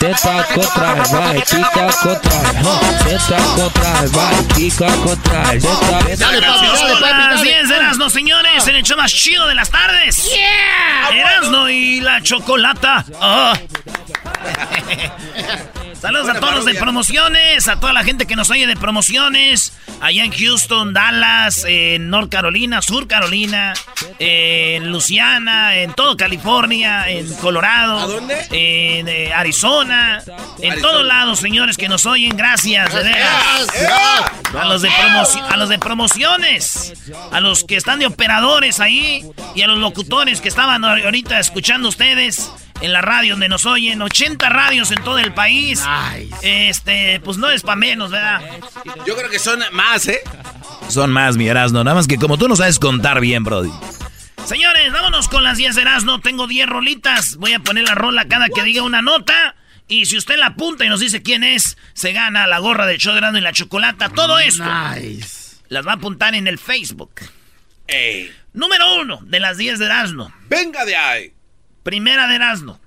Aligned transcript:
Teta 0.00 0.44
contra 0.54 0.94
vai, 0.94 1.42
pica 1.42 1.92
contra 1.92 2.40
Teta 3.04 3.36
contra 3.54 4.06
vai, 4.08 4.42
pica 4.54 4.86
contra 5.04 5.42
Dale, 5.42 5.60
papi, 5.60 6.16
dale, 6.16 6.40
papi, 6.40 6.66
Las 7.02 7.42
10 7.42 7.68
de 7.68 7.76
Erasmo, 7.76 8.08
señores, 8.08 8.66
el 8.66 8.76
hecho 8.76 8.96
más 8.96 9.12
chido 9.12 9.46
de 9.46 9.54
las 9.54 9.70
tardes. 9.70 10.24
Yeah. 10.24 11.20
Erasmo 11.20 11.68
y 11.68 12.00
la 12.00 12.22
chocolata. 12.22 13.04
Oh. 13.20 13.52
Saludos 16.00 16.30
a 16.30 16.40
todos 16.40 16.54
los 16.54 16.64
de 16.64 16.74
promociones, 16.76 17.68
a 17.68 17.78
toda 17.78 17.92
la 17.92 18.02
gente 18.02 18.26
que 18.26 18.34
nos 18.34 18.48
oye 18.48 18.66
de 18.66 18.74
promociones, 18.74 19.74
allá 20.00 20.24
en 20.24 20.32
Houston, 20.32 20.94
Dallas, 20.94 21.64
en 21.66 22.08
North 22.08 22.30
Carolina, 22.30 22.80
Sur 22.80 23.06
Carolina, 23.06 23.74
en 24.18 24.90
Luciana, 24.90 25.76
en 25.76 25.92
todo 25.92 26.16
California, 26.16 27.10
en 27.10 27.30
Colorado, 27.34 28.08
dónde? 28.08 28.34
en 28.50 29.08
eh, 29.08 29.32
Arizona, 29.34 30.22
en 30.62 30.80
todos 30.80 31.04
lados, 31.04 31.38
señores 31.38 31.76
que 31.76 31.90
nos 31.90 32.06
oyen, 32.06 32.34
gracias, 32.34 32.94
de 32.94 33.02
veras. 33.02 33.68
A 34.58 34.64
los 34.64 34.80
de, 34.80 34.88
a 34.88 35.56
los 35.58 35.68
de 35.68 35.78
promociones, 35.78 36.94
a 37.30 37.40
los 37.40 37.62
que 37.64 37.76
están 37.76 37.98
de 37.98 38.06
operadores 38.06 38.80
ahí 38.80 39.30
y 39.54 39.60
a 39.60 39.66
los 39.66 39.78
locutores 39.78 40.40
que 40.40 40.48
estaban 40.48 40.82
ahorita 40.82 41.38
escuchando 41.38 41.90
ustedes 41.90 42.50
en 42.80 42.92
la 42.92 43.02
radio 43.02 43.34
donde 43.34 43.48
nos 43.48 43.66
oyen, 43.66 44.00
80 44.00 44.48
radios 44.48 44.90
en 44.90 45.02
todo 45.02 45.18
el 45.18 45.32
país. 45.32 45.82
Este, 46.42 47.20
pues 47.20 47.36
no 47.36 47.50
es 47.50 47.62
para 47.62 47.76
menos, 47.76 48.10
¿verdad? 48.10 48.40
Yo 49.06 49.16
creo 49.16 49.30
que 49.30 49.38
son 49.38 49.62
más, 49.72 50.06
¿eh? 50.08 50.20
Son 50.88 51.12
más, 51.12 51.36
mi 51.36 51.48
Erasno. 51.48 51.84
Nada 51.84 51.94
más 51.94 52.06
que 52.06 52.16
como 52.16 52.38
tú 52.38 52.48
no 52.48 52.56
sabes 52.56 52.78
contar 52.78 53.20
bien, 53.20 53.44
Brody. 53.44 53.70
Señores, 54.44 54.92
vámonos 54.92 55.28
con 55.28 55.44
las 55.44 55.58
10 55.58 55.76
de 55.76 55.82
Erasmo. 55.82 56.20
Tengo 56.20 56.46
10 56.46 56.68
rolitas. 56.68 57.36
Voy 57.36 57.52
a 57.52 57.60
poner 57.60 57.84
la 57.84 57.94
rola 57.94 58.26
cada 58.26 58.48
que 58.48 58.62
diga 58.62 58.82
una 58.82 59.02
nota. 59.02 59.54
Y 59.86 60.06
si 60.06 60.16
usted 60.16 60.36
la 60.36 60.46
apunta 60.46 60.84
y 60.84 60.88
nos 60.88 61.00
dice 61.00 61.22
quién 61.22 61.44
es, 61.44 61.76
se 61.94 62.12
gana 62.12 62.46
la 62.46 62.58
gorra 62.58 62.86
del 62.86 62.98
show 62.98 63.12
de 63.12 63.18
Erasmo 63.18 63.38
y 63.38 63.42
la 63.42 63.52
chocolata. 63.52 64.08
Todo 64.08 64.38
esto. 64.38 64.64
Las 65.68 65.86
va 65.86 65.92
a 65.92 65.94
apuntar 65.94 66.34
en 66.34 66.46
el 66.46 66.58
Facebook. 66.58 67.12
Ey. 67.86 68.32
Número 68.52 69.00
uno 69.00 69.20
de 69.22 69.40
las 69.40 69.56
10 69.58 69.78
de 69.78 69.86
Erasmo. 69.86 70.32
Venga 70.48 70.84
de 70.84 70.96
ahí. 70.96 71.32
Primera 71.82 72.26
de 72.26 72.36
Erasmo. 72.36 72.80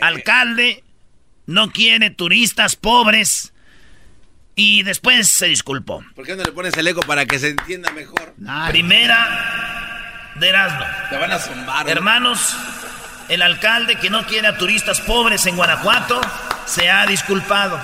Alcalde 0.00 0.84
no 1.46 1.70
quiere 1.70 2.10
turistas 2.10 2.76
pobres. 2.76 3.52
Y 4.54 4.82
después 4.82 5.28
se 5.28 5.46
disculpó. 5.46 6.04
¿Por 6.16 6.26
qué 6.26 6.34
no 6.34 6.42
le 6.42 6.50
pones 6.50 6.76
el 6.76 6.86
eco 6.88 7.00
para 7.02 7.26
que 7.26 7.38
se 7.38 7.50
entienda 7.50 7.92
mejor? 7.92 8.34
Primera 8.68 10.32
de 10.34 10.48
Erasmo. 10.48 10.84
Te 11.10 11.16
van 11.16 11.30
a 11.30 11.38
zumbar. 11.38 11.84
¿no? 11.86 11.92
Hermanos, 11.92 12.56
el 13.28 13.42
alcalde 13.42 13.96
que 13.96 14.10
no 14.10 14.26
quiere 14.26 14.48
a 14.48 14.58
turistas 14.58 15.00
pobres 15.00 15.46
en 15.46 15.56
Guanajuato 15.56 16.20
se 16.66 16.90
ha 16.90 17.06
disculpado. 17.06 17.80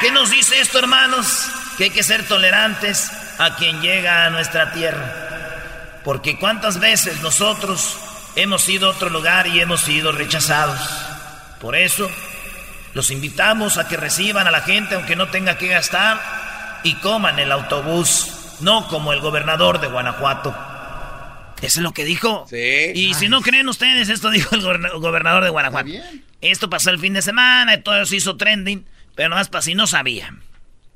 ¿Qué 0.00 0.12
nos 0.12 0.30
dice 0.30 0.60
esto, 0.60 0.78
hermanos? 0.78 1.48
Que 1.76 1.84
hay 1.84 1.90
que 1.90 2.02
ser 2.02 2.26
tolerantes 2.28 3.10
a 3.38 3.56
quien 3.56 3.80
llega 3.80 4.26
a 4.26 4.30
nuestra 4.30 4.72
tierra. 4.72 6.00
Porque 6.04 6.38
cuántas 6.38 6.78
veces 6.78 7.22
nosotros 7.22 7.98
hemos 8.36 8.68
ido 8.68 8.88
a 8.88 8.90
otro 8.90 9.10
lugar 9.10 9.46
y 9.46 9.60
hemos 9.60 9.80
sido 9.82 10.12
rechazados. 10.12 10.78
Por 11.60 11.76
eso, 11.76 12.10
los 12.94 13.10
invitamos 13.10 13.78
a 13.78 13.88
que 13.88 13.96
reciban 13.96 14.46
a 14.46 14.50
la 14.50 14.60
gente 14.62 14.94
aunque 14.94 15.16
no 15.16 15.28
tenga 15.28 15.58
que 15.58 15.68
gastar 15.68 16.20
y 16.84 16.94
coman 16.96 17.38
el 17.38 17.52
autobús, 17.52 18.56
no 18.60 18.88
como 18.88 19.12
el 19.12 19.20
gobernador 19.20 19.80
de 19.80 19.86
Guanajuato. 19.88 20.50
Eso 21.60 21.78
es 21.78 21.84
lo 21.84 21.92
que 21.92 22.04
dijo. 22.04 22.44
Sí. 22.50 22.90
Y 22.94 23.14
si 23.14 23.28
no 23.28 23.40
creen 23.40 23.68
ustedes, 23.68 24.08
esto 24.08 24.30
dijo 24.30 24.54
el 24.56 24.62
goberna- 24.62 24.90
gobernador 24.98 25.44
de 25.44 25.50
Guanajuato. 25.50 25.88
Esto 26.40 26.68
pasó 26.68 26.90
el 26.90 26.98
fin 26.98 27.12
de 27.12 27.22
semana, 27.22 27.74
y 27.74 27.82
todo 27.82 28.02
eso 28.02 28.16
hizo 28.16 28.36
trending, 28.36 28.84
pero 29.14 29.28
nomás 29.28 29.48
para 29.48 29.62
si 29.62 29.76
no 29.76 29.86
sabían. 29.86 30.42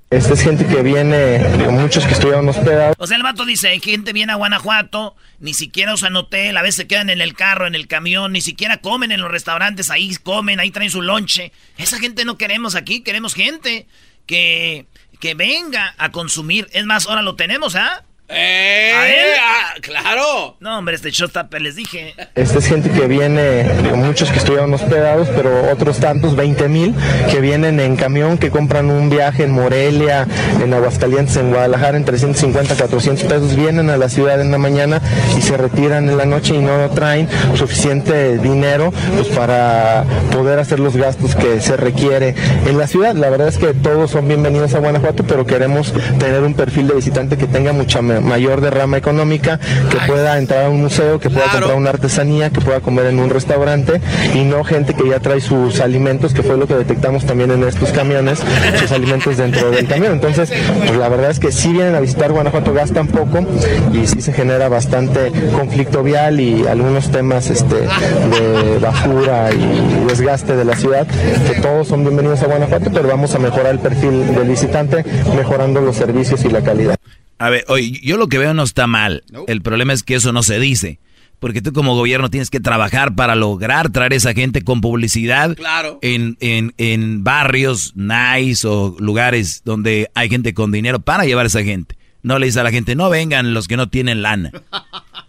Esta 0.09 0.34
es 0.34 0.43
gente 0.43 0.65
que 0.67 0.83
viene, 0.83 1.41
muchos 1.69 2.06
que 2.06 2.12
estuvieron 2.12 2.49
hospedados. 2.49 2.94
O 3.00 3.09
sea, 3.09 3.17
el 3.17 3.25
vato 3.25 3.44
dice, 3.44 3.69
hay 3.69 3.81
gente 3.81 4.12
viene 4.12 4.33
a 4.33 4.37
Guanajuato, 4.37 5.17
ni 5.41 5.53
siquiera 5.53 5.94
usan 5.94 6.15
hotel, 6.15 6.56
a 6.56 6.62
veces 6.62 6.77
se 6.77 6.87
quedan 6.87 7.11
en 7.11 7.21
el 7.21 7.34
carro, 7.34 7.67
en 7.67 7.75
el 7.75 7.89
camión, 7.89 8.31
ni 8.31 8.41
siquiera 8.41 8.77
comen 8.77 9.11
en 9.11 9.21
los 9.21 9.33
restaurantes, 9.33 9.91
ahí 9.91 10.15
comen, 10.22 10.61
ahí 10.61 10.71
traen 10.71 10.91
su 10.91 11.03
lonche. 11.03 11.50
Esa 11.77 11.99
gente 11.99 12.25
no 12.25 12.39
queremos 12.39 12.77
aquí, 12.77 13.00
queremos 13.00 13.34
gente 13.34 13.89
que, 14.27 14.87
que 15.19 15.34
venga 15.34 15.97
a 15.99 16.12
consumir. 16.12 16.69
Es 16.73 16.87
más, 16.87 17.09
ahora 17.09 17.23
lo 17.23 17.34
tenemos, 17.34 17.75
¿ah? 17.75 18.05
¿A 18.28 19.09
él? 19.09 19.26
ah, 19.41 19.75
¡Claro! 19.81 20.56
No, 20.59 20.78
hombre, 20.78 20.97
este 20.97 21.10
showstopper 21.10 21.62
les 21.62 21.76
dije. 21.76 22.14
Esta 22.34 22.59
es 22.59 22.66
gente 22.66 22.91
que 22.91 23.06
viene, 23.06 23.62
digo, 23.84 23.97
muchos 23.97 24.31
que 24.32 24.38
estuvieron 24.38 24.72
hospedados, 24.75 25.28
pero 25.37 25.70
otros 25.70 25.98
tantos, 25.98 26.34
20 26.34 26.69
mil, 26.69 26.94
que 27.31 27.41
vienen 27.41 27.78
en 27.78 27.94
camión, 27.97 28.37
que 28.38 28.50
compran 28.50 28.91
un 28.91 29.10
viaje 29.10 29.44
en 29.44 29.53
Morelia, 29.53 30.26
en 30.62 30.75
Aguascalientes, 30.75 31.37
en 31.37 31.50
Guadalajara, 31.50 31.97
en 31.97 32.04
350, 32.04 32.75
400 32.75 33.25
pesos, 33.26 33.54
vienen 33.54 33.91
a 33.91 33.97
la 33.97 34.09
ciudad 34.09 34.41
en 34.41 34.50
la 34.50 34.58
mañana 34.58 35.00
y 35.38 35.43
se 35.43 35.56
retiran 35.56 36.08
en 36.08 36.16
la 36.16 36.25
noche 36.25 36.54
y 36.54 36.58
no 36.58 36.91
traen 36.91 37.28
suficiente 37.54 38.38
dinero 38.38 38.93
pues, 39.14 39.28
para 39.28 40.04
poder 40.32 40.58
hacer 40.58 40.81
los 40.81 40.97
gastos 40.97 41.37
que 41.37 41.60
se 41.60 41.76
requiere 41.76 42.34
en 42.67 42.76
la 42.76 42.88
ciudad. 42.88 43.14
La 43.14 43.31
verdad 43.31 43.49
es 43.49 43.58
que 43.58 43.73
todos 43.75 44.11
son 44.11 44.26
bienvenidos 44.26 44.75
a 44.75 44.81
Guanajuato, 44.81 45.23
pero 45.25 45.46
queremos 45.46 45.93
tener 46.19 46.43
un 46.43 46.55
perfil 46.55 46.88
de 46.88 46.94
visitante 46.94 47.37
que 47.37 47.46
tenga 47.46 47.73
mucha 47.73 48.02
ma- 48.20 48.36
mayor 48.36 48.60
derrama 48.60 48.96
económica, 48.98 49.58
que 49.90 49.96
pueda 50.06 50.38
entrar 50.38 50.66
a 50.66 50.68
un 50.70 50.82
museo, 50.82 51.18
que 51.18 51.30
pueda 51.30 51.44
Claro. 51.46 51.58
comprar 51.60 51.78
una 51.78 51.90
artesanía, 51.90 52.50
que 52.50 52.60
pueda 52.60 52.80
comer 52.80 53.06
en 53.06 53.18
un 53.18 53.30
restaurante 53.30 54.00
y 54.34 54.44
no 54.44 54.62
gente 54.64 54.94
que 54.94 55.08
ya 55.08 55.20
trae 55.20 55.40
sus 55.40 55.80
alimentos, 55.80 56.34
que 56.34 56.42
fue 56.42 56.56
lo 56.56 56.66
que 56.66 56.74
detectamos 56.74 57.24
también 57.24 57.50
en 57.50 57.62
estos 57.64 57.90
camiones, 57.90 58.40
sus 58.78 58.92
alimentos 58.92 59.36
dentro 59.36 59.70
del 59.70 59.86
camión. 59.86 60.12
Entonces, 60.12 60.52
pues 60.86 60.96
la 60.98 61.08
verdad 61.08 61.30
es 61.30 61.38
que 61.38 61.50
si 61.52 61.72
vienen 61.72 61.94
a 61.94 62.00
visitar 62.00 62.30
Guanajuato, 62.32 62.72
gastan 62.74 63.06
poco 63.08 63.44
y 63.92 64.06
sí 64.06 64.20
se 64.20 64.32
genera 64.32 64.68
bastante 64.68 65.32
conflicto 65.56 66.02
vial 66.02 66.40
y 66.40 66.66
algunos 66.66 67.10
temas 67.10 67.48
este, 67.50 67.76
de 67.76 68.78
basura 68.80 69.50
y 69.52 70.04
desgaste 70.08 70.56
de 70.56 70.64
la 70.64 70.76
ciudad, 70.76 71.06
que 71.06 71.60
todos 71.60 71.88
son 71.88 72.02
bienvenidos 72.04 72.42
a 72.42 72.46
Guanajuato, 72.46 72.90
pero 72.92 73.08
vamos 73.08 73.34
a 73.34 73.38
mejorar 73.38 73.72
el 73.72 73.78
perfil 73.78 74.34
del 74.34 74.48
visitante, 74.48 75.04
mejorando 75.36 75.80
los 75.80 75.96
servicios 75.96 76.44
y 76.44 76.50
la 76.50 76.60
calidad. 76.60 76.96
A 77.38 77.50
ver, 77.50 77.65
oye, 77.69 78.00
yo 78.03 78.17
lo 78.17 78.29
que 78.29 78.38
veo 78.38 78.55
no 78.55 78.62
está 78.62 78.87
mal. 78.87 79.25
El 79.47 79.62
problema 79.62 79.93
es 79.93 80.03
que 80.03 80.15
eso 80.15 80.33
no 80.33 80.43
se 80.43 80.59
dice. 80.59 80.99
Porque 81.38 81.61
tú 81.61 81.75
como 81.75 81.94
gobierno 81.94 82.31
tienes 82.31 82.49
que 82.49 82.61
trabajar 82.61 83.15
para 83.15 83.35
lograr 83.35 83.91
traer 83.91 84.15
esa 84.15 84.33
gente 84.33 84.62
con 84.62 84.81
publicidad 84.81 85.55
Claro. 85.55 85.99
en, 86.00 86.38
en, 86.41 86.73
en 86.79 87.25
barrios 87.25 87.93
nice 87.94 88.67
o 88.67 88.97
lugares 88.99 89.61
donde 89.65 90.11
hay 90.15 90.31
gente 90.31 90.55
con 90.55 90.73
dinero 90.73 90.99
para 91.00 91.25
llevar 91.27 91.44
a 91.44 91.49
esa 91.49 91.62
gente. 91.62 91.99
No 92.23 92.38
le 92.38 92.47
dices 92.47 92.59
a 92.61 92.65
la 92.65 92.71
gente, 92.71 92.97
no 92.97 93.11
vengan 93.11 93.53
los 93.53 93.69
que 93.69 93.77
no 93.77 93.88
tienen 93.88 94.23
lana. 94.23 94.50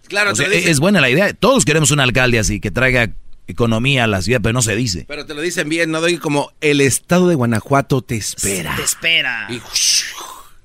Claro, 0.08 0.30
O 0.30 0.34
te 0.34 0.38
sea, 0.44 0.48
lo 0.48 0.56
dicen, 0.56 0.72
es 0.72 0.80
buena 0.80 1.02
la 1.02 1.10
idea. 1.10 1.34
Todos 1.34 1.66
queremos 1.66 1.92
un 1.92 2.00
alcalde 2.00 2.40
así, 2.40 2.62
que 2.62 2.72
traiga 2.72 3.12
economía 3.48 4.06
a 4.06 4.08
la 4.08 4.22
ciudad, 4.22 4.40
pero 4.42 4.54
no 4.54 4.62
se 4.62 4.74
dice. 4.78 5.04
pero 5.06 5.26
te 5.26 5.34
lo 5.34 5.42
dicen 5.42 5.68
bien, 5.68 5.92
no 5.92 6.00
doy 6.00 6.18
como 6.18 6.54
el 6.62 6.80
estado 6.80 7.28
de 7.28 7.36
Guanajuato 7.36 8.02
te 8.02 8.16
espera. 8.16 8.74
Te 8.78 8.84
espera. 8.84 9.48
Y- 9.50 9.60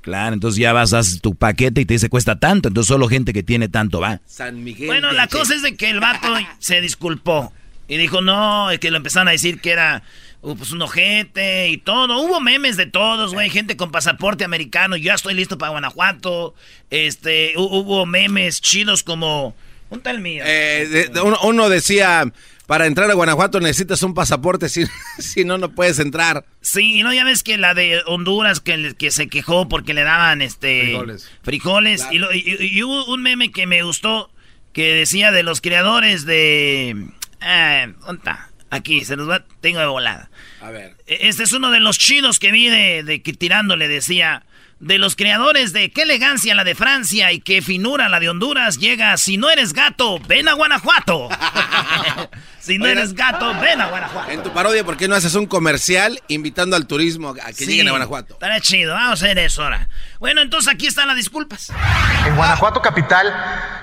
Claro, 0.02 0.34
entonces 0.34 0.58
ya 0.60 0.72
vas, 0.72 0.92
haces 0.92 1.20
tu 1.20 1.34
paquete 1.34 1.80
y 1.80 1.84
te 1.86 1.94
dice 1.94 2.08
cuesta 2.08 2.38
tanto, 2.38 2.68
entonces 2.68 2.88
solo 2.88 3.08
gente 3.08 3.32
que 3.32 3.42
tiene 3.42 3.68
tanto 3.68 4.00
va. 4.00 4.20
San 4.26 4.62
Miguel. 4.64 4.88
Bueno, 4.88 5.12
la 5.12 5.28
cosa 5.28 5.54
es 5.54 5.62
de 5.62 5.76
que 5.76 5.88
el 5.90 6.00
vato 6.00 6.28
se 6.58 6.80
disculpó. 6.80 7.52
Y 7.88 7.96
dijo, 7.98 8.20
no, 8.20 8.70
es 8.70 8.78
que 8.78 8.90
lo 8.90 8.96
empezaron 8.96 9.28
a 9.28 9.32
decir 9.32 9.60
que 9.60 9.70
era 9.70 10.02
uh, 10.40 10.54
pues, 10.56 10.70
un 10.72 10.80
ojete 10.82 11.68
y 11.68 11.76
todo. 11.76 12.20
Hubo 12.22 12.40
memes 12.40 12.76
de 12.76 12.86
todos, 12.86 13.34
güey. 13.34 13.50
Gente 13.50 13.76
con 13.76 13.90
pasaporte 13.90 14.44
americano. 14.44 14.96
Yo 14.96 15.04
ya 15.04 15.14
estoy 15.14 15.34
listo 15.34 15.58
para 15.58 15.70
Guanajuato. 15.72 16.54
Este, 16.90 17.54
hu- 17.56 17.68
hubo 17.70 18.06
memes 18.06 18.60
chidos 18.60 19.02
como... 19.02 19.54
Un 19.90 20.00
tal 20.00 20.20
mío. 20.20 20.42
Eh, 20.46 20.88
de- 20.90 21.08
de- 21.08 21.20
uno, 21.20 21.36
uno 21.42 21.68
decía, 21.68 22.32
para 22.72 22.86
entrar 22.86 23.10
a 23.10 23.12
Guanajuato 23.12 23.60
necesitas 23.60 24.02
un 24.02 24.14
pasaporte, 24.14 24.66
si, 24.70 24.84
si 25.18 25.44
no, 25.44 25.58
no 25.58 25.72
puedes 25.72 25.98
entrar. 25.98 26.46
Sí, 26.62 27.00
y 27.00 27.02
no, 27.02 27.12
ya 27.12 27.22
ves 27.22 27.42
que 27.42 27.58
la 27.58 27.74
de 27.74 28.00
Honduras 28.06 28.60
que, 28.60 28.94
que 28.98 29.10
se 29.10 29.28
quejó 29.28 29.68
porque 29.68 29.92
le 29.92 30.04
daban 30.04 30.40
este 30.40 30.80
Frijoles. 30.86 31.30
frijoles. 31.42 32.06
Y, 32.10 32.16
lo- 32.18 32.32
y- 32.32 32.82
hubo 32.82 33.04
un 33.12 33.20
meme 33.20 33.52
que 33.52 33.66
me 33.66 33.82
gustó 33.82 34.30
que 34.72 34.94
decía 34.94 35.32
de 35.32 35.42
los 35.42 35.60
creadores 35.60 36.24
de... 36.24 37.08
Ah, 37.42 37.88
¿dónde 38.06 38.20
está? 38.20 38.48
Aquí, 38.70 39.04
se 39.04 39.16
los 39.16 39.28
va, 39.28 39.44
tengo 39.60 39.80
de 39.80 39.84
volada. 39.86 40.30
A 40.62 40.70
ver. 40.70 40.96
E- 41.06 41.28
Este 41.28 41.42
es 41.42 41.52
uno 41.52 41.70
de 41.72 41.80
los 41.80 41.98
chinos 41.98 42.38
que 42.38 42.52
vi 42.52 42.70
de, 42.70 43.02
de 43.02 43.20
que 43.20 43.34
tirándole 43.34 43.86
decía 43.86 44.46
de 44.80 44.96
los 44.98 45.14
creadores 45.14 45.74
de 45.74 45.90
qué 45.90 46.02
elegancia 46.04 46.54
la 46.54 46.64
de 46.64 46.74
Francia 46.74 47.32
y 47.32 47.40
qué 47.40 47.60
finura 47.60 48.08
la 48.08 48.18
de 48.18 48.30
Honduras 48.30 48.78
llega 48.78 49.14
si 49.18 49.36
no 49.36 49.48
eres 49.50 49.74
gato 49.74 50.18
ven 50.26 50.48
a 50.48 50.54
Guanajuato 50.54 51.28
si 52.62 52.78
no 52.78 52.84
Oigan. 52.84 52.98
eres 52.98 53.14
gato 53.14 53.52
ven 53.60 53.80
a 53.80 53.88
Guanajuato 53.88 54.30
En 54.30 54.42
tu 54.42 54.52
parodia, 54.52 54.84
¿por 54.84 54.96
qué 54.96 55.08
no 55.08 55.14
haces 55.14 55.34
un 55.34 55.46
comercial 55.46 56.20
invitando 56.28 56.76
al 56.76 56.86
turismo 56.86 57.30
a 57.30 57.46
que 57.48 57.54
Sí, 57.54 57.66
lleguen 57.66 57.88
a 57.88 57.90
Guanajuato? 57.90 58.34
Estará 58.34 58.60
chido, 58.60 58.94
vamos 58.94 59.22
a 59.22 59.24
hacer 59.26 59.38
eso 59.38 59.62
ahora. 59.64 59.88
Bueno, 60.22 60.40
entonces 60.40 60.72
aquí 60.72 60.86
están 60.86 61.08
las 61.08 61.16
disculpas. 61.16 61.72
En 62.28 62.36
Guanajuato 62.36 62.80
capital, 62.80 63.34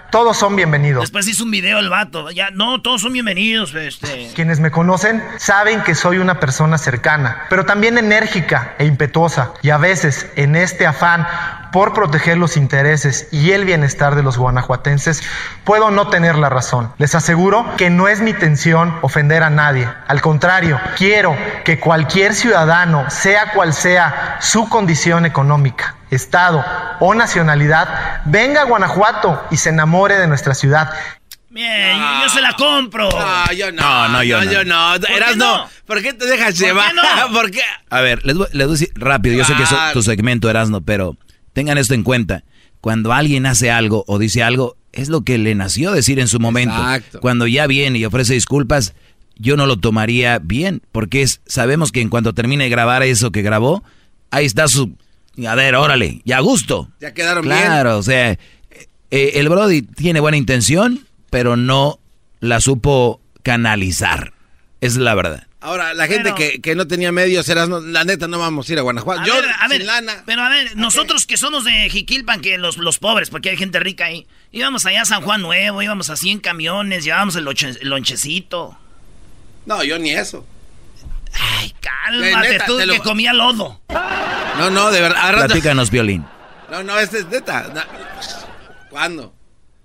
todos 0.09 0.38
son 0.38 0.56
bienvenidos. 0.56 1.01
Después 1.01 1.27
hizo 1.27 1.44
un 1.44 1.51
video 1.51 1.80
el 1.80 1.89
vato. 1.89 2.31
Ya, 2.31 2.50
no, 2.50 2.81
todos 2.81 3.01
son 3.01 3.12
bienvenidos, 3.12 3.75
este. 3.75 4.31
Quienes 4.36 4.62
me 4.62 4.71
conocen 4.71 5.21
saben 5.36 5.83
que 5.83 5.95
soy 5.95 6.18
una 6.18 6.39
persona 6.39 6.77
cercana, 6.77 7.44
pero 7.50 7.65
también 7.65 7.97
enérgica 7.97 8.74
e 8.80 8.86
impetuosa. 8.86 9.51
Y 9.63 9.71
a 9.71 9.77
veces, 9.77 10.31
en 10.38 10.56
este 10.56 10.88
afán 10.88 11.27
por 11.74 11.94
proteger 11.94 12.38
los 12.38 12.56
intereses 12.56 13.27
y 13.33 13.51
el 13.51 13.65
bienestar 13.65 14.15
de 14.15 14.24
los 14.24 14.38
guanajuatenses, 14.38 15.21
puedo 15.65 15.91
no 15.91 16.07
tener 16.07 16.38
la 16.38 16.47
razón. 16.47 16.94
Les 17.00 17.15
aseguro 17.15 17.65
que 17.75 17.89
no 17.89 18.07
es 18.07 18.21
mi 18.21 18.31
intención 18.31 18.97
ofender 19.01 19.44
a 19.44 19.50
nadie. 19.50 19.89
Al 20.07 20.21
contrario, 20.21 20.80
quiero 20.97 21.36
que 21.65 21.81
cualquier 21.81 22.33
ciudadano, 22.33 23.09
sea 23.09 23.51
cual 23.51 23.74
sea 23.74 24.38
su 24.39 24.69
condición 24.69 25.25
económica, 25.25 25.95
estado 26.12 26.64
o 27.00 27.14
nacionalidad, 27.14 28.22
venga 28.26 28.62
a 28.62 28.66
Guanajuato 28.66 29.42
y 29.52 29.58
se 29.58 29.70
enamore 29.70 30.16
de 30.18 30.28
nuestra 30.28 30.54
ciudad. 30.54 30.92
Bien, 31.50 31.98
yo, 31.98 32.24
yo 32.24 32.30
se 32.30 32.42
la 32.42 32.54
compro. 32.54 33.10
No, 33.10 33.54
yo 33.54 33.72
no. 33.72 33.82
No, 33.82 34.10
no, 34.10 34.24
yo 34.24 34.44
no. 34.44 34.52
yo 34.52 34.64
no. 34.64 34.96
Eras 34.96 35.36
no. 35.36 35.58
no? 35.58 35.70
¿Por 35.86 36.02
qué 36.02 36.14
te 36.14 36.26
dejas 36.26 36.58
llevar? 36.58 36.94
no? 36.94 37.02
¿Por 37.34 37.50
qué? 37.52 37.62
A 37.90 38.02
ver, 38.02 38.24
les 38.26 38.38
voy, 38.38 38.48
les 38.52 38.68
voy 38.68 38.76
a 38.76 38.80
decir 38.80 38.92
rápido, 38.96 39.36
yo 39.36 39.46
sé 39.46 39.56
que 39.56 39.64
es 39.64 39.70
tu 39.94 40.04
segmento, 40.04 40.50
Erasno, 40.50 40.82
pero 40.82 41.18
tengan 41.54 41.78
esto 41.78 41.94
en 41.94 42.04
cuenta. 42.04 42.44
Cuando 42.82 43.12
alguien 43.12 43.46
hace 43.46 43.72
algo 43.72 44.06
o 44.08 44.20
dice 44.20 44.44
algo, 44.44 44.78
es 44.94 45.10
lo 45.10 45.22
que 45.22 45.38
le 45.38 45.56
nació 45.56 45.92
decir 45.92 46.20
en 46.20 46.28
su 46.28 46.40
momento. 46.40 46.76
Exacto. 46.76 47.20
Cuando 47.20 47.48
ya 47.48 47.68
viene 47.68 48.00
y 48.00 48.06
ofrece 48.06 48.34
disculpas, 48.34 48.94
yo 49.36 49.58
no 49.58 49.66
lo 49.66 49.78
tomaría 49.78 50.40
bien, 50.40 50.82
porque 50.92 51.22
es, 51.22 51.42
sabemos 51.46 51.92
que 51.92 52.02
en 52.02 52.10
cuanto 52.10 52.34
termine 52.34 52.66
de 52.66 52.70
grabar 52.70 53.04
eso 53.04 53.32
que 53.32 53.42
grabó, 53.42 53.84
ahí 54.32 54.46
está 54.46 54.68
su... 54.68 54.96
A 55.47 55.56
ver, 55.56 55.75
órale, 55.75 56.21
y 56.25 56.31
a 56.31 56.39
gusto. 56.39 56.89
Ya 57.00 57.13
quedaron 57.13 57.44
bien. 57.45 57.56
Claro, 57.57 57.97
o 57.97 58.03
sea, 58.03 58.31
eh, 58.31 59.31
el 59.36 59.50
Brody 59.50 59.81
tiene 59.81 60.19
buena 60.19 60.38
intención, 60.38 61.06
pero 61.30 61.56
no 61.56 62.00
la 62.39 62.62
supo 62.62 63.21
canalizar. 63.44 64.33
Es 64.81 64.95
la 64.97 65.13
verdad. 65.15 65.45
Ahora, 65.62 65.94
la 65.94 66.07
gente 66.07 66.24
Pero- 66.24 66.36
que, 66.36 66.62
que 66.62 66.74
no 66.74 66.88
tenía 66.88 67.12
medios, 67.12 67.50
eras, 67.50 67.68
no- 67.68 67.81
la 67.81 68.06
neta, 68.06 68.30
no 68.30 68.39
vamos 68.39 68.69
a 68.69 68.71
ir 68.74 68.80
a 68.80 68.81
Guanajuato. 68.81 69.21
A 69.21 69.25
yo, 69.25 69.33
ver, 69.36 69.45
a 69.59 69.68
ver, 69.68 69.77
sin 69.80 69.88
lana. 69.88 70.24
pero 70.25 70.41
a 70.41 70.47
ver, 70.50 70.77
nosotros 70.77 71.25
que 71.25 71.36
somos 71.36 71.65
de 71.65 71.89
Jiquilpan, 71.89 72.39
que 72.39 72.57
los, 72.57 72.77
los 72.77 72.97
pobres, 72.97 73.30
porque 73.30 73.50
hay 73.50 73.57
gente 73.57 73.77
rica 73.81 74.06
ahí, 74.06 74.25
íbamos 74.53 74.86
allá 74.86 75.01
a 75.01 75.06
San 75.06 75.21
Juan 75.21 75.41
Nuevo, 75.41 75.81
íbamos 75.81 76.09
así 76.09 76.30
en 76.30 76.39
camiones, 76.39 77.03
llevábamos 77.03 77.36
el, 77.36 77.44
lonche- 77.45 77.77
el 77.81 77.89
lonchecito. 77.89 78.77
No, 79.65 79.83
yo 79.83 80.00
ni 80.00 80.12
eso. 80.12 80.45
Ay, 81.34 81.74
cálmate, 81.81 82.50
neta, 82.50 82.66
tú 82.66 82.78
te 82.78 82.86
lo- 82.86 82.94
que 82.94 83.00
comía 83.00 83.34
lodo. 83.34 83.81
No, 84.58 84.70
no, 84.70 84.92
de 84.92 85.02
verdad. 85.02 85.34
Platícanos, 85.34 85.90
Violín. 85.92 86.26
No, 86.72 86.84
no, 86.84 86.98
este 87.00 87.20
es 87.20 87.28
neta. 87.28 87.66
¿Cuándo? 88.90 89.34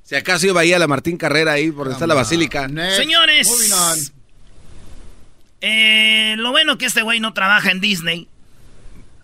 Si 0.02 0.14
acaso 0.17 0.46
iba 0.46 0.61
ahí 0.61 0.73
a 0.73 0.79
la 0.79 0.87
Martín 0.87 1.17
Carrera, 1.17 1.52
ahí 1.52 1.70
por 1.70 1.85
donde 1.85 1.94
está 1.94 2.06
la 2.06 2.14
basílica. 2.14 2.69
Señores, 2.96 3.49
eh, 5.61 6.35
lo 6.38 6.50
bueno 6.50 6.76
que 6.79 6.87
este 6.87 7.02
güey 7.02 7.20
no 7.20 7.32
trabaja 7.32 7.70
en 7.70 7.81
Disney. 7.81 8.29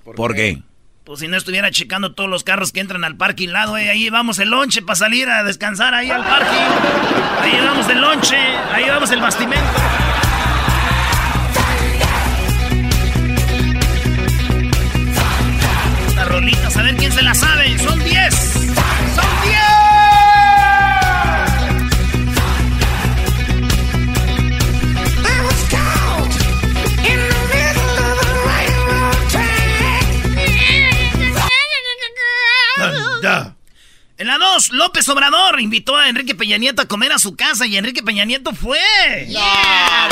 ¿Por 0.04 0.34
qué? 0.34 0.62
Pues 1.04 1.20
si 1.20 1.28
no 1.28 1.36
estuviera 1.36 1.70
checando 1.70 2.14
todos 2.14 2.30
los 2.30 2.44
carros 2.44 2.72
que 2.72 2.80
entran 2.80 3.04
al 3.04 3.16
parking 3.16 3.48
lado, 3.48 3.76
eh, 3.76 3.90
ahí 3.90 4.08
vamos 4.10 4.38
el 4.38 4.48
lonche 4.50 4.80
para 4.82 4.96
salir 4.96 5.28
a 5.28 5.42
descansar 5.44 5.92
ahí 5.94 6.10
al 6.10 6.24
parking. 6.24 7.42
Ahí 7.42 7.60
vamos 7.66 7.88
el 7.88 8.00
lonche, 8.00 8.36
ahí 8.72 8.88
vamos 8.88 9.10
el 9.10 9.20
bastimento. 9.20 9.66
Se 17.10 17.22
la 17.22 17.34
sabe. 17.34 17.78
Son 17.78 17.98
10. 18.02 18.34
Son 18.34 19.42
10. 19.44 19.60
En 34.20 34.26
la 34.26 34.36
2, 34.36 34.72
López 34.72 35.08
Obrador 35.08 35.60
invitó 35.60 35.96
a 35.96 36.08
Enrique 36.08 36.34
Peña 36.34 36.58
Nieto 36.58 36.82
a 36.82 36.84
comer 36.84 37.10
a 37.12 37.18
su 37.18 37.36
casa 37.36 37.66
y 37.66 37.78
Enrique 37.78 38.02
Peña 38.02 38.26
Nieto 38.26 38.54
fue. 38.54 38.78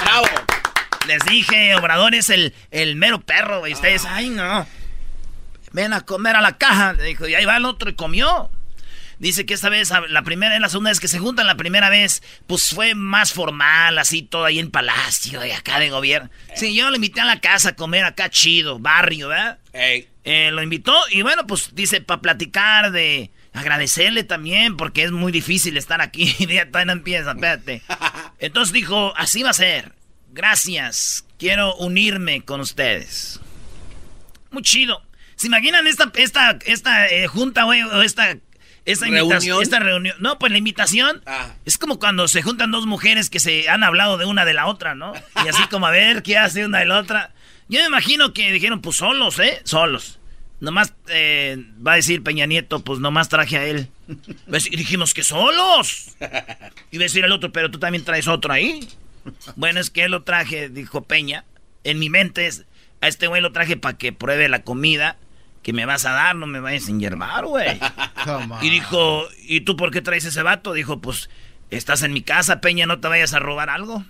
bravo! 0.03 0.27
Les 1.07 1.23
dije, 1.27 1.75
Obrador 1.75 2.15
es 2.15 2.31
el, 2.31 2.55
el 2.71 2.97
mero 2.97 3.21
perro, 3.21 3.67
y 3.67 3.75
ustedes, 3.75 4.07
ay 4.07 4.31
no. 4.31 4.67
Ven 5.73 5.93
a 5.93 6.03
comer 6.03 6.37
a 6.37 6.41
la 6.41 6.57
caja. 6.57 6.93
Le 6.93 7.05
dijo, 7.05 7.27
y 7.27 7.35
ahí 7.35 7.45
va 7.45 7.57
el 7.57 7.65
otro 7.65 7.91
y 7.91 7.95
comió. 7.95 8.51
Dice 9.19 9.47
que 9.47 9.55
esta 9.55 9.69
vez, 9.69 9.93
la 10.09 10.23
primera 10.23 10.57
y 10.57 10.61
la 10.61 10.69
segunda 10.69 10.91
vez 10.91 11.01
que 11.01 11.09
se 11.09 11.19
juntan, 11.19 11.49
la 11.49 11.57
primera 11.57 11.91
vez, 11.91 12.23
pues 12.47 12.69
fue 12.71 12.95
más 12.95 13.33
formal, 13.33 13.99
así 13.99 14.23
todo 14.23 14.45
ahí 14.45 14.61
en 14.61 14.71
Palacio 14.71 15.45
y 15.45 15.51
acá 15.51 15.81
de 15.81 15.91
gobierno. 15.91 16.31
Sí, 16.55 16.73
yo 16.75 16.89
lo 16.89 16.95
invité 16.95 17.21
a 17.21 17.25
la 17.25 17.41
casa 17.41 17.71
a 17.71 17.77
comer 17.77 18.05
acá 18.05 18.31
chido, 18.31 18.79
barrio, 18.79 19.29
¿verdad? 19.29 19.59
Eh, 20.23 20.51
lo 20.53 20.63
invitó 20.63 20.95
y 21.11 21.23
bueno, 21.23 21.49
pues 21.49 21.75
dice, 21.75 22.01
para 22.01 22.21
platicar 22.21 22.93
de 22.93 23.33
agradecerle 23.55 24.23
también, 24.23 24.77
porque 24.77 25.03
es 25.03 25.11
muy 25.11 25.33
difícil 25.33 25.77
estar 25.77 26.01
aquí. 26.01 26.35
Ya 26.49 26.67
todavía 26.67 26.87
no 26.87 26.93
empieza, 26.93 27.33
espérate. 27.33 27.83
Entonces 28.39 28.73
dijo, 28.73 29.13
así 29.17 29.43
va 29.43 29.51
a 29.51 29.55
ser. 29.55 29.95
Gracias. 30.31 31.25
Quiero 31.39 31.75
unirme 31.77 32.43
con 32.43 32.61
ustedes. 32.61 33.41
Muy 34.51 34.63
chido. 34.63 35.03
¿Se 35.39 35.47
imaginan 35.47 35.87
esta, 35.87 36.11
esta, 36.17 36.59
esta 36.67 37.09
eh, 37.09 37.29
junta, 37.29 37.63
güey, 37.63 37.83
o 37.83 38.03
esta, 38.03 38.37
esta 38.85 39.07
invitación? 39.07 39.41
¿Reunión? 39.41 39.63
Esta 39.63 39.79
reunión. 39.79 40.17
No, 40.19 40.39
pues 40.39 40.51
la 40.51 40.59
invitación 40.59 41.23
Ah. 41.27 41.55
es 41.65 41.79
como 41.79 41.99
cuando 42.01 42.27
se 42.27 42.43
juntan 42.43 42.73
dos 42.73 42.87
mujeres 42.87 43.31
que 43.31 43.39
se 43.39 43.69
han 43.69 43.85
hablado 43.85 44.19
de 44.19 44.25
una 44.25 44.45
de 44.45 44.53
la 44.55 44.67
otra, 44.67 44.95
¿no? 44.97 45.13
Y 45.45 45.49
así 45.49 45.63
como 45.71 45.87
a 45.87 45.93
ver 45.93 46.23
qué 46.25 46.37
hace 46.37 46.67
una 46.67 46.81
de 46.81 46.87
la 46.87 46.99
otra. 46.99 47.33
Yo 47.69 47.79
me 47.81 47.87
imagino 47.87 48.33
que 48.33 48.51
dijeron, 48.51 48.81
pues 48.81 48.97
solos, 48.97 49.39
¿eh? 49.39 49.61
Solos. 49.63 50.19
Nomás 50.61 50.93
eh, 51.07 51.57
va 51.87 51.93
a 51.93 51.97
decir 51.97 52.25
Peña 52.25 52.47
Nieto, 52.47 52.81
pues 52.83 52.99
nomás 52.99 53.29
traje 53.29 53.59
a 53.59 53.65
él. 53.65 53.89
Y 54.49 54.77
dijimos 54.77 55.15
que 55.15 55.23
solos. 55.23 56.17
Y 56.91 56.97
va 56.99 57.03
a 57.03 57.07
decir 57.07 57.25
el 57.25 57.31
otro, 57.31 57.53
pero 57.53 57.71
tú 57.71 57.79
también 57.79 58.05
traes 58.05 58.27
otro 58.27 58.53
ahí. 58.53 58.89
Bueno, 59.55 59.79
es 59.79 59.91
que 59.91 60.03
él 60.03 60.11
lo 60.11 60.25
traje, 60.25 60.69
dijo 60.69 61.05
Peña. 61.05 61.45
En 61.85 62.01
mi 62.01 62.09
mente 62.11 62.47
es, 62.47 62.65
a 63.01 63.07
este 63.07 63.29
güey 63.29 63.41
lo 63.41 63.53
traje 63.53 63.77
para 63.77 63.97
que 63.97 64.13
pruebe 64.13 64.49
la 64.49 64.63
comida 64.63 65.17
que 65.63 65.73
me 65.73 65.87
vas 65.87 66.05
a 66.07 66.13
dar, 66.13 66.37
no 66.37 66.47
me 66.47 66.61
vayas 66.61 66.87
a 66.89 66.91
enyerbar, 66.91 67.47
güey. 67.47 67.79
Y 68.61 68.69
dijo, 68.69 69.25
¿y 69.43 69.63
tú 69.63 69.75
por 69.77 69.91
qué 69.91 70.03
traes 70.03 70.25
ese 70.25 70.43
vato? 70.43 70.75
Dijo, 70.75 71.01
pues 71.01 71.31
Estás 71.71 72.03
en 72.03 72.15
mi 72.15 72.23
casa, 72.23 72.63
Peña, 72.63 72.87
no 72.87 72.99
te 72.99 73.09
vayas 73.09 73.35
a 73.35 73.41
robar 73.41 73.69
algo. 73.69 74.03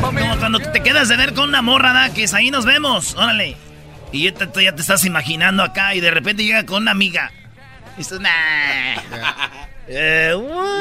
Como 0.00 0.38
cuando 0.38 0.58
te 0.60 0.82
quedas 0.82 1.08
de 1.08 1.16
ver 1.18 1.34
con 1.34 1.50
una 1.50 1.60
morra, 1.60 1.92
¿da? 1.92 2.14
que 2.14 2.22
es 2.22 2.32
ahí 2.32 2.50
nos 2.50 2.64
vemos, 2.64 3.14
órale. 3.16 3.56
Y 4.14 4.24
ya 4.24 4.32
te, 4.34 4.62
ya 4.64 4.74
te 4.74 4.80
estás 4.80 5.04
imaginando 5.04 5.62
acá 5.64 5.94
y 5.94 6.00
de 6.00 6.10
repente 6.10 6.44
llega 6.44 6.64
con 6.64 6.82
una 6.82 6.92
amiga. 6.92 7.32
Y 7.94 7.98
dices, 7.98 8.20
nah. 8.20 8.30
Eh, 9.88 10.32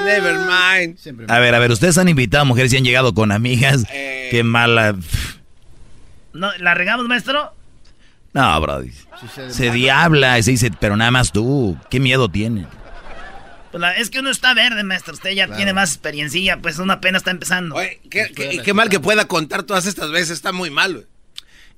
Never 0.05 0.35
mind. 0.37 0.97
A 1.31 1.39
ver, 1.39 1.55
a 1.55 1.59
ver, 1.59 1.71
ustedes 1.71 1.97
han 1.97 2.07
invitado 2.09 2.43
a 2.43 2.45
mujeres 2.45 2.71
y 2.73 2.77
han 2.77 2.83
llegado 2.83 3.13
con 3.13 3.31
amigas. 3.31 3.85
Eh. 3.91 4.27
Qué 4.31 4.43
mala. 4.43 4.95
No, 6.33 6.51
¿La 6.59 6.73
regamos, 6.73 7.07
maestro? 7.07 7.53
No, 8.33 8.61
bro. 8.61 8.83
Se 9.49 9.71
diabla 9.71 10.39
y 10.39 10.43
se 10.43 10.51
dice, 10.51 10.71
pero 10.79 10.95
nada 10.95 11.11
más 11.11 11.31
tú. 11.31 11.77
¿Qué 11.89 11.99
miedo 11.99 12.29
tiene? 12.29 12.67
Pues 13.71 13.81
la- 13.81 13.93
es 13.95 14.09
que 14.11 14.19
uno 14.19 14.29
está 14.29 14.53
verde, 14.53 14.83
maestro. 14.83 15.13
Usted 15.13 15.31
ya 15.31 15.47
tiene 15.55 15.73
más 15.73 15.89
experiencia, 15.91 16.57
pues 16.57 16.77
uno 16.77 16.93
apenas 16.93 17.21
está 17.21 17.31
empezando. 17.31 17.75
Oye, 17.75 17.99
qué, 18.09 18.31
qué- 18.35 18.61
qué 18.63 18.73
mal 18.73 18.89
que 18.89 18.99
pueda 18.99 19.25
contar 19.25 19.63
todas 19.63 19.85
estas 19.87 20.11
veces. 20.11 20.31
Está 20.31 20.51
muy 20.51 20.69
mal, 20.69 20.93
güey. 20.93 21.05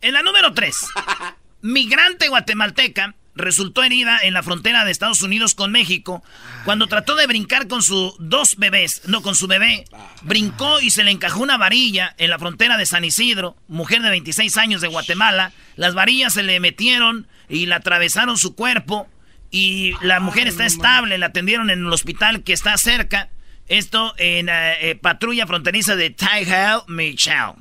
En 0.01 0.13
la 0.13 0.21
número 0.21 0.53
3, 0.53 0.75
migrante 1.65 2.27
guatemalteca 2.27 3.15
resultó 3.33 3.83
herida 3.83 4.19
en 4.21 4.35
la 4.35 4.43
frontera 4.43 4.85
de 4.85 4.91
Estados 4.91 5.23
Unidos 5.23 5.55
con 5.55 5.71
México 5.71 6.23
cuando 6.63 6.85
trató 6.85 7.15
de 7.15 7.25
brincar 7.25 7.67
con 7.67 7.81
sus 7.81 8.13
dos 8.19 8.57
bebés, 8.57 9.01
no 9.07 9.23
con 9.23 9.33
su 9.33 9.47
bebé. 9.47 9.85
Brincó 10.21 10.79
y 10.79 10.91
se 10.91 11.03
le 11.03 11.09
encajó 11.09 11.41
una 11.41 11.57
varilla 11.57 12.13
en 12.19 12.29
la 12.29 12.37
frontera 12.37 12.77
de 12.77 12.85
San 12.85 13.03
Isidro, 13.03 13.57
mujer 13.67 14.03
de 14.03 14.11
26 14.11 14.55
años 14.57 14.81
de 14.81 14.89
Guatemala. 14.89 15.53
Las 15.75 15.95
varillas 15.95 16.33
se 16.33 16.43
le 16.43 16.59
metieron 16.59 17.27
y 17.49 17.65
le 17.65 17.73
atravesaron 17.73 18.37
su 18.37 18.53
cuerpo 18.53 19.09
y 19.49 19.93
la 20.01 20.19
mujer 20.19 20.47
está 20.47 20.67
estable, 20.67 21.17
la 21.17 21.27
atendieron 21.27 21.71
en 21.71 21.79
el 21.79 21.91
hospital 21.91 22.43
que 22.43 22.53
está 22.53 22.77
cerca. 22.77 23.29
Esto 23.67 24.13
en 24.19 24.49
eh, 24.49 24.91
eh, 24.91 24.95
patrulla 24.95 25.47
fronteriza 25.47 25.95
de 25.95 26.11
Taihao, 26.11 26.85
Michao. 26.87 27.57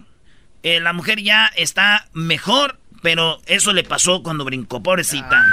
Eh, 0.62 0.80
la 0.80 0.92
mujer 0.92 1.22
ya 1.22 1.50
está 1.56 2.08
mejor, 2.14 2.78
pero 3.04 3.38
eso 3.44 3.74
le 3.74 3.84
pasó 3.84 4.22
cuando 4.22 4.46
brincó, 4.46 4.82
pobrecita. 4.82 5.44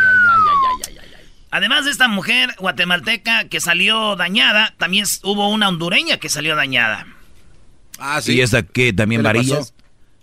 Además 1.52 1.84
de 1.84 1.92
esta 1.92 2.08
mujer 2.08 2.56
guatemalteca 2.58 3.50
que 3.50 3.60
salió 3.60 4.16
dañada, 4.16 4.74
también 4.78 5.06
hubo 5.24 5.50
una 5.50 5.68
hondureña 5.68 6.16
que 6.16 6.30
salió 6.30 6.56
dañada. 6.56 7.08
Ah, 8.00 8.22
¿Y 8.26 8.40
esta 8.40 8.64
qué? 8.64 8.94
¿También 8.94 9.20
¿Qué 9.20 9.26
varillas? 9.26 9.74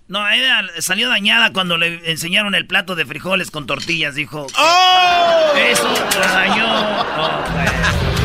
No, 0.06 0.26
ella 0.26 0.64
salió 0.78 1.10
dañada 1.10 1.52
cuando 1.52 1.76
le 1.76 2.10
enseñaron 2.10 2.54
el 2.54 2.66
plato 2.66 2.96
de 2.96 3.04
frijoles 3.04 3.50
con 3.50 3.66
tortillas, 3.66 4.14
dijo. 4.14 4.46
¡Oh! 4.56 5.52
Eso 5.54 5.92
la 6.18 6.32
dañó. 6.32 7.00
Oh, 7.18 7.44
pues. 7.52 8.08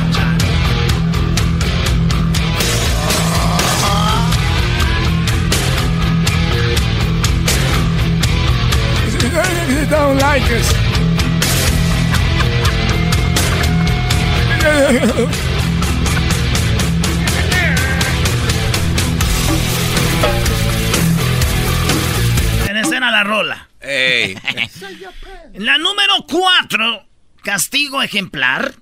don't 9.90 10.20
like 10.20 10.44
us. 10.52 10.74
En 22.70 22.78
escena 22.78 23.12
la 23.12 23.24
rola. 23.24 23.70
Ey. 23.82 24.36
La 25.56 25.78
número 25.78 26.26
cuatro, 26.30 27.06
castigo 27.44 28.02
ejemplar. 28.02 28.74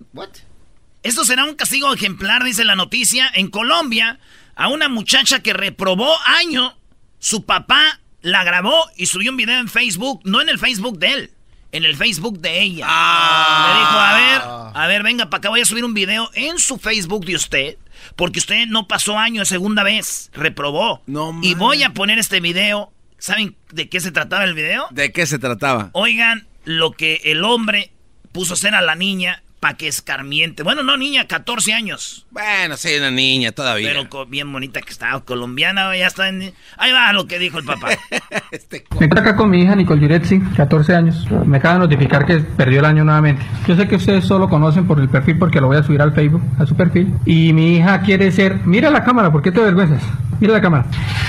Esto 1.04 1.26
será 1.26 1.46
un 1.46 1.56
castigo 1.56 1.94
ejemplar, 1.94 2.44
dice 2.44 2.64
la 2.66 2.76
noticia. 2.76 3.32
En 3.34 3.50
Colombia, 3.50 4.20
a 4.56 4.68
una 4.68 4.90
muchacha 4.90 5.42
que 5.42 5.54
reprobó 5.54 6.16
año, 6.26 6.78
su 7.20 7.46
papá 7.46 8.01
la 8.22 8.44
grabó 8.44 8.76
y 8.96 9.08
subió 9.08 9.32
un 9.32 9.38
video 9.38 9.60
en 9.60 9.68
Facebook, 9.68 10.22
no 10.24 10.42
en 10.42 10.50
el 10.50 10.60
Facebook 10.60 11.00
de 11.00 11.14
él, 11.14 11.32
en 11.72 11.86
el 11.86 11.96
Facebook 11.96 12.40
de 12.40 12.62
ella. 12.62 12.86
Le 12.86 13.80
dijo, 13.80 14.00
a 14.00 14.14
ver, 14.16 14.42
a 14.82 14.88
ver, 14.88 15.04
venga 15.04 15.30
para 15.30 15.40
acá, 15.40 15.50
voy 15.50 15.62
a 15.62 15.66
subir 15.66 15.86
un 15.86 15.94
video 15.94 16.30
en 16.34 16.60
su 16.60 16.78
Facebook 16.78 17.26
de 17.26 17.36
usted, 17.36 17.78
porque 18.16 18.40
usted 18.40 18.68
no 18.68 18.88
pasó 18.88 19.18
año 19.18 19.44
segunda 19.46 19.84
vez, 19.84 20.30
reprobó. 20.34 21.02
y 21.42 21.56
voy 21.56 21.84
a 21.84 21.92
poner 21.94 22.20
este 22.20 22.40
video. 22.40 22.92
¿Saben 23.18 23.56
de 23.72 23.88
qué 23.88 24.00
se 24.00 24.12
trataba 24.12 24.46
el 24.46 24.56
video? 24.56 24.88
¿De 24.90 25.12
qué 25.12 25.28
se 25.28 25.38
trataba? 25.38 25.92
Oigan 25.94 26.48
lo 26.64 26.92
que 26.94 27.22
el 27.26 27.44
hombre 27.44 27.92
puso 28.32 28.54
a 28.54 28.56
hacer 28.56 28.74
a 28.74 28.82
la 28.82 28.96
niña 28.96 29.44
para 29.62 29.78
que 29.78 29.88
escarmiente. 29.88 30.64
Bueno, 30.64 30.82
no, 30.82 30.98
niña, 30.98 31.28
14 31.28 31.72
años. 31.74 32.26
Bueno, 32.32 32.76
sí, 32.78 32.90
una 32.98 33.12
niña 33.12 33.52
todavía. 33.52 33.94
Pero 33.94 34.26
bien 34.26 34.52
bonita 34.52 34.82
que 34.82 34.90
estaba, 34.90 35.24
colombiana, 35.24 35.96
ya 35.96 36.08
está 36.08 36.30
en... 36.30 36.52
Ahí 36.78 36.92
va 36.92 37.14
lo 37.14 37.28
que 37.28 37.38
dijo 37.38 37.60
el 37.60 37.66
papá. 37.66 37.90
Me 38.12 38.78
encuentro 38.78 39.20
acá 39.20 39.36
con 39.36 39.52
mi 39.52 39.62
hija 39.62 39.76
Nicole 39.76 40.02
Yuretsi, 40.02 40.40
14 40.58 40.96
años. 40.96 41.28
Me 41.46 41.58
acaba 41.58 41.76
de 41.76 41.80
notificar 41.82 42.26
que 42.26 42.40
perdió 42.40 42.80
el 42.80 42.86
año 42.86 43.04
nuevamente. 43.04 43.44
Yo 43.68 43.76
sé 43.76 43.88
que 43.88 43.98
ustedes 43.98 44.26
solo 44.26 44.50
conocen 44.50 44.88
por 44.88 45.00
el 45.00 45.10
perfil 45.10 45.38
porque 45.38 45.62
lo 45.62 45.68
voy 45.68 45.78
a 45.78 45.84
subir 45.84 46.02
al 46.02 46.14
Facebook, 46.14 46.42
a 46.58 46.66
su 46.66 46.76
perfil. 46.76 47.14
Y 47.26 47.54
mi 47.54 47.76
hija 47.76 48.02
quiere 48.02 48.32
ser... 48.32 48.66
Mira 48.66 48.90
la 48.90 49.04
cámara, 49.04 49.32
¿por 49.32 49.44
qué 49.44 49.52
te 49.52 49.62
avergüenzas? 49.62 50.02
Mira 50.42 50.54
la 50.54 50.62
cámara. 50.62 50.86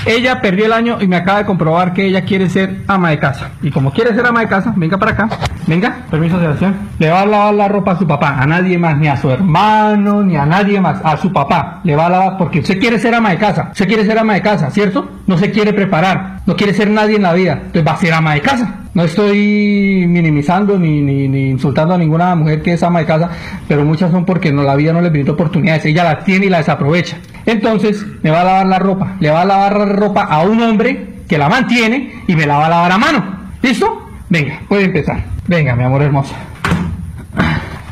Ella 0.07 0.41
perdió 0.41 0.65
el 0.65 0.73
año 0.73 0.97
y 0.99 1.07
me 1.07 1.17
acaba 1.17 1.37
de 1.37 1.45
comprobar 1.45 1.93
que 1.93 2.07
ella 2.07 2.25
quiere 2.25 2.49
ser 2.49 2.81
ama 2.87 3.11
de 3.11 3.19
casa. 3.19 3.51
Y 3.61 3.69
como 3.69 3.93
quiere 3.93 4.15
ser 4.15 4.25
ama 4.25 4.39
de 4.39 4.47
casa, 4.47 4.73
venga 4.75 4.97
para 4.97 5.11
acá. 5.11 5.29
Venga, 5.67 5.99
permiso 6.09 6.39
de 6.39 6.47
acción. 6.47 6.75
Le 6.97 7.11
va 7.11 7.21
a 7.21 7.25
lavar 7.27 7.53
la 7.53 7.67
ropa 7.67 7.91
a 7.91 7.99
su 7.99 8.07
papá, 8.07 8.22
a 8.29 8.45
nadie 8.45 8.77
más, 8.77 8.97
ni 8.97 9.07
a 9.07 9.17
su 9.17 9.29
hermano, 9.29 10.23
ni 10.23 10.35
a 10.35 10.45
nadie 10.45 10.79
más, 10.79 10.99
a 11.03 11.17
su 11.17 11.31
papá. 11.31 11.81
Le 11.83 11.95
va 11.95 12.07
a 12.07 12.09
lavar 12.09 12.37
porque 12.37 12.59
usted 12.59 12.79
quiere 12.79 12.99
ser 12.99 13.15
ama 13.15 13.31
de 13.31 13.37
casa. 13.37 13.69
Usted 13.71 13.87
quiere 13.87 14.05
ser 14.05 14.17
ama 14.17 14.33
de 14.33 14.41
casa, 14.41 14.69
¿cierto? 14.71 15.09
No 15.27 15.37
se 15.37 15.51
quiere 15.51 15.73
preparar, 15.73 16.41
no 16.45 16.55
quiere 16.55 16.73
ser 16.73 16.89
nadie 16.89 17.15
en 17.17 17.23
la 17.23 17.33
vida. 17.33 17.53
Entonces 17.53 17.85
va 17.85 17.91
a 17.91 17.97
ser 17.97 18.13
ama 18.13 18.33
de 18.33 18.41
casa. 18.41 18.75
No 18.93 19.03
estoy 19.03 20.05
minimizando 20.07 20.77
ni, 20.77 21.01
ni, 21.01 21.49
insultando 21.49 21.95
a 21.95 21.97
ninguna 21.97 22.35
mujer 22.35 22.61
que 22.61 22.73
es 22.73 22.83
ama 22.83 22.99
de 22.99 23.05
casa, 23.05 23.29
pero 23.67 23.83
muchas 23.83 24.11
son 24.11 24.23
porque 24.23 24.51
no, 24.51 24.61
la 24.61 24.75
vida 24.75 24.93
no 24.93 25.01
les 25.01 25.11
brinda 25.11 25.31
oportunidades. 25.31 25.85
Ella 25.85 26.03
las 26.03 26.23
tiene 26.23 26.45
y 26.45 26.49
las 26.49 26.59
desaprovecha. 26.61 27.17
Entonces, 27.45 28.05
me 28.21 28.29
va 28.29 28.41
a 28.41 28.43
lavar 28.43 28.67
la 28.67 28.79
ropa. 28.79 29.15
Le 29.19 29.31
va 29.31 29.41
a 29.41 29.45
lavar 29.45 29.77
la 29.77 29.85
ropa 29.85 30.23
a 30.23 30.43
un 30.43 30.61
hombre 30.61 31.13
que 31.27 31.37
la 31.37 31.49
mantiene 31.49 32.23
y 32.27 32.35
me 32.35 32.45
la 32.45 32.57
va 32.57 32.67
a 32.67 32.69
lavar 32.69 32.91
a 32.91 32.97
mano. 32.97 33.23
¿Listo? 33.61 34.09
Venga, 34.29 34.59
puede 34.67 34.85
empezar. 34.85 35.23
Venga, 35.47 35.75
mi 35.75 35.83
amor 35.83 36.03
hermosa. 36.03 36.35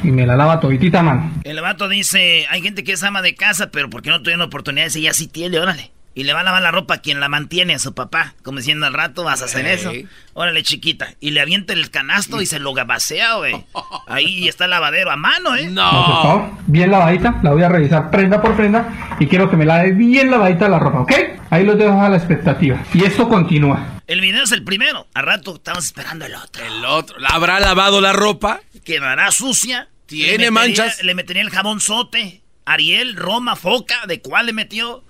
Y 0.04 0.12
me 0.12 0.26
la 0.26 0.36
lava 0.36 0.60
toditita 0.60 1.00
a 1.00 1.04
mano. 1.04 1.32
El 1.44 1.62
vato 1.62 1.88
dice, 1.88 2.46
hay 2.50 2.62
gente 2.62 2.84
que 2.84 2.94
es 2.94 3.04
ama 3.04 3.22
de 3.22 3.36
casa, 3.36 3.70
pero 3.72 3.90
porque 3.90 4.10
no 4.10 4.22
tuvieron 4.22 4.42
oportunidades, 4.42 4.96
ella 4.96 5.14
sí 5.14 5.28
tiene, 5.28 5.60
órale. 5.60 5.92
Y 6.14 6.24
le 6.26 6.34
va 6.34 6.42
a 6.42 6.44
lavar 6.44 6.62
la 6.62 6.72
ropa 6.72 6.96
a 6.96 6.98
quien 6.98 7.22
la 7.22 7.30
mantiene, 7.30 7.74
a 7.76 7.80
su 7.80 7.94
papá. 7.94 8.34
Como 8.44 8.58
diciendo, 8.58 8.86
al 8.86 8.94
rato 8.94 9.24
vas 9.24 9.42
a 9.42 9.46
hacer 9.46 9.66
Ey. 9.66 9.74
eso. 9.76 9.92
Órale, 10.34 10.62
chiquita. 10.64 11.14
Y 11.22 11.32
le 11.32 11.40
avienta 11.40 11.72
el 11.72 11.90
canasto 11.90 12.42
y 12.42 12.46
se 12.46 12.60
lo 12.60 12.74
gabasea, 12.74 13.36
güey. 13.36 13.66
Ahí 14.08 14.48
está 14.50 14.66
el 14.66 14.72
lavadero 14.72 15.10
a 15.12 15.16
mano, 15.16 15.56
¿eh? 15.56 15.68
No, 15.70 15.90
por 15.90 16.22
favor, 16.24 16.50
bien 16.68 16.92
lavadita, 16.92 17.40
la 17.44 17.52
voy 17.52 17.64
a 17.64 17.70
revisar 17.70 18.12
prenda 18.12 18.42
por 18.42 18.58
prenda 18.58 19.16
y 19.20 19.28
quiero 19.28 19.50
que 19.50 19.56
me 19.56 19.66
lave 19.66 19.94
bien 19.94 20.30
lavadita 20.30 20.68
la 20.68 20.80
ropa, 20.80 21.00
¿ok? 21.00 21.14
Ahí 21.50 21.64
los 21.66 21.78
dejo 21.78 22.02
a 22.02 22.10
la 22.10 22.18
expectativa. 22.18 22.84
Y 22.94 23.06
esto 23.06 23.30
continúa. 23.30 24.02
El 24.08 24.20
video 24.20 24.44
es 24.44 24.52
el 24.52 24.64
primero. 24.66 25.08
Al 25.14 25.26
rato 25.26 25.56
estamos 25.56 25.86
esperando 25.86 26.26
el 26.26 26.36
otro. 26.36 26.66
El 26.66 26.84
otro. 26.84 27.16
¿Habrá 27.30 27.60
lavado 27.62 28.02
la 28.02 28.12
ropa? 28.12 28.60
Quedará 28.84 29.32
sucia. 29.32 29.88
Tiene 30.08 30.38
Le 30.46 30.52
metería- 30.52 30.52
manchas. 30.52 31.04
Le 31.04 31.16
metería 31.16 31.42
el 31.42 31.50
jabón 31.50 31.80
sote. 31.80 32.42
Ariel, 32.66 33.16
Roma, 33.16 33.56
Foca. 33.56 34.06
¿De 34.08 34.22
cuál 34.22 34.48
le 34.48 34.54
metió? 34.54 35.04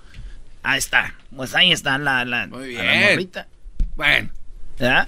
Ahí 0.64 0.78
está. 0.78 1.14
Pues 1.36 1.56
ahí 1.56 1.72
está 1.72 1.98
la, 1.98 2.24
la, 2.26 2.48
Muy 2.48 2.74
la 2.74 2.82
bien. 2.84 3.02
morrita. 3.12 3.48
Bueno. 3.96 4.30
¿Verdad? 4.78 5.08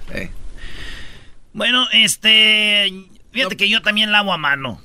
Bueno, 1.52 1.86
este. 1.92 2.92
Fíjate 3.32 3.56
que 3.56 3.68
yo 3.68 3.82
también 3.82 4.12
lavo 4.12 4.32
a 4.32 4.38
mano. 4.38 4.80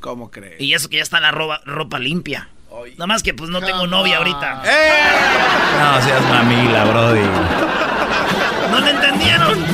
¿Cómo 0.00 0.30
crees? 0.30 0.60
Y 0.60 0.74
eso 0.74 0.88
que 0.88 0.96
ya 0.96 1.02
está 1.02 1.20
la 1.20 1.30
ropa, 1.30 1.60
ropa 1.64 1.98
limpia. 1.98 2.48
Nada 2.96 3.06
más 3.06 3.22
que 3.22 3.34
pues 3.34 3.50
no 3.50 3.60
tengo 3.60 3.86
novia 3.86 4.18
ahorita. 4.18 4.62
No 5.78 6.02
seas 6.02 6.22
mamila, 6.28 6.84
brody. 6.84 7.20
¿No 8.70 8.80
le 8.80 8.90
entendieron? 8.90 9.64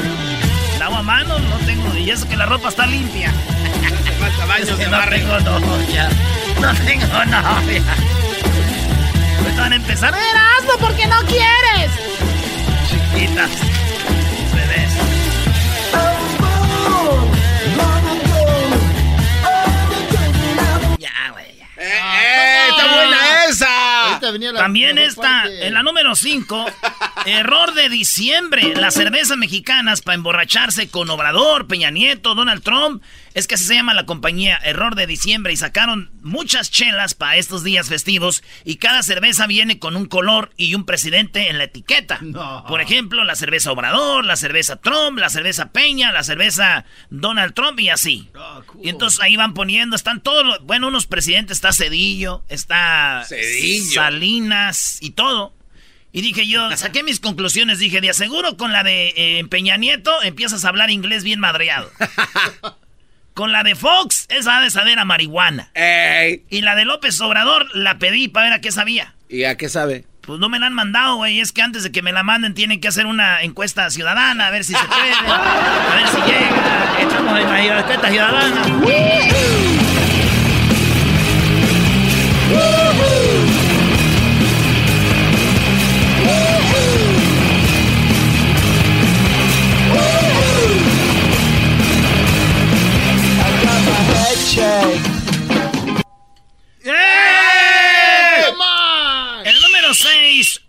Lavo 0.79 0.97
a 0.97 1.03
mano, 1.03 1.39
no 1.39 1.57
tengo. 1.59 1.97
Y 1.97 2.11
eso 2.11 2.29
que 2.29 2.37
la 2.37 2.47
ropa 2.47 2.69
está 2.69 2.87
limpia. 2.87 3.33
Falta 4.19 4.47
no 4.87 4.91
barrio. 4.91 5.17
tengo 5.17 5.61
novia. 5.61 6.11
No 6.61 6.75
tengo 6.85 7.25
novia. 7.25 7.83
Van 9.59 9.73
a 9.73 9.77
empezar. 9.77 10.15
Erasmo, 10.15 10.79
¿por 10.79 10.95
qué 10.97 11.07
no 11.07 11.21
quieres? 11.27 11.91
Chiquitas. 12.89 13.51
Bebés. 14.55 14.93
Ya, 20.99 21.31
güey, 21.33 21.57
ya. 21.57 21.69
¡Eh, 21.77 22.69
También 24.55 24.99
está 24.99 25.45
en 25.47 25.75
la 25.75 25.83
número 25.83 26.15
5, 26.15 26.67
error 27.27 27.75
de 27.75 27.89
diciembre. 27.89 28.75
Las 28.77 28.95
cervezas 28.95 29.37
mexicanas 29.37 30.03
para 30.03 30.17
emborracharse 30.17 30.89
con 30.89 31.09
Obrador, 31.11 31.67
Peña 31.67 31.91
Nieto, 31.91 32.35
Donald 32.35 32.63
Trump. 32.63 33.03
Es 33.39 33.47
que 33.47 33.55
así 33.55 33.67
se 33.67 33.75
llama 33.77 33.95
la 33.95 34.05
compañía, 34.05 34.59
error 34.65 34.97
de 34.97 35.07
diciembre. 35.07 35.53
Y 35.53 35.57
sacaron 35.57 36.11
muchas 36.23 36.73
chelas 36.73 37.15
para 37.15 37.37
estos 37.37 37.63
días 37.63 37.89
festivos. 37.89 38.43
Y 38.65 38.79
cada 38.79 39.05
cerveza 39.05 39.47
viene 39.47 39.79
con 39.79 39.95
un 39.95 40.07
color 40.07 40.51
y 40.57 40.75
un 40.75 40.85
presidente 40.85 41.49
en 41.49 41.57
la 41.57 41.65
etiqueta. 41.65 42.19
Por 42.69 42.81
ejemplo, 42.81 43.23
la 43.23 43.37
cerveza 43.37 43.71
Obrador, 43.71 44.25
la 44.25 44.35
cerveza 44.35 44.81
Trump, 44.81 45.19
la 45.19 45.31
cerveza 45.31 45.71
Peña, 45.71 46.11
la 46.11 46.25
cerveza 46.25 46.85
Donald 47.11 47.55
Trump 47.55 47.79
y 47.79 47.91
así. 47.91 48.29
Y 48.83 48.89
entonces 48.89 49.21
ahí 49.21 49.37
van 49.37 49.55
poniendo, 49.55 49.95
están 49.95 50.21
todos 50.21 50.45
los, 50.45 50.65
bueno, 50.65 50.89
unos 50.89 51.07
presidentes, 51.07 51.59
está 51.59 51.73
Cedillo, 51.73 52.43
está 52.49 53.25
Cedillo. 53.25 54.03
Salinas 54.03 54.99
y 55.01 55.11
todo. 55.11 55.55
Y 56.11 56.23
dije 56.23 56.49
yo, 56.49 56.69
saqué 56.77 57.05
mis 57.05 57.21
conclusiones, 57.21 57.79
dije, 57.79 58.01
de 58.01 58.11
aseguro 58.11 58.57
con 58.57 58.73
la 58.73 58.83
de 58.83 59.15
eh, 59.17 59.45
Peña 59.49 59.77
Nieto 59.77 60.25
empiezas 60.25 60.65
a 60.65 60.71
hablar 60.71 60.91
inglés 60.91 61.23
bien 61.23 61.39
madreado. 61.39 61.89
con 63.39 63.53
la 63.53 63.63
de 63.63 63.77
Fox, 63.77 64.27
esa 64.31 64.57
ha 64.57 64.61
de 64.61 64.69
saber 64.69 64.99
a 64.99 65.05
marihuana. 65.05 65.71
Ey. 65.75 66.43
Y 66.51 66.63
la 66.63 66.75
de 66.75 66.85
López 66.85 67.21
Obrador 67.21 67.69
la 67.73 67.97
pedí 68.01 68.27
para 68.27 68.47
ver 68.47 68.53
a 68.55 68.61
qué 68.61 68.73
sabía. 68.73 69.15
¿Y 69.29 69.45
a 69.45 69.57
qué 69.57 69.69
sabe? 69.69 70.05
Pues 70.23 70.41
no 70.41 70.49
me 70.49 70.59
la 70.59 70.67
han 70.67 70.75
mandado, 70.75 71.15
güey. 71.15 71.39
Es 71.39 71.53
que 71.53 71.63
antes 71.63 71.85
de 71.85 71.93
que 71.93 72.03
me 72.03 72.11
la 72.11 72.25
manden 72.25 72.55
tienen 72.55 72.81
que 72.81 72.89
hacer 72.89 73.07
una 73.07 73.43
encuesta 73.43 73.89
ciudadana, 73.91 74.49
a 74.49 74.51
ver 74.51 74.65
si 74.65 74.75
se 74.75 74.85
puede. 74.87 75.13
A 75.13 75.95
ver 75.95 76.09
si 76.09 76.17
llega. 76.17 76.97
Echamos 77.01 77.39
en 77.39 77.69
la 77.69 77.79
encuesta 77.79 78.11
ciudadana. 78.11 78.65
¡Eh! 96.85 98.45
El 99.45 99.61
número 99.61 99.95
6. 99.95 100.61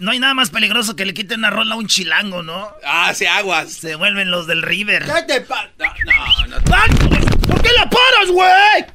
No 0.00 0.10
hay 0.10 0.18
nada 0.18 0.34
más 0.34 0.50
peligroso 0.50 0.96
que 0.96 1.04
le 1.04 1.14
quiten 1.14 1.40
una 1.40 1.50
rola 1.50 1.74
a 1.74 1.78
un 1.78 1.86
chilango, 1.86 2.42
¿no? 2.42 2.72
Ah, 2.84 3.12
sí, 3.14 3.26
aguas. 3.26 3.72
Se 3.72 3.96
vuelven 3.96 4.30
los 4.30 4.46
del 4.46 4.62
River. 4.62 5.04
¿Qué 5.04 5.22
te 5.26 5.40
pasa? 5.42 5.68
No, 5.78 6.46
no, 6.46 6.56
no. 6.58 6.62
¿Por 7.46 7.62
qué 7.62 7.70
la 7.76 7.90
paras, 7.90 8.30
güey? 8.30 8.86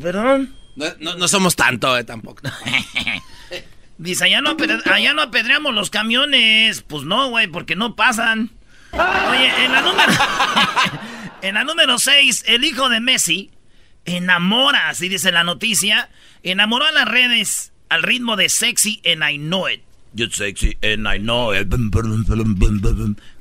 Perdón. 0.00 0.56
No, 0.76 0.86
no, 1.00 1.14
no 1.16 1.28
somos 1.28 1.54
tanto, 1.54 1.96
eh, 1.96 2.04
tampoco. 2.04 2.42
Dice, 3.98 4.24
allá 4.24 4.40
no, 4.40 4.56
allá 4.86 5.12
no 5.12 5.22
apedreamos 5.22 5.74
los 5.74 5.90
camiones. 5.90 6.82
Pues 6.82 7.04
no, 7.04 7.28
güey, 7.28 7.46
porque 7.46 7.76
no 7.76 7.94
pasan. 7.94 8.50
Oye, 8.92 9.64
en 9.64 9.72
la 9.72 9.80
número... 9.80 10.12
en 11.42 11.54
la 11.54 11.64
número 11.64 11.98
6, 11.98 12.44
el 12.46 12.64
hijo 12.64 12.88
de 12.88 13.00
Messi 13.00 13.50
enamora, 14.04 14.88
así 14.88 15.08
dice 15.08 15.32
la 15.32 15.44
noticia, 15.44 16.10
enamoró 16.42 16.86
a 16.86 16.92
las 16.92 17.08
redes 17.08 17.72
al 17.88 18.02
ritmo 18.02 18.36
de 18.36 18.48
Sexy 18.48 19.00
and 19.04 19.22
I 19.28 19.38
Know 19.38 19.68
It. 19.68 19.82
You're 20.14 20.30
sexy 20.30 20.76
and 20.82 21.08
I 21.08 21.18
know 21.18 21.54
it. 21.54 21.72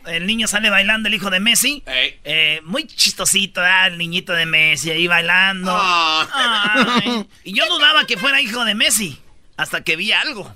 El 0.05 0.25
niño 0.25 0.48
sale 0.48 0.70
bailando, 0.70 1.10
el 1.10 1.15
hijo 1.15 1.29
de 1.29 1.41
Messi. 1.41 1.84
Eh, 1.86 2.62
muy 2.63 2.88
chistosito, 2.88 3.60
¿verdad? 3.60 3.88
el 3.88 3.98
niñito 3.98 4.31
de 4.31 4.46
Messi 4.46 4.89
ahí 4.91 5.05
bailando. 5.08 5.77
Ay. 5.77 7.27
Y 7.43 7.53
yo 7.53 7.67
dudaba 7.67 8.05
que 8.05 8.15
fuera 8.15 8.39
hijo 8.39 8.63
de 8.63 8.75
Messi, 8.75 9.20
hasta 9.58 9.84
que 9.84 9.98
vi 9.98 10.13
algo. 10.13 10.55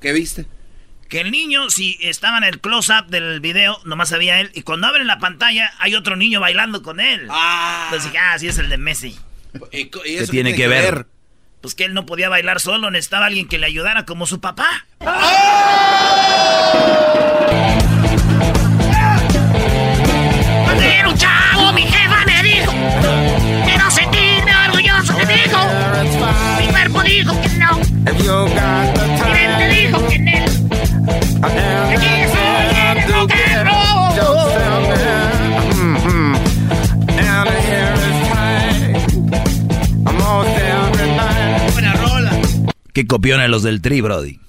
¿Qué 0.00 0.12
viste? 0.12 0.46
Que 1.08 1.20
el 1.20 1.30
niño, 1.30 1.70
si 1.70 1.98
estaba 2.00 2.38
en 2.38 2.44
el 2.44 2.60
close-up 2.60 3.06
del 3.06 3.40
video, 3.40 3.78
nomás 3.84 4.08
sabía 4.08 4.40
él. 4.40 4.50
Y 4.54 4.62
cuando 4.62 4.88
abren 4.88 5.06
la 5.06 5.18
pantalla, 5.20 5.72
hay 5.78 5.94
otro 5.94 6.16
niño 6.16 6.40
bailando 6.40 6.82
con 6.82 6.98
él. 7.00 7.28
Entonces 7.84 8.10
dije, 8.10 8.18
ah, 8.18 8.36
sí 8.38 8.48
es 8.48 8.58
el 8.58 8.68
de 8.68 8.76
Messi. 8.76 9.16
¿Y, 9.70 9.86
co- 9.86 10.04
y 10.04 10.16
¿Qué 10.16 10.26
tiene 10.26 10.54
que 10.54 10.66
ver? 10.66 11.06
Pues 11.60 11.74
que 11.74 11.84
él 11.84 11.94
no 11.94 12.06
podía 12.06 12.28
bailar 12.28 12.60
solo, 12.60 12.90
necesitaba 12.90 13.26
alguien 13.26 13.48
que 13.48 13.58
le 13.58 13.66
ayudara 13.66 14.04
como 14.04 14.26
su 14.26 14.40
papá. 14.40 14.86
Cuando 20.64 20.82
era 20.82 21.08
un 21.08 21.16
chavo, 21.16 21.72
mi 21.72 21.82
jefa 21.82 22.24
me 22.26 22.42
dijo 22.42 22.72
Quiero 23.64 23.90
sentirme 23.90 24.52
orgulloso 24.68 25.12
de 25.14 25.26
mi 25.26 26.66
cuerpo 26.72 27.02
dijo 27.02 27.40
que 27.42 27.48
no 27.50 27.78
Mi 27.78 29.32
mente 29.32 29.68
dijo 29.68 30.08
que 30.08 30.15
no 30.15 30.15
Aquí 31.46 32.06
soy 32.32 32.66
el 32.90 33.12
rock 33.12 33.32
and 33.32 33.66
Buena 41.72 41.92
rola. 41.94 42.32
¿Qué 42.92 43.06
copiones 43.06 43.48
los 43.48 43.62
del 43.62 43.80
tri, 43.80 44.00
Brody? 44.00 44.40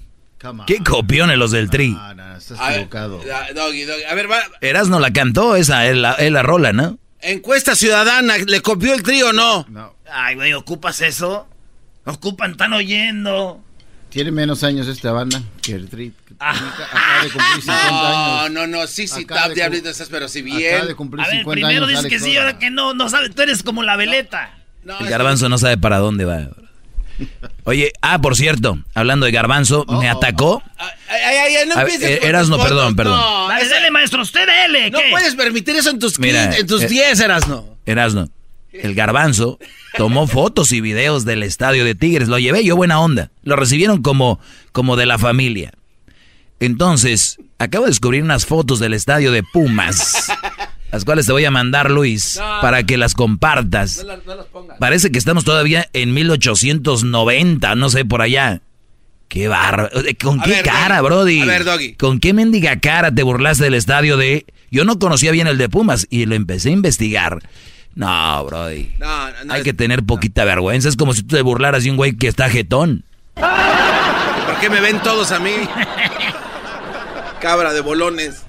¿Qué 0.66 0.82
copiones 0.82 1.36
los 1.38 1.50
del 1.50 1.70
tri? 1.70 1.96
A 1.96 2.14
ver, 2.70 2.88
ah, 2.94 3.08
Doggy, 3.54 3.82
Doggy. 3.82 4.04
A 4.04 4.14
ver, 4.14 4.30
va. 4.30 4.38
Eras 4.60 4.88
no 4.88 5.00
la 5.00 5.12
cantó, 5.12 5.56
esa 5.56 5.86
es 5.86 5.96
la, 5.96 6.12
es 6.14 6.32
la 6.32 6.42
rola, 6.42 6.72
¿no? 6.72 6.98
Encuesta 7.20 7.74
ciudadana, 7.74 8.38
¿le 8.38 8.60
copió 8.60 8.94
el 8.94 9.02
trío 9.02 9.30
o 9.30 9.32
no? 9.32 9.66
Ay, 10.10 10.36
güey, 10.36 10.52
¿ocupas 10.54 11.00
eso? 11.00 11.48
Ocupan, 12.04 12.52
están 12.52 12.72
oyendo. 12.72 13.62
Tiene 14.18 14.32
menos 14.32 14.64
años 14.64 14.88
esta 14.88 15.12
banda 15.12 15.40
que 15.62 15.74
el 15.74 15.88
Tri. 15.88 16.10
que 16.26 16.34
Ah. 16.40 16.50
Acaba 16.50 17.22
de 17.22 17.30
cumplir 17.30 17.62
50 17.62 17.90
No, 17.90 18.38
años. 18.40 18.50
no, 18.50 18.66
no, 18.66 18.86
sí, 18.88 19.06
sí, 19.06 19.22
Acaba 19.22 19.42
tap, 19.42 19.48
de 19.50 19.54
diablito, 19.54 19.88
estás, 19.90 20.08
pero 20.10 20.26
si 20.28 20.40
Acaba 20.40 20.56
bien. 20.58 20.86
de 20.88 20.94
cumplir 20.96 21.24
A 21.24 21.28
ver, 21.28 21.36
50 21.38 21.52
primero 21.54 21.86
años. 21.86 21.88
dices 21.88 22.04
Alex 22.06 22.22
que 22.24 22.28
sí, 22.30 22.36
ahora 22.36 22.58
que 22.58 22.70
no, 22.70 22.94
no 22.94 23.08
sabes, 23.08 23.32
tú 23.32 23.42
eres 23.42 23.62
como 23.62 23.84
la 23.84 23.94
veleta. 23.94 24.58
El 24.98 25.08
garbanzo 25.08 25.48
no 25.48 25.56
sabe 25.56 25.78
para 25.78 25.98
dónde 25.98 26.24
va. 26.24 26.48
Oye, 27.62 27.92
ah, 28.02 28.20
por 28.20 28.34
cierto, 28.36 28.78
hablando 28.92 29.24
de 29.26 29.30
garbanzo, 29.30 29.84
me 30.00 30.08
atacó. 30.08 30.64
Ay, 30.76 30.90
ay, 31.24 31.56
ay, 31.56 31.68
no 31.68 31.78
empieces 31.80 32.10
eh, 32.10 32.20
Erasno, 32.24 32.58
perdón, 32.60 32.96
perdón. 32.96 33.20
No, 33.20 33.46
Dale, 33.48 33.68
dale, 33.68 33.90
maestro, 33.92 34.22
usted 34.22 34.46
dele. 34.46 34.90
no 34.90 34.98
puedes 35.12 35.36
permitir 35.36 35.76
eso 35.76 35.90
en 35.90 36.00
tus, 36.00 36.18
Mira, 36.18 36.42
15, 36.44 36.60
en 36.60 36.66
tus 36.66 36.82
eh, 36.82 36.88
10, 36.88 37.20
Erasno. 37.20 37.76
Erasno, 37.86 38.28
el 38.82 38.94
garbanzo 38.94 39.58
tomó 39.96 40.26
fotos 40.26 40.72
y 40.72 40.80
videos 40.80 41.24
del 41.24 41.42
estadio 41.42 41.84
de 41.84 41.94
Tigres. 41.94 42.28
Lo 42.28 42.38
llevé 42.38 42.64
yo 42.64 42.76
buena 42.76 43.00
onda. 43.00 43.30
Lo 43.42 43.56
recibieron 43.56 44.02
como, 44.02 44.38
como 44.72 44.96
de 44.96 45.06
la 45.06 45.18
familia. 45.18 45.72
Entonces, 46.60 47.38
acabo 47.58 47.84
de 47.84 47.90
descubrir 47.90 48.22
unas 48.22 48.46
fotos 48.46 48.78
del 48.80 48.94
estadio 48.94 49.30
de 49.32 49.42
Pumas. 49.42 50.28
Las 50.90 51.04
cuales 51.04 51.26
te 51.26 51.32
voy 51.32 51.44
a 51.44 51.50
mandar, 51.50 51.90
Luis, 51.90 52.36
No. 52.38 52.60
para 52.62 52.82
que 52.84 52.96
las 52.96 53.14
compartas. 53.14 53.98
No, 53.98 54.04
las- 54.04 54.24
no 54.26 54.34
las 54.34 54.46
pongas. 54.46 54.78
Parece 54.78 55.10
que 55.12 55.18
estamos 55.18 55.44
todavía 55.44 55.88
en 55.92 56.14
1890, 56.14 57.74
no 57.74 57.90
sé, 57.90 58.04
por 58.04 58.22
allá. 58.22 58.62
Qué 59.28 59.46
bárbaro. 59.48 59.90
¿Con 60.22 60.40
A 60.40 60.44
qué 60.44 60.50
ver, 60.50 60.64
cara, 60.64 60.96
Doggy. 60.98 61.06
Brody? 61.08 61.40
A 61.42 61.44
ver, 61.44 61.64
Doggy. 61.64 61.92
¿Con 61.94 62.18
qué 62.18 62.32
mendiga 62.32 62.80
cara 62.80 63.14
te 63.14 63.22
burlaste 63.22 63.64
del 63.64 63.74
estadio 63.74 64.16
de... 64.16 64.46
Yo 64.70 64.84
no 64.84 64.98
conocía 64.98 65.30
bien 65.30 65.46
el 65.46 65.58
de 65.58 65.68
Pumas 65.68 66.06
y 66.08 66.24
lo 66.24 66.34
empecé 66.34 66.70
a 66.70 66.72
investigar. 66.72 67.38
No, 67.98 68.44
Brody. 68.44 68.92
No, 69.00 69.30
no, 69.32 69.44
no. 69.44 69.52
Hay 69.54 69.64
que 69.64 69.72
tener 69.74 70.04
poquita 70.04 70.44
vergüenza. 70.44 70.88
Es 70.88 70.94
como 70.96 71.14
si 71.14 71.24
tú 71.24 71.34
te 71.34 71.42
burlaras 71.42 71.82
de 71.82 71.90
un 71.90 71.96
güey 71.96 72.12
que 72.16 72.28
está 72.28 72.48
jetón. 72.48 73.02
¿Por 73.34 74.60
qué 74.60 74.70
me 74.70 74.80
ven 74.80 75.00
todos 75.02 75.32
a 75.32 75.40
mí? 75.40 75.50
Cabra 77.40 77.72
de 77.72 77.80
bolones. 77.80 78.42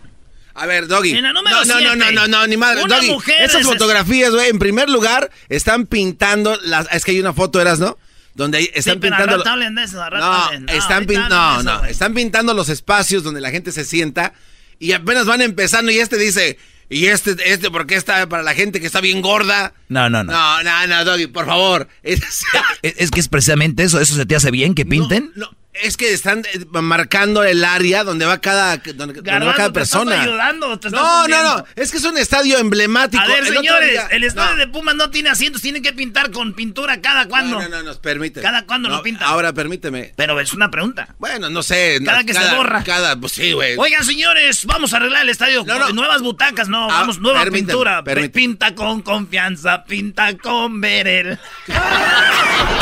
A 0.53 0.67
ver, 0.67 0.88
Doggy. 0.88 1.12
En 1.15 1.23
la 1.23 1.33
número 1.33 1.65
no, 1.65 1.79
no, 1.79 1.81
no, 1.81 1.95
no, 1.95 2.12
no, 2.12 2.27
no, 2.27 2.45
ni 2.47 2.57
madre. 2.57 2.83
Una 2.83 2.97
Doggy, 2.97 3.07
mujer 3.12 3.41
esas 3.41 3.63
fotografías, 3.63 4.31
güey, 4.31 4.49
en 4.49 4.59
primer 4.59 4.88
lugar, 4.88 5.31
están 5.47 5.88
pintando 5.88 6.55
las. 6.63 6.88
Es 6.91 7.03
que 7.03 7.12
hay 7.12 7.19
una 7.19 7.33
foto, 7.33 7.59
eras, 7.59 7.79
¿no? 7.79 7.97
Donde 8.35 8.71
están 8.75 8.95
sí, 8.95 8.99
pintando. 8.99 9.38
rato 9.38 9.49
hablen 9.49 9.73
de 9.73 9.83
eso, 9.83 9.99
al 10.01 10.12
rato 10.12 10.25
No, 10.25 10.31
hablen. 10.31 10.65
No, 10.65 10.73
están 10.73 11.05
pin- 11.07 11.27
no, 11.27 11.53
eso, 11.59 11.63
no, 11.63 11.85
están 11.85 12.13
pintando 12.13 12.53
los 12.53 12.69
espacios 12.69 13.23
donde 13.23 13.41
la 13.41 13.49
gente 13.49 13.71
se 13.71 13.83
sienta 13.83 14.33
y 14.77 14.91
apenas 14.91 15.25
van 15.25 15.41
empezando 15.41 15.91
y 15.91 15.97
este 15.97 16.17
dice, 16.17 16.57
y 16.89 17.06
este, 17.08 17.36
este, 17.45 17.69
¿por 17.71 17.86
qué 17.88 17.95
está 17.95 18.28
para 18.28 18.43
la 18.43 18.54
gente 18.56 18.80
que 18.80 18.88
está 18.88 18.99
bien 19.02 19.21
gorda? 19.21 19.73
No, 19.89 20.10
no, 20.10 20.23
no. 20.23 20.32
No, 20.32 20.63
no, 20.63 20.88
no, 20.88 21.06
Doggy, 21.06 21.28
por 21.28 21.45
favor. 21.45 21.88
Es- 22.04 22.21
Es, 22.82 22.93
es 22.97 23.12
que 23.12 23.19
es 23.19 23.28
precisamente 23.28 23.84
eso. 23.84 23.99
¿Eso 23.99 24.15
se 24.15 24.25
te 24.25 24.36
hace 24.36 24.52
bien 24.52 24.73
que 24.73 24.86
pinten? 24.86 25.32
No, 25.36 25.49
Es 25.81 25.97
que 25.97 26.11
están 26.13 26.39
eh, 26.53 26.65
marcando 26.71 27.43
el 27.43 27.63
área 27.63 28.03
donde 28.03 28.25
va 28.25 28.39
cada, 28.39 28.77
donde, 28.77 29.13
donde 29.21 29.31
va 29.31 29.53
cada 29.53 29.71
¿te 29.71 29.79
estás 29.81 29.99
persona. 29.99 30.21
ayudando 30.21 30.73
estás 30.73 30.91
no, 30.91 31.27
no, 31.27 31.43
no. 31.43 31.65
Es 31.75 31.91
que 31.91 31.97
es 31.97 32.03
un 32.05 32.17
estadio 32.17 32.57
emblemático. 32.57 33.21
A 33.23 33.27
ver, 33.27 33.39
El 33.47 33.55
señores, 33.55 33.91
día- 33.91 34.07
el 34.11 34.23
estadio 34.23 34.51
no. 34.55 34.57
de 34.59 34.67
Pumas 34.67 34.95
no 34.95 35.09
tiene 35.09 35.29
asientos, 35.29 35.61
tienen 35.61 35.81
que 35.81 35.93
pintar 35.93 36.31
con 36.31 36.53
pintura 36.53 36.99
cada 37.01 37.27
cuando. 37.27 37.61
No, 37.61 37.69
no, 37.69 37.77
no, 37.77 37.83
nos 37.83 37.97
permite. 37.97 38.41
¿Cada 38.41 38.65
cuándo 38.65 38.89
No, 38.89 38.97
lo 38.97 39.03
pintan? 39.03 39.27
Ahora 39.27 39.53
permíteme. 39.53 40.13
Pero 40.15 40.39
es 40.39 40.53
una 40.53 40.69
pregunta. 40.69 41.15
Bueno, 41.19 41.49
no 41.49 41.63
sé. 41.63 41.99
Cada 42.03 42.23
que 42.23 42.33
se 42.33 42.55
borra. 42.55 42.83
Cada, 42.83 43.15
pues 43.15 43.33
sí, 43.33 43.53
güey. 43.53 43.75
Oigan, 43.77 44.03
señores, 44.03 44.65
vamos 44.65 44.93
a 44.93 44.97
arreglar 44.97 45.23
el 45.23 45.29
estadio. 45.29 45.63
No, 45.65 45.79
no. 45.79 45.89
Nuevas 45.89 46.21
butacas, 46.21 46.67
no, 46.67 46.85
Ah, 46.85 46.99
vamos, 47.01 47.19
nueva 47.19 47.39
permíteme, 47.41 47.67
pintura. 47.71 48.03
permíteme. 48.03 48.29
Pinta 48.33 48.75
con 48.75 49.01
confianza, 49.01 49.83
pinta 49.85 50.37
con 50.37 50.79
Berel. 50.81 51.39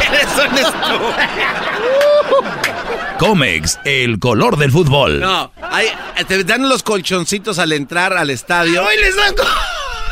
Eres 0.08 0.28
un. 0.38 0.58
Comex, 3.20 3.80
el 3.86 4.20
color 4.20 4.58
del 4.58 4.72
fútbol. 4.72 5.20
No, 5.20 5.52
hay, 5.62 5.88
te 6.28 6.44
dan 6.44 6.70
los 6.70 6.84
colchoncitos 6.84 7.58
al 7.60 7.74
entrar 7.74 8.14
al 8.14 8.30
estadio 8.30 8.84
Hoy 8.84 8.96
les 9.02 9.16
dan. 9.16 9.34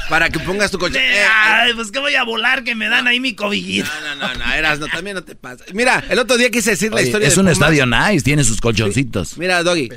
para 0.09 0.29
que 0.29 0.39
pongas 0.39 0.71
tu 0.71 0.77
colchón. 0.79 1.01
Eh, 1.05 1.23
Ay, 1.67 1.73
pues 1.73 1.91
que 1.91 1.99
voy 1.99 2.15
a 2.15 2.23
volar 2.23 2.63
que 2.63 2.75
me 2.75 2.87
dan 2.89 3.07
ahí 3.07 3.19
mi 3.19 3.33
cobijita. 3.35 3.89
No, 4.17 4.27
no, 4.27 4.33
no, 4.35 4.53
eras, 4.53 4.79
no, 4.79 4.87
también 4.87 5.15
no 5.15 5.23
te 5.23 5.35
pasa. 5.35 5.63
Mira, 5.73 6.03
el 6.09 6.19
otro 6.19 6.37
día 6.37 6.49
quise 6.51 6.71
decir 6.71 6.91
la 6.93 7.01
historia 7.01 7.27
es 7.27 7.35
de 7.35 7.39
un 7.41 7.45
Pumas. 7.45 7.57
estadio 7.57 7.85
nice, 7.85 8.23
tiene 8.23 8.43
sus 8.43 8.59
colchoncitos. 8.61 9.37
Mira, 9.37 9.63
Doggy, 9.63 9.89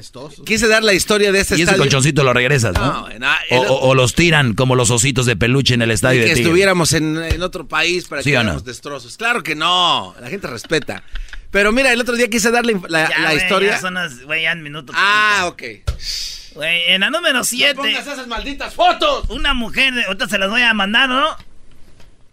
quise 0.47 0.67
dar 0.69 0.83
la 0.85 0.93
historia 0.95 1.31
de 1.33 1.41
este 1.41 1.55
Y 1.55 1.57
ese 1.57 1.63
estadio. 1.65 1.83
colchoncito 1.83 2.25
lo 2.25 2.33
regresas, 2.33 2.75
¿no? 2.75 3.09
No, 3.09 3.19
no, 3.19 3.29
o, 3.51 3.63
el- 3.65 3.69
o- 3.71 3.81
o 3.89 3.95
los 3.95 4.15
tiran 4.15 4.55
como 4.55 4.75
los 4.77 4.91
ositos 4.91 5.27
de 5.27 5.37
peluche 5.37 5.75
en 5.75 5.83
el 5.83 5.91
estadio 5.91 6.21
que 6.21 6.29
de 6.29 6.35
Tigres. 6.35 6.47
estuviéramos 6.47 6.93
en, 6.93 7.19
en 7.23 7.43
otro 7.43 7.67
país 7.67 8.07
para 8.07 8.23
¿Sí 8.23 8.31
que 8.31 8.43
no? 8.45 8.61
destrozos. 8.61 9.17
Claro 9.17 9.43
que 9.43 9.55
no, 9.55 10.15
la 10.21 10.29
gente 10.29 10.47
respeta. 10.47 11.03
Pero 11.51 11.73
mira, 11.73 11.93
el 11.93 12.01
otro 12.01 12.15
día 12.15 12.29
quise 12.29 12.51
dar 12.51 12.67
la, 12.67 12.79
la- 12.89 13.09
Ya, 13.09 13.19
la 13.21 13.31
güey, 13.33 13.37
historia. 13.43 13.71
Ya 13.73 13.81
son 13.81 13.95
las, 13.95 14.21
güey, 14.23 14.43
ya 14.43 14.53
en 14.53 14.63
minuto. 14.63 14.93
Ah, 14.95 15.45
ok. 15.47 15.63
Güey, 16.55 16.83
en 16.89 17.01
la 17.01 17.11
número 17.11 17.43
7. 17.45 17.75
pongas 17.77 18.07
esas 18.07 18.27
malditas 18.27 18.75
fotos. 18.75 19.29
Una 19.31 19.55
mujer, 19.55 19.95
ahorita 20.07 20.29
se 20.29 20.39
las 20.39 20.51
voy 20.51 20.63
a 20.63 20.75
mandar, 20.75 21.09
¿no? 21.09 21.37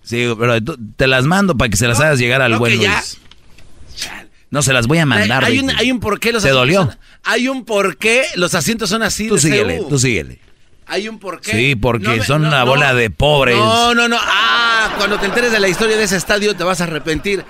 Sí, 0.03 0.27
pero 0.37 0.61
tú- 0.61 0.77
te 0.97 1.07
las 1.07 1.25
mando 1.25 1.55
para 1.57 1.69
que 1.69 1.77
se 1.77 1.87
las 1.87 1.99
hagas 1.99 2.19
llegar 2.19 2.41
al 2.41 2.51
no, 2.53 2.59
buen 2.59 2.73
que 2.77 2.83
ya. 2.83 2.93
Luis. 2.93 3.17
No, 4.51 4.61
se 4.61 4.71
las 4.73 4.87
voy 4.87 4.99
a 4.99 5.05
mandar. 5.05 5.43
hay, 5.43 5.59
un, 5.59 5.67
dice. 5.67 5.79
hay 5.79 5.91
un 5.91 5.99
porqué 5.99 6.31
los 6.31 6.43
¿Te 6.43 6.49
asientos 6.49 6.61
dolió? 6.61 6.85
son- 6.85 6.99
hay 7.23 7.47
un 7.47 7.65
porqué 7.65 8.23
los 8.35 8.53
asientos 8.53 8.89
son 8.89 9.01
así 9.03 9.27
Tú 9.27 9.35
de 9.35 9.41
síguele, 9.41 9.77
CU. 9.79 9.89
tú 9.89 9.99
síguele. 9.99 10.39
Hay 10.87 11.09
un 11.09 11.17
porqué. 11.19 11.51
Sí, 11.51 11.75
porque 11.75 12.07
No 12.07 12.15
me- 12.17 12.23
son 12.23 12.43
no, 12.43 12.49
una 12.49 12.59
no. 12.59 12.65
bola 12.67 12.93
de 12.93 13.09
pobres. 13.09 13.57
No, 13.57 13.95
no, 13.95 14.07
no. 14.07 14.17
Ah, 14.21 14.93
cuando 14.97 15.17
te 15.19 15.25
enteres 15.25 15.51
de 15.51 15.59
la 15.59 15.67
historia 15.67 15.97
de 15.97 16.03
ese 16.03 16.15
estadio 16.15 16.55
te 16.55 16.63
vas 16.63 16.79
a 16.81 16.83
arrepentir. 16.83 17.43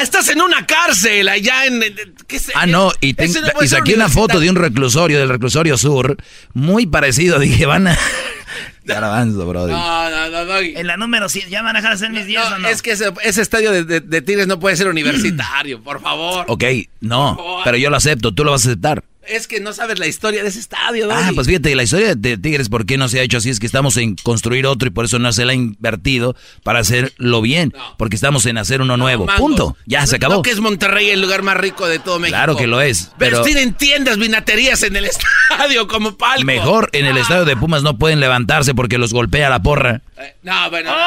Estás 0.00 0.28
en 0.28 0.40
una 0.40 0.66
cárcel 0.66 1.28
allá 1.28 1.66
en... 1.66 1.82
¿qué 2.26 2.38
sé? 2.38 2.52
Ah, 2.54 2.66
no, 2.66 2.92
y, 3.00 3.14
ten- 3.14 3.26
Ese 3.30 3.40
no 3.40 3.48
y 3.60 3.68
ser 3.68 3.78
saqué 3.78 3.94
una 3.94 4.08
foto 4.08 4.40
de 4.40 4.48
un 4.50 4.56
reclusorio, 4.56 5.18
del 5.18 5.28
reclusorio 5.28 5.76
sur, 5.76 6.16
muy 6.54 6.86
parecido. 6.86 7.38
Dije, 7.38 7.66
van 7.66 7.88
a. 7.88 7.98
Garbanzo, 8.84 9.46
brody. 9.46 9.72
No, 9.72 10.10
no, 10.10 10.28
no, 10.30 10.44
Doggy. 10.46 10.72
En 10.76 10.86
la 10.86 10.96
número 10.96 11.28
7, 11.28 11.48
¿ya 11.50 11.62
van 11.62 11.76
a 11.76 11.80
dejar 11.80 11.90
de 11.98 12.04
hacer 12.06 12.10
mis 12.10 12.26
10 12.26 12.40
No, 12.50 12.56
o 12.56 12.58
no? 12.60 12.68
Es 12.68 12.82
que 12.82 12.92
ese, 12.92 13.12
ese 13.22 13.42
estadio 13.42 13.72
de, 13.72 13.84
de- 13.84 14.00
de 14.00 14.22
Tigres 14.22 14.46
no 14.46 14.58
puede 14.58 14.76
ser 14.76 14.88
universitario, 14.88 15.82
por 15.82 16.00
favor. 16.00 16.46
Ok, 16.48 16.64
no, 17.00 17.38
pero 17.64 17.76
yo 17.76 17.90
lo 17.90 17.96
acepto, 17.96 18.32
tú 18.32 18.44
lo 18.44 18.52
vas 18.52 18.64
a 18.66 18.70
aceptar. 18.70 19.04
Es 19.28 19.46
que 19.46 19.60
no 19.60 19.72
sabes 19.74 19.98
la 19.98 20.06
historia 20.06 20.42
de 20.42 20.48
ese 20.48 20.58
estadio, 20.58 21.06
Doggy. 21.06 21.22
Ah, 21.22 21.30
pues 21.34 21.46
fíjate, 21.46 21.74
la 21.76 21.82
historia 21.82 22.14
de 22.14 22.38
Tigres, 22.38 22.68
¿por 22.70 22.86
qué 22.86 22.96
no 22.96 23.06
se 23.08 23.20
ha 23.20 23.22
hecho 23.22 23.36
así? 23.36 23.50
Es 23.50 23.60
que 23.60 23.66
estamos 23.66 23.96
en 23.98 24.16
construir 24.16 24.66
otro 24.66 24.88
y 24.88 24.90
por 24.90 25.04
eso 25.04 25.18
no 25.18 25.30
se 25.32 25.44
le 25.44 25.52
ha 25.52 25.54
invertido 25.54 26.34
para 26.64 26.78
hacerlo 26.80 27.42
bien. 27.42 27.72
Porque 27.98 28.16
estamos 28.16 28.46
en 28.46 28.56
hacer 28.58 28.80
uno 28.80 28.96
nuevo. 28.96 29.26
Mangos. 29.26 29.40
Punto. 29.40 29.76
Ya 29.86 30.06
se 30.06 30.16
acabó. 30.16 30.36
No 30.36 30.42
que 30.42 30.50
es 30.50 30.58
Monterrey 30.60 31.10
el 31.10 31.20
lugar 31.20 31.42
más 31.42 31.56
rico 31.58 31.86
de 31.86 31.98
todo 31.98 32.18
México. 32.18 32.36
Claro 32.36 32.56
que 32.56 32.66
lo 32.66 32.80
es, 32.80 33.10
Pero, 33.18 33.32
pero- 33.32 33.42
tienen 33.44 33.74
tiendas, 33.74 34.16
vinaterías 34.18 34.82
en 34.82 34.96
el 34.96 35.04
estadio 35.50 35.86
como 35.86 36.16
palco. 36.16 36.44
Mejor 36.44 36.88
en 36.92 37.04
el 37.06 37.16
estadio 37.18 37.44
de 37.44 37.56
Pumas 37.56 37.82
no 37.82 37.98
pueden 37.98 38.20
levantarse 38.20 38.74
porque 38.74 38.96
los 38.98 39.12
golpea 39.12 39.50
la 39.50 39.60
porra. 39.62 40.00
Eh, 40.18 40.34
No, 40.42 40.70
bueno. 40.70 40.90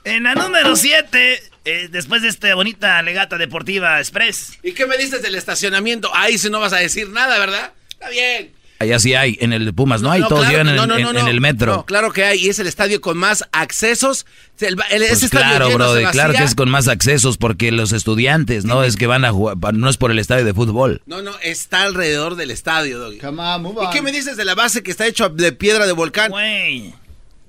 En 0.03 0.23
la 0.23 0.33
número 0.33 0.75
7, 0.75 1.43
después 1.63 2.21
de 2.21 2.27
esta 2.29 2.53
bonita 2.55 3.01
legata 3.01 3.37
deportiva 3.37 3.99
express. 3.99 4.53
¿Y 4.63 4.73
qué 4.73 4.85
me 4.87 4.97
dices 4.97 5.21
del 5.21 5.35
estacionamiento? 5.35 6.09
Ahí 6.15 6.37
sí 6.37 6.49
no 6.49 6.59
vas 6.59 6.73
a 6.73 6.77
decir 6.77 7.09
nada, 7.09 7.37
¿verdad? 7.39 7.73
Está 7.91 8.09
bien. 8.09 8.51
Allá 8.79 8.97
sí 8.97 9.13
hay, 9.13 9.37
en 9.41 9.53
el 9.53 9.63
de 9.65 9.73
Pumas 9.73 10.01
no, 10.01 10.09
hay, 10.09 10.21
No, 10.21 10.27
todos 10.27 10.41
claro 10.41 10.51
llegan 10.53 10.65
que 10.65 10.71
en, 10.71 10.75
no, 10.77 10.87
no, 10.87 10.95
en- 10.97 11.03
no, 11.03 11.09
en 11.19 11.25
no. 11.25 11.27
el 11.31 11.39
metro. 11.39 11.71
No, 11.75 11.85
claro 11.85 12.11
que 12.11 12.23
hay, 12.25 12.39
y 12.39 12.49
es 12.49 12.57
el 12.57 12.65
estadio 12.65 12.99
con 12.99 13.15
más 13.15 13.45
accesos. 13.51 14.25
El, 14.59 14.69
el- 14.89 15.05
Pues 15.07 15.11
ese 15.21 15.29
claro, 15.29 15.69
brother, 15.69 16.07
claro 16.09 16.33
que 16.33 16.41
es 16.43 16.55
con 16.55 16.67
más 16.67 16.87
accesos 16.87 17.37
porque 17.37 17.71
los 17.71 17.91
estudiantes, 17.91 18.65
no 18.65 18.83
es 18.83 18.95
que 18.97 19.05
van 19.05 19.23
a 19.23 19.31
jugar, 19.31 19.75
no 19.75 19.87
es 19.87 19.97
por 19.97 20.09
el 20.09 20.17
estadio 20.17 20.45
de 20.45 20.55
fútbol. 20.55 21.03
No, 21.05 21.21
no, 21.21 21.37
está 21.43 21.83
alrededor 21.83 22.35
del 22.37 22.49
estadio, 22.49 22.97
Doggy. 22.97 23.19
Come 23.19 23.39
on, 23.43 23.61
move 23.61 23.85
¿Y 23.85 23.93
qué 23.93 24.01
me 24.01 24.11
dices 24.11 24.35
de 24.35 24.45
la 24.45 24.55
base 24.55 24.81
que 24.81 24.89
está 24.89 25.05
hecho 25.05 25.29
de 25.29 25.51
piedra 25.51 25.85
de 25.85 25.91
volcán? 25.93 26.31
Güey, 26.31 26.91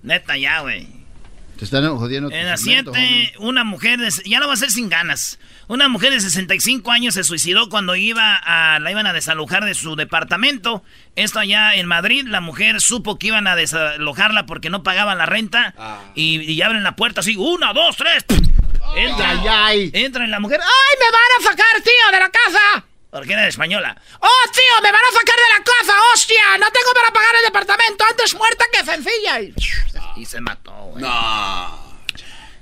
neta 0.03 0.37
ya, 0.37 0.61
güey. 0.61 0.87
Te 1.59 1.65
están 1.65 1.97
jodiendo. 1.97 2.31
En 2.31 2.47
la 2.47 2.57
segmento, 2.57 2.93
7, 2.95 3.35
una 3.39 3.63
mujer, 3.65 3.99
de, 4.01 4.11
ya 4.25 4.41
lo 4.41 4.47
va 4.47 4.53
a 4.53 4.55
hacer 4.55 4.71
sin 4.71 4.89
ganas. 4.89 5.39
Una 5.69 5.89
mujer 5.89 6.13
de 6.13 6.21
65 6.21 6.91
años 6.91 7.15
se 7.15 7.25
suicidó 7.25 7.69
cuando 7.69 7.95
iba 7.95 8.35
a, 8.37 8.79
la 8.81 8.91
iban 8.91 9.07
a 9.07 9.13
desalojar 9.13 9.65
de 9.65 9.75
su 9.75 9.95
departamento. 9.95 10.83
Esto 11.15 11.39
allá 11.39 11.75
en 11.75 11.87
Madrid, 11.87 12.27
la 12.27 12.41
mujer 12.41 12.81
supo 12.81 13.19
que 13.19 13.29
iban 13.29 13.47
a 13.47 13.55
desalojarla 13.57 14.47
porque 14.47 14.71
no 14.71 14.83
pagaban 14.83 15.19
la 15.19 15.27
renta. 15.27 15.75
Y, 16.15 16.41
y 16.41 16.63
abren 16.63 16.83
la 16.83 16.97
puerta 16.97 17.21
así, 17.21 17.37
una, 17.37 17.73
dos, 17.73 17.97
tres. 17.97 18.25
Entra, 18.97 19.31
Ay, 19.31 19.49
ay. 19.49 19.91
entra 19.95 20.25
en 20.25 20.31
la 20.31 20.41
mujer. 20.41 20.61
¡Ay, 20.61 20.99
me 20.99 21.07
van 21.11 21.23
a 21.39 21.51
sacar, 21.51 21.83
tío, 21.83 22.13
de 22.13 22.19
la 22.19 22.31
casa! 22.31 22.87
Porque 23.13 23.35
era 23.35 23.47
española. 23.47 23.95
¡Oh, 24.21 24.51
tío, 24.53 24.83
me 24.83 24.91
van 24.91 25.03
a 25.03 25.13
sacar 25.13 25.37
de 25.37 25.59
la 25.59 25.63
casa! 25.63 25.99
¡Hostia! 26.15 26.59
No 26.59 26.67
tengo 26.71 26.93
para 26.95 27.13
pagar 27.13 27.35
el 27.37 27.45
departamento. 27.45 28.05
Antes 28.09 28.35
muerta 28.35 28.65
que 28.73 28.85
sencilla. 28.87 29.41
Y, 29.43 29.55
y 30.17 30.25
se 30.25 30.41
mató, 30.41 30.73
güey. 30.73 31.03
No. 31.05 31.93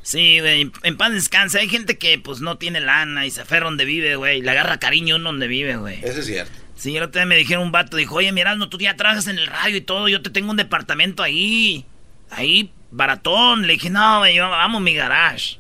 Sí, 0.03 0.41
güey, 0.41 0.73
en 0.83 0.97
paz 0.97 1.13
descanse. 1.13 1.61
Hay 1.61 1.69
gente 1.69 1.99
que 1.99 2.19
pues 2.19 2.41
no 2.41 2.59
tiene 2.59 2.81
lana 2.81 3.27
y 3.27 3.31
se 3.31 3.43
aferra 3.43 3.67
donde 3.67 3.85
vive, 3.85 4.17
güey. 4.17 4.43
Le 4.43 4.51
agarra 4.51 4.81
cariño 4.81 5.15
uno 5.17 5.31
donde 5.31 5.47
vive, 5.47 5.77
güey. 5.77 6.05
Eso 6.05 6.19
es 6.19 6.27
cierto. 6.27 6.53
Sí, 6.75 6.97
el 6.97 7.05
otro 7.05 7.21
día 7.21 7.27
me 7.27 7.37
dijeron 7.37 7.63
un 7.63 7.71
vato, 7.71 7.97
dijo, 7.97 8.17
oye, 8.17 8.33
no 8.33 8.69
tú 8.69 8.79
ya 8.79 8.97
trabajas 8.97 9.29
en 9.29 9.39
el 9.39 9.47
radio 9.47 9.77
y 9.77 9.83
todo, 9.83 10.09
yo 10.09 10.21
te 10.21 10.31
tengo 10.31 10.51
un 10.51 10.57
departamento 10.57 11.23
ahí. 11.23 11.87
Ahí, 12.29 12.73
baratón. 12.91 13.69
Le 13.69 13.75
dije, 13.75 13.89
no, 13.89 14.19
güey, 14.19 14.35
yo 14.35 14.53
amo 14.53 14.81
mi 14.81 14.95
garage. 14.95 15.60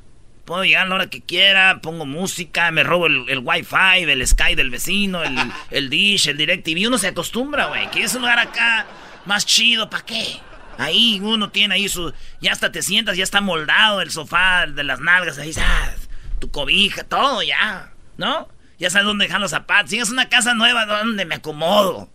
Puedo 0.50 0.64
llegar 0.64 0.86
a 0.86 0.88
la 0.88 0.94
hora 0.96 1.06
que 1.06 1.20
quiera, 1.20 1.78
pongo 1.80 2.06
música, 2.06 2.72
me 2.72 2.82
robo 2.82 3.06
el, 3.06 3.24
el 3.28 3.38
wifi, 3.38 4.02
el 4.02 4.26
Sky 4.26 4.56
del 4.56 4.68
vecino, 4.68 5.22
el, 5.22 5.38
el 5.70 5.88
Dish, 5.88 6.26
el 6.26 6.36
DirecTV. 6.36 6.88
Uno 6.88 6.98
se 6.98 7.06
acostumbra, 7.06 7.66
güey. 7.66 7.88
Que 7.92 8.02
es 8.02 8.16
un 8.16 8.22
lugar 8.22 8.40
acá 8.40 8.84
más 9.26 9.46
chido, 9.46 9.88
¿para 9.88 10.04
qué? 10.04 10.40
Ahí 10.76 11.20
uno 11.22 11.50
tiene 11.50 11.76
ahí 11.76 11.88
su... 11.88 12.12
Ya 12.40 12.50
hasta 12.50 12.72
te 12.72 12.82
sientas, 12.82 13.16
ya 13.16 13.22
está 13.22 13.40
moldado 13.40 14.00
el 14.00 14.10
sofá 14.10 14.66
de 14.66 14.82
las 14.82 14.98
nalgas, 14.98 15.38
ahí, 15.38 15.52
ah, 15.56 15.92
tu 16.40 16.50
cobija, 16.50 17.04
todo 17.04 17.44
ya, 17.44 17.92
¿no? 18.16 18.48
Ya 18.76 18.90
sabes 18.90 19.06
dónde 19.06 19.26
dejar 19.26 19.40
los 19.40 19.52
zapatos. 19.52 19.90
Si 19.90 20.00
es 20.00 20.10
una 20.10 20.28
casa 20.28 20.54
nueva, 20.54 20.84
¿dónde 20.84 21.26
me 21.26 21.36
acomodo? 21.36 22.10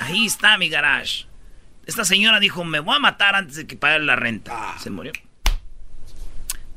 Ahí 0.00 0.26
está 0.26 0.58
mi 0.58 0.68
garage. 0.68 1.24
Esta 1.86 2.04
señora 2.04 2.40
dijo, 2.40 2.62
me 2.62 2.80
voy 2.80 2.96
a 2.96 2.98
matar 2.98 3.34
antes 3.34 3.56
de 3.56 3.66
que 3.66 3.78
pague 3.78 4.00
la 4.00 4.16
renta. 4.16 4.74
Se 4.80 4.90
murió. 4.90 5.12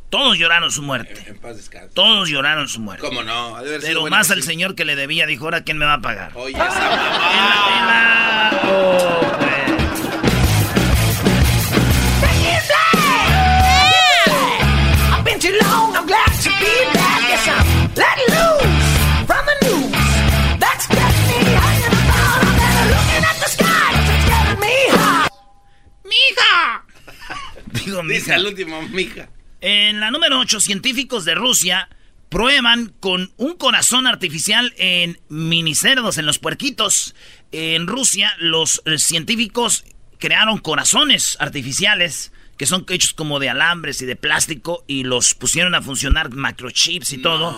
Todos 0.10 0.38
lloraron 0.38 0.72
su 0.72 0.82
muerte. 0.82 1.22
En 1.28 1.38
paz 1.38 1.58
descanse. 1.58 1.89
Todos 1.93 2.30
lloraron 2.30 2.67
su 2.70 2.80
muerte. 2.80 3.06
¿Cómo 3.06 3.24
no? 3.24 3.58
Pero 3.82 4.08
más 4.08 4.32
al 4.32 4.41
señor 4.43 4.74
que 4.76 4.86
le 4.86 4.96
debía, 4.96 5.26
dijo, 5.26 5.46
ahora 5.46 5.63
quién 5.63 5.78
me 5.78 5.86
va 5.86 5.93
a 5.96 6.02
pagar. 6.02 6.32
Oye, 6.36 6.54
esa 6.56 6.89
mamá. 6.89 8.52
Oh. 8.65 9.22
I've 14.30 15.24
been 15.24 15.39
too 15.39 15.58
long, 15.63 15.96
I'm 15.96 16.06
glad 16.06 16.32
to 16.43 16.50
be 16.60 16.74
back. 16.93 17.22
Yes, 17.30 17.48
I'm 17.48 17.67
let 17.96 18.17
loose 18.36 18.74
from 19.30 19.43
the 19.50 19.56
news. 19.65 19.91
That's 20.60 20.86
got 20.88 21.13
me 21.30 21.39
hanging 21.62 21.96
about. 22.04 22.39
I'm 22.43 22.56
better 22.60 22.86
looking 22.96 23.24
at 23.32 23.38
the 23.43 23.50
sky. 23.56 23.89
It's 23.96 24.26
getting 24.30 24.60
me 24.60 24.76
hot. 24.98 25.32
¡Mija! 26.04 26.54
Digo, 27.74 28.02
Dice 28.04 28.32
mija. 28.32 28.36
el 28.36 28.46
último, 28.48 28.82
mija. 28.89 29.30
En 29.62 30.00
la 30.00 30.12
número 30.12 30.39
8, 30.39 30.60
científicos 30.60 31.26
de 31.26 31.36
Rusia 31.36 31.89
prueban 32.30 32.93
con 33.00 33.32
un 33.38 33.56
corazón 33.56 34.06
artificial 34.06 34.74
en 34.78 35.20
minicerdos, 35.30 36.17
en 36.17 36.26
los 36.26 36.39
puerquitos. 36.39 37.15
En 37.52 37.88
Rusia, 37.88 38.34
los 38.39 38.82
eh, 38.86 38.98
científicos 38.98 39.86
crearon 40.20 40.58
corazones 40.60 41.38
artificiales 41.39 42.32
que 42.58 42.65
son 42.65 42.86
hechos 42.89 43.13
como 43.13 43.39
de 43.39 43.50
alambres 43.50 44.02
y 44.02 44.06
de 44.06 44.15
plástico 44.15 44.84
y 44.88 45.04
los 45.04 45.36
pusieron 45.36 45.76
a 45.76 45.82
funcionar 45.82 46.32
microchips 46.32 47.13
y 47.13 47.20
todo. 47.20 47.56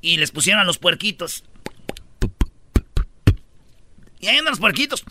Y 0.00 0.16
les 0.16 0.30
pusieron 0.30 0.60
a 0.60 0.64
los 0.64 0.78
puerquitos. 0.78 1.44
Y 4.20 4.28
ahí 4.28 4.38
andan 4.38 4.52
los 4.52 4.60
puerquitos. 4.60 5.04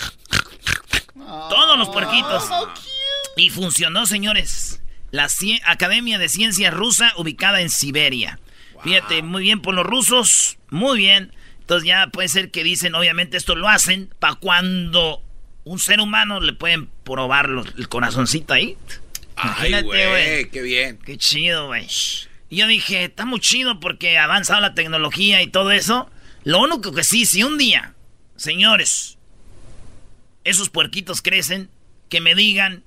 Todos 1.16 1.78
los 1.78 1.90
puerquitos. 1.90 2.46
Y 3.36 3.50
funcionó, 3.50 4.06
señores. 4.06 4.82
La 5.12 5.28
Academia 5.66 6.18
de 6.18 6.30
Ciencia 6.30 6.72
Rusa 6.72 7.14
ubicada 7.18 7.62
en 7.62 7.70
Siberia. 7.70 8.40
Fíjate, 8.84 9.22
muy 9.22 9.44
bien 9.44 9.62
por 9.62 9.76
los 9.76 9.86
rusos, 9.86 10.58
muy 10.70 10.98
bien. 10.98 11.32
Entonces 11.60 11.88
ya 11.88 12.08
puede 12.08 12.28
ser 12.30 12.50
que 12.50 12.64
dicen, 12.64 12.96
obviamente 12.96 13.38
esto 13.38 13.56
lo 13.56 13.68
hacen 13.70 14.10
para 14.20 14.36
cuando 14.36 15.22
un 15.64 15.78
ser 15.80 16.00
humano 16.00 16.40
le 16.40 16.54
pueden 16.54 16.88
probar 17.04 17.50
los- 17.50 17.68
el 17.78 17.88
corazoncito 17.88 18.54
ahí. 18.54 18.78
Ay, 19.36 19.82
güey, 19.84 20.50
qué 20.50 20.62
bien. 20.62 20.98
Qué 21.06 21.18
chido, 21.18 21.68
güey. 21.68 21.88
Y 22.50 22.58
yo 22.58 22.68
dije, 22.68 23.04
está 23.06 23.26
muy 23.26 23.40
chido 23.40 23.80
porque 23.80 24.18
ha 24.18 24.24
avanzado 24.26 24.60
la 24.62 24.74
tecnología 24.74 25.42
y 25.42 25.48
todo 25.48 25.72
eso. 25.72 26.10
Lo 26.44 26.60
único 26.60 26.92
que 26.94 27.04
sí, 27.04 27.26
si 27.26 27.44
un 27.44 27.58
día, 27.58 27.94
señores, 28.36 29.18
esos 30.44 30.70
puerquitos 30.70 31.22
crecen, 31.22 31.70
que 32.10 32.20
me 32.22 32.34
digan, 32.36 32.84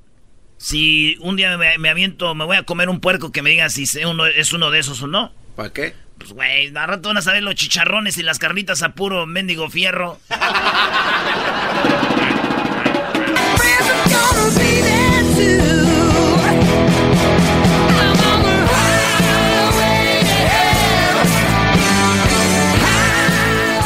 si 0.57 1.17
un 1.21 1.37
día 1.37 1.57
me, 1.59 1.77
me 1.79 1.88
aviento, 1.90 2.35
me 2.35 2.45
voy 2.45 2.57
a 2.57 2.62
comer 2.62 2.88
un 2.88 3.01
puerco, 3.01 3.33
que 3.33 3.43
me 3.43 3.51
digan 3.51 3.71
si 3.71 3.85
uno- 4.05 4.27
es 4.27 4.53
uno 4.53 4.71
de 4.71 4.79
esos 4.81 5.03
o 5.03 5.07
no. 5.07 5.33
¿Para 5.57 5.73
qué? 5.73 5.95
Pues, 6.19 6.33
güey, 6.33 6.69
al 6.77 6.88
rato 6.88 7.09
van 7.09 7.17
a 7.19 7.23
saber 7.23 7.43
los 7.43 7.55
chicharrones 7.55 8.17
y 8.19 8.23
las 8.23 8.38
carnitas 8.38 8.83
a 8.83 8.95
puro 8.95 9.27
mendigo 9.27 9.69
fierro. 9.71 10.19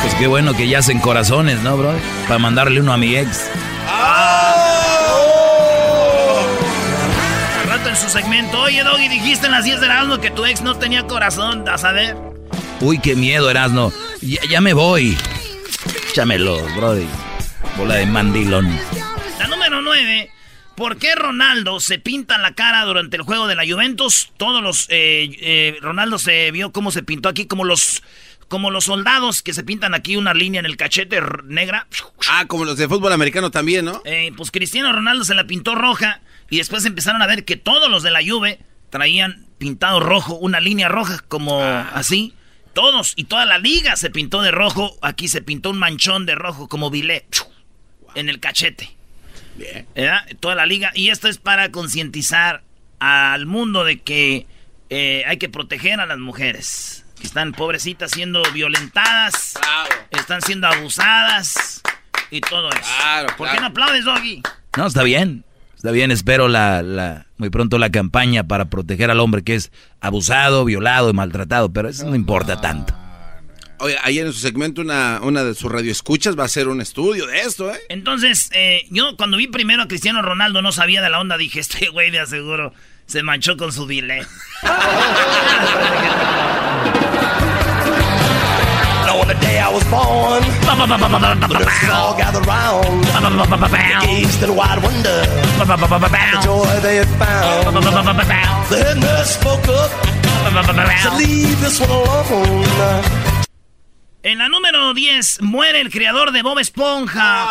Pues 0.03 0.15
qué 0.15 0.27
bueno 0.27 0.55
que 0.55 0.69
ya 0.69 0.79
hacen 0.79 1.01
corazones, 1.01 1.63
¿no, 1.63 1.77
bro? 1.77 1.93
Para 2.27 2.39
mandarle 2.39 2.81
uno 2.81 2.93
a 2.93 2.97
mi 2.97 3.17
ex. 3.17 3.49
Su 8.09 8.17
segmento, 8.17 8.63
oye, 8.63 8.83
Doggy, 8.85 9.09
dijiste 9.09 9.47
en 9.47 9.53
las 9.53 9.65
10 9.65 9.81
de 9.81 9.87
Erasmo 9.87 10.19
que 10.19 10.31
tu 10.31 10.47
ex 10.47 10.63
no 10.63 10.75
tenía 10.79 11.07
corazón, 11.07 11.69
a 11.69 11.77
saber. 11.77 12.17
Uy, 12.81 12.99
qué 13.01 13.15
miedo, 13.15 13.51
Erasno. 13.51 13.93
Ya, 14.23 14.41
ya 14.49 14.61
me 14.63 14.73
voy. 14.73 15.17
Échamelo, 16.11 16.63
brody. 16.75 17.07
Bola 17.77 17.97
de 17.97 18.07
mandilón. 18.07 18.75
La 19.39 19.47
número 19.49 19.83
9. 19.83 20.31
¿Por 20.75 20.97
qué 20.97 21.17
Ronaldo 21.17 21.81
se 21.81 21.99
pinta 21.99 22.39
la 22.39 22.55
cara 22.55 22.85
durante 22.85 23.17
el 23.17 23.23
juego 23.23 23.47
de 23.47 23.57
la 23.57 23.67
Juventus? 23.67 24.31
Todos 24.39 24.63
los... 24.63 24.87
eh, 24.89 25.29
eh, 25.41 25.77
Ronaldo 25.83 26.19
se 26.19 26.51
vio 26.51 26.73
cómo 26.73 26.91
se 26.91 27.03
pintó 27.03 27.29
aquí, 27.29 27.47
como 27.47 27.65
los... 27.65 28.03
Como 28.49 28.71
los 28.71 28.85
soldados 28.85 29.43
que 29.43 29.53
se 29.53 29.63
pintan 29.63 29.93
aquí 29.93 30.17
una 30.17 30.33
línea 30.33 30.61
en 30.61 30.65
el 30.65 30.79
cachete 30.79 31.21
negra. 31.45 31.87
Ah, 32.31 32.47
como 32.47 32.65
los 32.65 32.79
de 32.79 32.89
fútbol 32.89 33.13
americano 33.13 33.51
también, 33.51 33.85
¿no? 33.85 34.01
Eh, 34.07 34.33
pues 34.35 34.51
Cristiano 34.51 34.91
Ronaldo 34.91 35.25
se 35.25 35.35
la 35.35 35.47
pintó 35.47 35.75
roja 35.75 36.23
y 36.51 36.59
después 36.59 36.85
empezaron 36.85 37.23
a 37.23 37.27
ver 37.27 37.45
que 37.45 37.57
todos 37.57 37.91
los 37.91 38.03
de 38.03 38.11
la 38.11 38.21
Juve 38.27 38.61
traían 38.91 39.47
pintado 39.59 40.01
rojo, 40.01 40.35
una 40.35 40.61
línea 40.61 40.89
roja 40.89 41.19
como 41.29 41.63
así. 41.63 42.35
Todos 42.73 43.13
y 43.17 43.25
toda 43.25 43.45
la 43.45 43.59
liga 43.59 43.97
se 43.97 44.11
pintó 44.11 44.41
de 44.41 44.51
rojo. 44.51 44.97
Aquí 45.03 45.29
se 45.29 45.43
pintó 45.43 45.71
un 45.71 45.79
manchón 45.79 46.27
de 46.27 46.37
rojo 46.37 46.69
como 46.69 46.91
bilé 46.91 47.27
en 48.15 48.29
el 48.29 48.41
cachete. 48.41 48.95
Bien. 49.57 49.87
¿verdad? 49.95 50.25
Toda 50.39 50.55
la 50.55 50.65
liga. 50.65 50.93
Y 50.95 51.11
esto 51.11 51.29
es 51.29 51.39
para 51.39 51.71
concientizar 51.73 52.63
al 53.01 53.47
mundo 53.47 53.85
de 53.85 53.99
que 53.99 54.47
eh, 54.91 55.25
hay 55.27 55.39
que 55.39 55.49
proteger 55.49 56.01
a 56.01 56.07
las 56.07 56.19
mujeres. 56.19 57.05
Que 57.19 57.27
están 57.27 57.53
pobrecitas 57.53 58.13
siendo 58.13 58.43
violentadas. 58.53 59.59
Están 60.11 60.41
siendo 60.43 60.69
abusadas. 60.69 61.83
Y 62.31 62.41
todo 62.41 62.71
eso. 62.71 63.37
¿Por 63.37 63.51
qué 63.51 63.61
no 63.61 63.67
aplaudes, 63.67 64.05
Doggy? 64.05 64.43
No, 64.77 64.87
está 64.87 65.03
bien. 65.03 65.45
Está 65.79 65.93
bien, 65.93 66.11
espero 66.11 66.49
la, 66.49 66.83
la, 66.83 67.27
muy 67.37 67.51
pronto 67.51 67.79
la 67.79 67.91
campaña 67.91 68.43
para 68.49 68.65
proteger 68.65 69.13
al 69.13 69.21
hombre 69.21 69.45
que 69.45 69.55
es 69.55 69.71
abusado, 70.01 70.65
violado 70.65 71.09
y 71.09 71.13
maltratado, 71.13 71.73
pero 71.73 71.89
eso 71.89 72.05
no 72.05 72.17
importa 72.17 72.61
tanto. 72.61 72.97
Oye, 73.79 73.97
ayer 74.03 74.27
en 74.27 74.33
su 74.33 74.41
segmento 74.41 74.81
una, 74.83 75.21
una 75.23 75.45
de 75.45 75.55
sus 75.55 75.71
radioescuchas 75.71 76.37
va 76.37 76.43
a 76.43 76.47
hacer 76.47 76.67
un 76.67 76.81
estudio 76.81 77.29
de 77.29 77.43
esto, 77.43 77.73
¿eh? 77.73 77.79
Entonces, 77.91 78.51
eh, 78.55 78.89
yo 78.91 79.17
cuando 79.17 79.37
vi 79.37 79.47
primero 79.47 79.85
a 79.85 79.87
Cristiano 79.87 80.21
Ronaldo 80.21 80.63
no 80.63 80.73
sabía 80.73 81.01
de 81.01 81.11
la 81.11 81.21
onda. 81.21 81.39
Dije, 81.39 81.61
este 81.61 81.91
güey 81.91 82.11
de 82.11 82.19
aseguro 82.19 82.73
se 83.07 83.23
manchó 83.23 83.57
con 83.57 83.73
su 83.73 83.87
dile. 83.87 84.27
I 89.69 89.71
was 89.71 89.85
born, 89.93 90.41
the 90.65 91.59
nurses 91.61 91.91
all 91.91 92.17
gathered 92.17 92.47
round. 92.47 93.05
They 93.05 94.23
gazed 94.25 94.43
in 94.43 94.57
wide 94.57 94.83
wonder 94.83 95.21
the 95.59 96.41
joy 96.43 96.81
they 96.81 96.97
had 96.97 97.09
found. 97.21 97.77
The 98.71 98.77
head 98.83 98.97
nurse 98.97 99.35
spoke 99.37 99.69
up, 99.69 99.91
said, 101.03 101.13
"Leave 101.19 101.61
this 101.61 101.79
one 101.81 101.91
alone." 101.91 103.05
En 104.23 104.39
la 104.39 104.49
número 104.49 104.95
10 104.95 105.43
muere 105.43 105.83
el 105.83 105.91
creador 105.91 106.33
de 106.33 106.43
Bob 106.43 106.59
Esponja. 106.59 107.47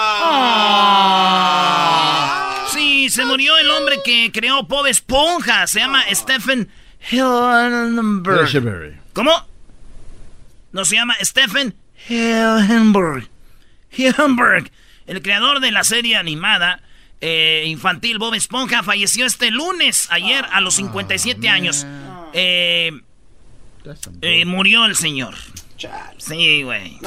Sí, 2.73 3.11
se 3.11 3.25
murió 3.25 3.55
el 3.57 3.69
hombre 3.69 4.01
que 4.03 4.31
creó 4.31 4.63
Bob 4.63 4.87
Esponja. 4.87 5.67
Se 5.67 5.81
llama 5.81 6.03
Stephen 6.11 6.67
Hillenberg. 7.11 8.99
¿Cómo? 9.13 9.31
No 10.71 10.83
se 10.83 10.95
llama 10.95 11.15
Stephen 11.21 11.75
Hillenberg. 12.07 13.29
Hillenberg. 13.91 14.71
El 15.05 15.21
creador 15.21 15.59
de 15.59 15.71
la 15.71 15.83
serie 15.83 16.17
animada 16.17 16.81
eh, 17.21 17.63
infantil 17.67 18.19
Bob 18.19 18.35
Esponja 18.35 18.83
falleció 18.83 19.25
este 19.25 19.49
lunes, 19.51 20.07
ayer, 20.11 20.45
a 20.51 20.61
los 20.61 20.75
57 20.75 21.49
años. 21.49 21.85
Eh, 22.33 22.91
eh, 24.21 24.45
murió 24.45 24.85
el 24.85 24.95
señor. 24.95 25.35
Sí, 26.17 26.63
güey. 26.63 26.99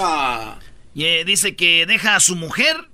Y, 0.94 1.04
eh, 1.04 1.24
dice 1.24 1.56
que 1.56 1.86
deja 1.86 2.16
a 2.16 2.20
su 2.20 2.36
mujer 2.36 2.88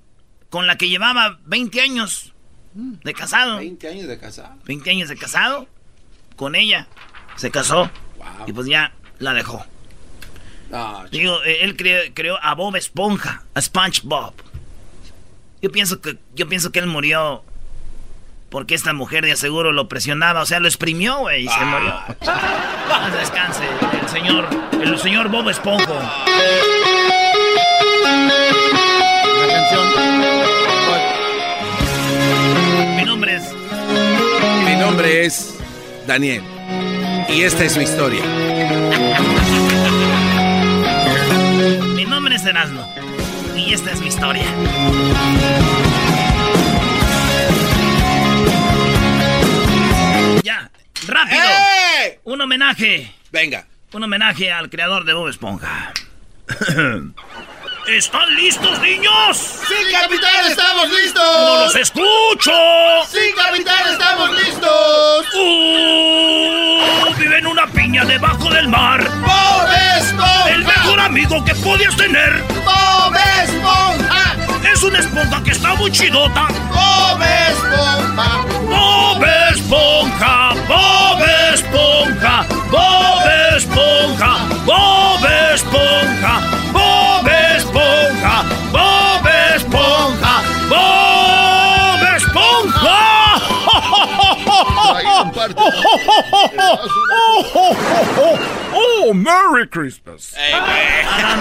con 0.49 0.67
la 0.67 0.77
que 0.77 0.89
llevaba 0.89 1.39
20 1.45 1.81
años 1.81 2.33
de 2.73 3.13
casado. 3.13 3.57
20 3.57 3.87
años 3.87 4.07
de 4.07 4.19
casado. 4.19 4.55
20 4.65 4.89
años 4.91 5.09
de 5.09 5.17
casado. 5.17 5.67
Con 6.35 6.55
ella. 6.55 6.87
Se 7.35 7.49
casó. 7.49 7.89
Y 8.45 8.53
pues 8.53 8.67
ya 8.67 8.93
la 9.19 9.33
dejó. 9.33 9.65
Digo, 11.11 11.43
eh, 11.43 11.59
él 11.61 11.75
creó, 11.77 12.01
creó 12.13 12.37
a 12.41 12.53
Bob 12.55 12.75
Esponja, 12.75 13.43
a 13.53 13.61
SpongeBob. 13.61 14.33
Yo 15.61 15.71
pienso 15.71 16.01
que 16.01 16.17
yo 16.35 16.47
pienso 16.47 16.71
que 16.71 16.79
él 16.79 16.87
murió 16.87 17.43
porque 18.49 18.75
esta 18.75 18.93
mujer 18.93 19.25
de 19.25 19.33
aseguro 19.33 19.71
lo 19.71 19.89
presionaba, 19.89 20.41
o 20.41 20.45
sea, 20.45 20.59
lo 20.59 20.67
exprimió, 20.67 21.19
güey, 21.19 21.45
y 21.45 21.47
se 21.47 21.65
murió. 21.65 21.93
Paz 22.19 23.13
descanse, 23.19 23.63
el 24.01 24.09
señor, 24.09 24.47
el 24.81 24.97
señor 24.99 25.29
Bob 25.29 25.49
Esponja. 25.49 26.25
Mi 32.95 33.03
nombre 33.03 33.35
es 33.35 33.53
Mi 34.65 34.75
nombre 34.75 35.25
es 35.25 35.55
Daniel. 36.05 36.43
Y 37.29 37.41
esta 37.41 37.65
es 37.65 37.75
mi 37.77 37.83
historia. 37.83 38.23
Nombre 42.29 42.43
es 42.43 42.45
Erasmo. 42.45 42.93
Y 43.55 43.73
esta 43.73 43.91
es 43.91 44.01
mi 44.01 44.07
historia. 44.07 44.43
Ya, 50.43 50.69
rápido. 51.07 51.41
Un 52.25 52.41
homenaje. 52.41 53.13
Venga. 53.31 53.65
Un 53.93 54.03
homenaje 54.03 54.51
al 54.51 54.69
creador 54.69 55.05
de 55.05 55.13
Bob 55.13 55.29
Esponja. 55.29 55.93
¿Están 57.87 58.35
listos, 58.35 58.79
niños? 58.81 59.37
¡Sí, 59.37 59.75
capitán, 59.93 60.45
estamos 60.49 60.89
listos! 60.89 61.23
¡No 61.23 61.63
los 61.63 61.75
escucho! 61.75 62.51
¡Sí, 63.09 63.33
capitán, 63.33 63.87
estamos 63.93 64.29
listos! 64.31 65.25
¡Uh! 65.33 67.13
Vive 67.17 67.37
en 67.37 67.47
una 67.47 67.65
piña 67.67 68.03
debajo 68.03 68.49
del 68.49 68.67
mar. 68.67 69.01
¡Bob 69.21 69.69
Esponja! 69.97 70.49
El 70.49 70.65
mejor 70.65 70.99
amigo 70.99 71.45
que 71.45 71.55
podías 71.55 71.95
tener. 71.95 72.43
¡Bob 72.65 73.15
Esponja! 73.43 74.35
Es 74.69 74.83
una 74.83 74.99
esponja 74.99 75.41
que 75.43 75.51
está 75.51 75.73
muy 75.75 75.89
chidota. 75.89 76.47
¡Bob 76.73 77.21
Esponja! 77.21 78.41
Bob 78.67 79.23
Esponja, 79.53 80.53
Bob 80.67 81.21
Esponja, 81.53 82.45
Bob 82.69 83.23
Esponja, 83.55 84.37
Bob 84.65 85.25
Esponja, 85.53 86.41
¡Oh, 98.73 99.13
Merry 99.13 99.67
Christmas! 99.69 100.33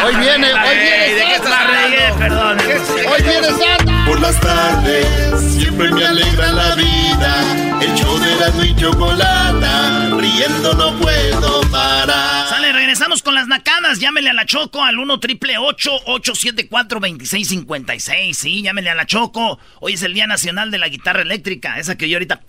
Hoy 0.04 0.14
viene, 0.16 0.52
hoy 0.52 0.76
viene 0.78 1.14
¿De 1.14 1.24
qué 1.24 1.38
Santa. 1.38 1.66
te 1.66 1.88
regué? 1.88 2.12
Perdón. 2.18 2.58
Hoy 2.60 3.22
viene 3.22 3.48
Santa. 3.48 4.04
Por 4.06 4.20
las 4.20 4.40
tardes 4.40 5.06
siempre 5.58 5.90
me 5.90 6.06
alegra 6.06 6.52
la 6.52 6.74
vida. 6.74 7.42
El 7.80 7.94
show 7.94 8.18
de 8.18 8.36
la 8.36 8.64
y 8.64 8.74
chocolata, 8.76 10.08
riendo 10.18 10.72
no 10.74 10.92
puedo 10.98 11.60
regresamos 12.96 13.22
con 13.22 13.34
las 13.34 13.46
nacadas. 13.46 14.00
Llámele 14.00 14.30
a 14.30 14.32
la 14.32 14.46
Choco 14.46 14.82
al 14.82 14.98
1 14.98 15.20
triple 15.20 15.58
874 15.58 16.98
2656. 16.98 18.38
Sí, 18.38 18.62
llámele 18.62 18.88
a 18.88 18.94
la 18.94 19.04
Choco. 19.04 19.60
Hoy 19.80 19.92
es 19.92 20.02
el 20.02 20.14
Día 20.14 20.26
Nacional 20.26 20.70
de 20.70 20.78
la 20.78 20.88
Guitarra 20.88 21.20
Eléctrica. 21.20 21.78
Esa 21.78 21.98
que 21.98 22.08
yo 22.08 22.16
ahorita. 22.16 22.40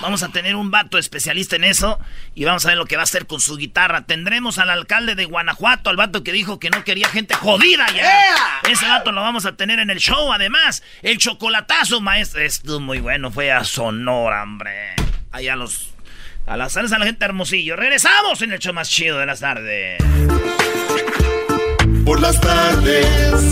Vamos 0.00 0.24
a 0.24 0.30
tener 0.30 0.56
un 0.56 0.72
vato 0.72 0.98
especialista 0.98 1.54
en 1.54 1.62
eso. 1.62 2.00
Y 2.34 2.44
vamos 2.44 2.66
a 2.66 2.70
ver 2.70 2.78
lo 2.78 2.86
que 2.86 2.96
va 2.96 3.02
a 3.02 3.04
hacer 3.04 3.28
con 3.28 3.40
su 3.40 3.56
guitarra. 3.56 4.06
Tendremos 4.06 4.58
al 4.58 4.70
alcalde 4.70 5.14
de 5.14 5.26
Guanajuato, 5.26 5.88
al 5.88 5.96
vato 5.96 6.24
que 6.24 6.32
dijo 6.32 6.58
que 6.58 6.70
no 6.70 6.82
quería 6.82 7.08
gente 7.08 7.36
jodida 7.36 7.86
ya. 7.94 8.10
Ese 8.68 8.88
vato 8.88 9.12
lo 9.12 9.20
vamos 9.20 9.46
a 9.46 9.54
tener 9.54 9.78
en 9.78 9.88
el 9.88 9.98
show. 9.98 10.32
Además, 10.32 10.82
el 11.02 11.18
chocolatazo, 11.18 12.00
maestro. 12.00 12.40
Esto 12.40 12.80
muy 12.80 12.98
bueno. 12.98 13.30
Fue 13.30 13.52
a 13.52 13.62
Sonora, 13.62 14.42
hombre. 14.42 14.96
Allá 15.30 15.54
los. 15.54 15.89
A 16.50 16.56
las 16.56 16.76
a 16.76 16.82
la 16.82 17.06
gente 17.06 17.24
hermosillo. 17.24 17.76
Regresamos 17.76 18.42
en 18.42 18.50
el 18.50 18.58
show 18.58 18.74
más 18.74 18.90
chido 18.90 19.18
de 19.18 19.24
las 19.24 19.38
tardes. 19.38 20.02
Por 22.04 22.20
las 22.20 22.40
tardes 22.40 23.06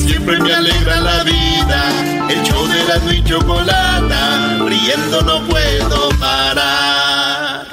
siempre 0.05 0.37
me 0.41 0.53
alegra 0.53 0.97
la 0.97 1.23
vida. 1.23 2.29
El 2.29 2.43
show 2.43 2.67
de 2.67 2.85
la 2.87 3.15
y 3.15 3.23
chocolata, 3.23 4.59
riendo 4.67 5.23
no 5.23 5.47
puedo 5.47 6.09
parar. 6.19 7.69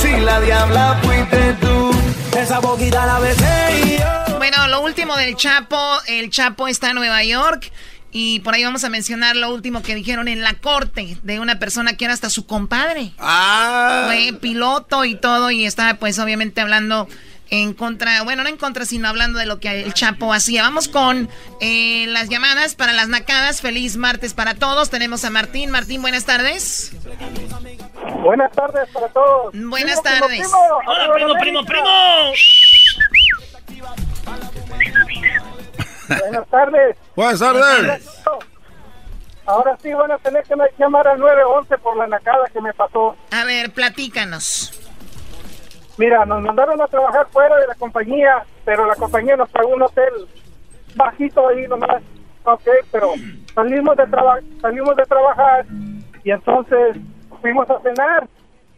Si 0.00 0.20
la 0.20 0.40
diabla 0.40 0.98
fuiste 1.02 1.52
tú, 1.60 1.90
esa 2.38 2.60
boquita 2.60 3.04
la 3.04 3.18
besé 3.18 3.80
y 3.84 3.98
yo. 3.98 4.38
Bueno, 4.38 4.68
lo 4.68 4.80
último 4.80 5.14
del 5.18 5.36
Chapo, 5.36 5.98
el 6.06 6.30
Chapo 6.30 6.66
está 6.66 6.88
en 6.88 6.94
Nueva 6.94 7.22
York 7.24 7.70
y 8.12 8.40
por 8.40 8.54
ahí 8.54 8.62
vamos 8.62 8.84
a 8.84 8.90
mencionar 8.90 9.34
lo 9.36 9.52
último 9.52 9.82
que 9.82 9.94
dijeron 9.94 10.28
en 10.28 10.42
la 10.42 10.54
corte 10.54 11.16
de 11.22 11.40
una 11.40 11.58
persona 11.58 11.96
que 11.96 12.04
era 12.04 12.14
hasta 12.14 12.28
su 12.30 12.46
compadre. 12.46 13.12
Ah. 13.18 14.04
Fue 14.06 14.34
piloto 14.38 15.04
y 15.06 15.14
todo 15.14 15.50
y 15.50 15.64
estaba 15.64 15.94
pues 15.94 16.18
obviamente 16.18 16.60
hablando 16.60 17.08
en 17.48 17.74
contra, 17.74 18.22
bueno, 18.22 18.42
no 18.42 18.48
en 18.48 18.56
contra, 18.56 18.86
sino 18.86 19.08
hablando 19.08 19.38
de 19.38 19.44
lo 19.46 19.60
que 19.60 19.82
el 19.82 19.92
Chapo 19.92 20.32
hacía. 20.32 20.62
Vamos 20.62 20.88
con 20.88 21.28
eh, 21.60 22.06
las 22.08 22.28
llamadas 22.30 22.74
para 22.74 22.92
las 22.94 23.08
nacadas. 23.08 23.60
Feliz 23.60 23.96
martes 23.96 24.32
para 24.32 24.54
todos. 24.54 24.88
Tenemos 24.88 25.24
a 25.24 25.30
Martín. 25.30 25.70
Martín, 25.70 26.00
buenas 26.00 26.24
tardes. 26.24 26.92
Buenas 28.22 28.52
tardes 28.52 28.88
para 28.92 29.08
todos. 29.08 29.52
Buenas 29.54 30.00
Primo, 30.00 30.02
primo, 30.02 30.26
tardes. 30.26 30.38
primo. 30.40 30.58
Hola, 30.86 31.12
primo, 31.14 31.34
primo, 31.40 31.64
primo. 31.64 31.88
Buenas 36.08 36.48
tardes. 36.48 36.96
Buenas 37.14 37.38
tardes. 37.40 38.22
Ahora 39.44 39.76
sí 39.82 39.92
van 39.92 40.12
a 40.12 40.18
tener 40.18 40.44
que 40.44 40.54
llamar 40.78 41.06
al 41.08 41.18
911 41.18 41.78
por 41.78 41.96
la 41.96 42.06
nacada 42.06 42.44
que 42.52 42.60
me 42.60 42.72
pasó. 42.74 43.16
A 43.32 43.44
ver, 43.44 43.72
platícanos. 43.72 44.78
Mira, 45.98 46.24
nos 46.24 46.42
mandaron 46.42 46.80
a 46.80 46.86
trabajar 46.86 47.26
fuera 47.32 47.56
de 47.56 47.66
la 47.66 47.74
compañía, 47.74 48.44
pero 48.64 48.86
la 48.86 48.94
compañía 48.94 49.36
nos 49.36 49.50
pagó 49.50 49.68
un 49.70 49.82
hotel 49.82 50.12
bajito 50.94 51.48
ahí 51.48 51.66
nomás. 51.68 52.02
Ok, 52.44 52.62
pero 52.90 53.12
salimos 53.54 53.96
de, 53.96 54.06
traba- 54.06 54.40
salimos 54.60 54.96
de 54.96 55.04
trabajar 55.04 55.64
y 56.24 56.30
entonces 56.30 56.96
fuimos 57.40 57.68
a 57.68 57.80
cenar. 57.80 58.26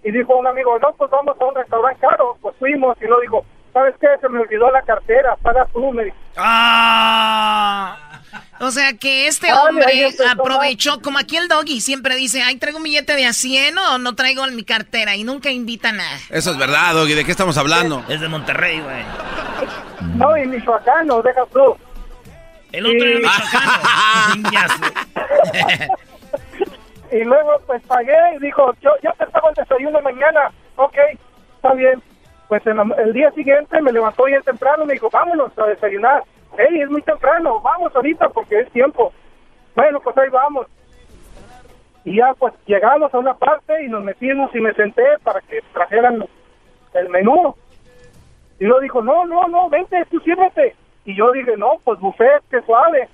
Y 0.02 0.10
dijo 0.12 0.36
un 0.36 0.46
amigo, 0.46 0.78
no, 0.80 0.92
pues 0.94 1.10
vamos 1.10 1.36
a 1.40 1.44
un 1.44 1.54
restaurante 1.54 2.00
caro. 2.00 2.36
Pues 2.42 2.54
fuimos 2.58 2.96
y 3.00 3.06
lo 3.06 3.20
dijo, 3.20 3.44
¿sabes 3.74 3.94
qué? 4.00 4.06
Se 4.22 4.28
me 4.30 4.38
olvidó 4.40 4.70
la 4.70 4.80
cartera, 4.82 5.36
paga 5.42 5.66
tú. 5.72 5.92
Me 5.92 6.04
dijo, 6.04 6.16
Ah. 6.36 7.98
O 8.60 8.70
sea 8.70 8.94
que 8.96 9.26
este 9.26 9.52
hombre 9.52 9.84
empezó 10.06 10.24
aprovechó, 10.30 11.02
como 11.02 11.18
aquí 11.18 11.36
el 11.36 11.48
doggy 11.48 11.80
siempre 11.80 12.14
dice, 12.14 12.40
ay, 12.42 12.56
traigo 12.56 12.78
un 12.78 12.84
billete 12.84 13.14
de 13.16 13.26
a 13.26 13.32
100 13.32 13.76
o 13.76 13.98
no 13.98 14.14
traigo 14.14 14.44
en 14.46 14.56
mi 14.56 14.64
cartera 14.64 15.16
y 15.16 15.24
nunca 15.24 15.50
invita 15.50 15.92
nada. 15.92 16.16
Eso 16.30 16.52
es 16.52 16.56
verdad, 16.56 16.94
Doggy. 16.94 17.14
¿De 17.14 17.24
qué 17.24 17.32
estamos 17.32 17.58
hablando? 17.58 18.02
Es 18.08 18.20
de 18.20 18.28
Monterrey, 18.28 18.80
güey. 18.80 19.02
no, 20.16 20.36
y 20.36 20.46
Michoacán, 20.46 21.06
no, 21.08 21.20
deja 21.20 21.42
tú. 21.52 21.76
El 22.72 22.86
otro 22.86 23.06
era 23.06 23.18
michoacano. 23.18 24.34
Niñazo. 24.36 24.84
Y 27.12 27.22
luego 27.24 27.60
pues 27.66 27.82
pagué 27.86 28.16
y 28.36 28.40
dijo, 28.40 28.72
yo, 28.80 28.90
yo 29.02 29.12
te 29.18 29.26
pago 29.26 29.48
el 29.50 29.54
desayuno 29.56 30.00
mañana. 30.00 30.50
Ok, 30.76 30.96
está 31.56 31.74
bien. 31.74 32.02
Pues 32.48 32.66
en 32.66 32.76
la- 32.76 32.96
el 32.98 33.12
día 33.12 33.30
siguiente 33.32 33.80
me 33.80 33.92
levantó 33.92 34.24
bien 34.24 34.42
temprano 34.42 34.84
y 34.84 34.86
me 34.86 34.92
dijo, 34.94 35.08
vámonos 35.10 35.56
a 35.58 35.66
desayunar. 35.66 36.22
Hey, 36.56 36.80
es 36.80 36.90
muy 36.90 37.02
temprano, 37.02 37.60
vamos 37.60 37.94
ahorita 37.96 38.28
porque 38.28 38.60
es 38.60 38.70
tiempo. 38.70 39.12
Bueno, 39.74 40.00
pues 40.00 40.16
ahí 40.18 40.28
vamos. 40.28 40.66
Y 42.04 42.16
ya 42.16 42.34
pues 42.38 42.52
llegamos 42.66 43.12
a 43.14 43.18
una 43.18 43.34
parte 43.34 43.82
y 43.82 43.88
nos 43.88 44.04
metimos 44.04 44.54
y 44.54 44.60
me 44.60 44.74
senté 44.74 45.02
para 45.22 45.40
que 45.40 45.60
trajeran 45.72 46.24
el 46.94 47.08
menú. 47.08 47.54
Y 48.60 48.64
luego 48.66 48.80
dijo, 48.80 49.02
no, 49.02 49.24
no, 49.26 49.48
no, 49.48 49.68
vente, 49.68 50.04
tú 50.10 50.20
sírvete. 50.20 50.76
Y 51.06 51.16
yo 51.16 51.32
dije, 51.32 51.56
no, 51.56 51.72
pues 51.82 51.98
buffet, 51.98 52.42
qué 52.50 52.60
suave. 52.62 53.08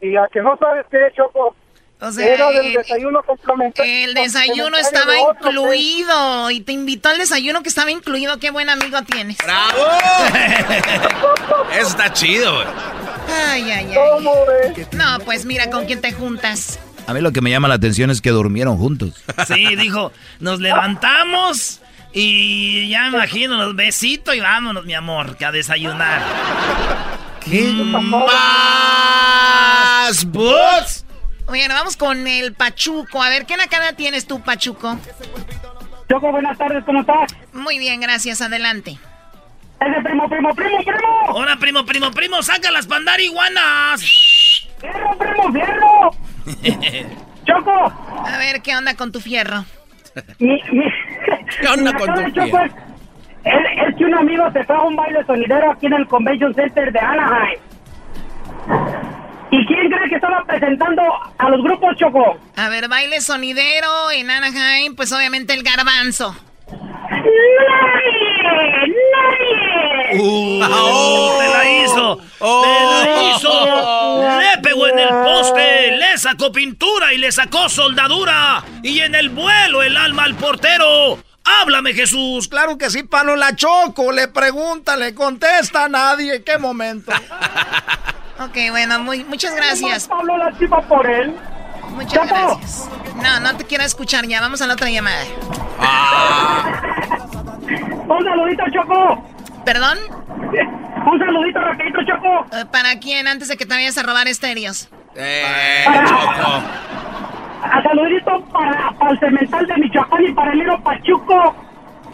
Y 0.00 0.16
a 0.16 0.28
que 0.28 0.40
no 0.42 0.56
sabes 0.58 0.86
qué, 0.90 1.10
Choco, 1.14 1.54
O 2.00 2.12
sea, 2.12 2.26
era 2.26 2.50
del 2.50 2.66
eh, 2.66 2.74
desayuno 2.78 3.22
complementario. 3.22 4.04
El 4.04 4.14
desayuno 4.14 4.76
estaba 4.76 5.12
incluido 5.16 6.50
y 6.50 6.60
te 6.60 6.72
invitó 6.72 7.08
al 7.08 7.18
desayuno 7.18 7.62
que 7.62 7.68
estaba 7.68 7.90
incluido. 7.90 8.38
Qué 8.38 8.50
buen 8.50 8.68
amigo 8.68 9.00
tienes. 9.02 9.38
¡Bravo! 9.38 9.78
Eso 11.72 11.88
está 11.88 12.12
chido, 12.12 12.54
güey. 12.54 12.66
Ay, 13.28 13.70
ay, 13.70 13.86
ay. 13.90 13.94
¿Cómo 13.94 14.32
ves? 14.46 14.92
No, 14.92 15.18
pues 15.24 15.46
mira 15.46 15.70
con 15.70 15.86
quién 15.86 16.00
te 16.00 16.12
juntas. 16.12 16.78
A 17.06 17.14
mí 17.14 17.20
lo 17.20 17.32
que 17.32 17.40
me 17.40 17.50
llama 17.50 17.68
la 17.68 17.74
atención 17.74 18.10
es 18.10 18.20
que 18.20 18.30
durmieron 18.30 18.76
juntos. 18.78 19.22
Sí, 19.46 19.76
dijo, 19.76 20.12
nos 20.40 20.60
levantamos 20.60 21.80
y 22.12 22.88
ya 22.88 23.02
me 23.10 23.18
imagino 23.18 23.56
los 23.56 23.76
besitos 23.76 24.34
y 24.34 24.40
vámonos, 24.40 24.84
mi 24.84 24.94
amor, 24.94 25.36
que 25.36 25.44
a 25.44 25.52
desayunar. 25.52 26.22
¿Qué? 27.44 27.72
¡Más 27.72 28.24
bots! 30.26 31.03
Bueno, 31.46 31.74
vamos 31.74 31.96
con 31.96 32.26
el 32.26 32.54
Pachuco. 32.54 33.22
A 33.22 33.28
ver, 33.28 33.46
¿qué 33.46 33.56
nacada 33.56 33.92
tienes 33.92 34.26
tú, 34.26 34.40
Pachuco? 34.40 34.98
Choco, 36.10 36.30
buenas 36.32 36.56
tardes, 36.58 36.84
¿cómo 36.84 37.00
estás? 37.00 37.34
Muy 37.52 37.78
bien, 37.78 38.00
gracias. 38.00 38.40
Adelante. 38.42 38.98
Ese 39.80 40.02
primo, 40.02 40.28
primo, 40.28 40.54
primo, 40.54 40.78
primo. 40.78 41.08
Hola, 41.28 41.56
primo, 41.56 41.84
primo, 41.84 42.10
primo, 42.10 42.42
saca 42.42 42.70
las 42.70 42.86
pandarihuanas. 42.86 44.00
¡Fierro, 44.80 45.18
primo, 45.18 45.52
fierro! 45.52 46.10
Choco, 47.46 47.92
A 48.26 48.38
ver, 48.38 48.62
¿qué 48.62 48.74
onda 48.76 48.94
con 48.96 49.12
tu 49.12 49.20
fierro? 49.20 49.64
mi, 50.38 50.60
mi... 50.72 50.84
¿Qué 51.60 51.68
onda 51.68 51.92
mi 51.92 51.98
con 51.98 52.14
tu 52.14 52.30
Choco, 52.30 52.58
es, 52.60 52.72
es- 53.44 53.88
es 53.88 53.96
que 53.96 54.04
un 54.04 54.14
amigo 54.14 54.50
se 54.52 54.64
fue 54.64 54.76
a 54.76 54.80
un 54.82 54.96
baile 54.96 55.24
sonidero 55.26 55.72
aquí 55.72 55.86
en 55.86 55.92
el 55.94 56.06
Convention 56.08 56.54
Center 56.54 56.90
de 56.92 56.98
Anaheim. 56.98 57.58
¿Y 59.54 59.66
quién 59.66 59.88
cree 59.88 60.08
que 60.08 60.16
estaba 60.16 60.42
presentando 60.44 61.00
a 61.38 61.48
los 61.48 61.62
grupos, 61.62 61.94
Choco? 61.96 62.36
A 62.56 62.68
ver, 62.68 62.88
baile 62.88 63.20
sonidero 63.20 64.10
en 64.10 64.28
Anaheim, 64.28 64.96
pues 64.96 65.12
obviamente 65.12 65.52
el 65.52 65.62
garbanzo. 65.62 66.34
¡Nadie! 66.68 67.22
¡Nadie! 69.12 70.18
¡Oh! 70.18 71.38
¡Te 71.38 71.48
la 71.48 71.70
hizo! 71.70 72.16
¡Te 72.16 72.80
la 72.82 73.22
hizo! 73.22 74.40
Le 74.40 74.58
pegó 74.60 74.88
en 74.88 74.98
el 74.98 75.08
poste, 75.08 75.98
le 75.98 76.18
sacó 76.18 76.50
pintura 76.50 77.12
y 77.12 77.18
le 77.18 77.30
sacó 77.30 77.68
soldadura. 77.68 78.64
Y 78.82 78.98
en 79.00 79.14
el 79.14 79.28
vuelo 79.28 79.84
el 79.84 79.96
alma 79.96 80.24
al 80.24 80.34
portero. 80.34 81.20
¡Háblame, 81.44 81.94
Jesús! 81.94 82.48
Claro 82.48 82.76
que 82.76 82.90
sí, 82.90 83.04
Pano 83.04 83.36
la 83.36 83.54
Choco. 83.54 84.10
Le 84.10 84.26
pregunta, 84.26 84.96
le 84.96 85.14
contesta 85.14 85.84
a 85.84 85.88
nadie. 85.88 86.42
¿Qué 86.42 86.58
momento? 86.58 87.12
Ok, 88.40 88.56
bueno, 88.70 88.98
muy, 89.00 89.24
muchas 89.24 89.54
gracias. 89.54 90.08
Pablo 90.08 90.36
la 90.36 90.56
chiva 90.58 90.80
por 90.82 91.06
él. 91.08 91.34
Muchas 91.90 92.12
Chapo. 92.28 92.58
gracias. 92.58 92.88
No, 93.22 93.40
no 93.40 93.56
te 93.56 93.64
quiero 93.64 93.84
escuchar 93.84 94.26
ya. 94.26 94.40
Vamos 94.40 94.60
a 94.62 94.66
la 94.66 94.74
otra 94.74 94.90
llamada. 94.90 95.24
Un 98.08 98.24
saludito, 98.24 98.62
Choco. 98.72 99.24
¿Perdón? 99.64 99.98
Un 101.06 101.18
saludito 101.18 101.60
rapidito, 101.60 101.98
Choco. 102.06 102.46
Eh, 102.56 102.64
¿Para 102.70 102.98
quién? 102.98 103.28
Antes 103.28 103.48
de 103.48 103.56
que 103.56 103.66
te 103.66 103.74
vayas 103.74 103.96
a 103.98 104.02
robar 104.02 104.26
estéreos. 104.28 104.88
¡Eh, 105.14 105.84
Choco! 106.06 106.62
A 107.62 107.82
saludito 107.82 108.44
para, 108.52 108.90
para 108.98 109.10
el 109.12 109.18
cemental 109.20 109.66
de 109.66 109.76
Michoacán 109.76 110.24
y 110.24 110.32
para 110.32 110.52
el 110.52 110.60
Hilo 110.60 110.82
Pachuco. 110.82 111.54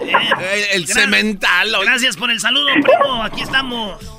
Eh, 0.00 0.68
el 0.74 0.86
cemental. 0.86 1.74
oye. 1.74 1.86
Gracias 1.86 2.16
por 2.16 2.30
el 2.30 2.38
saludo, 2.40 2.66
primo. 2.74 3.22
Aquí 3.24 3.42
estamos. 3.42 4.09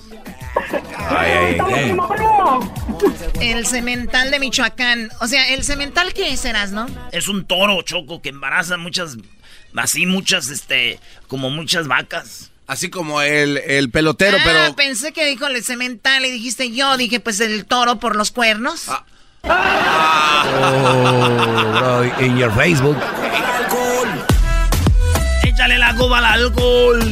Ay, 1.09 1.57
ay. 1.73 1.97
El 3.39 3.65
cemental 3.65 4.31
de 4.31 4.39
Michoacán. 4.39 5.09
O 5.19 5.27
sea, 5.27 5.53
¿el 5.53 5.63
cemental 5.63 6.13
qué 6.13 6.35
serás, 6.37 6.71
no? 6.71 6.87
Es 7.11 7.27
un 7.27 7.45
toro, 7.45 7.81
Choco, 7.81 8.21
que 8.21 8.29
embaraza 8.29 8.77
muchas... 8.77 9.17
Así 9.75 10.05
muchas, 10.05 10.49
este... 10.49 10.99
Como 11.27 11.49
muchas 11.49 11.87
vacas. 11.87 12.51
Así 12.67 12.89
como 12.89 13.21
el, 13.21 13.57
el 13.57 13.89
pelotero, 13.89 14.37
ah, 14.39 14.43
pero. 14.45 14.75
pensé 14.75 15.11
que 15.11 15.25
dijo 15.25 15.47
el 15.47 15.61
cemental 15.63 16.25
y 16.25 16.31
dijiste 16.31 16.71
yo. 16.71 16.95
Dije, 16.95 17.19
pues 17.19 17.41
el 17.41 17.65
toro 17.65 17.99
por 17.99 18.15
los 18.15 18.31
cuernos. 18.31 18.87
Ah, 18.87 19.03
Oh, 19.43 19.49
bro, 21.73 22.03
en 22.19 22.37
your 22.37 22.53
Facebook. 22.53 22.95
Échale 25.43 25.77
la 25.77 25.95
cuba 25.95 26.19
al 26.19 26.25
alcohol. 26.25 27.11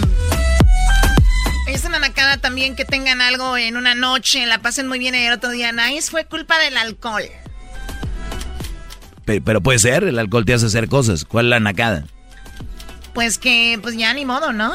Es 1.72 1.86
una 1.86 2.00
nacada 2.00 2.38
también 2.38 2.76
que 2.76 2.84
tengan 2.86 3.22
algo 3.22 3.56
en 3.58 3.78
una 3.78 3.94
noche, 3.96 4.46
la 4.46 4.60
pasen 4.60 4.88
muy 4.88 5.00
bien 5.00 5.14
y 5.16 5.20
el 5.20 5.34
otro 5.34 5.50
día, 5.52 5.72
nice, 5.72 6.10
fue 6.10 6.26
culpa 6.26 6.58
del 6.58 6.76
alcohol. 6.78 7.24
Pe- 9.26 9.40
Pero 9.42 9.62
puede 9.62 9.80
ser, 9.80 10.04
el 10.04 10.18
alcohol 10.20 10.46
te 10.46 10.54
hace 10.54 10.66
hacer 10.66 10.90
cosas. 10.90 11.26
¿Cuál 11.26 11.46
es 11.46 11.50
la 11.52 11.60
nacada? 11.60 12.06
Pues 13.14 13.38
que, 13.38 13.78
pues 13.82 13.96
ya 13.98 14.14
ni 14.14 14.26
modo, 14.26 14.52
¿no? 14.52 14.74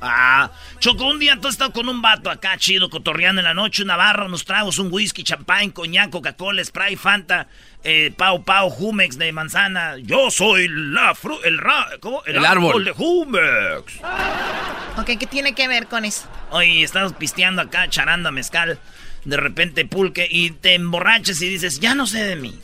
Ah, 0.00 0.50
Choco, 0.78 1.04
un 1.06 1.18
día 1.18 1.38
tú 1.38 1.48
has 1.48 1.54
estado 1.54 1.72
con 1.74 1.88
un 1.90 2.00
vato 2.00 2.30
acá 2.30 2.56
chido, 2.56 2.88
cotorreando 2.88 3.40
en 3.42 3.44
la 3.44 3.52
noche, 3.52 3.82
una 3.82 3.96
barra, 3.96 4.24
unos 4.24 4.46
tragos, 4.46 4.78
un 4.78 4.90
whisky, 4.90 5.22
champán, 5.24 5.70
coñac, 5.70 6.08
Coca-Cola, 6.08 6.64
Sprite, 6.64 6.96
Fanta, 6.96 7.48
eh, 7.84 8.12
Pau 8.16 8.42
Pau, 8.44 8.70
Jumex 8.70 9.18
de 9.18 9.32
manzana. 9.32 9.96
Yo 9.98 10.30
soy 10.30 10.68
la 10.68 11.14
fru 11.14 11.38
el 11.44 11.58
ra 11.58 11.86
¿cómo? 12.00 12.22
El 12.24 12.44
árbol. 12.44 12.84
de 12.84 12.92
Jumex. 12.92 14.00
Ok, 14.98 15.18
¿qué 15.18 15.26
tiene 15.26 15.54
que 15.54 15.68
ver 15.68 15.86
con 15.86 16.04
eso? 16.04 16.28
Oye, 16.50 16.82
estás 16.82 17.12
pisteando 17.14 17.62
acá, 17.62 17.88
charanda, 17.88 18.30
mezcal, 18.30 18.78
de 19.24 19.36
repente 19.36 19.84
pulque, 19.86 20.28
y 20.30 20.50
te 20.50 20.74
emborrachas 20.74 21.40
y 21.42 21.48
dices, 21.48 21.80
ya 21.80 21.94
no 21.94 22.06
sé 22.06 22.22
de 22.22 22.36
mí. 22.36 22.58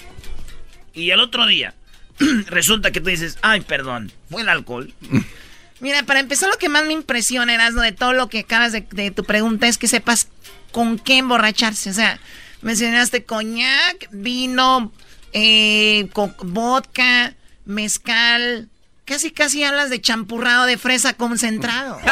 Y 0.93 1.11
el 1.11 1.21
otro 1.21 1.47
día, 1.47 1.75
resulta 2.47 2.91
que 2.91 3.01
tú 3.01 3.09
dices, 3.09 3.39
ay, 3.43 3.61
perdón, 3.62 4.12
fue 4.31 4.43
el 4.43 4.49
alcohol. 4.49 4.93
Mira, 5.81 6.03
para 6.05 6.21
empezar, 6.21 6.49
lo 6.49 6.57
que 6.57 6.71
más 6.71 6.87
me 6.87 6.95
impresiona, 6.95 7.55
Erasmo, 7.55 7.83
de 7.83 7.93
todo 7.93 8.14
lo 8.14 8.29
que 8.29 8.41
acabas 8.41 8.73
de, 8.73 8.87
de 8.91 9.11
tu 9.11 9.25
pregunta 9.25 9.67
es 9.67 9.77
que 9.77 9.89
sepas 9.89 10.29
con 10.73 10.99
qué 10.99 11.19
emborracharse. 11.19 11.91
O 11.91 11.93
sea, 11.93 12.19
mencionaste 12.62 13.25
coñac, 13.25 14.09
vino, 14.11 14.91
eh, 15.39 16.09
vodka, 16.43 17.34
mezcal. 17.66 18.68
Casi, 19.05 19.30
casi 19.30 19.62
hablas 19.62 19.91
de 19.91 20.01
champurrado 20.01 20.64
de 20.66 20.78
fresa 20.78 21.12
concentrado. 21.14 21.99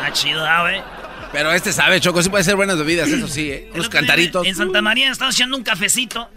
Ah, 0.00 0.12
chido, 0.12 0.42
ah, 0.46 0.62
güey. 0.62 0.80
Pero 1.32 1.52
este 1.52 1.70
sabe, 1.72 2.00
Choco, 2.00 2.22
sí 2.22 2.30
puede 2.30 2.42
ser 2.42 2.56
buenas 2.56 2.78
bebidas, 2.78 3.08
eso 3.08 3.28
sí, 3.28 3.50
¿eh? 3.50 3.70
Unos 3.74 3.90
cantaritos. 3.90 4.46
En 4.46 4.54
Santa 4.54 4.80
María 4.80 5.10
estamos 5.10 5.34
haciendo 5.34 5.54
un 5.56 5.62
cafecito. 5.62 6.30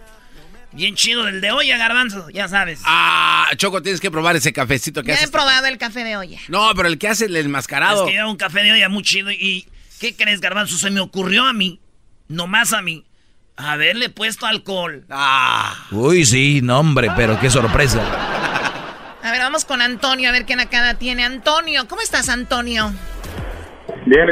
Bien 0.73 0.95
chido, 0.95 1.23
del 1.23 1.39
de 1.39 1.51
olla, 1.51 1.77
garbanzo, 1.77 2.29
ya 2.31 2.49
sabes. 2.49 2.81
Ah, 2.83 3.47
Choco, 3.55 3.81
tienes 3.81 4.01
que 4.01 4.11
probar 4.11 4.35
ese 4.35 4.51
cafecito 4.51 5.03
que 5.03 5.09
Ya 5.09 5.13
he 5.13 5.17
haces. 5.17 5.31
probado 5.31 5.67
el 5.67 5.77
café 5.77 6.03
de 6.03 6.17
olla. 6.17 6.39
No, 6.49 6.71
pero 6.75 6.89
el 6.89 6.97
que 6.97 7.07
hace 7.07 7.25
el 7.25 7.35
enmascarado. 7.37 8.05
Es 8.05 8.09
que 8.11 8.15
era 8.17 8.27
un 8.27 8.35
café 8.35 8.63
de 8.63 8.73
olla 8.73 8.89
muy 8.89 9.03
chido. 9.03 9.31
¿Y 9.31 9.67
qué 9.99 10.15
crees, 10.15 10.41
garbanzo? 10.41 10.77
Se 10.77 10.89
me 10.89 10.99
ocurrió 10.99 11.45
a 11.45 11.53
mí, 11.53 11.79
nomás 12.27 12.73
a 12.73 12.81
mí, 12.81 13.05
haberle 13.63 14.09
puesto 14.09 14.45
alcohol. 14.45 15.05
Ah. 15.09 15.75
Uy, 15.91 16.25
sí, 16.25 16.61
no, 16.63 16.79
hombre, 16.79 17.09
pero 17.15 17.39
qué 17.39 17.49
sorpresa. 17.49 18.01
A 19.23 19.31
ver, 19.31 19.39
vamos 19.41 19.65
con 19.65 19.81
Antonio, 19.81 20.29
a 20.29 20.31
ver 20.31 20.45
qué 20.45 20.55
nacada 20.55 20.95
tiene. 20.95 21.23
Antonio, 21.23 21.87
¿cómo 21.87 22.01
estás, 22.01 22.27
Antonio? 22.29 22.91
Bien. 24.05 24.27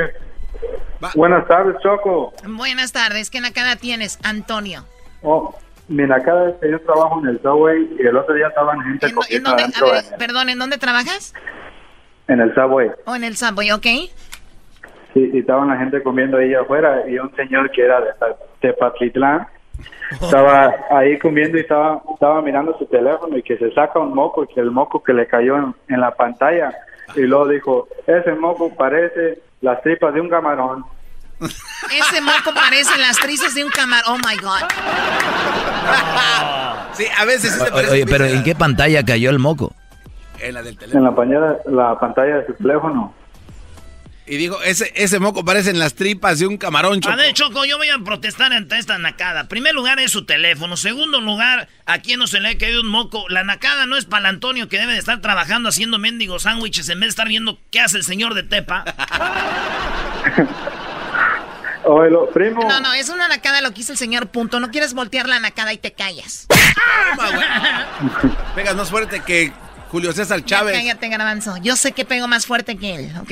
Buenas 1.15 1.47
tardes, 1.47 1.75
Choco. 1.81 2.33
Buenas 2.45 2.91
tardes, 2.91 3.29
¿qué 3.29 3.39
nacada 3.39 3.75
tienes, 3.75 4.19
Antonio? 4.23 4.85
Oh, 5.21 5.55
mira, 5.87 6.21
cada 6.23 6.43
vez 6.45 6.55
que 6.61 6.71
yo 6.71 6.81
trabajo 6.81 7.19
en 7.23 7.29
el 7.29 7.41
Subway 7.41 7.87
y 7.99 8.05
el 8.05 8.17
otro 8.17 8.33
día 8.35 8.47
estaban 8.47 8.81
gente 8.81 9.07
¿En 9.07 9.15
comiendo 9.15 9.49
dónde, 9.49 9.63
a 9.63 9.83
ver, 9.93 10.03
en, 10.11 10.17
perdón, 10.17 10.49
¿en 10.49 10.59
dónde 10.59 10.77
trabajas? 10.77 11.33
en 12.27 12.39
el 12.41 12.53
Subway. 12.53 12.89
¿O 13.05 13.15
en 13.15 13.23
el 13.23 13.35
Subway, 13.37 13.71
ok? 13.71 13.85
Sí, 15.13 15.29
y 15.33 15.39
estaban 15.39 15.69
la 15.69 15.77
gente 15.77 16.03
comiendo 16.03 16.37
ahí 16.37 16.53
afuera 16.53 17.03
y 17.07 17.17
un 17.17 17.33
señor 17.35 17.71
que 17.71 17.83
era 17.83 18.01
de 18.01 18.11
Tepatitlán 18.61 19.47
estaba 20.21 20.75
ahí 20.91 21.17
comiendo 21.19 21.57
y 21.57 21.61
estaba, 21.61 22.01
estaba 22.13 22.41
mirando 22.41 22.77
su 22.77 22.85
teléfono 22.85 23.37
y 23.37 23.43
que 23.43 23.57
se 23.57 23.71
saca 23.71 23.99
un 23.99 24.13
moco 24.13 24.43
y 24.43 24.47
que 24.47 24.59
el 24.59 24.71
moco 24.71 25.01
que 25.01 25.13
le 25.13 25.25
cayó 25.27 25.55
en, 25.57 25.73
en 25.87 26.01
la 26.01 26.11
pantalla 26.11 26.73
y 27.15 27.21
luego 27.21 27.47
dijo, 27.47 27.87
ese 28.05 28.33
moco 28.33 28.75
parece 28.75 29.39
las 29.61 29.81
tripas 29.81 30.13
de 30.13 30.21
un 30.21 30.29
camarón. 30.29 30.85
Ese 31.39 32.21
moco 32.21 32.53
parece 32.53 32.99
las 32.99 33.17
trizas 33.17 33.55
de 33.55 33.63
un 33.63 33.71
camarón. 33.71 34.03
Oh 34.07 34.17
my 34.17 34.35
God. 34.37 34.67
Sí, 36.93 37.05
a 37.17 37.23
veces 37.23 37.53
sí 37.53 37.63
Oye, 37.91 38.05
pero. 38.05 38.25
¿en 38.25 38.43
qué 38.43 38.55
pantalla 38.55 39.05
cayó 39.05 39.29
el 39.29 39.39
moco? 39.39 39.71
En 40.41 40.55
la 40.55 40.63
del 40.63 40.77
teléfono. 40.77 40.99
En 40.99 41.05
la 41.05 41.15
pantalla, 41.15 41.57
la 41.65 41.99
pantalla 41.99 42.35
de 42.37 42.47
su 42.47 42.53
teléfono. 42.55 43.13
Y 44.29 44.37
digo, 44.37 44.61
ese, 44.61 44.91
ese 44.95 45.17
moco 45.19 45.43
parece 45.43 45.71
en 45.71 45.79
las 45.79 45.95
tripas 45.95 46.37
de 46.37 46.45
un 46.45 46.57
camarón, 46.57 47.01
Choco. 47.01 47.13
A 47.13 47.15
ver, 47.15 47.33
Choco, 47.33 47.65
yo 47.65 47.79
voy 47.79 47.89
a 47.89 47.97
protestar 47.97 48.53
ante 48.53 48.77
esta 48.77 48.99
nacada. 48.99 49.47
Primer 49.47 49.73
lugar 49.73 49.99
es 49.99 50.11
su 50.11 50.23
teléfono. 50.23 50.77
Segundo 50.77 51.19
lugar, 51.19 51.67
a 51.87 51.97
quien 51.97 52.19
no 52.19 52.27
se 52.27 52.39
le 52.39 52.49
ha 52.49 52.57
caído 52.59 52.81
un 52.81 52.89
moco. 52.89 53.27
La 53.29 53.43
nacada 53.43 53.87
no 53.87 53.97
es 53.97 54.05
para 54.05 54.29
Antonio 54.29 54.69
que 54.69 54.77
debe 54.77 54.93
de 54.93 54.99
estar 54.99 55.19
trabajando 55.19 55.69
haciendo 55.69 55.97
mendigos 55.97 56.43
sándwiches 56.43 56.87
en 56.89 56.99
vez 56.99 57.07
de 57.07 57.09
estar 57.09 57.27
viendo 57.27 57.57
qué 57.71 57.79
hace 57.79 57.97
el 57.97 58.03
señor 58.03 58.35
de 58.35 58.43
Tepa. 58.43 58.85
Oye, 61.85 62.11
lo, 62.11 62.29
primo. 62.29 62.61
No, 62.69 62.81
no, 62.81 62.93
es 62.93 63.09
una 63.09 63.27
nacada 63.27 63.61
lo 63.61 63.71
que 63.71 63.81
hizo 63.81 63.93
el 63.93 63.97
señor, 63.97 64.27
punto. 64.27 64.59
No 64.59 64.69
quieres 64.69 64.93
voltear 64.93 65.27
la 65.27 65.39
nacada 65.39 65.73
y 65.73 65.79
te 65.79 65.93
callas. 65.93 66.45
Pegas 68.55 68.75
más 68.75 68.91
fuerte 68.91 69.21
que 69.21 69.51
Julio 69.89 70.13
César 70.13 70.41
Ya 70.41 70.57
Chávez. 70.59 70.75
cállate, 70.75 71.09
garbanzo. 71.09 71.57
Yo 71.63 71.75
sé 71.75 71.93
que 71.93 72.05
pego 72.05 72.27
más 72.27 72.45
fuerte 72.45 72.77
que 72.77 72.93
él, 72.93 73.11
¿ok? 73.21 73.31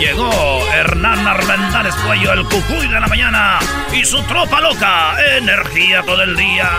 Llegó 0.00 0.30
Hernán 0.74 1.26
Armendáriz 1.26 1.94
Cuello, 2.06 2.32
el 2.34 2.44
cucuy 2.44 2.86
de 2.86 3.00
la 3.00 3.06
mañana, 3.06 3.58
y 3.94 4.04
su 4.04 4.22
tropa 4.24 4.60
loca. 4.60 5.16
Energía 5.38 6.02
todo 6.02 6.22
el 6.22 6.36
día. 6.36 6.70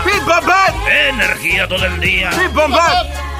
Energía 1.08 1.66
todo 1.66 1.84
el 1.84 2.00
día. 2.00 2.30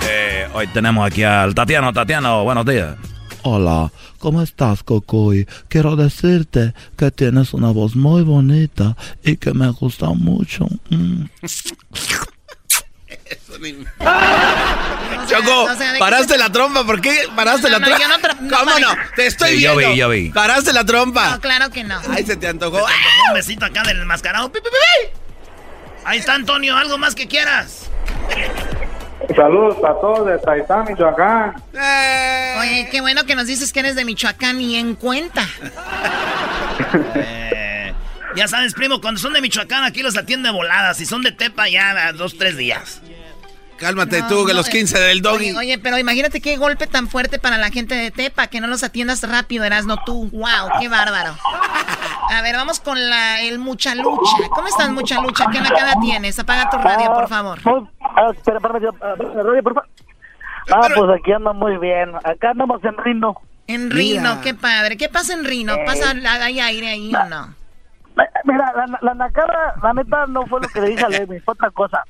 Eh, 0.03 0.49
hoy 0.53 0.67
tenemos 0.69 1.07
aquí 1.07 1.23
al 1.23 1.55
Tatiano. 1.55 1.93
Tatiano, 1.93 2.43
buenos 2.43 2.67
días. 2.67 2.97
Hola, 3.43 3.93
¿cómo 4.19 4.43
estás, 4.43 4.83
Cocoy? 4.83 5.47
Quiero 5.69 5.95
decirte 5.95 6.75
que 6.97 7.13
tienes 7.13 7.55
una 7.55 7.71
voz 7.71 7.95
muy 7.95 8.23
bonita 8.23 8.97
y 9.23 9.37
que 9.37 9.55
me 9.55 9.71
gusta 9.71 10.09
mucho. 10.09 10.67
Mm. 10.91 11.25
Choco, 15.29 15.65
o 15.65 15.75
sea, 15.75 15.89
¿de 15.89 15.93
qué 15.95 15.99
paraste 15.99 16.33
se- 16.35 16.39
la 16.39 16.51
trompa, 16.51 16.85
¿por 16.85 17.01
qué 17.01 17.25
paraste 17.37 17.69
No, 17.71 17.79
la 17.79 17.79
no, 17.81 17.87
trompa? 17.87 18.03
yo 18.03 18.09
no 18.09 18.19
tra- 18.19 18.41
no 18.41 18.59
¿Cómo 18.59 18.79
no? 18.79 18.89
Te 19.17 19.27
estoy 19.27 19.57
Sí, 19.57 19.61
yo 19.63 19.77
viendo. 19.77 19.93
vi, 19.95 19.99
yo 20.01 20.09
vi. 20.09 20.29
Paraste 20.31 20.73
la 20.73 20.85
trompa. 20.85 21.31
No, 21.31 21.41
claro 21.41 21.71
que 21.71 21.85
no. 21.85 22.01
Ay, 22.11 22.25
se 22.25 22.37
te 22.37 22.49
antojó. 22.49 22.79
Un 23.29 23.35
besito 23.35 23.65
acá 23.67 23.83
del 23.83 24.01
enmascarado. 24.01 24.51
Pi, 24.51 24.61
pi, 24.61 24.69
pi, 24.71 24.77
pi. 25.11 25.19
Ahí 26.05 26.19
está 26.19 26.35
Antonio, 26.35 26.77
algo 26.77 26.97
más 26.99 27.15
que 27.15 27.27
quieras. 27.29 27.91
Saludos 29.37 29.77
a 29.85 29.93
todos 30.01 30.27
de 30.27 30.39
Taitán, 30.39 30.87
Michoacán. 30.89 31.55
Oye, 32.61 32.89
qué 32.91 33.01
bueno 33.03 33.25
que 33.27 33.35
nos 33.35 33.47
dices 33.47 33.73
que 33.73 33.81
eres 33.81 33.95
de 33.95 34.05
Michoacán 34.07 34.59
y 34.61 34.77
en 34.77 34.95
cuenta. 34.95 35.47
Eh, 37.15 37.93
ya 38.37 38.49
sabes, 38.49 38.73
primo, 38.75 39.01
cuando 39.01 39.21
son 39.21 39.33
de 39.35 39.41
Michoacán 39.43 39.85
aquí 39.85 40.03
los 40.03 40.17
atiende 40.17 40.51
voladas. 40.51 40.97
Si 40.97 41.05
son 41.07 41.23
de 41.23 41.33
Tepa 41.33 41.69
ya 41.69 42.13
dos, 42.13 42.39
tres 42.39 42.57
días. 42.57 43.03
Cálmate 43.79 44.21
No, 44.23 44.29
tú, 44.29 44.47
que 44.47 44.53
no, 44.53 44.59
los 44.59 44.69
eh, 44.69 44.73
15 44.73 44.99
del 44.99 45.23
doggy. 45.23 45.51
Oye, 45.51 45.57
oye, 45.57 45.79
pero 45.79 45.99
imagínate 45.99 46.41
qué 46.41 46.57
golpe 46.57 46.87
tan 46.87 47.09
fuerte 47.09 47.39
para 47.39 47.59
la 47.59 47.71
gente 47.71 47.95
de 47.95 48.11
Tepa, 48.11 48.49
que 48.49 48.61
no 48.61 48.67
los 48.67 48.83
atiendas 48.83 49.23
rápido, 49.29 49.65
eras 49.65 49.87
no 49.87 50.03
tú. 50.05 50.29
Wow, 50.33 50.81
qué 50.81 50.89
bárbaro. 50.89 51.35
A 52.31 52.43
ver, 52.43 52.57
vamos 52.57 52.81
con 52.81 52.99
la, 53.09 53.41
el 53.41 53.59
mucha 53.59 53.95
lucha. 53.95 54.37
¿Cómo 54.51 54.69
estás, 54.69 54.91
mucha 54.91 55.21
lucha? 55.21 55.47
¿Qué 55.51 55.61
nacada 55.61 55.95
tienes? 56.01 56.39
Apaga 56.39 56.69
tu 56.71 56.77
radio, 56.79 57.13
por 57.15 57.29
favor. 57.29 57.59
Ah, 58.01 58.31
espera, 58.35 58.59
ah, 58.63 58.69
radio, 58.69 58.93
por 59.63 59.75
favor. 59.75 59.89
Ah, 60.71 60.89
pues 60.95 61.19
aquí 61.19 61.33
anda 61.33 61.53
muy 61.53 61.79
bien. 61.79 62.15
Acá 62.25 62.51
andamos 62.51 62.85
en 62.85 62.97
Rino. 62.99 63.41
En 63.67 63.89
Mira. 63.89 63.97
Rino, 63.97 64.41
qué 64.43 64.55
padre. 64.55 64.97
¿Qué 64.97 65.09
pasa 65.09 65.33
en 65.33 65.45
Rino? 65.45 65.75
Eh. 65.75 65.85
¿Pasa 65.87 66.11
hay 66.11 66.61
aire 66.61 66.89
ahí 66.89 67.15
o 67.15 67.25
no? 67.25 67.55
Mira, 68.45 68.73
la, 68.75 68.99
la 69.01 69.15
nacada, 69.15 69.75
la 69.83 69.93
neta, 69.95 70.27
no 70.27 70.45
fue 70.47 70.61
lo 70.61 70.69
que 70.69 70.81
le 70.81 70.89
dije 70.89 71.05
a 71.05 71.09
Levi, 71.09 71.39
fue 71.41 71.53
otra 71.53 71.71
cosa. 71.71 72.05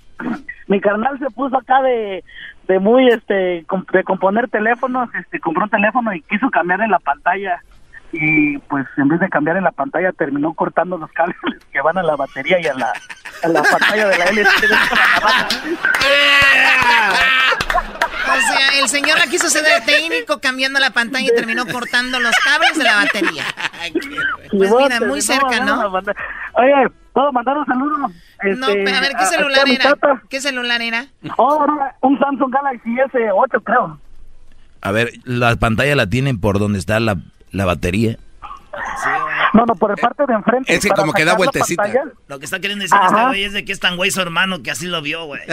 Mi 0.66 0.80
carnal 0.80 1.18
se 1.18 1.30
puso 1.30 1.56
acá 1.56 1.82
de, 1.82 2.24
de 2.66 2.78
muy, 2.78 3.08
este, 3.08 3.64
de 3.92 4.04
componer 4.04 4.48
teléfonos, 4.48 5.08
este, 5.14 5.40
compró 5.40 5.64
un 5.64 5.70
teléfono 5.70 6.12
y 6.14 6.22
quiso 6.22 6.50
cambiarle 6.50 6.88
la 6.88 6.98
pantalla. 6.98 7.62
Y 8.12 8.58
pues 8.58 8.86
en 8.96 9.08
vez 9.08 9.20
de 9.20 9.28
cambiar 9.28 9.56
en 9.56 9.64
la 9.64 9.72
pantalla 9.72 10.12
terminó 10.12 10.54
cortando 10.54 10.96
los 10.96 11.10
cables 11.12 11.36
que 11.72 11.80
van 11.80 11.98
a 11.98 12.02
la 12.02 12.16
batería 12.16 12.58
y 12.60 12.66
a 12.66 12.74
la, 12.74 12.92
a 13.42 13.48
la 13.48 13.62
pantalla 13.62 14.08
de 14.08 14.18
la 14.18 14.24
LCD. 14.24 14.72
O 18.28 18.40
sea, 18.40 18.80
el 18.80 18.88
señor 18.88 19.18
la 19.18 19.26
quiso 19.26 19.48
ser 19.48 19.64
técnico 19.84 20.40
cambiando 20.40 20.78
la 20.78 20.90
pantalla 20.90 21.26
y 21.26 21.34
terminó 21.34 21.66
cortando 21.66 22.20
los 22.20 22.34
cables 22.44 22.76
de 22.76 22.84
la 22.84 22.96
batería. 22.96 23.44
Pues 24.50 24.70
mira, 24.70 25.00
muy 25.00 25.22
cerca, 25.22 25.64
¿no? 25.64 25.90
Oye, 26.54 26.74
¿puedo 27.12 27.32
mandar 27.32 27.58
un 27.58 27.66
saludo? 27.66 27.98
No, 27.98 28.08
Este, 28.42 28.84
pero 28.84 28.96
a 28.96 29.00
ver, 29.00 29.12
¿qué 29.18 29.26
celular 29.26 29.60
aquí 29.62 29.72
a 29.72 29.74
era? 29.74 30.22
¿Qué 30.28 30.40
celular 30.40 30.82
era? 30.82 31.06
Oh, 31.36 31.66
no, 31.66 31.78
un 32.02 32.18
Samsung 32.18 32.52
Galaxy 32.52 32.90
S8, 32.90 33.62
creo. 33.64 33.98
A 34.80 34.92
ver, 34.92 35.12
la 35.24 35.56
pantalla 35.56 35.96
la 35.96 36.08
tienen 36.08 36.40
por 36.40 36.58
donde 36.58 36.78
está 36.78 37.00
la, 37.00 37.16
la 37.52 37.64
batería. 37.64 38.16
No, 39.54 39.64
no, 39.66 39.74
por 39.74 39.90
el 39.90 39.96
parte 39.96 40.24
de 40.26 40.34
enfrente. 40.34 40.72
Es 40.72 40.84
que 40.84 40.90
como 40.90 41.12
que 41.12 41.24
da 41.24 41.34
vueltecita. 41.34 41.82
pantalla. 41.82 42.04
Lo 42.28 42.38
que 42.38 42.44
está 42.44 42.60
queriendo 42.60 42.82
decir 42.82 42.96
Ajá. 42.96 43.06
este 43.08 43.26
güey 43.26 43.44
es 43.44 43.52
de 43.52 43.64
que 43.64 43.72
es 43.72 43.80
tan 43.80 43.96
güey 43.96 44.10
su 44.10 44.20
hermano 44.20 44.62
que 44.62 44.70
así 44.70 44.86
lo 44.86 45.02
vio, 45.02 45.24
güey. 45.26 45.40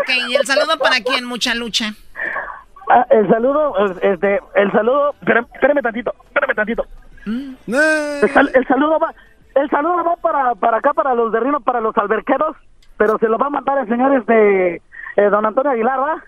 Ok, 0.00 0.10
¿y 0.28 0.34
el 0.36 0.44
saludo 0.46 0.78
para 0.78 1.00
quién? 1.00 1.24
Mucha 1.24 1.54
lucha. 1.54 1.94
Ah, 2.90 3.06
el 3.10 3.26
saludo, 3.28 3.74
este, 4.02 4.38
el 4.54 4.70
saludo, 4.70 5.14
espérame, 5.20 5.46
espérame 5.54 5.82
tantito, 5.82 6.14
espérame 6.26 6.54
tantito. 6.54 6.86
El, 7.26 8.30
sal- 8.34 8.50
el 8.54 8.66
saludo 8.66 8.98
va, 8.98 9.14
el 9.54 9.68
saludo 9.70 10.04
va 10.04 10.16
para, 10.16 10.54
para 10.56 10.76
acá, 10.78 10.92
para 10.92 11.14
los 11.14 11.32
de 11.32 11.40
Rino, 11.40 11.60
para 11.60 11.80
los 11.80 11.96
alberqueros, 11.96 12.54
pero 12.98 13.18
se 13.18 13.28
lo 13.28 13.38
va 13.38 13.46
a 13.46 13.50
mandar 13.50 13.78
el 13.78 13.88
señor, 13.88 14.14
este, 14.14 14.76
eh, 15.16 15.30
don 15.30 15.44
Antonio 15.46 15.72
Aguilar, 15.72 15.98
¿va? 16.00 16.22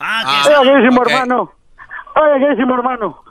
Ah, 0.00 0.44
Oye, 0.60 0.72
querísimo 0.72 1.00
ok. 1.00 1.10
hermano, 1.10 1.52
oye, 2.16 2.46
hermano, 2.74 3.22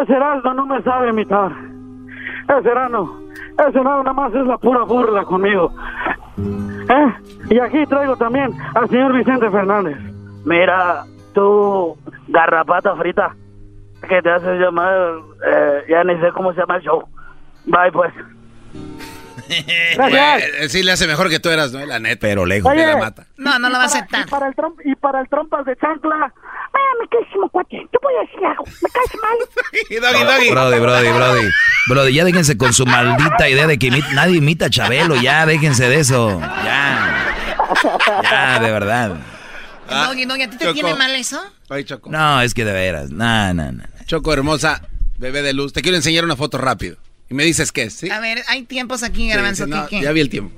ese 0.00 0.12
Heraldo 0.12 0.54
no 0.54 0.66
me 0.66 0.82
sabe 0.82 1.10
imitar, 1.10 1.52
ese 2.58 2.68
Heraldo, 2.68 3.18
ese 3.58 3.78
Heraldo 3.78 4.02
nada 4.02 4.12
más 4.12 4.34
es 4.34 4.46
la 4.46 4.58
pura 4.58 4.84
burla 4.84 5.24
conmigo, 5.24 5.72
¿eh? 6.38 7.14
Y 7.50 7.58
aquí 7.58 7.84
traigo 7.86 8.16
también 8.16 8.52
al 8.74 8.88
señor 8.88 9.12
Vicente 9.12 9.50
Fernández. 9.50 9.98
Mira, 10.44 11.04
tú, 11.34 11.96
garrapata 12.28 12.96
frita, 12.96 13.34
que 14.08 14.22
te 14.22 14.30
haces 14.30 14.58
llamar, 14.58 15.18
eh, 15.46 15.84
ya 15.88 16.04
ni 16.04 16.18
sé 16.20 16.32
cómo 16.32 16.52
se 16.52 16.60
llama 16.60 16.76
el 16.76 16.82
show. 16.82 17.02
Bye, 17.66 17.92
pues. 17.92 18.12
Gracias. 19.96 20.72
Sí 20.72 20.82
le 20.82 20.92
hace 20.92 21.06
mejor 21.06 21.28
que 21.28 21.40
tú 21.40 21.48
eras, 21.50 21.72
¿no? 21.72 21.84
La 21.84 21.98
neta. 21.98 22.20
Pero 22.20 22.46
lejos 22.46 22.70
Oye. 22.72 22.80
de 22.80 22.86
la 22.86 22.96
mata. 22.96 23.26
No, 23.36 23.58
no 23.58 23.68
lo 23.68 23.76
va 23.76 23.84
a 23.84 23.86
aceptar. 23.86 24.26
Y 24.26 24.30
para 24.30 24.48
el, 24.48 24.54
tromp- 24.54 24.80
y 24.84 24.94
para 24.96 25.20
el 25.20 25.28
trompas 25.28 25.64
de 25.66 25.76
chancla, 25.76 26.16
mira, 26.16 26.92
mi 27.00 27.08
querísimo 27.08 27.48
cuate, 27.50 27.86
te 27.90 27.98
voy 28.02 28.14
a 28.14 28.20
decir 28.20 28.46
algo, 28.46 28.64
me 28.64 28.88
caes 28.90 29.10
mal. 29.22 30.50
Brody, 30.50 30.78
Brody, 30.80 31.08
Brody. 31.08 31.48
Brody, 31.88 32.14
ya 32.14 32.24
déjense 32.24 32.56
con 32.56 32.72
su 32.72 32.86
maldita 32.86 33.48
idea 33.48 33.66
de 33.66 33.78
que 33.78 33.90
nadie 34.14 34.36
imita 34.38 34.66
a 34.66 34.70
Chabelo. 34.70 35.16
Ya, 35.16 35.44
déjense 35.46 35.88
de 35.88 36.00
eso. 36.00 36.40
Ya. 36.40 37.34
Ya, 38.22 38.58
de 38.60 38.70
verdad. 38.70 39.16
Doggy, 39.88 40.24
Doggy, 40.24 40.42
¿a 40.42 40.50
ti 40.50 40.56
te 40.56 40.64
Choco. 40.64 40.74
tiene 40.74 40.94
mal 40.94 41.14
eso? 41.14 41.40
Ay, 41.68 41.84
Choco. 41.84 42.10
No, 42.10 42.40
es 42.40 42.54
que 42.54 42.64
de 42.64 42.72
veras. 42.72 43.10
No, 43.10 43.52
no, 43.54 43.72
no. 43.72 43.82
Choco 44.06 44.32
hermosa, 44.32 44.82
bebé 45.18 45.42
de 45.42 45.52
luz. 45.52 45.72
Te 45.72 45.82
quiero 45.82 45.96
enseñar 45.96 46.24
una 46.24 46.36
foto 46.36 46.58
rápido. 46.58 46.96
Y 47.32 47.34
me 47.34 47.44
dices 47.44 47.72
qué 47.72 47.84
es, 47.84 47.94
¿sí? 47.94 48.10
A 48.10 48.20
ver, 48.20 48.44
hay 48.46 48.64
tiempos 48.64 49.02
aquí, 49.02 49.26
Garbanzo. 49.28 49.64
sí, 49.64 49.70
¿qué- 49.70 49.76
no, 49.76 49.88
qué? 49.88 50.02
ya 50.02 50.12
vi 50.12 50.20
el 50.20 50.28
tiempo. 50.28 50.54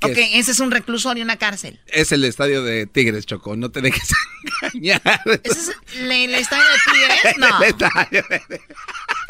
¿Qué 0.00 0.12
Ok, 0.12 0.18
es? 0.18 0.28
ese 0.34 0.50
es 0.52 0.60
un 0.60 0.70
reclusorio, 0.70 1.24
una 1.24 1.36
cárcel. 1.36 1.80
Es 1.86 2.12
el 2.12 2.24
estadio 2.24 2.62
de 2.62 2.84
Tigres, 2.86 3.24
Choco. 3.24 3.56
No 3.56 3.70
te 3.70 3.80
dejes 3.80 4.10
engañar. 4.74 5.00
¿Ese 5.42 5.60
es 5.60 5.70
el, 5.98 6.12
el 6.12 6.34
estadio 6.34 6.62
de 6.64 6.92
Tigres? 6.92 7.36
No. 7.38 7.62
El 7.62 7.70
estadio 7.70 8.24
de- 8.28 8.60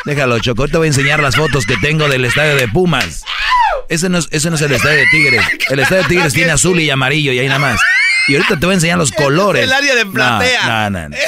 Déjalo, 0.04 0.38
Choco. 0.40 0.66
Te 0.66 0.78
voy 0.78 0.86
a 0.86 0.88
enseñar 0.88 1.20
las 1.22 1.36
fotos 1.36 1.64
que 1.64 1.76
tengo 1.76 2.08
del 2.08 2.24
estadio 2.24 2.56
de 2.56 2.66
Pumas. 2.66 3.22
Ese 3.88 4.08
no 4.08 4.18
es, 4.18 4.26
ese 4.32 4.50
no 4.50 4.56
es 4.56 4.62
el 4.62 4.72
estadio 4.72 4.96
de 4.98 5.06
Tigres. 5.12 5.44
El 5.70 5.78
estadio 5.78 6.02
de 6.02 6.08
Tigres 6.08 6.32
tiene 6.32 6.50
azul 6.50 6.80
y 6.80 6.90
amarillo 6.90 7.32
y 7.32 7.38
ahí 7.38 7.46
nada 7.46 7.60
más. 7.60 7.80
Y 8.26 8.34
ahorita 8.34 8.58
te 8.58 8.66
voy 8.66 8.72
a 8.72 8.74
enseñar 8.74 8.98
los 8.98 9.12
colores. 9.12 9.62
el 9.62 9.72
área 9.72 9.94
de 9.94 10.04
No, 10.04 10.12
platea. 10.12 10.66
No, 10.90 10.90
no, 10.90 11.08
no. 11.08 11.16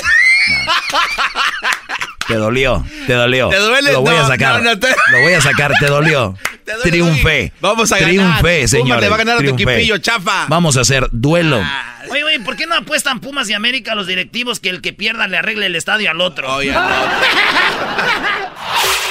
Te 2.32 2.38
dolió, 2.38 2.84
te 3.06 3.12
dolió. 3.14 3.48
¿Te 3.48 3.58
duele? 3.58 3.92
Lo 3.92 4.00
voy 4.00 4.14
a 4.16 4.26
sacar. 4.26 4.62
no, 4.62 4.70
no 4.70 4.78
te- 4.78 4.94
Lo 5.12 5.20
voy 5.20 5.32
a 5.34 5.40
sacar, 5.40 5.72
te 5.78 5.86
dolió. 5.86 6.34
Te 6.64 6.90
Triunfé. 6.90 7.52
Vamos 7.60 7.90
a 7.90 7.96
ganar. 7.96 8.10
Triunfé, 8.10 8.58
Pumas 8.58 8.70
señores. 8.70 9.02
le 9.02 9.08
va 9.08 9.14
a 9.16 9.18
ganar 9.18 9.36
a 9.36 9.40
tu 9.40 9.48
equipillo, 9.48 9.98
chafa. 9.98 10.46
Vamos 10.48 10.76
a 10.76 10.82
hacer 10.82 11.08
duelo. 11.10 11.60
Oye, 12.08 12.22
güey, 12.22 12.38
¿por 12.38 12.54
qué 12.56 12.66
no 12.66 12.76
apuestan 12.76 13.18
Pumas 13.20 13.48
y 13.50 13.52
América 13.54 13.92
a 13.92 13.94
los 13.96 14.06
directivos 14.06 14.60
que 14.60 14.68
el 14.68 14.80
que 14.80 14.92
pierda 14.92 15.26
le 15.26 15.38
arregle 15.38 15.66
el 15.66 15.74
estadio 15.74 16.08
al 16.10 16.20
otro? 16.20 16.48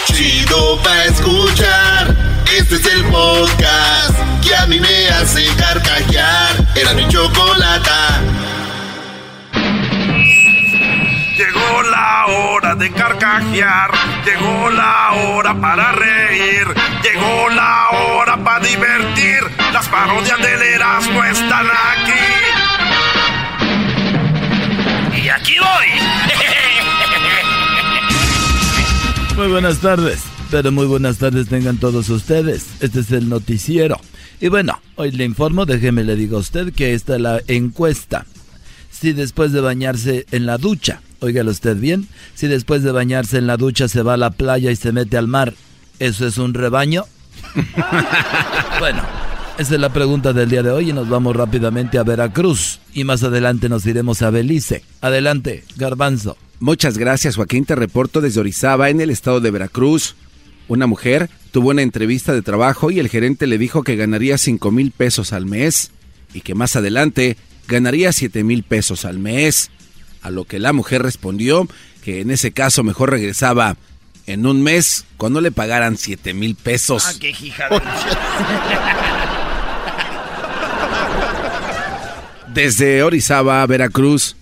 Chido 0.05 0.81
pa' 0.81 1.05
escuchar. 1.05 2.15
Este 2.57 2.75
es 2.75 2.85
el 2.85 3.03
podcast 3.05 4.17
que 4.43 4.55
a 4.55 4.65
mí 4.67 4.79
me 4.79 5.07
hace 5.09 5.45
carcajear. 5.57 6.55
Era 6.75 6.93
mi 6.93 7.07
chocolata. 7.09 8.21
Llegó 11.37 11.81
la 11.83 12.10
hora 12.31 12.75
de 12.75 12.91
carcajear, 12.91 13.91
llegó 14.25 14.69
la 14.69 15.11
hora 15.13 15.59
para 15.59 15.91
reír, 15.91 16.67
llegó 17.03 17.49
la 17.49 17.89
hora 17.89 18.37
para 18.43 18.65
divertir. 18.65 19.39
Las 19.73 19.87
parodias 19.89 20.37
del 20.39 20.61
Erasmo 20.61 21.23
están 21.23 21.67
aquí. 21.67 22.11
Y 25.23 25.29
aquí 25.29 25.55
voy. 25.59 25.87
Muy 29.37 29.47
buenas 29.47 29.79
tardes, 29.79 30.21
pero 30.51 30.71
muy 30.71 30.85
buenas 30.85 31.17
tardes 31.17 31.47
tengan 31.47 31.77
todos 31.77 32.09
ustedes. 32.09 32.67
Este 32.79 32.99
es 32.99 33.11
el 33.11 33.29
noticiero. 33.29 33.99
Y 34.39 34.49
bueno, 34.49 34.79
hoy 34.95 35.11
le 35.11 35.23
informo, 35.23 35.65
déjeme 35.65 36.03
le 36.03 36.15
digo 36.15 36.37
a 36.37 36.41
usted 36.41 36.73
que 36.73 36.93
esta 36.93 37.15
es 37.15 37.21
la 37.21 37.41
encuesta. 37.47 38.25
Si 38.89 39.13
después 39.13 39.51
de 39.51 39.61
bañarse 39.61 40.25
en 40.31 40.45
la 40.45 40.57
ducha, 40.57 41.01
óigalo 41.21 41.51
usted 41.51 41.77
bien, 41.77 42.07
si 42.35 42.47
después 42.47 42.83
de 42.83 42.91
bañarse 42.91 43.37
en 43.37 43.47
la 43.47 43.57
ducha 43.57 43.87
se 43.87 44.01
va 44.01 44.15
a 44.15 44.17
la 44.17 44.31
playa 44.31 44.71
y 44.71 44.75
se 44.75 44.91
mete 44.91 45.17
al 45.17 45.27
mar, 45.27 45.53
¿eso 45.99 46.27
es 46.27 46.37
un 46.37 46.53
rebaño? 46.53 47.05
bueno, 48.79 49.01
esa 49.57 49.75
es 49.75 49.79
la 49.79 49.93
pregunta 49.93 50.33
del 50.33 50.49
día 50.49 50.63
de 50.63 50.71
hoy 50.71 50.89
y 50.89 50.93
nos 50.93 51.07
vamos 51.07 51.35
rápidamente 51.35 51.97
a 51.97 52.03
Veracruz 52.03 52.79
y 52.93 53.03
más 53.03 53.23
adelante 53.23 53.69
nos 53.69 53.85
iremos 53.85 54.21
a 54.21 54.29
Belice. 54.29 54.83
Adelante, 55.01 55.63
Garbanzo. 55.77 56.37
Muchas 56.59 56.97
gracias, 56.97 57.35
Joaquín. 57.35 57.65
Te 57.65 57.75
reporto 57.75 58.21
desde 58.21 58.39
Orizaba, 58.39 58.89
en 58.89 59.01
el 59.01 59.09
estado 59.09 59.39
de 59.39 59.51
Veracruz. 59.51 60.15
Una 60.67 60.87
mujer 60.87 61.29
tuvo 61.51 61.69
una 61.69 61.81
entrevista 61.81 62.33
de 62.33 62.41
trabajo 62.41 62.91
y 62.91 62.99
el 62.99 63.09
gerente 63.09 63.47
le 63.47 63.57
dijo 63.57 63.83
que 63.83 63.95
ganaría 63.95 64.37
5 64.37 64.71
mil 64.71 64.91
pesos 64.91 65.33
al 65.33 65.45
mes 65.45 65.91
y 66.33 66.41
que 66.41 66.55
más 66.55 66.75
adelante 66.75 67.37
ganaría 67.67 68.11
7 68.11 68.43
mil 68.43 68.63
pesos 68.63 69.05
al 69.05 69.19
mes. 69.19 69.69
A 70.21 70.29
lo 70.29 70.45
que 70.45 70.59
la 70.59 70.73
mujer 70.73 71.01
respondió 71.01 71.67
que 72.03 72.21
en 72.21 72.31
ese 72.31 72.51
caso 72.51 72.83
mejor 72.83 73.09
regresaba 73.11 73.75
en 74.27 74.45
un 74.45 74.61
mes 74.61 75.05
cuando 75.17 75.41
le 75.41 75.51
pagaran 75.51 75.97
7 75.97 76.33
mil 76.33 76.55
pesos. 76.55 77.05
Ah, 77.07 77.13
qué 77.19 77.29
hija 77.31 77.69
de- 77.69 77.81
Desde 82.53 83.01
Orizaba, 83.03 83.65
Veracruz, 83.65 84.35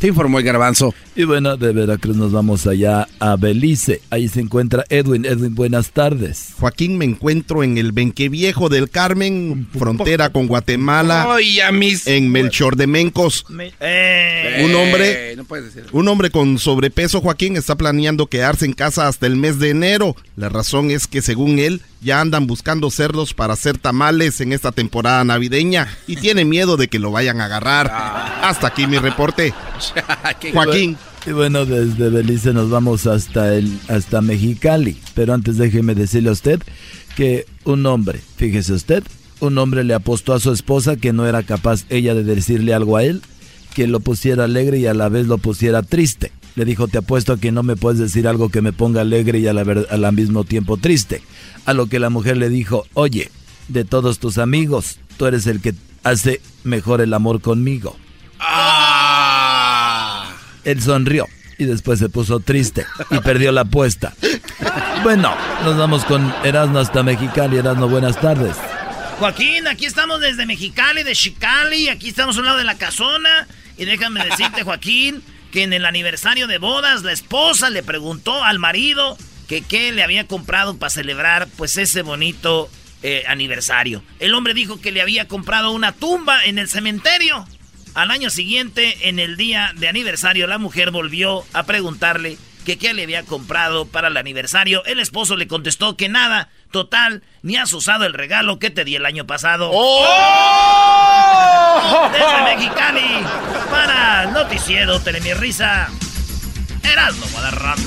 te 0.00 0.08
informó 0.08 0.38
el 0.38 0.44
garbanzo. 0.44 0.94
Y 1.14 1.24
bueno, 1.24 1.56
de 1.56 1.72
Veracruz 1.72 2.16
nos 2.16 2.32
vamos 2.32 2.66
allá 2.66 3.06
a 3.18 3.36
Belice. 3.36 4.00
Ahí 4.10 4.28
se 4.28 4.40
encuentra 4.40 4.84
Edwin. 4.88 5.24
Edwin, 5.26 5.54
buenas 5.54 5.90
tardes. 5.90 6.54
Joaquín, 6.58 6.96
me 6.98 7.04
encuentro 7.04 7.62
en 7.62 7.76
el 7.78 7.92
Benqueviejo 7.92 8.68
del 8.70 8.88
Carmen, 8.88 9.68
frontera 9.78 10.30
con 10.30 10.46
Guatemala, 10.46 11.34
Ay, 11.34 11.60
a 11.60 11.70
mis... 11.70 12.06
en 12.06 12.30
Melchor 12.30 12.76
de 12.76 12.86
Mencos. 12.86 13.44
Eh, 13.80 14.62
Un 14.64 14.74
hombre, 14.74 15.32
Eh, 15.32 15.36
no 15.36 15.44
puedes 15.44 15.66
decir. 15.74 15.84
un 15.92 16.08
hombre 16.08 16.30
con 16.30 16.58
sobrepeso, 16.58 17.20
Joaquín, 17.20 17.56
está 17.56 17.74
planeando 17.76 18.26
quedarse 18.26 18.64
en 18.64 18.72
casa 18.72 19.06
hasta 19.06 19.26
el 19.26 19.36
mes 19.36 19.58
de 19.58 19.70
enero. 19.70 20.16
La 20.36 20.48
razón 20.48 20.90
es 20.90 21.06
que, 21.06 21.20
según 21.22 21.58
él, 21.58 21.82
ya 22.00 22.20
andan 22.20 22.46
buscando 22.46 22.90
cerdos 22.90 23.34
para 23.34 23.54
hacer 23.54 23.78
tamales 23.78 24.40
en 24.40 24.52
esta 24.52 24.72
temporada 24.72 25.22
navideña 25.24 25.88
y 26.06 26.16
tiene 26.16 26.44
miedo 26.44 26.76
de 26.76 26.88
que 26.88 26.98
lo 26.98 27.10
vayan 27.10 27.40
a 27.40 27.46
agarrar. 27.46 27.90
Hasta 28.42 28.68
aquí 28.68 28.86
mi 28.86 28.98
reporte. 28.98 29.52
Joaquín. 30.52 30.96
Y 31.26 31.32
bueno, 31.32 31.66
desde 31.66 32.08
Belice 32.08 32.54
nos 32.54 32.70
vamos 32.70 33.06
hasta 33.06 33.54
el 33.54 33.78
hasta 33.88 34.22
Mexicali. 34.22 34.98
Pero 35.14 35.34
antes 35.34 35.58
déjeme 35.58 35.94
decirle 35.94 36.30
a 36.30 36.32
usted 36.32 36.62
que 37.14 37.44
un 37.64 37.84
hombre, 37.84 38.20
fíjese 38.36 38.72
usted, 38.72 39.04
un 39.40 39.58
hombre 39.58 39.84
le 39.84 39.94
apostó 39.94 40.32
a 40.32 40.40
su 40.40 40.52
esposa 40.52 40.96
que 40.96 41.12
no 41.12 41.26
era 41.26 41.42
capaz 41.42 41.84
ella 41.90 42.14
de 42.14 42.24
decirle 42.24 42.72
algo 42.72 42.96
a 42.96 43.04
él, 43.04 43.20
que 43.74 43.86
lo 43.86 44.00
pusiera 44.00 44.44
alegre 44.44 44.78
y 44.78 44.86
a 44.86 44.94
la 44.94 45.08
vez 45.08 45.26
lo 45.26 45.36
pusiera 45.36 45.82
triste. 45.82 46.32
Le 46.56 46.64
dijo, 46.64 46.88
te 46.88 46.98
apuesto 46.98 47.32
a 47.34 47.38
que 47.38 47.52
no 47.52 47.62
me 47.62 47.76
puedes 47.76 47.98
decir 48.00 48.26
algo 48.26 48.48
que 48.48 48.60
me 48.62 48.72
ponga 48.72 49.00
alegre 49.02 49.38
y 49.38 49.46
a 49.46 49.52
la, 49.52 49.62
ver- 49.64 49.86
al 49.90 50.12
mismo 50.12 50.44
tiempo 50.44 50.76
triste. 50.76 51.22
A 51.64 51.74
lo 51.74 51.86
que 51.86 51.98
la 52.00 52.10
mujer 52.10 52.36
le 52.36 52.48
dijo, 52.48 52.86
oye, 52.94 53.30
de 53.68 53.84
todos 53.84 54.18
tus 54.18 54.38
amigos, 54.38 54.98
tú 55.16 55.26
eres 55.26 55.46
el 55.46 55.60
que 55.60 55.74
hace 56.02 56.40
mejor 56.64 57.00
el 57.00 57.14
amor 57.14 57.40
conmigo. 57.40 57.96
Ah. 58.40 60.32
Él 60.64 60.82
sonrió 60.82 61.26
y 61.58 61.64
después 61.64 61.98
se 61.98 62.08
puso 62.08 62.40
triste 62.40 62.84
y 63.10 63.18
perdió 63.20 63.52
la 63.52 63.62
apuesta. 63.62 64.14
Bueno, 65.02 65.34
nos 65.64 65.76
vamos 65.76 66.04
con 66.04 66.32
Erasmo 66.44 66.78
hasta 66.78 67.02
Mexicali. 67.02 67.56
Erasmo, 67.58 67.88
buenas 67.88 68.20
tardes. 68.20 68.56
Joaquín, 69.18 69.66
aquí 69.68 69.84
estamos 69.86 70.20
desde 70.20 70.46
Mexicali, 70.46 71.02
de 71.02 71.12
Chicali, 71.14 71.88
aquí 71.90 72.08
estamos 72.08 72.36
a 72.36 72.40
un 72.40 72.46
lado 72.46 72.58
de 72.58 72.64
la 72.64 72.76
casona. 72.76 73.46
Y 73.76 73.84
déjame 73.84 74.24
decirte, 74.24 74.62
Joaquín, 74.62 75.22
que 75.50 75.62
en 75.62 75.72
el 75.72 75.86
aniversario 75.86 76.46
de 76.46 76.58
bodas, 76.58 77.02
la 77.02 77.12
esposa 77.12 77.70
le 77.70 77.82
preguntó 77.82 78.44
al 78.44 78.58
marido 78.58 79.16
que 79.48 79.62
qué 79.62 79.92
le 79.92 80.02
había 80.02 80.26
comprado 80.26 80.78
para 80.78 80.90
celebrar 80.90 81.48
pues 81.56 81.76
ese 81.76 82.02
bonito 82.02 82.70
eh, 83.02 83.24
aniversario. 83.26 84.02
El 84.18 84.34
hombre 84.34 84.54
dijo 84.54 84.80
que 84.80 84.92
le 84.92 85.00
había 85.00 85.26
comprado 85.26 85.72
una 85.72 85.92
tumba 85.92 86.44
en 86.44 86.58
el 86.58 86.68
cementerio. 86.68 87.46
Al 87.94 88.10
año 88.10 88.30
siguiente, 88.30 89.08
en 89.08 89.18
el 89.18 89.36
día 89.36 89.72
de 89.76 89.88
aniversario, 89.88 90.46
la 90.46 90.58
mujer 90.58 90.92
volvió 90.92 91.44
a 91.52 91.64
preguntarle 91.64 92.38
que 92.64 92.78
qué 92.78 92.94
le 92.94 93.02
había 93.02 93.24
comprado 93.24 93.86
para 93.86 94.08
el 94.08 94.16
aniversario. 94.16 94.84
El 94.84 95.00
esposo 95.00 95.36
le 95.36 95.48
contestó 95.48 95.96
que 95.96 96.08
nada, 96.08 96.50
total, 96.70 97.22
ni 97.42 97.56
has 97.56 97.72
usado 97.72 98.04
el 98.04 98.14
regalo 98.14 98.58
que 98.58 98.70
te 98.70 98.84
di 98.84 98.96
el 98.96 99.06
año 99.06 99.26
pasado. 99.26 99.70
¡Oh! 99.72 101.30
Desde 102.12 102.56
Mexicali, 102.56 103.24
para 103.70 104.26
Noticiero 104.26 105.00
Telemirrisa, 105.00 105.88
Erasmo 106.82 107.26
Guadarrama. 107.32 107.82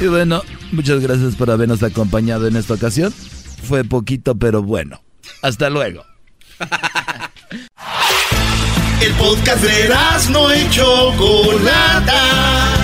Y 0.00 0.06
bueno, 0.06 0.42
muchas 0.72 1.00
gracias 1.00 1.36
por 1.36 1.50
habernos 1.50 1.82
acompañado 1.82 2.46
en 2.46 2.56
esta 2.56 2.72
ocasión. 2.74 3.12
Fue 3.12 3.84
poquito, 3.84 4.36
pero 4.36 4.62
bueno. 4.62 5.02
Hasta 5.42 5.70
luego. 5.70 6.04
El 9.00 9.12
podcast 9.14 9.62
de 9.62 9.88
no 10.30 10.54
y 10.54 10.70
Chocolata. 10.70 12.83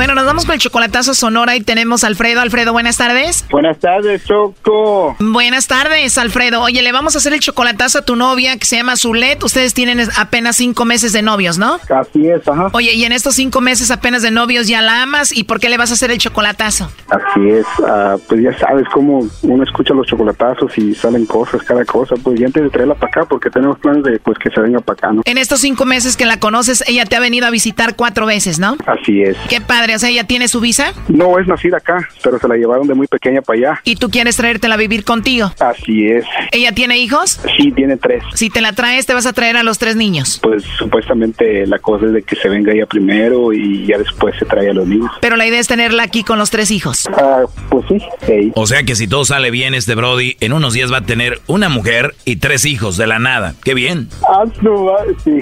Bueno, 0.00 0.14
nos 0.14 0.24
vamos 0.24 0.46
con 0.46 0.54
el 0.54 0.60
chocolatazo 0.60 1.12
Sonora 1.12 1.56
y 1.56 1.60
tenemos 1.60 2.04
a 2.04 2.06
Alfredo. 2.06 2.40
Alfredo, 2.40 2.72
buenas 2.72 2.96
tardes. 2.96 3.44
Buenas 3.50 3.78
tardes, 3.80 4.24
Choco. 4.24 5.14
Buenas 5.20 5.66
tardes, 5.66 6.16
Alfredo. 6.16 6.62
Oye, 6.62 6.80
le 6.80 6.90
vamos 6.90 7.16
a 7.16 7.18
hacer 7.18 7.34
el 7.34 7.40
chocolatazo 7.40 7.98
a 7.98 8.02
tu 8.06 8.16
novia 8.16 8.56
que 8.56 8.64
se 8.64 8.76
llama 8.76 8.96
Zulet. 8.96 9.44
Ustedes 9.44 9.74
tienen 9.74 10.00
apenas 10.16 10.56
cinco 10.56 10.86
meses 10.86 11.12
de 11.12 11.20
novios, 11.20 11.58
¿no? 11.58 11.78
Así 11.90 12.26
es, 12.26 12.48
ajá. 12.48 12.68
Oye, 12.72 12.94
y 12.94 13.04
en 13.04 13.12
estos 13.12 13.34
cinco 13.34 13.60
meses 13.60 13.90
apenas 13.90 14.22
de 14.22 14.30
novios 14.30 14.68
ya 14.68 14.80
la 14.80 15.02
amas. 15.02 15.36
¿Y 15.36 15.44
por 15.44 15.60
qué 15.60 15.68
le 15.68 15.76
vas 15.76 15.90
a 15.90 15.94
hacer 15.94 16.10
el 16.10 16.16
chocolatazo? 16.16 16.90
Así 17.10 17.50
es, 17.50 17.66
ah, 17.86 18.16
pues 18.26 18.42
ya 18.42 18.58
sabes 18.58 18.86
cómo 18.94 19.28
uno 19.42 19.64
escucha 19.64 19.92
los 19.92 20.06
chocolatazos 20.06 20.78
y 20.78 20.94
salen 20.94 21.26
cosas, 21.26 21.62
cada 21.62 21.84
cosa. 21.84 22.14
Pues 22.24 22.40
ya 22.40 22.46
antes 22.46 22.62
de 22.62 22.70
traerla 22.70 22.94
para 22.94 23.08
acá, 23.08 23.26
porque 23.28 23.50
tenemos 23.50 23.78
planes 23.80 24.02
de 24.04 24.18
pues 24.18 24.38
que 24.38 24.48
se 24.48 24.62
venga 24.62 24.80
para 24.80 24.94
acá, 24.94 25.12
¿no? 25.12 25.20
En 25.26 25.36
estos 25.36 25.60
cinco 25.60 25.84
meses 25.84 26.16
que 26.16 26.24
la 26.24 26.40
conoces, 26.40 26.82
ella 26.86 27.04
te 27.04 27.16
ha 27.16 27.20
venido 27.20 27.46
a 27.46 27.50
visitar 27.50 27.96
cuatro 27.96 28.24
veces, 28.24 28.58
¿no? 28.58 28.78
Así 28.86 29.20
es. 29.20 29.36
Qué 29.50 29.60
padre, 29.60 29.89
o 29.94 29.98
sea, 29.98 30.08
ella 30.08 30.24
tiene 30.24 30.48
su 30.48 30.60
visa. 30.60 30.92
No 31.08 31.38
es 31.38 31.46
nacida 31.46 31.78
acá, 31.78 32.08
pero 32.22 32.38
se 32.38 32.48
la 32.48 32.56
llevaron 32.56 32.86
de 32.86 32.94
muy 32.94 33.06
pequeña 33.06 33.42
para 33.42 33.58
allá. 33.58 33.80
¿Y 33.84 33.96
tú 33.96 34.10
quieres 34.10 34.36
traértela 34.36 34.74
a 34.74 34.78
vivir 34.78 35.04
contigo? 35.04 35.52
Así 35.58 36.06
es. 36.06 36.24
¿Ella 36.52 36.72
tiene 36.72 36.98
hijos? 36.98 37.40
Sí, 37.56 37.72
tiene 37.72 37.96
tres. 37.96 38.22
Si 38.34 38.50
te 38.50 38.60
la 38.60 38.72
traes, 38.72 39.06
te 39.06 39.14
vas 39.14 39.26
a 39.26 39.32
traer 39.32 39.56
a 39.56 39.62
los 39.62 39.78
tres 39.78 39.96
niños. 39.96 40.40
Pues 40.42 40.64
supuestamente 40.78 41.66
la 41.66 41.78
cosa 41.78 42.06
es 42.06 42.12
de 42.12 42.22
que 42.22 42.36
se 42.36 42.48
venga 42.48 42.72
ella 42.72 42.86
primero 42.86 43.52
y 43.52 43.86
ya 43.86 43.98
después 43.98 44.34
se 44.38 44.44
trae 44.44 44.70
a 44.70 44.72
los 44.72 44.86
niños. 44.86 45.10
Pero 45.20 45.36
la 45.36 45.46
idea 45.46 45.60
es 45.60 45.68
tenerla 45.68 46.02
aquí 46.02 46.24
con 46.24 46.38
los 46.38 46.50
tres 46.50 46.70
hijos. 46.70 47.08
Ah, 47.16 47.42
pues 47.68 47.84
sí. 47.88 47.98
Hey. 48.22 48.52
O 48.54 48.66
sea 48.66 48.82
que 48.82 48.94
si 48.94 49.08
todo 49.08 49.24
sale 49.24 49.50
bien, 49.50 49.74
este 49.74 49.94
Brody 49.94 50.36
en 50.40 50.52
unos 50.52 50.74
días 50.74 50.92
va 50.92 50.98
a 50.98 51.06
tener 51.06 51.40
una 51.46 51.68
mujer 51.68 52.14
y 52.24 52.36
tres 52.36 52.64
hijos 52.64 52.96
de 52.96 53.06
la 53.06 53.18
nada. 53.18 53.54
¡Qué 53.64 53.74
bien! 53.74 54.08
Ah, 54.28 54.44
no, 54.62 54.88
sí. 55.24 55.40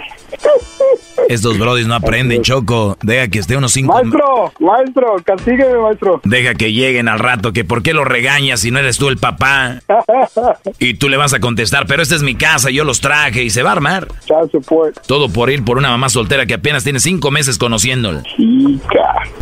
Estos 1.29 1.59
Brodis 1.59 1.87
no 1.87 1.95
aprenden, 1.95 2.43
Choco. 2.43 2.97
Deja 3.03 3.29
que 3.29 3.39
esté 3.39 3.57
unos 3.57 3.73
cinco... 3.73 3.93
Maestro, 3.93 4.53
maestro, 4.61 5.17
castígueme, 5.25 5.79
maestro. 5.79 6.21
Deja 6.25 6.55
que 6.55 6.73
lleguen 6.73 7.09
al 7.09 7.19
rato, 7.19 7.53
que 7.53 7.65
por 7.65 7.83
qué 7.83 7.93
lo 7.93 8.05
regañas 8.05 8.61
si 8.61 8.71
no 8.71 8.79
eres 8.79 8.99
tú 8.99 9.09
el 9.09 9.19
papá. 9.19 9.81
Y 10.79 10.95
tú 10.95 11.09
le 11.09 11.17
vas 11.17 11.35
a 11.35 11.41
contestar, 11.41 11.87
pero 11.87 12.03
esta 12.03 12.15
es 12.15 12.23
mi 12.23 12.35
casa, 12.35 12.71
yo 12.71 12.85
los 12.85 13.01
traje 13.01 13.43
y 13.43 13.51
se 13.51 13.63
va 13.63 13.71
a 13.71 13.73
armar. 13.73 14.09
Support. 14.51 15.07
Todo 15.07 15.29
por 15.29 15.51
ir 15.51 15.65
por 15.65 15.77
una 15.77 15.91
mamá 15.91 16.09
soltera 16.09 16.47
que 16.47 16.55
apenas 16.55 16.85
tiene 16.85 17.01
cinco 17.01 17.31
meses 17.31 17.59
conociéndola. 17.59 18.23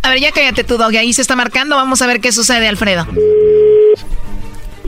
A 0.03 0.11
ver, 0.11 0.21
ya 0.21 0.33
cállate 0.33 0.65
tú, 0.65 0.77
Doggy. 0.79 0.97
Ahí 0.97 1.13
se 1.13 1.23
está 1.23 1.37
marcando. 1.37 1.77
Vamos 1.77 2.01
a 2.03 2.07
ver 2.07 2.21
qué 2.21 2.33
sucede, 2.33 2.69
Alfredo. 2.69 3.07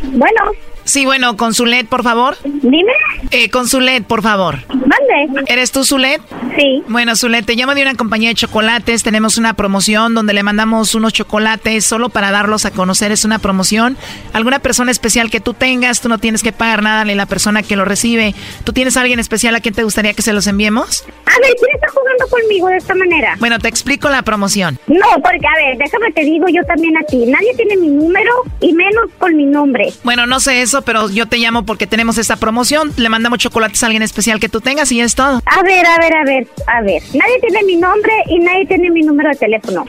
Bueno. 0.03 0.43
Sí, 0.89 1.05
bueno, 1.05 1.37
con 1.37 1.53
Zulet, 1.53 1.87
por 1.87 2.03
favor. 2.03 2.39
Dime. 2.45 2.93
Eh, 3.31 3.51
con 3.51 3.69
Zulet, 3.69 4.05
por 4.05 4.23
favor. 4.23 4.61
¿Dónde? 4.69 5.43
¿Eres 5.47 5.71
tú, 5.71 5.85
Zulet? 5.85 6.23
Sí. 6.57 6.83
Bueno, 6.89 7.15
Zulet, 7.15 7.45
te 7.45 7.57
llamo 7.57 7.75
de 7.75 7.83
una 7.83 7.95
compañía 7.95 8.31
de 8.31 8.35
chocolates. 8.35 9.03
Tenemos 9.03 9.37
una 9.37 9.53
promoción 9.53 10.15
donde 10.15 10.33
le 10.33 10.43
mandamos 10.43 10.95
unos 10.95 11.13
chocolates 11.13 11.85
solo 11.85 12.09
para 12.09 12.31
darlos 12.31 12.65
a 12.65 12.71
conocer. 12.71 13.13
Es 13.13 13.27
una 13.27 13.39
promoción. 13.39 13.99
Alguna 14.33 14.61
persona 14.61 14.91
especial 14.91 15.31
que 15.31 15.41
tú 15.41 15.53
tengas, 15.53 16.01
tú 16.01 16.09
no 16.09 16.17
tienes 16.17 16.43
que 16.43 16.53
pagar 16.53 16.83
nada 16.83 17.05
ni 17.05 17.15
la 17.15 17.27
persona 17.27 17.63
que 17.63 17.77
lo 17.77 17.85
recibe. 17.85 18.35
¿Tú 18.65 18.73
tienes 18.73 18.97
a 18.97 19.03
alguien 19.03 19.21
especial 19.21 19.55
a 19.57 19.61
quien 19.61 19.75
te 19.75 19.83
gustaría 19.83 20.15
que 20.15 20.23
se 20.23 20.33
los 20.33 20.47
enviemos? 20.47 21.05
A 21.27 21.39
ver, 21.41 21.55
¿quién 21.61 21.75
está 21.75 21.89
jugando 21.89 22.27
conmigo 22.29 22.69
de 22.69 22.79
esta 22.79 22.95
manera? 22.95 23.37
Bueno, 23.39 23.59
te 23.59 23.69
explico 23.69 24.09
la 24.09 24.23
promoción. 24.23 24.79
No, 24.87 25.07
porque 25.23 25.47
a 25.47 25.67
ver, 25.67 25.77
déjame 25.77 26.13
te 26.13 26.23
digo 26.23 26.47
yo 26.49 26.65
también 26.65 26.97
a 26.97 27.03
ti. 27.03 27.27
Nadie 27.27 27.55
tiene 27.57 27.77
mi 27.77 27.89
número 27.89 28.33
y 28.61 28.73
menos 28.73 29.11
con 29.19 29.37
mi 29.37 29.45
nombre. 29.45 29.93
Bueno, 30.03 30.27
no 30.27 30.41
sé 30.41 30.63
eso, 30.63 30.78
pero 30.83 31.09
yo 31.11 31.27
te 31.27 31.39
llamo 31.39 31.65
porque 31.65 31.87
tenemos 31.87 32.19
esta 32.19 32.37
promoción. 32.37 32.93
Le 32.97 33.09
mandamos 33.09 33.39
chocolates 33.39 33.83
a 33.83 33.87
alguien 33.87 34.03
especial 34.03 34.41
que 34.41 34.49
tú 34.49 34.61
tengas 34.61 34.91
y 34.93 35.01
es 35.01 35.15
todo. 35.15 35.41
A 35.45 35.63
ver, 35.63 35.87
a 35.87 35.99
ver, 35.99 36.17
a 36.17 36.25
ver, 36.25 36.49
a 36.67 36.83
ver. 36.83 37.03
Nadie 37.15 37.41
tiene 37.41 37.63
mi 37.65 37.77
nombre 37.77 38.13
y 38.29 38.39
nadie 38.39 38.67
tiene 38.67 38.91
mi 38.91 39.03
número 39.03 39.31
de 39.31 39.37
teléfono. 39.37 39.85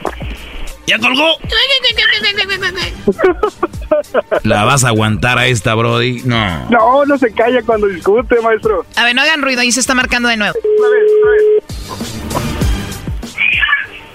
¿Ya 0.86 0.98
colgó? 0.98 1.36
¿La 4.42 4.64
vas 4.64 4.82
a 4.82 4.88
aguantar 4.88 5.38
a 5.38 5.46
esta, 5.46 5.74
Brody? 5.76 6.22
No. 6.24 6.68
No, 6.68 7.04
no 7.04 7.16
se 7.16 7.32
calla 7.32 7.62
cuando 7.62 7.86
discute, 7.86 8.40
maestro. 8.40 8.84
A 8.96 9.04
ver, 9.04 9.14
no 9.14 9.22
hagan 9.22 9.40
ruido, 9.42 9.60
ahí 9.60 9.70
se 9.70 9.78
está 9.78 9.94
marcando 9.94 10.28
de 10.28 10.36
nuevo. 10.36 10.54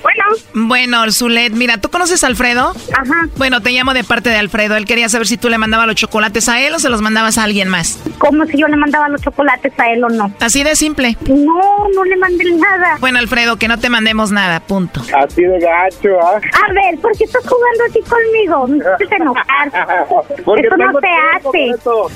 Bueno. 0.01 0.24
Bueno, 0.53 1.11
Zulet, 1.11 1.53
mira, 1.53 1.77
¿tú 1.77 1.89
conoces 1.89 2.23
a 2.23 2.27
Alfredo? 2.27 2.73
Ajá. 2.93 3.27
Bueno, 3.37 3.61
te 3.61 3.71
llamo 3.71 3.93
de 3.93 4.03
parte 4.03 4.29
de 4.29 4.37
Alfredo. 4.37 4.75
Él 4.75 4.85
quería 4.85 5.09
saber 5.09 5.27
si 5.27 5.37
tú 5.37 5.49
le 5.49 5.57
mandabas 5.57 5.87
los 5.87 5.95
chocolates 5.95 6.49
a 6.49 6.61
él 6.61 6.73
o 6.73 6.79
se 6.79 6.89
los 6.89 7.01
mandabas 7.01 7.37
a 7.37 7.43
alguien 7.43 7.69
más. 7.69 7.99
Como 8.17 8.45
si 8.45 8.57
yo 8.57 8.67
le 8.67 8.77
mandaba 8.77 9.09
los 9.09 9.21
chocolates 9.21 9.73
a 9.77 9.91
él 9.91 10.03
o 10.03 10.09
no. 10.09 10.31
Así 10.39 10.63
de 10.63 10.75
simple. 10.75 11.17
No, 11.27 11.87
no 11.93 12.03
le 12.03 12.17
mandé 12.17 12.51
nada. 12.51 12.97
Bueno, 12.99 13.19
Alfredo, 13.19 13.57
que 13.57 13.67
no 13.67 13.79
te 13.79 13.89
mandemos 13.89 14.31
nada, 14.31 14.59
punto. 14.59 15.01
Así 15.15 15.43
de 15.43 15.59
gacho, 15.59 16.19
¿ah? 16.21 16.35
A 16.37 16.73
ver, 16.73 16.99
¿por 17.01 17.15
qué 17.17 17.25
estás 17.25 17.43
jugando 17.43 17.83
así 17.89 18.01
conmigo? 18.01 18.67
Me 18.67 18.93
haces 18.93 19.11
enojar. 19.11 19.71
Porque 20.45 20.67
Eso 20.67 20.77
no 20.77 20.85
tengo 20.85 20.99
se 21.01 21.07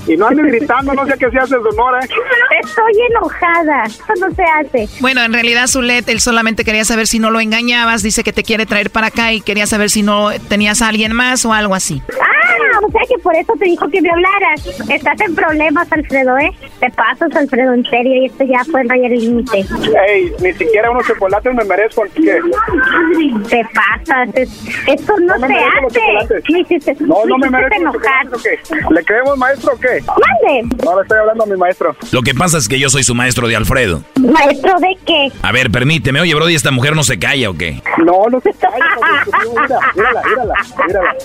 hace. 0.01 0.13
Y 0.13 0.17
no 0.17 0.27
andes 0.27 0.45
gritando, 0.45 0.93
no 0.93 1.05
sé 1.05 1.13
qué 1.19 1.29
se 1.29 1.37
hace 1.37 1.55
de 1.55 1.69
honor, 1.69 2.03
¿eh? 2.03 2.07
Estoy 2.63 2.93
enojada. 3.09 3.83
Eso 3.85 4.13
no 4.19 4.35
se 4.35 4.43
hace. 4.43 4.89
Bueno, 5.01 5.21
en 5.23 5.33
realidad, 5.33 5.67
Zulet, 5.67 6.07
él 6.09 6.21
solamente 6.21 6.63
quería 6.63 6.85
saber 6.85 7.07
si 7.07 7.19
no 7.19 7.31
lo 7.31 7.39
engañabas. 7.39 7.98
Dice 8.03 8.23
que 8.23 8.33
te 8.33 8.43
quiere 8.43 8.65
traer 8.65 8.89
para 8.89 9.07
acá 9.07 9.33
y 9.33 9.41
quería 9.41 9.65
saber 9.67 9.89
si 9.89 10.01
no 10.03 10.29
tenías 10.47 10.81
a 10.81 10.87
alguien 10.89 11.13
más 11.13 11.45
o 11.45 11.53
algo 11.53 11.75
así. 11.75 12.01
Ah, 12.21 12.79
o 12.87 12.91
sea 12.91 13.01
que 13.07 13.17
por 13.21 13.35
eso 13.35 13.53
te 13.59 13.65
dijo 13.65 13.87
que 13.89 14.01
me 14.01 14.09
hablaras. 14.09 14.65
Estás 14.89 15.19
en 15.21 15.35
problemas, 15.35 15.91
Alfredo, 15.91 16.37
¿eh? 16.37 16.51
Te 16.79 16.89
pasas, 16.91 17.35
Alfredo, 17.35 17.73
en 17.73 17.83
serio, 17.85 18.15
y 18.23 18.25
esto 18.27 18.43
ya 18.45 18.63
fue 18.71 18.83
rayar 18.83 19.11
el 19.11 19.19
límite. 19.19 19.65
Ey, 20.07 20.31
ni 20.41 20.53
siquiera 20.53 20.89
unos 20.91 21.05
chocolates 21.05 21.53
me 21.53 21.63
merezco, 21.65 22.03
¿qué? 22.15 22.39
Te 23.49 23.65
pasas. 23.73 24.29
es- 24.35 24.49
Esto 24.87 25.13
no, 25.19 25.35
No 25.37 25.47
me 25.47 25.47
se 25.47 25.53
hace. 25.55 25.99
chocolates. 25.99 26.43
Me 26.51 26.59
hiciste, 26.61 26.95
No, 27.01 27.25
no 27.25 27.37
me 27.37 27.49
merezco. 27.49 27.91
¿Le 28.91 29.03
creemos, 29.03 29.37
maestro, 29.37 29.73
o 29.73 29.79
qué? 29.79 29.99
Mande. 30.07 30.75
No, 30.83 30.95
le 30.95 31.01
estoy 31.03 31.17
hablando 31.19 31.43
a 31.43 31.47
mi 31.47 31.57
maestro. 31.57 31.95
Lo 32.11 32.21
que 32.21 32.33
pasa 32.33 32.57
es 32.57 32.67
que 32.67 32.79
yo 32.79 32.89
soy 32.89 33.03
su 33.03 33.13
maestro 33.15 33.47
de 33.47 33.55
Alfredo. 33.55 34.03
¿Maestro 34.19 34.73
de 34.79 34.97
qué? 35.05 35.31
A 35.41 35.51
ver, 35.51 35.69
permíteme. 35.71 36.21
Oye, 36.21 36.33
Brody, 36.35 36.55
¿esta 36.55 36.71
mujer 36.71 36.95
no 36.95 37.03
se 37.03 37.19
calla 37.19 37.49
o 37.49 37.53
qué? 37.57 37.81
No, 37.97 38.29
no 38.29 38.39
se 38.41 38.53
calla. 38.53 38.85
porque- 38.95 39.49
Mírala, 39.95 40.21
mírala, 40.25 40.53
mírala. 40.87 41.15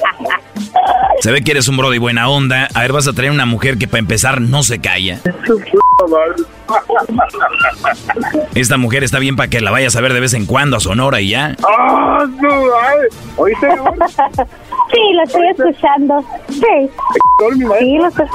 Se 1.20 1.30
ve 1.30 1.42
que 1.42 1.52
eres 1.52 1.68
un 1.68 1.76
brody 1.76 1.98
buena 1.98 2.28
onda. 2.28 2.68
A 2.74 2.80
ver, 2.82 2.92
vas 2.92 3.06
a 3.06 3.12
traer 3.12 3.30
una 3.30 3.46
mujer 3.46 3.78
que 3.78 3.86
para 3.86 4.00
empezar 4.00 4.40
no 4.40 4.62
se 4.62 4.80
calla. 4.80 5.20
Esta 8.54 8.76
mujer 8.76 9.04
está 9.04 9.18
bien 9.18 9.36
para 9.36 9.48
que 9.48 9.60
la 9.60 9.70
vayas 9.70 9.94
a 9.96 10.00
ver 10.00 10.12
de 10.12 10.20
vez 10.20 10.34
en 10.34 10.46
cuando 10.46 10.76
a 10.76 10.80
Sonora 10.80 11.20
y 11.20 11.30
ya. 11.30 11.56
¡Ah, 11.68 12.24
su 12.26 12.46
madre! 12.46 13.08
¿Oíste? 13.36 13.68
Sí, 14.92 15.12
lo 15.14 15.22
estoy 15.22 15.48
escuchando. 15.48 16.24
Sí. 16.48 16.90
Sí, 17.36 17.98
lo 17.98 18.08
estoy, 18.08 18.26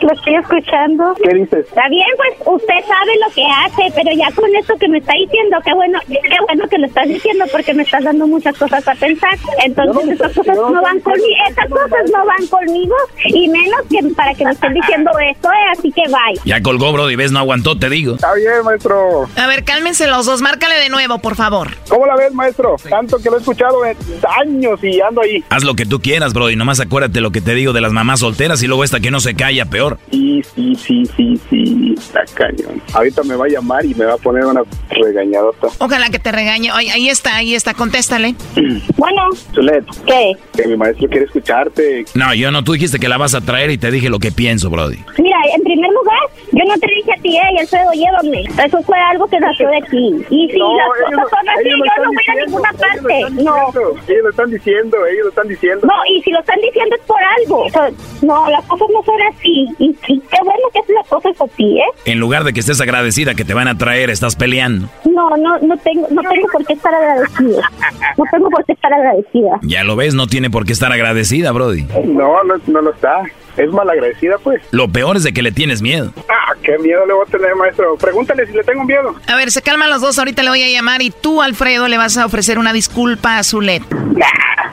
lo 0.00 0.12
estoy 0.12 0.34
escuchando. 0.36 1.14
¿Qué 1.22 1.34
dices? 1.34 1.66
Está 1.66 1.88
bien, 1.88 2.06
pues 2.16 2.48
usted 2.54 2.74
sabe 2.86 3.12
lo 3.26 3.34
que 3.34 3.44
hace, 3.44 3.92
pero 3.96 4.16
ya 4.16 4.30
con 4.32 4.54
esto 4.54 4.74
que 4.78 4.88
me 4.88 4.98
está 4.98 5.12
diciendo, 5.14 5.58
qué 5.64 5.74
bueno, 5.74 5.98
qué 6.06 6.38
bueno 6.46 6.68
que 6.68 6.78
lo 6.78 6.86
estás 6.86 7.08
diciendo 7.08 7.44
porque 7.50 7.74
me 7.74 7.82
estás 7.82 8.04
dando 8.04 8.26
muchas 8.28 8.56
cosas 8.56 8.86
a 8.86 8.94
pensar. 8.94 9.36
Entonces 9.64 10.10
estas 10.10 10.32
cosas 10.34 10.56
no 10.56 10.80
van 10.80 11.00
conmigo, 11.00 11.26
estas 11.48 11.68
cosas 11.68 12.10
no 12.12 12.24
van 12.24 12.46
conmigo 12.46 12.94
y 13.26 13.48
menos 13.48 13.80
que 13.90 14.14
para 14.14 14.34
que 14.34 14.44
me 14.44 14.52
estén 14.52 14.72
diciendo 14.72 15.10
esto, 15.18 15.48
eh, 15.48 15.72
así 15.72 15.90
que 15.90 16.02
bye. 16.02 16.40
Ya 16.44 16.62
colgó, 16.62 16.92
brody, 16.92 17.16
ves, 17.16 17.32
no 17.32 17.40
aguantó, 17.40 17.76
te 17.76 17.90
digo. 17.90 18.14
Está 18.14 18.34
bien, 18.34 18.64
maestro. 18.64 19.26
A 19.36 19.46
ver, 19.48 19.64
cálmense 19.64 20.06
los 20.06 20.26
dos, 20.26 20.40
márcale 20.42 20.76
de 20.76 20.90
nuevo, 20.90 21.18
por 21.18 21.34
favor. 21.34 21.70
¿Cómo 21.88 22.06
la 22.06 22.14
ves, 22.14 22.32
maestro? 22.32 22.76
Tanto 22.88 23.18
que 23.18 23.30
lo 23.30 23.36
he 23.36 23.40
escuchado 23.40 23.84
en 23.84 23.96
años 24.40 24.82
y 24.82 25.00
ando 25.00 25.22
ahí. 25.22 25.44
Haz 25.50 25.64
lo 25.64 25.74
que 25.74 25.83
tú 25.86 26.00
quieras, 26.00 26.32
brody, 26.32 26.56
nomás 26.56 26.80
acuérdate 26.80 27.20
lo 27.20 27.30
que 27.30 27.40
te 27.40 27.54
digo 27.54 27.72
de 27.72 27.80
las 27.80 27.92
mamás 27.92 28.20
solteras 28.20 28.62
y 28.62 28.66
luego 28.66 28.84
esta 28.84 29.00
que 29.00 29.10
no 29.10 29.20
se 29.20 29.34
calla, 29.34 29.66
peor. 29.66 29.98
Sí, 30.10 30.42
sí, 30.54 30.74
sí, 30.76 31.02
sí, 31.16 31.40
sí. 31.50 31.94
Está 31.98 32.24
cañón. 32.34 32.82
Ahorita 32.92 33.22
me 33.22 33.36
va 33.36 33.46
a 33.46 33.48
llamar 33.48 33.84
y 33.84 33.94
me 33.94 34.04
va 34.04 34.14
a 34.14 34.18
poner 34.18 34.44
una 34.44 34.62
regañadota. 34.90 35.68
Ojalá 35.78 36.08
que 36.10 36.18
te 36.18 36.32
regañe. 36.32 36.70
Ay, 36.72 36.88
ahí 36.88 37.08
está, 37.08 37.36
ahí 37.36 37.54
está, 37.54 37.74
contéstale. 37.74 38.34
Bueno, 38.96 39.22
Zulet, 39.54 39.84
¿qué? 40.06 40.32
que 40.56 40.66
mi 40.68 40.76
maestro 40.76 41.08
quiere 41.08 41.26
escucharte. 41.26 42.04
No, 42.14 42.32
yo 42.32 42.50
no, 42.50 42.62
tú 42.64 42.72
dijiste 42.72 42.98
que 42.98 43.08
la 43.08 43.18
vas 43.18 43.34
a 43.34 43.40
traer 43.40 43.70
y 43.70 43.76
te 43.78 43.90
dije 43.90 44.08
lo 44.08 44.18
que 44.18 44.32
pienso, 44.32 44.70
brody. 44.70 44.96
Mira, 45.18 45.36
en 45.54 45.62
primer 45.62 45.90
lugar, 45.90 46.18
yo 46.52 46.64
no 46.66 46.74
te 46.78 46.86
dije 46.86 47.10
a 47.12 47.20
ti, 47.20 47.36
eh, 47.36 47.60
Alfredo, 47.60 47.90
llévame. 47.92 48.42
Eso 48.66 48.82
fue 48.82 48.96
algo 48.98 49.26
que 49.26 49.38
nació 49.40 49.68
de 49.68 49.80
ti. 49.90 50.24
Y 50.30 50.48
si 50.50 50.58
No, 50.58 50.74
las 50.76 50.86
ellos 51.10 51.20
cosas 51.22 51.30
son 51.30 51.48
así, 51.50 51.68
ellos 51.68 51.78
yo 51.84 52.02
no 52.02 52.10
voy 52.12 52.24
a 52.28 52.44
ninguna 52.46 52.68
ellos 52.70 52.82
lo 52.82 53.02
parte. 53.02 53.18
están 53.20 53.44
No. 53.44 53.68
Ellos 54.08 54.22
lo 54.24 54.30
están 54.30 54.50
diciendo, 54.50 54.96
ellos 55.06 55.22
lo 55.24 55.28
están 55.28 55.48
diciendo. 55.48 55.73
No, 55.82 55.92
y 56.10 56.22
si 56.22 56.30
lo 56.30 56.40
están 56.40 56.60
diciendo 56.60 56.96
es 56.96 57.02
por 57.02 57.18
algo. 57.40 57.64
O 57.64 57.70
sea, 57.70 57.90
no, 58.22 58.48
las 58.50 58.64
cosas 58.66 58.88
no 58.92 59.02
son 59.02 59.20
así. 59.22 59.66
Y, 59.78 59.96
y 60.08 60.20
qué 60.20 60.38
bueno 60.44 60.68
que 60.72 60.92
las 60.92 61.08
cosas 61.08 61.32
así, 61.40 61.78
¿eh? 61.78 61.84
En 62.04 62.18
lugar 62.20 62.44
de 62.44 62.52
que 62.52 62.60
estés 62.60 62.80
agradecida 62.80 63.34
que 63.34 63.44
te 63.44 63.54
van 63.54 63.68
a 63.68 63.76
traer, 63.78 64.10
estás 64.10 64.36
peleando. 64.36 64.88
No, 65.04 65.36
no, 65.36 65.58
no 65.58 65.76
tengo, 65.78 66.06
no 66.10 66.22
tengo 66.22 66.46
por 66.52 66.64
qué 66.66 66.72
estar 66.74 66.94
agradecida. 66.94 67.70
No 68.18 68.24
tengo 68.30 68.50
por 68.50 68.64
qué 68.64 68.72
estar 68.72 68.92
agradecida. 68.92 69.58
Ya 69.62 69.84
lo 69.84 69.96
ves, 69.96 70.14
no 70.14 70.26
tiene 70.26 70.50
por 70.50 70.64
qué 70.64 70.72
estar 70.72 70.92
agradecida, 70.92 71.52
brody. 71.52 71.82
No, 72.04 72.42
no, 72.44 72.54
no 72.66 72.80
lo 72.80 72.90
está. 72.92 73.22
Es 73.56 73.70
malagradecida, 73.70 74.36
pues. 74.38 74.62
Lo 74.70 74.88
peor 74.88 75.16
es 75.16 75.22
de 75.22 75.32
que 75.32 75.42
le 75.42 75.52
tienes 75.52 75.80
miedo. 75.82 76.12
Ah, 76.28 76.54
qué 76.62 76.78
miedo 76.78 77.06
le 77.06 77.12
voy 77.12 77.24
a 77.26 77.30
tener, 77.30 77.54
maestro. 77.54 77.96
Pregúntale 77.96 78.46
si 78.46 78.52
le 78.52 78.64
tengo 78.64 78.84
miedo. 78.84 79.14
A 79.26 79.36
ver, 79.36 79.50
se 79.50 79.62
calman 79.62 79.90
los 79.90 80.00
dos, 80.00 80.18
ahorita 80.18 80.42
le 80.42 80.48
voy 80.50 80.62
a 80.62 80.68
llamar 80.68 81.02
y 81.02 81.10
tú, 81.10 81.42
Alfredo, 81.42 81.88
le 81.88 81.96
vas 81.98 82.16
a 82.16 82.26
ofrecer 82.26 82.58
una 82.58 82.72
disculpa 82.72 83.38
a 83.38 83.44
Zulet. 83.44 83.82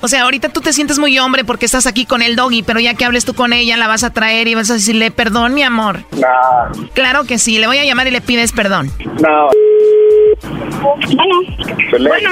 O 0.01 0.07
sea, 0.07 0.23
ahorita 0.23 0.49
tú 0.49 0.61
te 0.61 0.73
sientes 0.73 0.97
muy 0.97 1.17
hombre 1.19 1.43
porque 1.43 1.65
estás 1.65 1.85
aquí 1.85 2.05
con 2.05 2.21
el 2.23 2.35
doggy, 2.35 2.63
pero 2.63 2.79
ya 2.79 2.95
que 2.95 3.05
hables 3.05 3.23
tú 3.25 3.35
con 3.35 3.53
ella, 3.53 3.77
la 3.77 3.87
vas 3.87 4.03
a 4.03 4.11
traer 4.11 4.47
y 4.47 4.55
vas 4.55 4.69
a 4.71 4.73
decirle, 4.75 5.11
perdón, 5.11 5.53
mi 5.53 5.61
amor. 5.63 5.99
No, 6.13 6.87
Claro 6.93 7.23
que 7.25 7.37
sí, 7.37 7.59
le 7.59 7.67
voy 7.67 7.77
a 7.77 7.85
llamar 7.85 8.07
y 8.07 8.11
le 8.11 8.21
pides 8.21 8.51
perdón. 8.51 8.91
no. 9.21 9.49
Bueno, 10.41 11.35
bueno, 12.07 12.29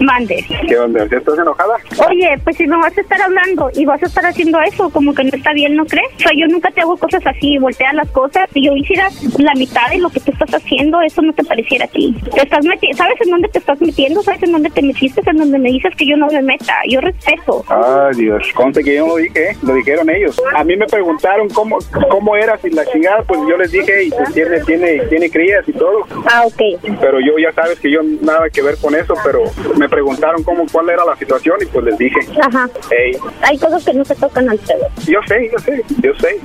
mande. 0.00 0.44
¿Qué 0.68 0.78
onda? 0.78 1.06
¿Ya 1.10 1.18
estás 1.18 1.38
enojada? 1.38 1.74
Oye, 2.08 2.34
pues 2.44 2.56
si 2.56 2.66
me 2.66 2.76
vas 2.76 2.96
a 2.96 3.00
estar 3.00 3.20
hablando 3.22 3.70
y 3.74 3.84
vas 3.84 4.02
a 4.02 4.06
estar 4.06 4.24
haciendo 4.26 4.60
eso, 4.62 4.90
como 4.90 5.14
que 5.14 5.24
no 5.24 5.30
está 5.32 5.52
bien, 5.52 5.76
¿no 5.76 5.84
crees? 5.84 6.08
O 6.16 6.18
sea, 6.20 6.30
yo 6.36 6.46
nunca 6.48 6.70
te 6.70 6.80
hago 6.80 6.96
cosas 6.96 7.22
así, 7.26 7.58
voltear 7.58 7.94
las 7.94 8.08
cosas. 8.10 8.48
Si 8.52 8.64
yo 8.64 8.72
hiciera 8.74 9.08
la 9.38 9.54
mitad 9.54 9.88
de 9.90 9.98
lo 9.98 10.10
que 10.10 10.20
tú 10.20 10.32
estás 10.32 10.50
haciendo, 10.54 11.00
eso 11.02 11.22
no 11.22 11.32
te 11.32 11.44
pareciera 11.44 11.84
a 11.84 11.88
ti. 11.88 12.16
Te 12.34 12.42
estás 12.42 12.64
meti- 12.64 12.92
¿Sabes 12.94 13.20
en 13.20 13.30
dónde 13.30 13.48
te 13.48 13.58
estás 13.58 13.80
metiendo? 13.80 14.22
¿Sabes 14.22 14.42
en 14.42 14.52
dónde 14.52 14.70
te 14.70 14.82
metiste? 14.82 15.20
En 15.26 15.36
donde 15.36 15.58
me 15.58 15.70
dices 15.70 15.94
que 15.96 16.06
yo 16.06 16.16
no 16.16 16.26
me 16.28 16.42
meta. 16.42 16.74
Yo 16.88 17.00
respeto. 17.00 17.64
Ay, 17.68 18.16
Dios. 18.16 18.42
Conste 18.54 18.82
que 18.82 18.96
yo 18.96 19.02
no 19.06 19.12
lo 19.12 19.16
dije, 19.16 19.50
¿eh? 19.50 19.56
lo 19.62 19.74
dijeron 19.74 20.10
ellos. 20.10 20.40
A 20.56 20.64
mí 20.64 20.76
me 20.76 20.86
preguntaron 20.86 21.48
cómo, 21.50 21.78
cómo 22.10 22.36
eras 22.36 22.60
y 22.64 22.70
la 22.70 22.84
chingada, 22.86 23.22
pues 23.22 23.40
yo 23.48 23.56
les 23.56 23.70
dije, 23.70 24.04
y 24.04 24.10
pues 24.10 24.32
tiene, 24.34 24.60
tiene, 24.60 24.98
tiene 25.08 25.30
crías 25.30 25.68
y 25.68 25.72
todo. 25.72 26.04
Ah, 26.30 26.42
ok. 26.46 26.60
Pero 27.00 27.20
yo 27.20 27.38
ya 27.38 27.51
sabes 27.52 27.78
que 27.80 27.90
yo 27.90 28.00
nada 28.20 28.48
que 28.50 28.62
ver 28.62 28.76
con 28.78 28.94
eso, 28.94 29.14
pero 29.24 29.42
me 29.76 29.88
preguntaron 29.88 30.42
cómo, 30.42 30.64
cuál 30.70 30.88
era 30.90 31.04
la 31.04 31.16
situación 31.16 31.56
y 31.62 31.66
pues 31.66 31.84
les 31.84 31.98
dije, 31.98 32.18
Ajá. 32.40 32.68
hey, 32.90 33.16
Hay 33.42 33.58
cosas 33.58 33.84
que 33.84 33.94
no 33.94 34.04
se 34.04 34.14
tocan 34.16 34.48
al 34.48 34.58
pelo. 34.58 34.86
yo 35.06 35.18
sé, 35.26 35.50
yo 35.52 35.58
sé, 35.58 35.84
yo 36.02 36.12
sé. 36.20 36.40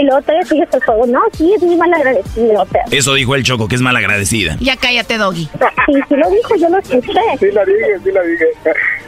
Y 0.00 0.04
luego 0.04 0.22
te 0.22 0.42
sigues 0.46 0.68
el 0.72 0.82
juego. 0.84 1.06
No, 1.06 1.20
sí, 1.32 1.52
es 1.54 1.62
muy 1.62 1.76
mal 1.76 1.92
agradecido. 1.92 2.62
O 2.62 2.66
sea, 2.66 2.82
Eso 2.90 3.14
dijo 3.14 3.34
el 3.34 3.42
Choco, 3.42 3.68
que 3.68 3.74
es 3.74 3.80
malagradecida. 3.82 4.56
Ya 4.60 4.76
cállate, 4.76 5.18
doggy. 5.18 5.44
sí, 5.86 5.92
sí 6.08 6.16
lo 6.16 6.30
dijo, 6.30 6.54
yo 6.56 6.68
lo 6.68 6.78
escuché. 6.78 7.12
Sí 7.40 7.50
la 7.50 7.64
dije, 7.64 7.98
sí 8.04 8.10
la 8.12 8.22
dije. 8.22 8.46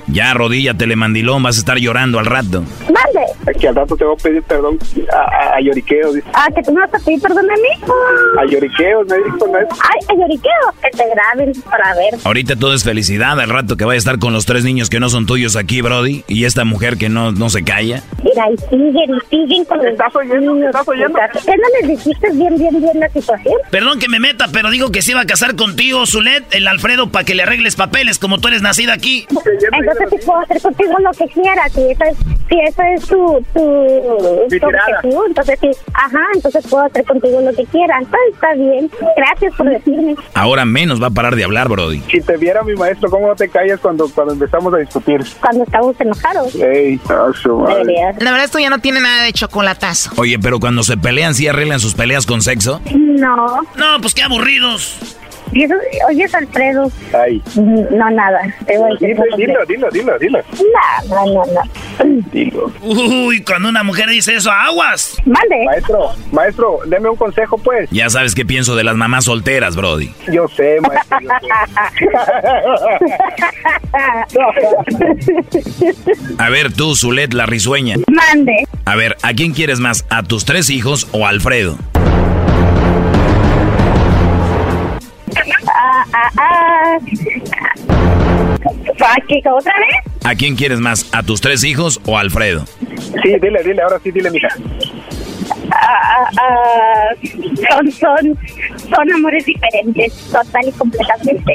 Ya, 0.08 0.32
arrodíllate, 0.32 0.94
mandilón, 0.96 1.42
vas 1.42 1.56
a 1.56 1.60
estar 1.60 1.78
llorando 1.78 2.18
al 2.18 2.26
rato. 2.26 2.62
Mande. 2.82 3.58
Que 3.58 3.68
al 3.68 3.74
rato 3.74 3.96
te 3.96 4.04
voy 4.04 4.14
a 4.18 4.22
pedir 4.22 4.42
perdón 4.42 4.78
a, 5.12 5.16
a, 5.16 5.56
a 5.56 5.60
lloriqueos, 5.60 6.14
dice. 6.14 6.26
Ah, 6.34 6.48
que 6.54 6.62
tú 6.62 6.72
me 6.72 6.80
vas 6.80 6.92
a 6.94 6.98
pedir 7.04 7.20
perdón 7.22 7.46
a 7.50 7.54
mí. 7.54 7.92
A 8.40 8.44
lloriqueos, 8.44 9.06
me 9.08 9.16
dijo, 9.16 9.46
¿no 9.46 9.58
es? 9.58 9.66
Ay, 9.70 10.00
a 10.08 10.14
lloriqueo. 10.20 10.52
Que 10.82 10.90
te 10.96 11.04
graben 11.34 11.62
para 11.62 11.94
ver. 11.94 12.14
Ahorita 12.24 12.56
todo 12.56 12.74
es 12.74 12.84
felicidad, 12.84 13.38
al 13.40 13.48
rato 13.48 13.76
que 13.76 13.84
vaya 13.84 13.96
a 13.96 13.98
estar 13.98 14.18
con 14.18 14.32
los 14.32 14.46
tres 14.46 14.64
niños 14.64 14.90
que 14.90 15.00
no 15.00 15.08
son 15.08 15.26
tuyos 15.26 15.56
aquí, 15.56 15.80
Brody, 15.80 16.24
y 16.28 16.44
esta 16.44 16.64
mujer 16.64 16.96
que 16.96 17.08
no, 17.08 17.32
no 17.32 17.50
se 17.50 17.64
calla. 17.64 18.02
Mira, 18.22 18.46
y 18.50 18.56
siguen, 18.68 19.18
y 19.30 19.36
siguen 19.36 19.64
con 19.64 19.84
¿Estás 19.86 20.14
oyendo? 20.16 20.66
¿Estás 20.66 20.88
oyendo? 20.88 21.18
¿Qué 21.44 21.52
no 21.56 21.62
les 21.80 21.88
dijiste 21.88 22.28
bien, 22.32 22.56
bien, 22.56 22.80
bien 22.80 23.00
la 23.00 23.08
situación? 23.08 23.54
Perdón 23.70 23.98
que 23.98 24.08
me 24.08 24.18
meta, 24.18 24.46
pero 24.52 24.70
digo 24.70 24.90
que 24.90 25.02
se 25.02 25.12
iba 25.12 25.20
a 25.20 25.26
casar 25.26 25.56
contigo, 25.56 26.06
Zulet, 26.06 26.42
el 26.54 26.66
Alfredo, 26.66 27.10
para 27.10 27.24
que 27.24 27.34
le 27.34 27.42
arregles 27.42 27.76
papeles, 27.76 28.18
como 28.18 28.38
tú 28.38 28.48
eres 28.48 28.62
nacida 28.62 28.92
aquí. 28.92 29.26
Entonces 29.28 30.08
sí 30.10 30.16
puedo 30.24 30.40
hacer 30.40 30.60
contigo 30.60 30.94
lo 31.00 31.10
que 31.12 31.26
quieras, 31.32 31.72
si 31.72 31.82
esa 31.82 32.04
es, 32.06 32.16
si 32.48 32.60
esa 32.66 32.92
es 32.92 33.06
tu, 33.06 33.44
tu, 33.54 34.58
tu 34.58 34.66
objetivo, 34.66 35.26
entonces 35.26 35.58
sí, 35.60 35.70
ajá, 35.92 36.22
entonces 36.34 36.66
puedo 36.68 36.84
hacer 36.84 37.04
contigo 37.04 37.40
lo 37.40 37.52
que 37.52 37.64
quieras. 37.66 38.04
Pues 38.10 38.20
está 38.32 38.54
bien, 38.54 38.90
gracias 39.16 39.54
por 39.54 39.68
decirme. 39.68 40.16
Ahora 40.34 40.64
menos 40.64 41.02
va 41.02 41.08
a 41.08 41.10
parar 41.24 41.36
de 41.36 41.44
hablar, 41.44 41.68
Brody. 41.70 42.02
Si 42.10 42.20
te 42.20 42.36
viera 42.36 42.62
mi 42.62 42.74
maestro, 42.74 43.08
¿cómo 43.08 43.28
no 43.28 43.34
te 43.34 43.48
callas 43.48 43.80
cuando, 43.80 44.06
cuando 44.10 44.34
empezamos 44.34 44.74
a 44.74 44.76
discutir? 44.76 45.24
Cuando 45.40 45.64
estamos 45.64 45.98
enojados. 45.98 46.54
Ey, 46.56 47.00
a 47.08 47.32
su 47.32 47.56
madre. 47.56 47.76
Deberías. 47.76 48.22
La 48.22 48.30
verdad, 48.30 48.44
esto 48.44 48.58
ya 48.58 48.68
no 48.68 48.78
tiene 48.80 49.00
nada 49.00 49.22
de 49.24 49.32
chocolatazo. 49.32 50.10
Oye, 50.16 50.38
pero 50.38 50.60
cuando 50.60 50.82
se 50.82 50.98
pelean, 50.98 51.34
¿sí 51.34 51.48
arreglan 51.48 51.80
sus 51.80 51.94
peleas 51.94 52.26
con 52.26 52.42
sexo? 52.42 52.82
No. 52.94 53.62
No, 53.76 54.00
pues 54.02 54.12
qué 54.12 54.22
aburridos. 54.22 54.98
Y 55.52 55.64
eso, 55.64 55.74
oye, 56.08 56.26
Alfredo. 56.32 56.90
Ay. 57.12 57.42
No, 57.56 58.10
nada. 58.10 58.40
Te 58.66 58.78
voy 58.78 58.90
a 58.90 58.94
decir. 58.94 59.16
Dilo, 59.36 59.64
dilo, 59.66 59.90
dilo, 59.90 60.18
dilo, 60.18 60.38
no, 61.08 61.26
no, 61.26 61.42
no. 61.44 62.24
Dilo. 62.32 62.72
Uy, 62.82 63.42
cuando 63.42 63.68
una 63.68 63.82
mujer 63.82 64.08
dice 64.08 64.34
eso, 64.34 64.50
aguas. 64.50 65.16
Mande. 65.24 65.64
Maestro, 65.64 66.10
maestro, 66.32 66.78
deme 66.86 67.08
un 67.08 67.16
consejo, 67.16 67.58
pues. 67.58 67.88
Ya 67.90 68.08
sabes 68.10 68.34
qué 68.34 68.44
pienso 68.44 68.76
de 68.76 68.84
las 68.84 68.96
mamás 68.96 69.24
solteras, 69.24 69.76
Brody. 69.76 70.12
Yo 70.32 70.48
sé, 70.48 70.78
maestro. 70.80 71.18
A 76.38 76.48
ver, 76.50 76.72
tú, 76.72 76.94
Zulet, 76.96 77.32
la 77.32 77.46
risueña. 77.46 77.96
Mande. 78.08 78.66
A 78.84 78.96
ver, 78.96 79.16
¿a 79.22 79.32
quién 79.34 79.52
quieres 79.52 79.80
más? 79.80 80.04
¿A 80.10 80.22
tus 80.22 80.44
tres 80.44 80.70
hijos 80.70 81.08
o 81.12 81.26
a 81.26 81.30
Alfredo? 81.30 81.76
Ah, 86.16 86.30
ah, 86.36 86.98
ah. 87.52 87.74
Ah, 89.00 89.16
¿qué, 89.28 89.42
¿Otra 89.50 89.72
vez? 89.80 90.14
¿A 90.24 90.34
quién 90.36 90.54
quieres 90.54 90.78
más? 90.78 91.08
¿A 91.12 91.24
tus 91.24 91.40
tres 91.40 91.64
hijos 91.64 92.00
o 92.06 92.16
a 92.16 92.20
Alfredo? 92.20 92.64
Sí, 93.22 93.34
dile, 93.42 93.62
dile, 93.64 93.82
ahora 93.82 93.98
sí, 94.02 94.12
dile, 94.12 94.30
mija. 94.30 94.48
Ah, 95.72 95.80
ah, 95.82 96.30
ah, 96.40 97.14
son, 97.68 97.90
son, 97.90 98.38
son 98.88 99.12
amores 99.12 99.44
diferentes, 99.44 100.14
total 100.30 100.68
y 100.68 100.72
completamente. 100.72 101.52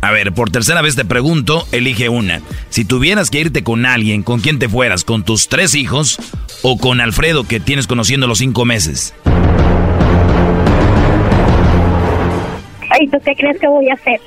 A 0.00 0.10
ver, 0.10 0.32
por 0.32 0.50
tercera 0.50 0.82
vez 0.82 0.96
te 0.96 1.04
pregunto, 1.04 1.64
elige 1.70 2.08
una. 2.08 2.40
Si 2.68 2.84
tuvieras 2.84 3.30
que 3.30 3.40
irte 3.40 3.62
con 3.62 3.86
alguien, 3.86 4.24
¿con 4.24 4.40
quién 4.40 4.58
te 4.58 4.68
fueras? 4.68 5.04
¿Con 5.04 5.24
tus 5.24 5.48
tres 5.48 5.76
hijos 5.76 6.18
o 6.62 6.78
con 6.78 7.00
Alfredo 7.00 7.44
que 7.44 7.60
tienes 7.60 7.86
conociendo 7.86 8.26
los 8.26 8.38
cinco 8.38 8.64
meses? 8.64 9.14
Ay, 13.02 13.08
¿tú 13.08 13.18
qué 13.24 13.34
crees 13.34 13.58
que 13.58 13.66
voy 13.66 13.88
a 13.90 13.94
hacer? 13.94 14.20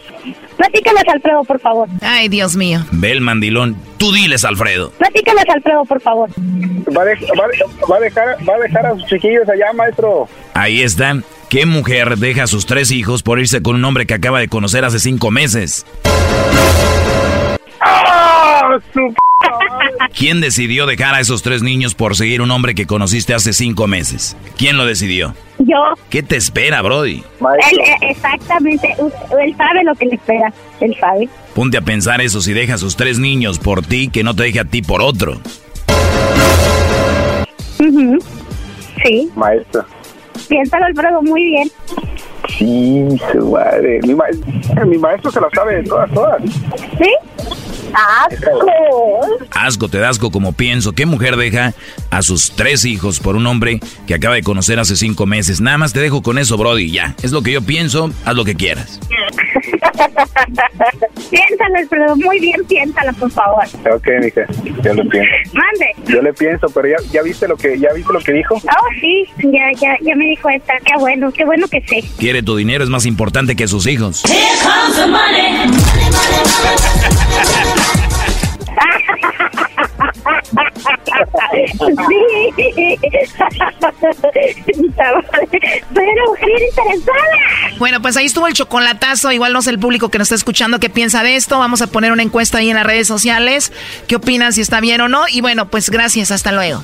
Platícales, 0.58 1.04
Alfredo, 1.08 1.44
por 1.46 1.60
favor. 1.62 1.88
Ay, 2.02 2.28
Dios 2.28 2.58
mío. 2.58 2.86
Ve 2.92 3.12
el 3.12 3.22
mandilón. 3.22 3.78
Tú 3.98 4.12
diles, 4.12 4.44
Alfredo. 4.44 4.92
Platícales, 4.98 5.46
Alfredo, 5.48 5.86
por 5.86 6.02
favor. 6.02 6.30
Va 6.30 7.04
a, 7.04 7.06
dej- 7.06 7.26
va 7.40 7.46
a- 7.46 7.88
va 7.92 7.98
a 7.98 8.00
dejar, 8.02 8.26
va 8.50 8.56
a 8.56 8.60
dejar 8.60 8.86
a 8.88 8.92
sus 8.96 9.06
chiquillos 9.06 9.48
allá, 9.48 9.72
maestro. 9.74 10.28
Ahí 10.54 10.82
está. 10.82 11.18
¿Qué 11.50 11.66
mujer 11.66 12.18
deja 12.18 12.44
a 12.44 12.48
sus 12.48 12.66
tres 12.66 12.92
hijos 12.92 13.24
por 13.24 13.40
irse 13.40 13.62
con 13.62 13.76
un 13.76 13.86
hombre 13.86 14.06
que 14.06 14.14
acaba 14.16 14.40
de 14.40 14.50
conocer 14.50 14.84
hace 14.84 15.00
cinco 15.00 15.32
meses? 15.32 15.86
¡Ah, 17.80 18.78
su 18.94 19.00
p- 19.00 19.16
¿Quién 20.18 20.42
decidió 20.42 20.86
dejar 20.86 21.16
a 21.16 21.20
esos 21.20 21.42
tres 21.42 21.62
niños 21.62 21.96
por 21.96 22.16
seguir 22.16 22.42
un 22.42 22.52
hombre 22.52 22.76
que 22.76 22.86
conociste 22.86 23.34
hace 23.34 23.54
cinco 23.54 23.88
meses? 23.88 24.36
¿Quién 24.58 24.78
lo 24.78 24.86
decidió? 24.86 25.34
Yo. 25.60 25.76
¿Qué 26.10 26.22
te 26.24 26.36
espera, 26.36 26.82
Brody? 26.82 27.24
Él, 27.72 27.80
eh, 27.80 27.96
exactamente. 28.12 28.96
Él 29.00 29.56
sabe 29.58 29.84
lo 29.84 29.96
que 29.96 30.06
le 30.06 30.16
espera. 30.16 30.54
Él 30.82 30.96
sabe. 31.00 31.30
Ponte 31.54 31.78
a 31.78 31.82
pensar 31.82 32.22
eso 32.22 32.42
si 32.42 32.54
deja 32.54 32.76
a 32.76 32.78
sus 32.78 32.96
tres 32.96 33.20
niños 33.20 33.60
por 33.60 33.82
ti, 33.82 34.10
que 34.10 34.24
no 34.24 34.36
te 34.36 34.44
deje 34.44 34.60
a 34.60 34.66
ti 34.66 34.82
por 34.82 35.02
otro. 35.02 35.40
Sí. 39.04 39.30
Maestra. 39.36 39.86
Piénsalo, 40.50 40.86
Alfredo, 40.86 41.22
muy 41.22 41.44
bien. 41.46 41.72
Sí, 42.58 43.06
su 43.32 43.52
madre. 43.52 44.00
Mi, 44.04 44.14
ma- 44.14 44.26
mi 44.86 44.98
maestro 44.98 45.32
se 45.32 45.42
la 45.42 45.48
sabe 45.54 45.76
de 45.78 45.84
todas, 45.84 46.12
todas. 46.12 46.42
¿Sí? 46.44 47.12
¡Asco! 47.96 48.60
Asco, 49.52 49.88
te 49.88 50.00
da 50.00 50.10
asco 50.10 50.32
como 50.32 50.52
pienso. 50.54 50.92
¿Qué 50.92 51.06
mujer 51.06 51.38
deja 51.38 51.74
a 52.10 52.22
sus 52.22 52.52
tres 52.52 52.84
hijos 52.86 53.20
por 53.20 53.36
un 53.36 53.48
hombre 53.48 53.80
que 54.06 54.14
acaba 54.14 54.36
de 54.36 54.44
conocer 54.44 54.80
hace 54.80 54.96
cinco 54.96 55.26
meses? 55.26 55.62
Nada 55.62 55.78
más 55.78 55.94
te 55.94 56.02
dejo 56.02 56.22
con 56.22 56.38
eso, 56.38 56.58
Brody, 56.58 56.92
ya. 56.92 57.16
Es 57.24 57.32
lo 57.32 57.42
que 57.42 57.54
yo 57.54 57.62
pienso, 57.62 58.12
haz 58.26 58.36
lo 58.36 58.44
que 58.44 58.56
quieras. 58.56 59.00
piénsalo, 61.30 61.76
Alfredo, 61.78 62.16
muy 62.16 62.40
bien, 62.40 62.64
piénsalo, 62.66 63.14
por 63.14 63.32
favor. 63.32 63.64
Ok, 63.94 64.08
mija, 64.22 64.42
yo 64.84 64.94
lo 64.94 65.10
pienso. 65.10 65.32
Mande. 65.54 65.96
Yo 66.08 66.22
le 66.22 66.34
pienso, 66.34 66.68
pero 66.74 66.88
ya, 66.88 66.96
ya 67.12 67.22
viste 67.22 67.48
lo 67.48 67.58
que 67.58 67.80
ya 67.80 67.94
viste 67.94 68.14
lo 68.14 68.20
que 68.20 68.34
dijo. 68.34 68.56
Oh, 68.56 68.88
sí, 69.00 69.26
ya, 69.44 69.72
ya, 69.80 69.98
ya 70.02 70.16
me 70.16 70.26
dijo 70.26 70.50
esta. 70.50 70.74
Qué 70.84 70.94
bueno, 71.00 71.32
qué 71.32 71.46
bueno 71.46 71.68
que 71.68 71.82
sé. 71.82 72.04
Quiere 72.18 72.44
tu 72.44 72.56
dinero, 72.56 72.84
es 72.84 72.90
más 72.90 73.06
importante 73.06 73.56
que 73.56 73.68
sus 73.68 73.88
hijos. 73.88 74.24
Sí. 81.86 82.98
Pero 85.94 86.26
mujer 86.28 86.62
interesada. 86.70 87.76
Bueno, 87.78 88.02
pues 88.02 88.18
ahí 88.18 88.26
estuvo 88.26 88.48
el 88.48 88.54
chocolatazo. 88.54 89.32
Igual 89.32 89.54
no 89.54 89.62
sé 89.62 89.72
el 89.72 89.80
público 89.80 90.10
que 90.10 90.18
nos 90.18 90.28
está 90.28 90.36
escuchando 90.36 90.80
qué 90.80 90.90
piensa 90.90 91.24
de 91.24 91.36
esto. 91.36 91.60
Vamos 91.60 91.82
a 91.82 91.88
poner 91.88 92.12
una 92.12 92.24
encuesta 92.24 92.60
ahí 92.60 92.70
en 92.70 92.76
las 92.76 92.86
redes 92.86 93.08
sociales. 93.08 93.72
¿Qué 94.08 94.16
opinan 94.16 94.54
si 94.54 94.62
está 94.62 94.80
bien 94.80 95.02
o 95.02 95.08
no? 95.08 95.24
Y 95.30 95.42
bueno, 95.42 95.70
pues 95.70 95.90
gracias. 95.90 96.32
Hasta 96.32 96.52
luego. 96.52 96.84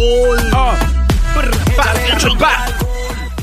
Alcohol. 0.00 0.76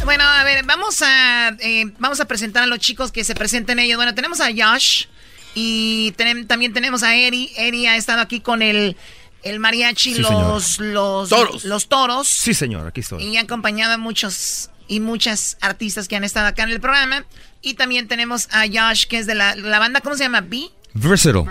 Bueno, 0.05 0.23
a 0.23 0.43
ver, 0.43 0.63
vamos 0.65 1.01
a, 1.01 1.49
eh, 1.59 1.85
vamos 1.99 2.19
a 2.19 2.25
presentar 2.25 2.63
a 2.63 2.67
los 2.67 2.79
chicos 2.79 3.11
que 3.11 3.23
se 3.23 3.35
presenten 3.35 3.79
ellos. 3.79 3.97
Bueno, 3.97 4.15
tenemos 4.15 4.39
a 4.39 4.47
Josh 4.55 5.05
y 5.53 6.13
también 6.47 6.73
tenemos 6.73 7.03
a 7.03 7.15
Eri. 7.15 7.51
Eri 7.57 7.87
ha 7.87 7.97
estado 7.97 8.21
aquí 8.21 8.39
con 8.39 8.61
el, 8.61 8.95
el 9.43 9.59
mariachi, 9.59 10.15
Sí, 10.15 10.21
los, 10.21 10.79
los 10.79 11.29
Toros. 11.29 11.65
los 11.65 11.89
toros. 11.89 12.27
Sí, 12.27 12.53
señor, 12.53 12.87
aquí 12.87 13.01
estoy. 13.01 13.23
Y 13.23 13.37
ha 13.37 13.41
acompañado 13.41 13.93
a 13.93 13.97
muchos 13.97 14.69
y 14.87 15.01
muchas 15.01 15.57
artistas 15.59 16.07
que 16.07 16.15
han 16.15 16.23
estado 16.23 16.47
acá 16.47 16.63
en 16.63 16.69
el 16.69 16.79
programa. 16.79 17.25
Y 17.61 17.73
también 17.73 18.07
tenemos 18.07 18.47
a 18.51 18.63
Josh, 18.71 19.07
que 19.07 19.17
es 19.17 19.25
de 19.27 19.35
la, 19.35 19.55
la 19.55 19.79
banda, 19.79 19.99
¿cómo 20.01 20.15
se 20.15 20.23
llama? 20.23 20.41
B. 20.41 20.69
Versatile. 20.99 21.43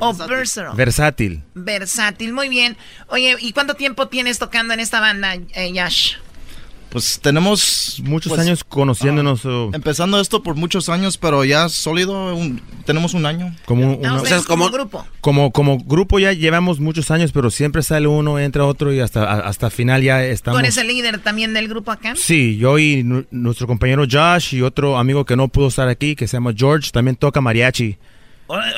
Oh, 0.00 0.14
Versatile. 0.14 0.74
Versátil. 0.74 1.42
Versátil, 1.54 2.32
muy 2.32 2.48
bien. 2.48 2.76
Oye, 3.08 3.36
¿y 3.40 3.52
cuánto 3.52 3.74
tiempo 3.74 4.08
tienes 4.08 4.38
tocando 4.38 4.74
en 4.74 4.80
esta 4.80 5.00
banda, 5.00 5.34
eh, 5.34 5.72
Josh? 5.74 6.14
Pues 6.90 7.20
tenemos 7.22 8.02
muchos 8.04 8.28
Pues, 8.28 8.42
años 8.42 8.64
conociéndonos. 8.64 9.46
o 9.46 9.70
Empezando 9.72 10.20
esto 10.20 10.42
por 10.42 10.56
muchos 10.56 10.90
años, 10.90 11.16
pero 11.16 11.42
ya 11.42 11.70
sólido, 11.70 12.34
un- 12.36 12.60
tenemos 12.84 13.14
un 13.14 13.24
año. 13.24 13.56
como, 13.64 13.94
una- 13.96 14.20
como 14.46 14.68
grupo. 14.68 15.06
como, 15.22 15.52
como 15.52 15.78
grupo 15.78 16.18
ya 16.18 16.34
llevamos 16.34 16.80
muchos 16.80 17.10
años, 17.10 17.32
pero 17.32 17.50
siempre 17.50 17.82
sale 17.82 18.08
uno, 18.08 18.38
entra 18.38 18.66
otro 18.66 18.92
y 18.92 19.00
hasta, 19.00 19.22
a- 19.24 19.40
hasta 19.48 19.70
final 19.70 20.02
ya 20.02 20.18
¿Tú 20.18 20.24
estamos. 20.26 20.60
eres 20.60 20.76
el 20.76 20.88
líder 20.88 21.18
también 21.20 21.54
del 21.54 21.66
grupo 21.66 21.92
acá? 21.92 22.12
Sí, 22.14 22.58
yo 22.58 22.78
y 22.78 23.02
nu- 23.02 23.24
nuestro 23.30 23.66
compañero 23.66 24.04
Josh 24.06 24.54
y 24.54 24.60
otro 24.60 24.98
amigo 24.98 25.24
que 25.24 25.34
no 25.34 25.48
pudo 25.48 25.68
estar 25.68 25.88
aquí, 25.88 26.14
que 26.14 26.28
se 26.28 26.36
llama 26.36 26.52
George, 26.54 26.90
también 26.92 27.16
toca 27.16 27.40
mariachi. 27.40 27.96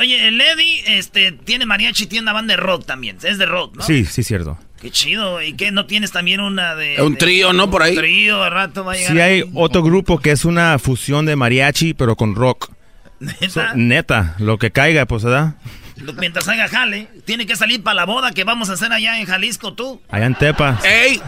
Oye, 0.00 0.28
el 0.28 0.40
Eddie 0.40 0.98
este, 0.98 1.32
tiene 1.32 1.66
mariachi 1.66 2.04
y 2.04 2.06
tiene 2.06 2.22
una 2.22 2.32
banda 2.32 2.54
de 2.54 2.60
rock 2.60 2.84
también. 2.86 3.18
Es 3.22 3.38
de 3.38 3.46
rock, 3.46 3.76
¿no? 3.76 3.82
Sí, 3.84 4.04
sí, 4.04 4.22
cierto. 4.22 4.58
Qué 4.80 4.90
chido. 4.90 5.40
¿Y 5.42 5.54
qué? 5.54 5.70
¿No 5.70 5.86
tienes 5.86 6.12
también 6.12 6.40
una 6.40 6.74
de... 6.74 7.00
Un 7.02 7.12
de- 7.14 7.18
trío, 7.18 7.52
¿no? 7.52 7.70
Por 7.70 7.82
ahí. 7.82 7.92
Un 7.92 7.98
trío, 8.02 8.42
al 8.42 8.50
rato 8.52 8.84
va 8.84 8.92
a 8.92 8.96
llegar. 8.96 9.12
Sí 9.12 9.20
hay 9.20 9.40
ahí. 9.42 9.50
otro 9.54 9.82
grupo 9.82 10.18
que 10.20 10.30
es 10.30 10.44
una 10.44 10.78
fusión 10.78 11.26
de 11.26 11.36
mariachi, 11.36 11.94
pero 11.94 12.16
con 12.16 12.34
rock. 12.34 12.70
So- 13.48 13.62
neta, 13.74 14.34
lo 14.38 14.58
que 14.58 14.70
caiga, 14.70 15.06
pues, 15.06 15.24
¿verdad? 15.24 15.54
Lo- 15.96 16.12
Mientras 16.14 16.46
haga 16.48 16.68
jale, 16.68 17.08
tiene 17.24 17.46
que 17.46 17.56
salir 17.56 17.82
para 17.82 17.94
la 17.94 18.04
boda 18.04 18.32
que 18.32 18.44
vamos 18.44 18.68
a 18.68 18.74
hacer 18.74 18.92
allá 18.92 19.18
en 19.20 19.26
Jalisco, 19.26 19.72
tú. 19.72 20.02
Allá 20.10 20.26
en 20.26 20.34
Tepa. 20.34 20.78
¡Ey! 20.84 21.20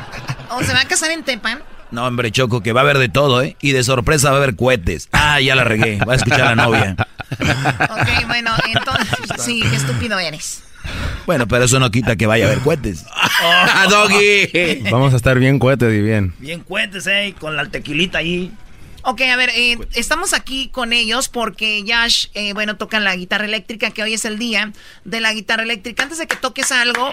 ¿O 0.51 0.63
se 0.63 0.73
va 0.75 0.81
a 0.81 0.85
casar 0.89 1.11
en 1.13 1.23
Tepan? 1.25 1.63
No, 1.91 2.07
hombre, 2.07 2.31
Choco, 2.33 2.63
que 2.63 2.73
va 2.73 2.81
a 2.81 2.85
haber 2.85 2.99
de 2.99 3.09
todo, 3.09 3.43
¿eh? 3.43 3.57
Y 3.61 3.73
de 3.73 3.85
sorpresa 3.85 4.31
va 4.31 4.37
a 4.37 4.43
haber 4.43 4.57
cohetes. 4.57 5.09
Ah, 5.13 5.41
ya 5.41 5.55
la 5.55 5.65
regué. 5.65 5.99
Va 5.99 6.15
a 6.15 6.17
escuchar 6.17 6.43
a 6.43 6.55
la 6.55 6.65
novia. 6.65 6.97
Ok, 7.29 8.27
bueno, 8.27 8.53
entonces, 8.69 9.09
sí, 9.39 9.63
qué 9.69 9.77
estúpido 9.77 10.19
eres. 10.19 10.63
Bueno, 11.27 11.49
pero 11.49 11.65
eso 11.65 11.81
no 11.81 11.91
quita 11.91 12.17
que 12.17 12.27
vaya 12.27 12.47
a 12.47 12.49
haber 12.49 12.61
cohetes. 12.61 13.05
¡Ah, 13.15 13.87
Doggy! 13.89 14.89
Vamos 14.91 15.13
a 15.13 15.17
estar 15.17 15.39
bien 15.39 15.59
cohetes 15.59 15.93
y 15.93 16.01
bien. 16.01 16.35
Bien 16.39 16.61
cuentes, 16.61 17.07
eh, 17.07 17.35
con 17.39 17.57
la 17.57 17.67
tequilita 17.67 18.19
ahí. 18.19 18.53
Ok, 19.09 19.21
a 19.21 19.37
ver, 19.37 19.51
eh, 19.55 19.79
estamos 19.95 20.33
aquí 20.33 20.69
con 20.69 20.93
ellos 20.93 21.29
porque 21.29 21.85
Yash, 21.85 22.27
eh, 22.35 22.53
bueno, 22.55 22.77
tocan 22.77 23.05
la 23.05 23.15
guitarra 23.15 23.45
eléctrica, 23.45 23.93
que 23.93 24.03
hoy 24.03 24.15
es 24.15 24.25
el 24.25 24.37
día 24.37 24.73
de 25.05 25.21
la 25.21 25.33
guitarra 25.33 25.63
eléctrica. 25.63 26.03
Antes 26.03 26.19
de 26.19 26.27
que 26.27 26.35
toques 26.35 26.73
algo, 26.73 27.13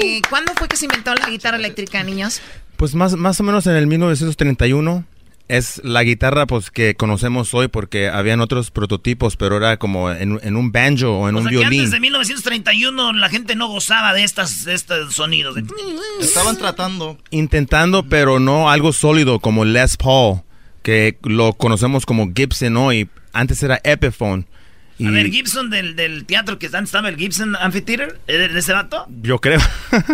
eh, 0.00 0.22
¿cuándo 0.30 0.54
fue 0.54 0.66
que 0.66 0.76
se 0.76 0.86
inventó 0.86 1.14
la 1.14 1.28
guitarra 1.28 1.58
eléctrica, 1.58 2.02
niños? 2.02 2.40
Pues 2.76 2.94
más, 2.94 3.16
más 3.16 3.40
o 3.40 3.42
menos 3.42 3.66
en 3.66 3.76
el 3.76 3.86
1931 3.86 5.04
es 5.48 5.80
la 5.84 6.02
guitarra 6.02 6.46
pues 6.46 6.70
que 6.72 6.96
conocemos 6.96 7.54
hoy 7.54 7.68
porque 7.68 8.08
habían 8.08 8.40
otros 8.40 8.70
prototipos, 8.72 9.36
pero 9.36 9.56
era 9.58 9.76
como 9.76 10.10
en, 10.10 10.40
en 10.42 10.56
un 10.56 10.72
banjo 10.72 11.18
o 11.20 11.28
en 11.28 11.36
O 11.36 11.38
un 11.38 11.44
sea 11.44 11.50
que 11.50 11.56
violín. 11.58 11.80
antes 11.80 11.92
de 11.92 12.00
1931 12.00 13.12
la 13.12 13.28
gente 13.28 13.54
no 13.54 13.68
gozaba 13.68 14.12
de 14.12 14.24
estas, 14.24 14.64
de 14.64 14.74
estos 14.74 15.14
sonidos. 15.14 15.54
de- 15.54 15.64
Estaban 16.20 16.58
tratando. 16.58 17.16
Intentando, 17.30 18.02
pero 18.02 18.40
no 18.40 18.68
algo 18.70 18.92
sólido 18.92 19.38
como 19.38 19.64
Les 19.64 19.96
Paul, 19.96 20.40
que 20.82 21.16
lo 21.22 21.52
conocemos 21.52 22.04
como 22.06 22.32
Gibson 22.34 22.76
hoy. 22.76 23.08
Antes 23.32 23.62
era 23.62 23.80
Epiphone. 23.84 24.46
Y 24.98 25.06
A 25.06 25.10
ver, 25.10 25.30
Gibson 25.30 25.68
del, 25.68 25.94
del 25.94 26.24
teatro 26.24 26.58
que 26.58 26.66
antes 26.66 26.84
estaba 26.84 27.08
el 27.10 27.16
Gibson 27.16 27.54
Amphitheater, 27.56 28.18
¿es 28.26 28.52
de, 28.52 28.58
ese 28.58 28.72
vato? 28.72 29.06
yo 29.22 29.38
creo. 29.40 29.60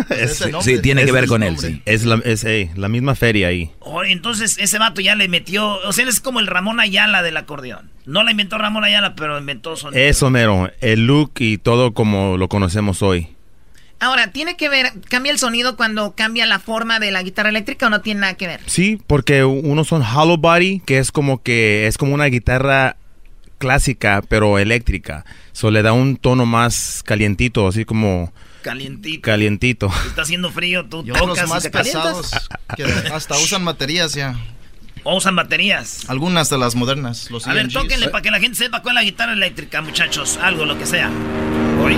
Es- 0.09 0.31
Ese 0.41 0.51
nombre. 0.51 0.75
Sí, 0.75 0.81
tiene 0.81 1.05
que 1.05 1.11
ver 1.13 1.27
con 1.27 1.41
él, 1.41 1.57
sí. 1.57 1.81
Es, 1.85 2.03
la, 2.05 2.15
es 2.25 2.45
la 2.75 2.89
misma 2.89 3.15
feria 3.15 3.47
ahí. 3.47 3.71
Oh, 3.79 4.03
entonces 4.03 4.57
ese 4.57 4.79
vato 4.79 4.99
ya 5.01 5.15
le 5.15 5.27
metió, 5.29 5.65
o 5.87 5.93
sea, 5.93 6.03
él 6.03 6.09
es 6.09 6.19
como 6.19 6.39
el 6.41 6.47
Ramón 6.47 6.79
Ayala 6.81 7.23
del 7.23 7.37
acordeón. 7.37 7.91
No 8.05 8.23
la 8.23 8.31
inventó 8.31 8.57
Ramón 8.57 8.83
Ayala, 8.83 9.15
pero 9.15 9.39
inventó 9.39 9.77
sonido. 9.77 10.03
Eso 10.03 10.29
mero, 10.29 10.69
el 10.81 11.05
look 11.05 11.31
y 11.39 11.57
todo 11.57 11.93
como 11.93 12.37
lo 12.37 12.49
conocemos 12.49 13.01
hoy. 13.01 13.29
Ahora, 14.01 14.31
¿tiene 14.33 14.57
que 14.57 14.67
ver, 14.67 14.91
cambia 15.09 15.31
el 15.31 15.39
sonido 15.39 15.77
cuando 15.77 16.13
cambia 16.13 16.45
la 16.45 16.59
forma 16.59 16.99
de 16.99 17.11
la 17.11 17.23
guitarra 17.23 17.47
eléctrica 17.47 17.87
o 17.87 17.89
no 17.89 18.01
tiene 18.01 18.19
nada 18.19 18.33
que 18.33 18.47
ver? 18.47 18.59
Sí, 18.65 18.99
porque 19.07 19.45
unos 19.45 19.87
son 19.87 20.01
hollow 20.01 20.35
body, 20.35 20.81
que 20.85 20.97
es 20.97 21.13
como 21.13 21.41
que 21.41 21.87
es 21.87 21.97
como 21.97 22.13
una 22.13 22.25
guitarra 22.25 22.97
clásica 23.63 24.21
pero 24.27 24.59
eléctrica. 24.59 25.23
So 25.53 25.71
le 25.71 25.81
da 25.81 25.93
un 25.93 26.17
tono 26.17 26.45
más 26.45 27.01
calientito, 27.05 27.65
así 27.67 27.85
como 27.85 28.33
Calientito. 28.61 29.21
calientito. 29.21 29.87
Está 30.07 30.23
haciendo 30.23 30.51
frío, 30.51 30.85
tú 30.85 31.03
Y 31.05 31.11
otros 31.11 31.29
tocas 31.29 31.45
y 31.47 31.49
más 31.49 31.63
te 31.63 31.71
calientas. 31.71 32.03
pesados 32.17 32.49
que 32.75 32.83
hasta 33.13 33.37
usan 33.37 33.63
baterías 33.63 34.13
ya. 34.13 34.35
O 35.05 35.15
usan 35.17 35.35
baterías. 35.35 36.09
Algunas 36.09 36.49
de 36.49 36.57
las 36.57 36.75
modernas. 36.75 37.29
Los 37.31 37.47
A 37.47 37.53
ver, 37.53 37.63
EMGs. 37.63 37.73
tóquenle 37.73 38.09
para 38.09 38.21
que 38.21 38.31
la 38.31 38.39
gente 38.39 38.57
sepa 38.57 38.81
cuál 38.81 38.95
es 38.97 39.01
la 39.01 39.03
guitarra 39.03 39.33
eléctrica, 39.33 39.81
muchachos. 39.81 40.37
Algo, 40.41 40.65
lo 40.65 40.77
que 40.77 40.85
sea. 40.85 41.09
Hoy. 41.81 41.97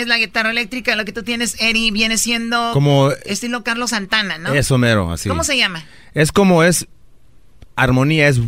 Es 0.00 0.06
la 0.06 0.18
guitarra 0.18 0.50
eléctrica. 0.50 0.96
Lo 0.96 1.04
que 1.04 1.12
tú 1.12 1.22
tienes, 1.22 1.56
Eddie, 1.60 1.90
viene 1.90 2.18
siendo 2.18 2.72
Como- 2.72 3.10
estilo 3.24 3.64
Carlos 3.64 3.90
Santana, 3.90 4.38
¿no? 4.38 4.52
Eso 4.54 4.78
mero, 4.78 5.10
así. 5.12 5.28
¿Cómo 5.28 5.44
se 5.44 5.56
llama? 5.56 5.84
Es 6.14 6.32
como 6.32 6.62
es 6.62 6.86
armonía, 7.76 8.28
es 8.28 8.40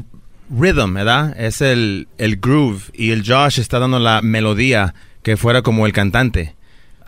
rhythm, 0.51 0.95
¿verdad? 0.95 1.39
Es 1.41 1.61
el, 1.61 2.09
el 2.19 2.37
groove 2.37 2.91
y 2.93 3.11
el 3.13 3.23
Josh 3.27 3.61
está 3.61 3.79
dando 3.79 3.99
la 3.99 4.23
melodía 4.23 4.95
que 5.23 5.37
fuera 5.37 5.63
como 5.63 5.87
el 5.87 5.93
cantante. 5.93 6.57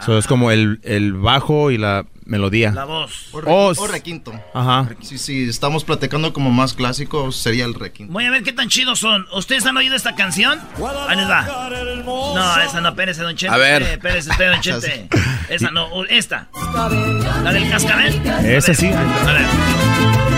So, 0.04 0.18
es 0.18 0.26
como 0.26 0.50
el, 0.50 0.80
el 0.82 1.12
bajo 1.12 1.70
y 1.70 1.78
la 1.78 2.06
melodía. 2.24 2.70
La 2.72 2.84
voz. 2.84 3.28
O, 3.32 3.40
re- 3.40 3.50
Oh, 3.50 3.72
o 3.76 3.86
requinto. 3.86 4.32
Ajá. 4.54 4.88
Si, 5.02 5.18
si 5.18 5.48
estamos 5.48 5.84
platicando 5.84 6.32
como 6.32 6.50
más 6.50 6.74
clásico, 6.74 7.32
sería 7.32 7.64
el 7.64 7.74
requinto. 7.74 8.12
Voy 8.12 8.24
a 8.26 8.30
ver 8.30 8.42
qué 8.42 8.52
tan 8.52 8.68
chidos 8.68 8.98
son. 8.98 9.26
¿Ustedes 9.34 9.66
han 9.66 9.76
oído 9.76 9.94
esta 9.96 10.14
canción? 10.14 10.60
Ahí 11.08 11.16
les 11.16 11.28
va. 11.28 11.42
No, 12.04 12.60
esa 12.62 12.80
no, 12.80 12.88
espérese, 12.90 13.22
don 13.22 13.36
Chente. 13.36 13.54
A 13.54 13.58
ver. 13.58 13.82
Eh, 13.82 13.92
Espérese 13.94 14.30
usted, 14.30 14.50
don 14.50 14.60
Chente. 14.60 15.08
Esa 15.48 15.70
no, 15.70 16.04
esta. 16.06 16.48
La 17.44 17.52
del 17.52 17.68
cascabel. 17.70 18.20
Esa 18.44 18.72
sí. 18.74 18.88
A 18.88 19.32
ver. 19.32 20.31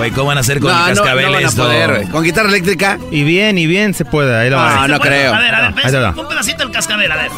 Güey, 0.00 0.12
¿cómo 0.12 0.28
van 0.28 0.38
a 0.38 0.40
hacer 0.40 0.60
con 0.60 0.72
No, 0.72 0.78
el 0.88 0.94
no, 0.94 1.02
cascabel 1.02 1.26
no 1.26 1.32
van 1.32 1.44
a 1.44 1.48
esto? 1.48 1.62
poder, 1.62 1.90
güey. 1.90 2.06
¿Con 2.08 2.22
guitarra 2.24 2.48
eléctrica? 2.48 2.98
Y 3.10 3.22
bien, 3.22 3.58
y 3.58 3.66
bien 3.66 3.92
se 3.92 4.06
puede. 4.06 4.34
Ahí 4.34 4.48
va. 4.48 4.86
No, 4.86 4.94
no 4.94 4.98
creo. 4.98 5.34
A 5.34 5.38
ver, 5.38 5.54
a 5.54 5.70
ver, 5.72 6.02
va. 6.02 6.14
un 6.18 6.26
pedacito 6.26 6.62
del 6.62 6.70
cascabel, 6.72 7.12
a 7.12 7.16
ver. 7.16 7.30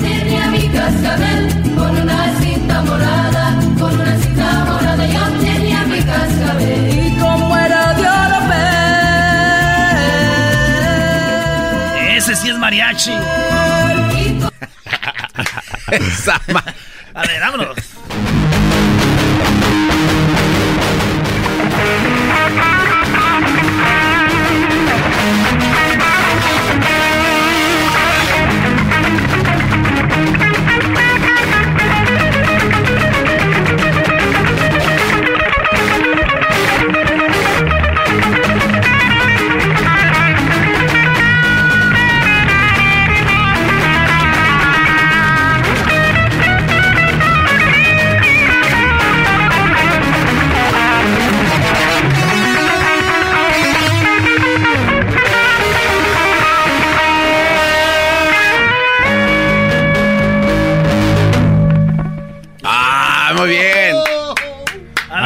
Tenía 0.00 0.46
mi 0.50 0.68
cascabel 0.68 1.48
con 1.76 1.90
una 2.00 2.38
cinta 2.38 2.80
morada, 2.82 3.56
con 3.76 3.92
una 4.00 4.16
cinta 4.18 4.64
morada. 4.66 5.04
Yo 5.04 5.24
tenía 5.44 5.80
mi 5.86 5.98
cascabel. 6.00 7.06
Y 7.08 7.18
como 7.18 7.56
era 7.58 7.92
de 7.94 8.02
oro 8.02 8.38
Ese 12.16 12.36
sí 12.36 12.50
es 12.50 12.56
mariachi. 12.56 13.10
Esa 15.90 16.40
ma- 16.52 16.62
A 17.14 17.22
ver, 17.22 17.40
vámonos. 17.40 17.76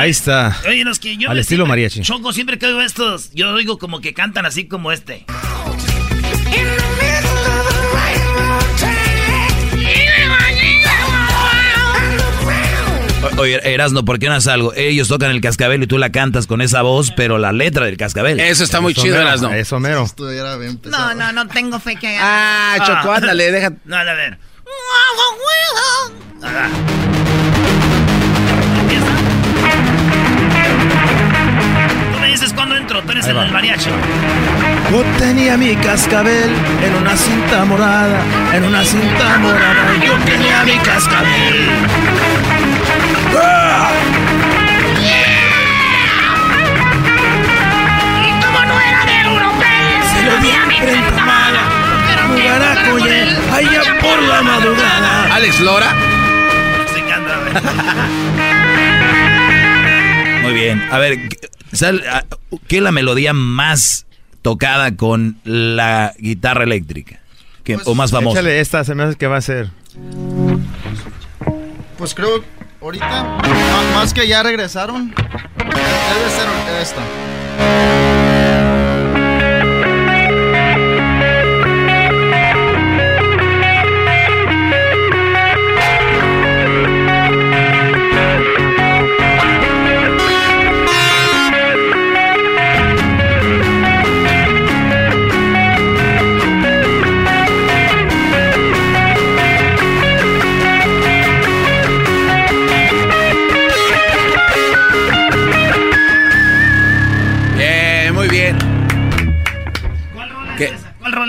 Ahí 0.08 0.12
está. 0.12 0.56
Oye, 0.66 0.84
los 0.84 0.98
que 0.98 1.18
yo 1.18 1.28
Al 1.28 1.38
estilo 1.38 1.64
siempre- 1.64 1.68
mariachi. 1.68 2.00
Choco, 2.00 2.32
siempre 2.32 2.58
que 2.58 2.64
oigo 2.64 2.80
estos, 2.80 3.30
yo 3.34 3.50
oigo 3.52 3.76
como 3.78 4.00
que 4.00 4.14
cantan 4.14 4.46
así 4.46 4.66
como 4.66 4.90
este. 4.90 5.26
Oye, 13.36 13.60
Erasno, 13.74 14.04
¿por 14.04 14.18
qué 14.18 14.26
no 14.28 14.34
haces 14.34 14.48
algo? 14.48 14.72
Ellos 14.74 15.08
tocan 15.08 15.30
el 15.30 15.40
cascabel 15.40 15.82
y 15.82 15.86
tú 15.86 15.98
la 15.98 16.10
cantas 16.10 16.46
con 16.46 16.60
esa 16.60 16.82
voz, 16.82 17.12
pero 17.16 17.38
la 17.38 17.52
letra 17.52 17.84
del 17.86 17.96
cascabel. 17.96 18.40
Eso 18.40 18.64
está 18.64 18.80
muy 18.80 18.92
Eso 18.92 19.02
chido, 19.02 19.16
mero, 19.16 19.28
Erasno. 19.28 19.52
Eso 19.52 19.78
mero. 19.78 20.06
No, 20.84 21.14
no, 21.14 21.32
no 21.32 21.46
tengo 21.48 21.78
fe 21.78 21.96
que 21.96 22.16
haga. 22.16 22.20
Ah, 22.22 22.78
Choco, 22.84 23.12
ándale, 23.12 23.52
deja. 23.52 23.72
No, 23.84 23.96
a 23.96 24.04
ver. 24.04 24.38
Ah. 26.42 27.07
Dices 32.40 32.54
cuando 32.54 32.76
entro, 32.76 33.02
tú 33.02 33.10
eres 33.10 33.26
el 33.26 33.34
del 33.34 33.50
mariachi. 33.50 33.90
Yo 34.92 35.02
tenía 35.18 35.56
mi 35.56 35.74
cascabel 35.74 36.54
en 36.84 36.94
una 36.94 37.16
cinta 37.16 37.64
morada, 37.64 38.22
en 38.52 38.62
una 38.62 38.84
cinta 38.84 39.38
morada. 39.38 39.96
Yo 40.00 40.16
tenía 40.18 40.62
mi 40.62 40.78
cascabel. 40.78 41.68
¡Ah! 43.36 43.90
Y 48.22 48.30
como 48.40 48.60
no 48.66 48.80
era 48.82 49.02
europeo, 49.24 50.02
Se 50.14 50.22
lo 50.22 50.30
di 50.36 50.46
tenía 50.46 50.66
mi 50.66 50.76
frente 50.76 51.20
mala, 51.22 51.62
jugar 52.28 52.62
a 52.62 52.88
collar, 52.88 53.28
allá 53.52 53.98
por 54.00 54.22
la 54.22 54.42
madrugada. 54.42 55.34
Alex 55.34 55.58
Lora. 55.58 55.92
Se 56.94 57.02
canta, 57.02 57.34
a 57.34 57.38
ver. 57.40 57.52
Muy 60.44 60.52
bien. 60.52 60.88
A 60.92 60.98
ver, 60.98 61.18
sal- 61.72 62.02
a- 62.10 62.24
¿qué 62.66 62.76
es 62.78 62.82
la 62.82 62.92
melodía 62.92 63.32
más 63.32 64.06
tocada 64.42 64.94
con 64.96 65.38
la 65.44 66.14
guitarra 66.18 66.64
eléctrica? 66.64 67.20
¿Qué- 67.64 67.78
o 67.84 67.94
más 67.94 68.10
famosa. 68.10 68.38
Échale 68.40 68.60
esta, 68.60 68.84
se 68.84 68.94
me 68.94 69.02
hace 69.04 69.16
que 69.16 69.26
va 69.26 69.36
a 69.36 69.40
ser. 69.42 69.70
Pues 71.98 72.14
creo, 72.14 72.42
ahorita, 72.80 73.38
más 73.94 74.14
que 74.14 74.26
ya 74.28 74.42
regresaron, 74.42 75.12
debe 75.14 76.30
ser 76.30 76.48
esta. 76.80 78.07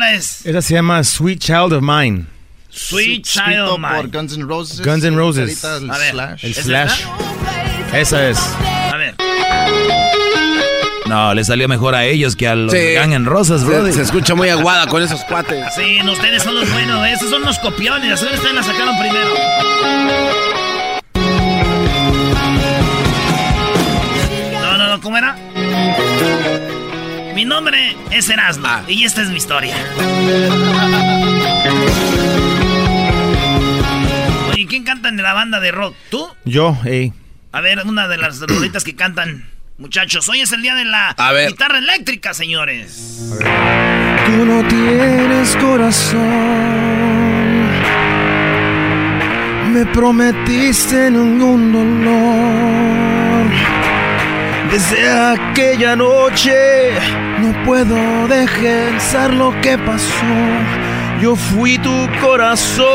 Rola 0.09 0.17
es? 0.17 0.45
Esa 0.45 0.61
se 0.61 0.73
llama 0.73 1.03
Sweet 1.03 1.39
Child 1.39 1.73
of 1.73 1.81
Mine. 1.83 2.25
Sweet 2.69 3.25
Child 3.25 3.69
of 3.69 3.79
Mine. 3.79 3.95
por 3.95 4.09
Guns 4.09 4.37
N' 4.37 4.47
Roses. 4.47 4.81
Guns 4.85 5.03
N' 5.03 5.15
Roses. 5.15 5.63
El 5.63 5.89
A 5.89 5.97
ver, 5.97 6.11
Slash. 6.11 6.43
El 6.45 6.51
¿Es 6.51 6.57
Slash. 6.57 7.01
Esa 7.93 8.29
es. 8.29 8.37
A 8.91 8.95
ver. 8.97 9.15
No, 11.07 11.33
le 11.33 11.43
salió 11.43 11.67
mejor 11.67 11.95
a 11.95 12.05
ellos 12.05 12.35
que 12.35 12.47
a 12.47 12.53
los 12.55 12.71
Sí. 12.71 12.93
Gang 12.93 13.13
en 13.13 13.25
Rosas, 13.25 13.63
bro. 13.63 13.83
Se, 13.87 13.93
se 13.93 14.01
escucha 14.03 14.35
muy 14.35 14.49
aguada 14.49 14.85
con 14.85 15.01
esos 15.01 15.21
cuates. 15.25 15.65
Sí, 15.75 15.97
no, 16.03 16.11
ustedes 16.13 16.43
son 16.43 16.53
los 16.53 16.71
buenos, 16.71 17.03
¿eh? 17.07 17.13
esos 17.13 17.31
son 17.31 17.41
los 17.43 17.57
copiones, 17.59 18.21
ustedes 18.21 18.53
la 18.53 18.61
sacaron 18.61 18.95
primero. 18.99 19.29
No, 24.61 24.77
no, 24.77 24.87
no, 24.89 25.01
¿cómo 25.01 25.17
era? 25.17 25.35
Mi 27.39 27.45
nombre 27.45 27.95
es 28.11 28.29
Erasmo 28.29 28.67
Ah. 28.67 28.83
y 28.85 29.05
esta 29.05 29.21
es 29.21 29.29
mi 29.29 29.37
historia. 29.37 29.73
Oye, 34.51 34.65
¿quién 34.67 34.83
canta 34.83 35.07
en 35.07 35.15
la 35.23 35.31
banda 35.31 35.61
de 35.61 35.71
rock? 35.71 35.95
¿Tú? 36.11 36.27
Yo, 36.43 36.77
ey. 36.83 37.13
A 37.53 37.61
ver, 37.61 37.83
una 37.85 38.09
de 38.09 38.17
las 38.17 38.41
rolitas 38.41 38.83
que 38.83 38.93
cantan. 38.93 39.47
Muchachos, 39.77 40.27
hoy 40.27 40.41
es 40.41 40.51
el 40.51 40.61
día 40.61 40.75
de 40.75 40.83
la 40.83 41.11
A 41.11 41.31
ver. 41.31 41.51
guitarra 41.51 41.77
eléctrica, 41.77 42.33
señores. 42.33 43.29
Tú 44.25 44.45
no 44.45 44.67
tienes 44.67 45.55
corazón. 45.55 46.19
Me 49.71 49.85
prometiste 49.85 51.09
ningún 51.09 51.71
dolor. 51.71 52.98
Desde 54.71 55.09
aquella 55.09 55.95
noche 55.95 56.91
no 57.39 57.63
puedo 57.65 58.27
dejar 58.27 59.33
lo 59.33 59.51
que 59.61 59.79
pasó. 59.79 60.35
Yo 61.19 61.35
fui 61.35 61.79
tu 61.79 62.07
corazón. 62.21 62.87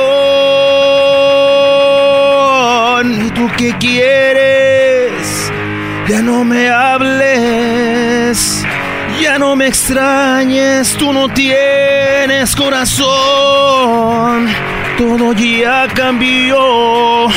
¿Y 3.27 3.31
tú 3.31 3.51
qué 3.57 3.75
quieres? 3.79 5.51
Ya 6.09 6.22
no 6.22 6.45
me 6.45 6.70
hables. 6.70 8.64
Ya 9.20 9.37
no 9.39 9.57
me 9.57 9.66
extrañes, 9.66 10.97
tú 10.97 11.12
no 11.12 11.29
tienes 11.29 12.55
corazón. 12.55 14.47
Todo 14.97 15.33
ya 15.33 15.89
cambió. 15.93 17.29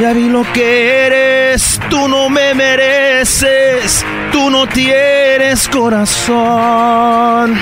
Ya 0.00 0.12
vi 0.12 0.28
lo 0.28 0.42
que 0.52 1.06
eres, 1.06 1.80
tú 1.88 2.08
no 2.08 2.28
me 2.28 2.52
mereces, 2.54 4.04
tú 4.32 4.50
no 4.50 4.66
tienes 4.66 5.68
corazón. 5.68 7.56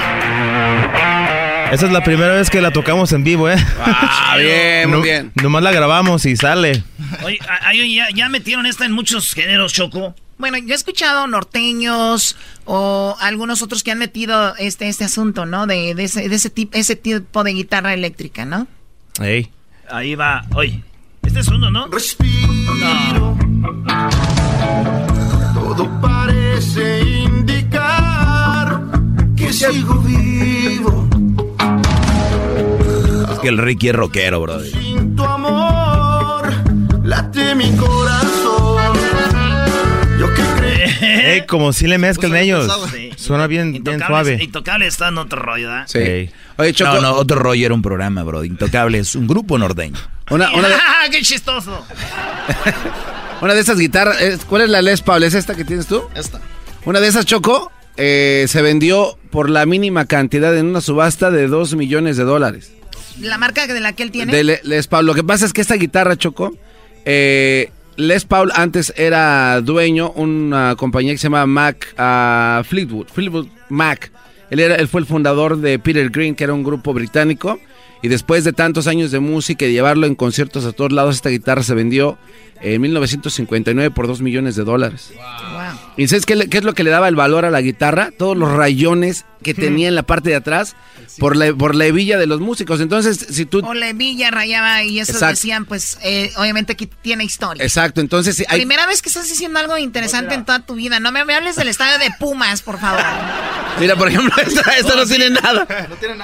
Esa 1.71 1.87
es 1.87 1.93
la 1.93 2.03
primera 2.03 2.35
vez 2.35 2.49
que 2.51 2.61
la 2.63 2.71
tocamos 2.71 3.13
en 3.13 3.23
vivo, 3.25 3.51
¿eh? 3.51 3.57
Ah, 3.85 4.37
bien, 4.39 4.89
muy 4.89 4.99
No- 4.99 5.03
bien. 5.03 5.33
Nomás 5.43 5.63
la 5.63 5.73
grabamos 5.73 6.25
y 6.27 6.35
sale. 6.37 6.83
Oye, 7.23 7.39
ya, 7.95 8.07
ya 8.15 8.29
metieron 8.31 8.65
esta 8.67 8.87
en 8.87 8.93
muchos 8.93 9.33
géneros, 9.35 9.73
Choco. 9.75 10.15
Bueno, 10.39 10.57
yo 10.59 10.73
he 10.73 10.75
escuchado 10.75 11.27
norteños 11.27 12.37
o 12.65 13.17
algunos 13.21 13.61
otros 13.63 13.83
que 13.83 13.91
han 13.93 13.99
metido 13.99 14.57
este, 14.57 14.89
este 14.89 15.05
asunto, 15.05 15.45
¿no? 15.47 15.67
De, 15.67 15.95
de 15.95 16.05
ese, 16.05 16.29
de 16.29 16.35
ese, 16.35 16.53
tip- 16.53 16.71
ese 16.73 16.97
tipo 16.97 17.45
de 17.45 17.53
guitarra 17.53 17.93
eléctrica, 17.95 18.45
¿no? 18.47 18.67
Ey. 19.21 19.51
Ahí 19.91 20.15
va. 20.15 20.45
Oye, 20.55 20.83
este 21.33 21.41
es 21.41 21.49
uno, 21.49 21.71
¿no? 21.71 21.87
Respiro. 21.87 23.39
Todo 25.55 26.01
parece 26.03 27.01
indicar 27.23 28.83
que 29.35 29.51
sigo 29.51 29.95
vivo. 30.01 31.09
Es 33.33 33.39
que 33.39 33.49
el 33.49 33.57
Ricky 33.57 33.89
es 33.89 33.95
rockero, 33.95 34.43
bro. 34.43 34.61
Sin 34.61 35.17
tu 35.17 35.25
amor, 35.25 36.53
late 37.03 37.55
mi 37.55 37.71
corazón. 37.77 38.32
Ey, 41.03 41.47
como 41.49 41.73
si 41.73 41.87
le 41.87 41.99
mezclan 41.99 42.37
ellos. 42.37 42.71
Sí. 42.93 43.11
Suena 43.17 43.47
bien, 43.47 43.83
suave. 44.07 44.39
Intocables 44.43 44.89
está 44.89 45.09
en 45.09 45.19
otro 45.19 45.41
rollo, 45.41 45.69
¿verdad? 45.69 45.87
Sí. 45.87 46.31
Oye, 46.57 46.73
Choco. 46.73 46.95
No, 46.95 47.01
no, 47.01 47.13
otro 47.15 47.39
rollo 47.39 47.67
era 47.67 47.75
un 47.75 47.83
programa, 47.83 48.23
bro. 48.23 48.45
Intocable 48.45 48.99
es 48.99 49.15
un 49.15 49.27
grupo 49.27 49.59
norteño. 49.59 49.99
Una, 50.31 50.51
una, 50.55 50.69
de, 50.69 50.75
¡Qué 51.11 51.23
chistoso! 51.23 51.85
una 53.41 53.55
de 53.55 53.61
esas 53.61 53.79
guitarras. 53.79 54.17
¿Cuál 54.49 54.63
es 54.63 54.71
la 54.71 54.83
Les 54.83 55.01
Paul? 55.03 55.23
¿Es 55.25 55.35
esta 55.35 55.55
que 55.55 55.65
tienes 55.65 55.87
tú? 55.87 56.03
Esta. 56.15 56.41
Una 56.85 57.01
de 57.01 57.09
esas, 57.09 57.27
Choco, 57.27 57.71
eh, 57.97 58.47
se 58.49 58.63
vendió 58.63 59.19
por 59.31 59.51
la 59.51 59.67
mínima 59.67 60.07
cantidad 60.07 60.57
en 60.57 60.67
una 60.67 60.81
subasta 60.81 61.31
de 61.31 61.47
2 61.49 61.75
millones 61.77 62.17
de 62.17 62.25
dólares. 62.25 62.73
La 63.21 63.39
marca 63.39 63.67
de 63.67 63.81
la 63.81 63.93
que 63.93 64.03
él 64.05 64.11
tiene. 64.11 64.33
De 64.35 64.45
Le- 64.45 64.61
Les 64.65 64.87
Paul. 64.87 65.07
Lo 65.07 65.15
que 65.15 65.23
pasa 65.23 65.45
es 65.47 65.53
que 65.53 65.61
esta 65.61 65.75
guitarra, 65.75 66.17
Choco, 66.17 66.57
eh, 67.05 67.71
Les 67.97 68.25
Paul 68.25 68.51
antes 68.55 68.93
era 68.97 69.61
dueño 69.61 70.11
una 70.13 70.77
compañía 70.77 71.13
que 71.13 71.19
se 71.19 71.25
llama 71.25 71.47
Mac 71.47 71.95
ah, 71.99 72.63
Fleetwood, 72.65 73.09
Fleetwood 73.09 73.49
Mac. 73.69 74.11
Él, 74.51 74.61
era, 74.61 74.77
él 74.77 74.89
fue 74.89 75.01
el 75.01 75.07
fundador 75.07 75.59
de 75.59 75.79
Peter 75.79 76.11
Green, 76.11 76.35
que 76.35 76.45
era 76.45 76.55
un 76.55 76.63
grupo 76.63 76.93
británico. 76.93 77.59
Y 78.03 78.09
después 78.09 78.45
de 78.45 78.53
tantos 78.53 78.87
años 78.89 79.13
de 79.13 79.21
música 79.21 79.65
y 79.65 79.69
de 79.69 79.75
llevarlo 79.75 80.07
en 80.07 80.17
conciertos 80.17 80.65
a 80.65 80.73
todos 80.73 80.91
lados, 80.91 81.15
esta 81.15 81.29
guitarra 81.29 81.63
se 81.63 81.75
vendió 81.75 82.19
en 82.61 82.81
1959 82.81 83.91
por 83.91 84.09
2 84.09 84.21
millones 84.23 84.57
de 84.57 84.65
dólares. 84.65 85.13
¿Y 85.97 86.09
sabes 86.09 86.27
qué, 86.27 86.49
qué 86.49 86.59
es 86.59 86.65
lo 86.65 86.75
que 86.75 86.85
le 86.85 86.91
daba 86.91 87.09
el 87.09 87.15
valor 87.15 87.45
a 87.45 87.51
la 87.51 87.61
guitarra? 87.61 88.11
Todos 88.17 88.37
los 88.37 88.51
rayones 88.51 89.25
que 89.43 89.55
tenía 89.55 89.89
en 89.89 89.95
la 89.95 90.03
parte 90.03 90.31
de 90.31 90.37
atrás 90.37 90.75
por 91.19 91.37
la, 91.37 91.53
por 91.53 91.75
la 91.75 91.87
hebilla 91.87 92.19
de 92.19 92.27
los 92.27 92.41
músicos. 92.41 92.81
Entonces, 92.81 93.27
si 93.31 93.47
tú... 93.47 93.61
O 93.65 93.75
la 93.75 93.93
villa 93.93 94.31
rayaba 94.31 94.83
y 94.83 95.01
eso 95.01 95.13
Exacto. 95.13 95.35
decían, 95.35 95.65
pues, 95.65 95.99
eh, 96.03 96.33
obviamente 96.37 96.77
que 96.77 96.87
tiene 96.87 97.25
historia. 97.25 97.63
Exacto, 97.63 98.01
entonces 98.01 98.37
si 98.37 98.45
hay... 98.49 98.61
Primera 98.61 98.87
vez 98.87 99.03
que 99.03 99.09
estás 99.09 99.29
diciendo 99.29 99.59
algo 99.59 99.77
interesante 99.79 100.35
en 100.35 100.45
toda 100.45 100.61
tu 100.61 100.75
vida. 100.75 101.01
No 101.01 101.13
me, 101.13 101.25
me 101.25 101.35
hables 101.35 101.57
del 101.57 101.69
estadio 101.69 101.99
de 101.99 102.11
Pumas, 102.19 102.63
por 102.63 102.79
favor. 102.79 103.03
Mira, 103.81 103.97
por 103.97 104.09
ejemplo, 104.09 104.33
esta, 104.43 104.77
esta 104.77 104.95
no 104.95 105.07
tiene 105.07 105.31
nada. 105.31 105.67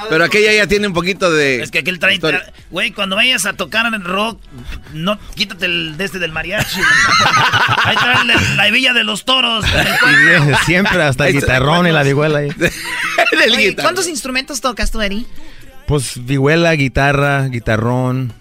Pero 0.09 0.25
aquella 0.25 0.53
ya 0.53 0.67
tiene 0.67 0.87
un 0.87 0.93
poquito 0.93 1.31
de... 1.31 1.63
Es 1.63 1.71
que 1.71 1.81
aquel 1.81 1.99
trae. 1.99 2.21
Güey, 2.71 2.93
cuando 2.93 3.17
vayas 3.17 3.47
a 3.47 3.55
tocar 3.55 3.87
en 3.93 4.05
rock, 4.05 4.41
no 4.93 5.19
quítate 5.35 5.67
el 5.67 5.97
de 5.97 6.05
este 6.05 6.19
del 6.19 6.33
mariachi. 6.33 6.81
Ahí 7.85 7.97
trae 7.97 8.25
la, 8.25 8.41
la 8.57 8.69
hebilla 8.69 8.93
de 8.93 9.05
los 9.05 9.25
toros. 9.25 9.65
Siempre 10.67 11.03
hasta 11.03 11.29
el 11.29 11.35
guitarrón 11.35 11.87
y 11.87 11.93
la 11.93 12.03
vihuela 12.03 12.41
ahí. 12.41 12.51
Del 13.41 13.53
Oye, 13.53 13.69
guitarra. 13.71 13.85
¿Cuántos 13.89 14.09
instrumentos 14.09 14.61
tocas 14.61 14.91
tú, 14.91 15.01
Eri? 15.01 15.27
Pues 15.87 16.25
vihuela, 16.25 16.73
guitarra, 16.75 17.49
guitarrón. 17.49 18.33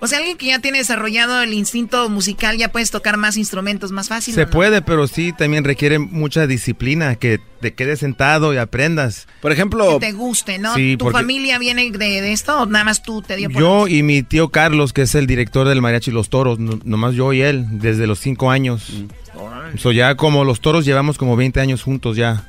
O 0.00 0.06
sea, 0.06 0.18
alguien 0.18 0.36
que 0.36 0.46
ya 0.46 0.58
tiene 0.58 0.78
desarrollado 0.78 1.40
el 1.40 1.54
instinto 1.54 2.10
musical 2.10 2.58
ya 2.58 2.70
puedes 2.70 2.90
tocar 2.90 3.16
más 3.16 3.38
instrumentos 3.38 3.90
más 3.90 4.08
fácil. 4.08 4.34
Se 4.34 4.46
puede, 4.46 4.82
pero 4.82 5.06
sí 5.08 5.32
también 5.32 5.64
requiere 5.64 5.98
mucha 5.98 6.46
disciplina, 6.46 7.14
que 7.14 7.40
te 7.62 7.72
quedes 7.72 8.00
sentado 8.00 8.52
y 8.52 8.58
aprendas. 8.58 9.26
Por 9.40 9.50
ejemplo, 9.50 9.98
Que 9.98 10.06
te 10.08 10.12
guste, 10.12 10.58
¿no? 10.58 10.74
Sí, 10.74 10.96
¿Tu 10.98 11.06
porque- 11.06 11.16
familia 11.18 11.58
viene 11.58 11.90
de, 11.90 11.98
de 12.20 12.32
esto 12.32 12.60
o 12.60 12.66
nada 12.66 12.84
más 12.84 13.02
tú 13.02 13.22
te 13.22 13.34
dio 13.36 13.48
por 13.48 13.62
Yo 13.62 13.88
y 13.88 14.02
mi 14.02 14.22
tío 14.22 14.50
Carlos, 14.50 14.92
que 14.92 15.02
es 15.02 15.14
el 15.14 15.26
director 15.26 15.66
del 15.66 15.80
Mariachi 15.80 16.10
Los 16.10 16.28
Toros, 16.28 16.58
no- 16.58 16.78
nomás 16.84 17.14
yo 17.14 17.32
y 17.32 17.40
él, 17.40 17.64
desde 17.70 18.06
los 18.06 18.18
cinco 18.18 18.50
años. 18.50 18.92
So 19.78 19.90
ya 19.90 20.16
como 20.16 20.44
los 20.44 20.60
toros 20.60 20.84
llevamos 20.84 21.16
como 21.16 21.34
20 21.34 21.60
años 21.60 21.82
juntos 21.82 22.16
ya. 22.18 22.46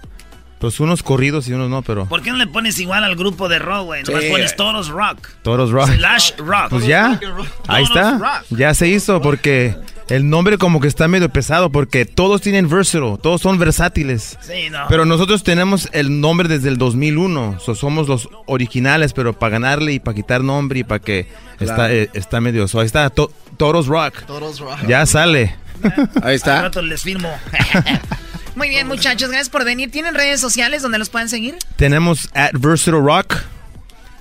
Pues 0.65 0.79
unos 0.79 1.03
corridos 1.03 1.47
y 1.47 1.53
unos 1.53 1.69
no, 1.69 1.83
pero 1.83 2.05
¿Por 2.07 2.23
qué 2.23 2.31
no 2.31 2.37
le 2.37 2.47
pones 2.47 2.79
igual 2.79 3.03
al 3.03 3.15
grupo 3.15 3.47
de 3.49 3.59
rock, 3.59 3.83
güey? 3.85 4.01
Nomás 4.01 4.23
Sí. 4.23 4.29
pones 4.31 4.55
toros 4.55 4.87
rock. 4.87 5.27
toros 5.43 5.69
rock. 5.69 5.89
Slash 5.91 6.31
rock. 6.37 6.69
Pues 6.71 6.87
ya, 6.87 7.19
ahí 7.67 7.83
está, 7.83 8.41
ya 8.49 8.73
se 8.73 8.87
hizo 8.87 9.21
porque 9.21 9.75
el 10.09 10.27
nombre 10.27 10.57
como 10.57 10.79
que 10.79 10.87
está 10.87 11.07
medio 11.07 11.29
pesado 11.29 11.69
porque 11.69 12.05
todos 12.07 12.41
tienen 12.41 12.67
versatile, 12.67 13.17
todos 13.21 13.41
son 13.41 13.59
versátiles. 13.59 14.39
Sí, 14.41 14.71
no. 14.71 14.85
Pero 14.89 15.05
nosotros 15.05 15.43
tenemos 15.43 15.87
el 15.91 16.19
nombre 16.19 16.47
desde 16.49 16.69
el 16.69 16.79
2001, 16.79 17.59
so 17.63 17.75
somos 17.75 18.07
los 18.07 18.27
originales, 18.47 19.13
pero 19.13 19.37
para 19.37 19.51
ganarle 19.51 19.93
y 19.93 19.99
para 19.99 20.15
quitar 20.15 20.41
nombre 20.43 20.79
y 20.79 20.83
para 20.83 20.97
que 20.99 21.27
está, 21.59 21.93
eh, 21.93 22.09
está 22.15 22.41
medio, 22.41 22.67
so 22.67 22.79
ahí 22.79 22.87
está, 22.87 23.07
to- 23.11 23.31
Toros 23.57 23.85
Rock, 23.85 24.23
Toros 24.25 24.59
Rock. 24.59 24.79
ya 24.87 25.05
sale. 25.05 25.55
Ahí 25.83 26.07
Al 26.23 26.31
está. 26.33 26.61
rato 26.63 26.81
les 26.81 27.03
firmo. 27.03 27.29
Muy 28.55 28.69
bien, 28.69 28.87
muchachos, 28.87 29.29
gracias 29.29 29.49
por 29.49 29.65
venir. 29.65 29.91
¿Tienen 29.91 30.15
redes 30.15 30.39
sociales 30.39 30.81
donde 30.81 30.97
los 30.97 31.09
pueden 31.09 31.29
seguir? 31.29 31.55
Tenemos 31.75 32.29
at 32.33 32.51
Versatile 32.53 33.01
Rock 33.01 33.35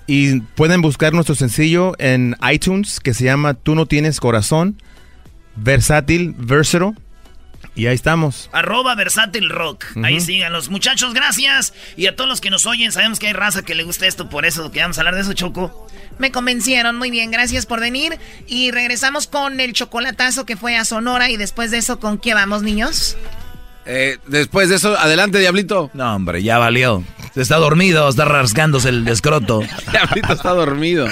y 0.06 0.40
pueden 0.40 0.82
buscar 0.82 1.12
nuestro 1.12 1.34
sencillo 1.34 1.94
en 1.98 2.36
iTunes 2.52 3.00
que 3.00 3.14
se 3.14 3.24
llama 3.24 3.54
Tú 3.54 3.74
no 3.74 3.86
tienes 3.86 4.20
corazón, 4.20 4.82
versátil, 5.56 6.34
versatile 6.36 6.94
y 7.76 7.86
ahí 7.86 7.94
estamos. 7.94 8.50
Arroba 8.52 8.94
versátil 8.94 9.50
rock. 9.50 9.84
Ahí 10.02 10.16
Ujú. 10.16 10.26
síganlos. 10.26 10.68
Muchachos, 10.68 11.12
gracias. 11.12 11.72
Y 11.96 12.06
a 12.06 12.14
todos 12.14 12.28
los 12.30 12.40
que 12.40 12.50
nos 12.50 12.66
oyen, 12.66 12.92
sabemos 12.92 13.18
que 13.18 13.26
hay 13.28 13.32
raza 13.32 13.62
que 13.62 13.74
le 13.74 13.82
gusta 13.82 14.06
esto, 14.06 14.28
por 14.28 14.46
eso 14.46 14.70
que 14.70 14.80
vamos 14.80 14.98
a 14.98 15.00
hablar 15.00 15.16
de 15.16 15.22
eso, 15.22 15.32
Choco. 15.32 15.88
Me 16.18 16.30
convencieron, 16.30 16.96
muy 16.96 17.10
bien, 17.10 17.30
gracias 17.32 17.66
por 17.66 17.80
venir. 17.80 18.18
Y 18.46 18.70
regresamos 18.70 19.26
con 19.26 19.58
el 19.58 19.72
chocolatazo 19.72 20.46
que 20.46 20.56
fue 20.56 20.76
a 20.76 20.84
Sonora 20.84 21.30
y 21.30 21.36
después 21.36 21.70
de 21.72 21.78
eso, 21.78 21.98
¿con 21.98 22.18
qué 22.18 22.34
vamos, 22.34 22.62
niños? 22.62 23.16
Eh, 23.86 24.18
después 24.26 24.68
de 24.68 24.76
eso, 24.76 24.98
adelante, 24.98 25.38
Diablito. 25.38 25.90
No, 25.94 26.14
hombre, 26.14 26.42
ya 26.42 26.58
valió. 26.58 27.02
Está 27.34 27.56
dormido, 27.56 28.08
está 28.08 28.24
rasgándose 28.24 28.88
el 28.90 29.06
escroto. 29.08 29.60
Diablito 29.90 30.32
está 30.32 30.50
dormido. 30.50 31.06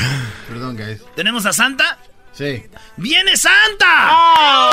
Perdón, 0.49 0.77
guys. 0.77 1.03
¿Tenemos 1.15 1.45
a 1.47 1.53
Santa? 1.53 1.99
Sí. 2.43 2.63
¡Viene 2.97 3.37
Santa! 3.37 4.71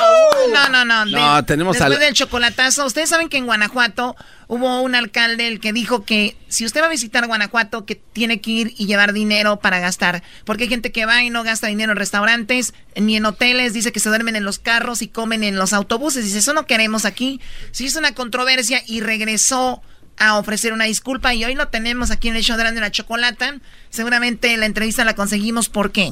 No, 0.53 0.69
no, 0.69 0.85
no. 0.85 1.05
No, 1.05 1.45
tenemos 1.45 1.75
Después 1.75 1.95
al- 1.97 1.99
del 2.03 2.13
chocolatazo, 2.13 2.85
ustedes 2.85 3.09
saben 3.09 3.29
que 3.29 3.37
en 3.37 3.45
Guanajuato 3.45 4.15
hubo 4.47 4.81
un 4.81 4.95
alcalde 4.95 5.47
el 5.47 5.59
que 5.59 5.71
dijo 5.73 6.03
que 6.03 6.35
si 6.47 6.65
usted 6.65 6.81
va 6.81 6.87
a 6.87 6.89
visitar 6.89 7.27
Guanajuato, 7.27 7.85
que 7.85 7.95
tiene 7.95 8.41
que 8.41 8.51
ir 8.51 8.73
y 8.77 8.87
llevar 8.87 9.13
dinero 9.13 9.59
para 9.59 9.79
gastar. 9.79 10.23
Porque 10.45 10.63
hay 10.63 10.69
gente 10.69 10.91
que 10.91 11.05
va 11.05 11.21
y 11.23 11.29
no 11.29 11.43
gasta 11.43 11.67
dinero 11.67 11.91
en 11.91 11.97
restaurantes, 11.97 12.73
ni 12.95 13.15
en 13.17 13.25
hoteles, 13.25 13.73
dice 13.73 13.91
que 13.91 13.99
se 13.99 14.09
duermen 14.09 14.35
en 14.35 14.43
los 14.43 14.57
carros 14.59 15.01
y 15.01 15.07
comen 15.07 15.43
en 15.43 15.55
los 15.55 15.73
autobuses. 15.73 16.23
Dice, 16.25 16.39
eso 16.39 16.53
no 16.53 16.65
queremos 16.65 17.05
aquí. 17.05 17.39
Se 17.71 17.83
hizo 17.83 17.99
una 17.99 18.13
controversia 18.15 18.81
y 18.87 19.01
regresó 19.01 19.81
a 20.17 20.37
ofrecer 20.37 20.73
una 20.73 20.85
disculpa 20.85 21.33
y 21.33 21.45
hoy 21.45 21.55
lo 21.55 21.67
tenemos 21.69 22.11
aquí 22.11 22.27
en 22.27 22.35
el 22.35 22.43
show 22.43 22.57
de 22.57 22.71
la 22.73 22.91
chocolata. 22.91 23.55
Seguramente 23.89 24.55
la 24.57 24.65
entrevista 24.65 25.05
la 25.05 25.15
conseguimos. 25.15 25.69
¿Por 25.69 25.91
qué? 25.91 26.11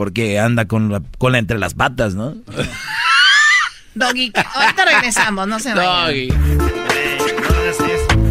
Porque 0.00 0.40
anda 0.40 0.64
con 0.64 0.90
la 0.90 1.02
cola 1.18 1.36
entre 1.36 1.58
las 1.58 1.74
patas, 1.74 2.14
¿no? 2.14 2.34
Doggy, 3.94 4.32
ahorita 4.54 4.84
regresamos, 4.86 5.46
no 5.46 5.60
se 5.60 5.74
vayan. 5.74 6.38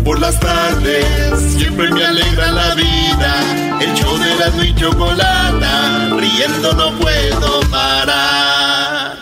Por 0.04 0.20
las 0.20 0.40
tardes 0.40 1.40
siempre 1.56 1.91
me 1.91 2.04
alegra 2.04 2.52
la 2.54 2.74
vida. 2.74 3.78
El 3.82 3.94
show 3.94 4.18
de 4.18 4.36
la 4.36 4.66
y 4.66 4.74
chocolata, 4.74 6.10
riendo 6.18 6.74
no 6.74 6.98
puedo 6.98 7.60
parar. 7.70 9.16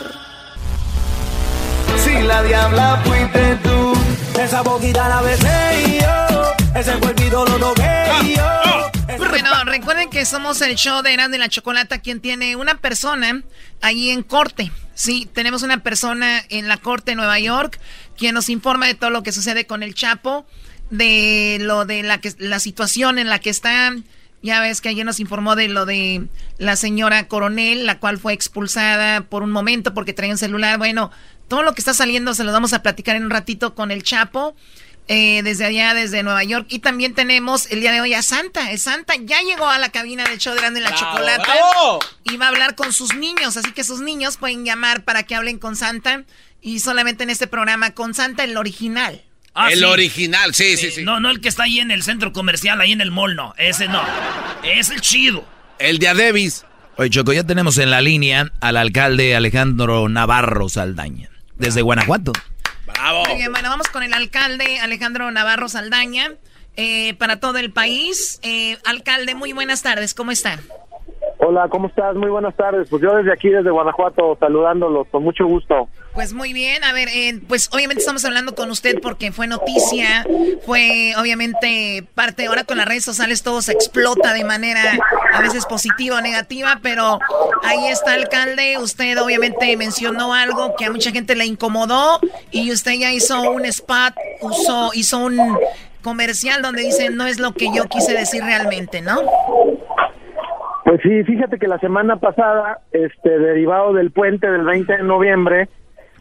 Si 1.98 2.22
la 2.22 2.44
diabla 2.44 3.02
fuiste 3.04 3.58
tú, 3.62 3.94
esa 4.40 4.62
boquita 4.62 5.10
la 5.10 5.22
besé 5.22 5.84
y 5.86 6.00
yo, 6.00 6.54
ese 6.80 6.94
cuerpito 6.94 7.46
lo 7.46 7.58
toqué 7.58 8.06
y 8.24 8.36
yo. 8.38 8.67
Bueno, 9.18 9.50
recuerden 9.66 10.10
que 10.10 10.26
somos 10.26 10.62
el 10.62 10.76
show 10.76 11.02
de 11.02 11.14
Erasmo 11.14 11.36
y 11.36 11.40
la 11.40 11.50
Chocolata, 11.50 12.00
quien 12.00 12.22
tiene 12.22 12.56
una 12.56 12.76
persona 12.76 13.44
allí 13.82 14.12
en 14.12 14.24
corte. 14.24 14.72
Sí, 14.94 15.30
tenemos 15.34 15.64
una 15.64 15.84
persona 15.84 16.44
en 16.50 16.68
la 16.68 16.78
corte 16.78 17.12
de 17.12 17.16
Nueva 17.16 17.40
York 17.40 17.80
quien 18.18 18.34
nos 18.34 18.50
informa 18.50 18.88
de 18.88 18.96
todo 18.96 19.12
lo 19.12 19.24
que 19.24 19.32
sucede 19.32 19.66
con 19.66 19.84
el 19.84 19.94
Chapo. 19.94 20.46
de 20.90 21.58
lo 21.60 21.84
de 21.84 22.02
la 22.02 22.22
que 22.22 22.34
la 22.40 22.60
situación 22.60 23.20
en 23.20 23.30
la 23.30 23.40
que 23.40 23.50
está. 23.50 23.94
Ya 24.42 24.62
ves 24.62 24.82
que 24.82 24.90
ayer 24.90 25.06
nos 25.06 25.20
informó 25.20 25.56
de 25.56 25.68
lo 25.68 25.86
de 25.86 26.28
la 26.58 26.76
señora 26.76 27.28
coronel, 27.28 27.86
la 27.86 28.00
cual 28.00 28.18
fue 28.20 28.34
expulsada 28.34 29.22
por 29.22 29.44
un 29.44 29.52
momento 29.52 29.94
porque 29.94 30.14
traía 30.14 30.32
un 30.32 30.38
celular. 30.38 30.78
Bueno, 30.78 31.12
todo 31.48 31.64
lo 31.64 31.74
que 31.74 31.82
está 31.82 31.94
saliendo 31.94 32.34
se 32.34 32.44
lo 32.44 32.52
vamos 32.54 32.72
a 32.72 32.82
platicar 32.84 33.16
en 33.16 33.26
un 33.26 33.32
ratito 33.32 33.76
con 33.76 33.92
el 33.92 34.04
Chapo. 34.04 34.56
Eh, 35.10 35.42
desde 35.44 35.64
allá, 35.64 35.94
desde 35.94 36.22
Nueva 36.22 36.44
York. 36.44 36.66
Y 36.70 36.80
también 36.80 37.14
tenemos 37.14 37.68
el 37.72 37.80
día 37.80 37.94
de 37.94 38.02
hoy 38.02 38.14
a 38.14 38.22
Santa. 38.22 38.72
El 38.72 38.80
Santa 38.80 39.14
ya 39.22 39.42
llegó 39.42 39.68
a 39.70 39.78
la 39.78 39.90
cabina 39.90 40.26
del 40.26 40.38
show 40.38 40.54
de 40.54 40.60
Grande 40.60 40.82
la 40.82 40.94
Chocolata 40.94 41.54
y 42.26 42.36
va 42.36 42.48
a 42.48 42.50
hablar 42.50 42.76
con 42.76 42.92
sus 42.92 43.16
niños. 43.16 43.56
Así 43.56 43.72
que 43.72 43.86
sus 43.86 44.02
niños 44.02 44.36
pueden 44.36 44.66
llamar 44.66 45.06
para 45.06 45.24
que 45.24 45.36
hablen 45.36 45.60
con 45.60 45.78
Santa. 45.78 46.24
Y 46.62 46.80
solamente 46.80 47.24
en 47.24 47.30
este 47.30 47.48
programa 47.48 47.92
con 47.92 48.14
Santa, 48.14 48.44
el 48.44 48.58
original. 48.58 49.24
Ah, 49.54 49.72
el 49.72 49.80
sí. 49.80 49.86
original, 49.86 50.54
sí, 50.54 50.76
sí, 50.76 50.92
sí. 50.92 51.04
No, 51.04 51.20
no 51.20 51.32
el 51.32 51.40
que 51.40 51.48
está 51.48 51.64
ahí 51.64 51.80
en 51.80 51.90
el 51.90 52.04
centro 52.04 52.34
comercial, 52.34 52.82
ahí 52.82 52.92
en 52.92 53.02
el 53.02 53.12
mall, 53.12 53.36
no. 53.36 53.56
Ese 53.58 53.88
no. 53.88 54.04
Es 54.64 54.90
el 54.90 55.00
chido. 55.00 55.48
El 55.80 56.00
de 56.00 56.10
Adebis. 56.10 56.66
Oye, 56.98 57.10
Choco, 57.10 57.32
ya 57.32 57.44
tenemos 57.44 57.78
en 57.78 57.92
la 57.92 58.02
línea 58.02 58.52
al 58.60 58.76
alcalde 58.76 59.36
Alejandro 59.36 60.10
Navarro 60.10 60.68
Saldaña, 60.68 61.30
desde 61.56 61.82
Guanajuato. 61.82 62.34
Bravo. 63.00 63.24
Muy 63.26 63.36
bien, 63.36 63.52
bueno, 63.52 63.70
vamos 63.70 63.88
con 63.90 64.04
el 64.04 64.14
alcalde 64.14 64.80
Alejandro 64.80 65.30
Navarro 65.32 65.70
Saldaña 65.70 66.32
eh, 66.76 67.16
para 67.16 67.40
todo 67.40 67.58
el 67.58 67.72
país. 67.72 68.40
Eh, 68.44 68.78
alcalde, 68.86 69.36
muy 69.36 69.54
buenas 69.54 69.84
tardes, 69.84 70.14
¿cómo 70.14 70.32
está? 70.32 70.60
Hola, 71.40 71.68
¿cómo 71.70 71.88
estás? 71.88 72.16
Muy 72.16 72.30
buenas 72.30 72.56
tardes. 72.56 72.90
Pues 72.90 73.02
yo 73.02 73.16
desde 73.16 73.32
aquí, 73.32 73.50
desde 73.50 73.70
Guanajuato, 73.70 74.38
saludándolos 74.40 75.08
con 75.10 75.24
mucho 75.24 75.46
gusto. 75.46 75.88
Pues 76.18 76.34
muy 76.34 76.52
bien, 76.52 76.84
a 76.84 76.94
ver, 76.94 77.10
eh, 77.10 77.40
pues 77.48 77.70
obviamente 77.72 78.00
estamos 78.00 78.26
hablando 78.26 78.56
con 78.56 78.72
usted 78.72 79.00
porque 79.04 79.32
fue 79.32 79.46
noticia, 79.46 80.26
fue 80.66 81.14
obviamente 81.16 82.08
parte, 82.16 82.48
ahora 82.48 82.64
con 82.64 82.78
las 82.78 82.88
redes 82.88 83.04
sociales 83.04 83.44
todo 83.44 83.62
se 83.62 83.74
explota 83.74 84.34
de 84.34 84.44
manera 84.44 84.82
a 85.32 85.42
veces 85.42 85.68
positiva 85.68 86.18
o 86.18 86.22
negativa, 86.22 86.80
pero 86.82 87.20
ahí 87.64 87.86
está 87.90 88.14
alcalde, 88.14 88.80
usted 88.80 89.22
obviamente 89.22 89.78
mencionó 89.78 90.34
algo 90.34 90.76
que 90.76 90.86
a 90.86 90.92
mucha 90.92 91.12
gente 91.12 91.36
le 91.36 91.46
incomodó 91.46 92.20
y 92.50 92.72
usted 92.72 92.94
ya 92.94 93.14
hizo 93.14 93.52
un 93.52 93.66
spot, 93.66 94.16
hizo 94.94 95.20
un 95.20 95.60
comercial 96.02 96.64
donde 96.64 96.82
dice 96.82 97.12
no 97.12 97.28
es 97.28 97.40
lo 97.40 97.54
que 97.54 97.68
yo 97.72 97.84
quise 97.84 98.14
decir 98.14 98.42
realmente, 98.44 99.04
¿no? 99.04 99.22
Pues 100.84 101.00
sí, 101.04 101.24
fíjate 101.26 101.60
que 101.60 101.68
la 101.68 101.78
semana 101.78 102.16
pasada, 102.16 102.80
este, 102.92 103.38
derivado 103.38 103.94
del 103.94 104.10
puente 104.10 104.50
del 104.50 104.64
20 104.64 104.98
de 104.98 105.04
noviembre, 105.04 105.70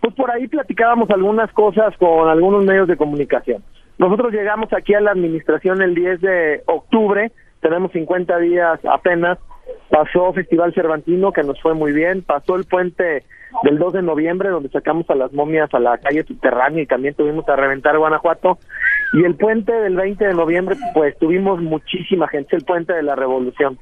pues 0.06 0.14
por 0.14 0.30
ahí 0.30 0.46
platicábamos 0.46 1.10
algunas 1.10 1.50
cosas 1.52 1.92
con 1.96 2.28
algunos 2.28 2.64
medios 2.64 2.86
de 2.86 2.96
comunicación. 2.96 3.64
Nosotros 3.98 4.32
llegamos 4.32 4.72
aquí 4.72 4.94
a 4.94 5.00
la 5.00 5.10
administración 5.10 5.82
el 5.82 5.96
10 5.96 6.20
de 6.20 6.62
octubre, 6.66 7.32
tenemos 7.60 7.90
50 7.90 8.38
días 8.38 8.78
apenas, 8.84 9.36
pasó 9.90 10.32
Festival 10.32 10.74
Cervantino 10.74 11.32
que 11.32 11.42
nos 11.42 11.60
fue 11.60 11.74
muy 11.74 11.92
bien, 11.92 12.22
pasó 12.22 12.56
el 12.56 12.64
puente 12.64 13.24
del 13.62 13.78
2 13.78 13.92
de 13.94 14.02
noviembre 14.02 14.50
donde 14.50 14.68
sacamos 14.68 15.08
a 15.10 15.14
las 15.14 15.32
momias 15.32 15.72
a 15.72 15.78
la 15.78 15.98
calle 15.98 16.24
subterránea 16.24 16.82
y 16.82 16.86
también 16.86 17.14
tuvimos 17.14 17.48
a 17.48 17.56
reventar 17.56 17.96
Guanajuato 17.96 18.58
y 19.12 19.24
el 19.24 19.36
puente 19.36 19.72
del 19.72 19.96
20 19.96 20.26
de 20.26 20.34
noviembre 20.34 20.76
pues 20.94 21.16
tuvimos 21.18 21.60
muchísima 21.60 22.28
gente, 22.28 22.56
el 22.56 22.64
puente 22.64 22.92
de 22.92 23.02
la 23.02 23.14
revolución. 23.14 23.78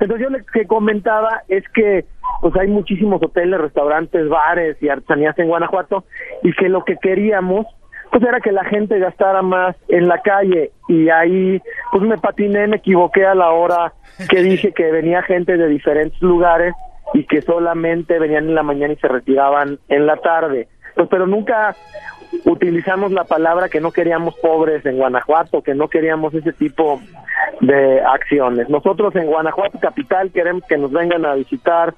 Entonces 0.00 0.26
yo 0.26 0.30
lo 0.30 0.44
que 0.44 0.66
comentaba 0.66 1.42
es 1.48 1.64
que 1.70 2.04
pues 2.40 2.54
hay 2.56 2.68
muchísimos 2.68 3.22
hoteles, 3.22 3.60
restaurantes, 3.60 4.28
bares 4.28 4.76
y 4.82 4.88
artesanías 4.88 5.38
en 5.38 5.48
Guanajuato 5.48 6.04
y 6.42 6.52
que 6.52 6.68
lo 6.68 6.84
que 6.84 6.96
queríamos 6.96 7.66
pues 8.10 8.22
era 8.22 8.40
que 8.40 8.52
la 8.52 8.64
gente 8.64 8.98
gastara 8.98 9.42
más 9.42 9.76
en 9.88 10.08
la 10.08 10.20
calle 10.22 10.72
y 10.88 11.08
ahí 11.08 11.60
pues 11.92 12.02
me 12.02 12.18
patiné, 12.18 12.66
me 12.66 12.76
equivoqué 12.76 13.26
a 13.26 13.34
la 13.34 13.50
hora 13.50 13.92
que 14.28 14.42
dije 14.42 14.72
que 14.72 14.90
venía 14.90 15.22
gente 15.22 15.56
de 15.56 15.68
diferentes 15.68 16.20
lugares 16.22 16.74
y 17.14 17.24
que 17.24 17.42
solamente 17.42 18.18
venían 18.18 18.48
en 18.48 18.54
la 18.54 18.62
mañana 18.62 18.92
y 18.92 18.96
se 18.96 19.08
retiraban 19.08 19.78
en 19.88 20.06
la 20.06 20.16
tarde. 20.16 20.68
Pues 20.94 21.08
pero 21.10 21.26
nunca 21.26 21.74
utilizamos 22.44 23.12
la 23.12 23.24
palabra 23.24 23.68
que 23.68 23.80
no 23.80 23.92
queríamos 23.92 24.34
pobres 24.36 24.84
en 24.86 24.96
Guanajuato, 24.96 25.62
que 25.62 25.74
no 25.74 25.88
queríamos 25.88 26.34
ese 26.34 26.52
tipo 26.52 27.00
de 27.60 28.00
acciones. 28.00 28.68
Nosotros 28.68 29.14
en 29.16 29.26
Guanajuato 29.26 29.78
capital 29.78 30.30
queremos 30.32 30.64
que 30.64 30.78
nos 30.78 30.90
vengan 30.90 31.24
a 31.24 31.34
visitar 31.34 31.94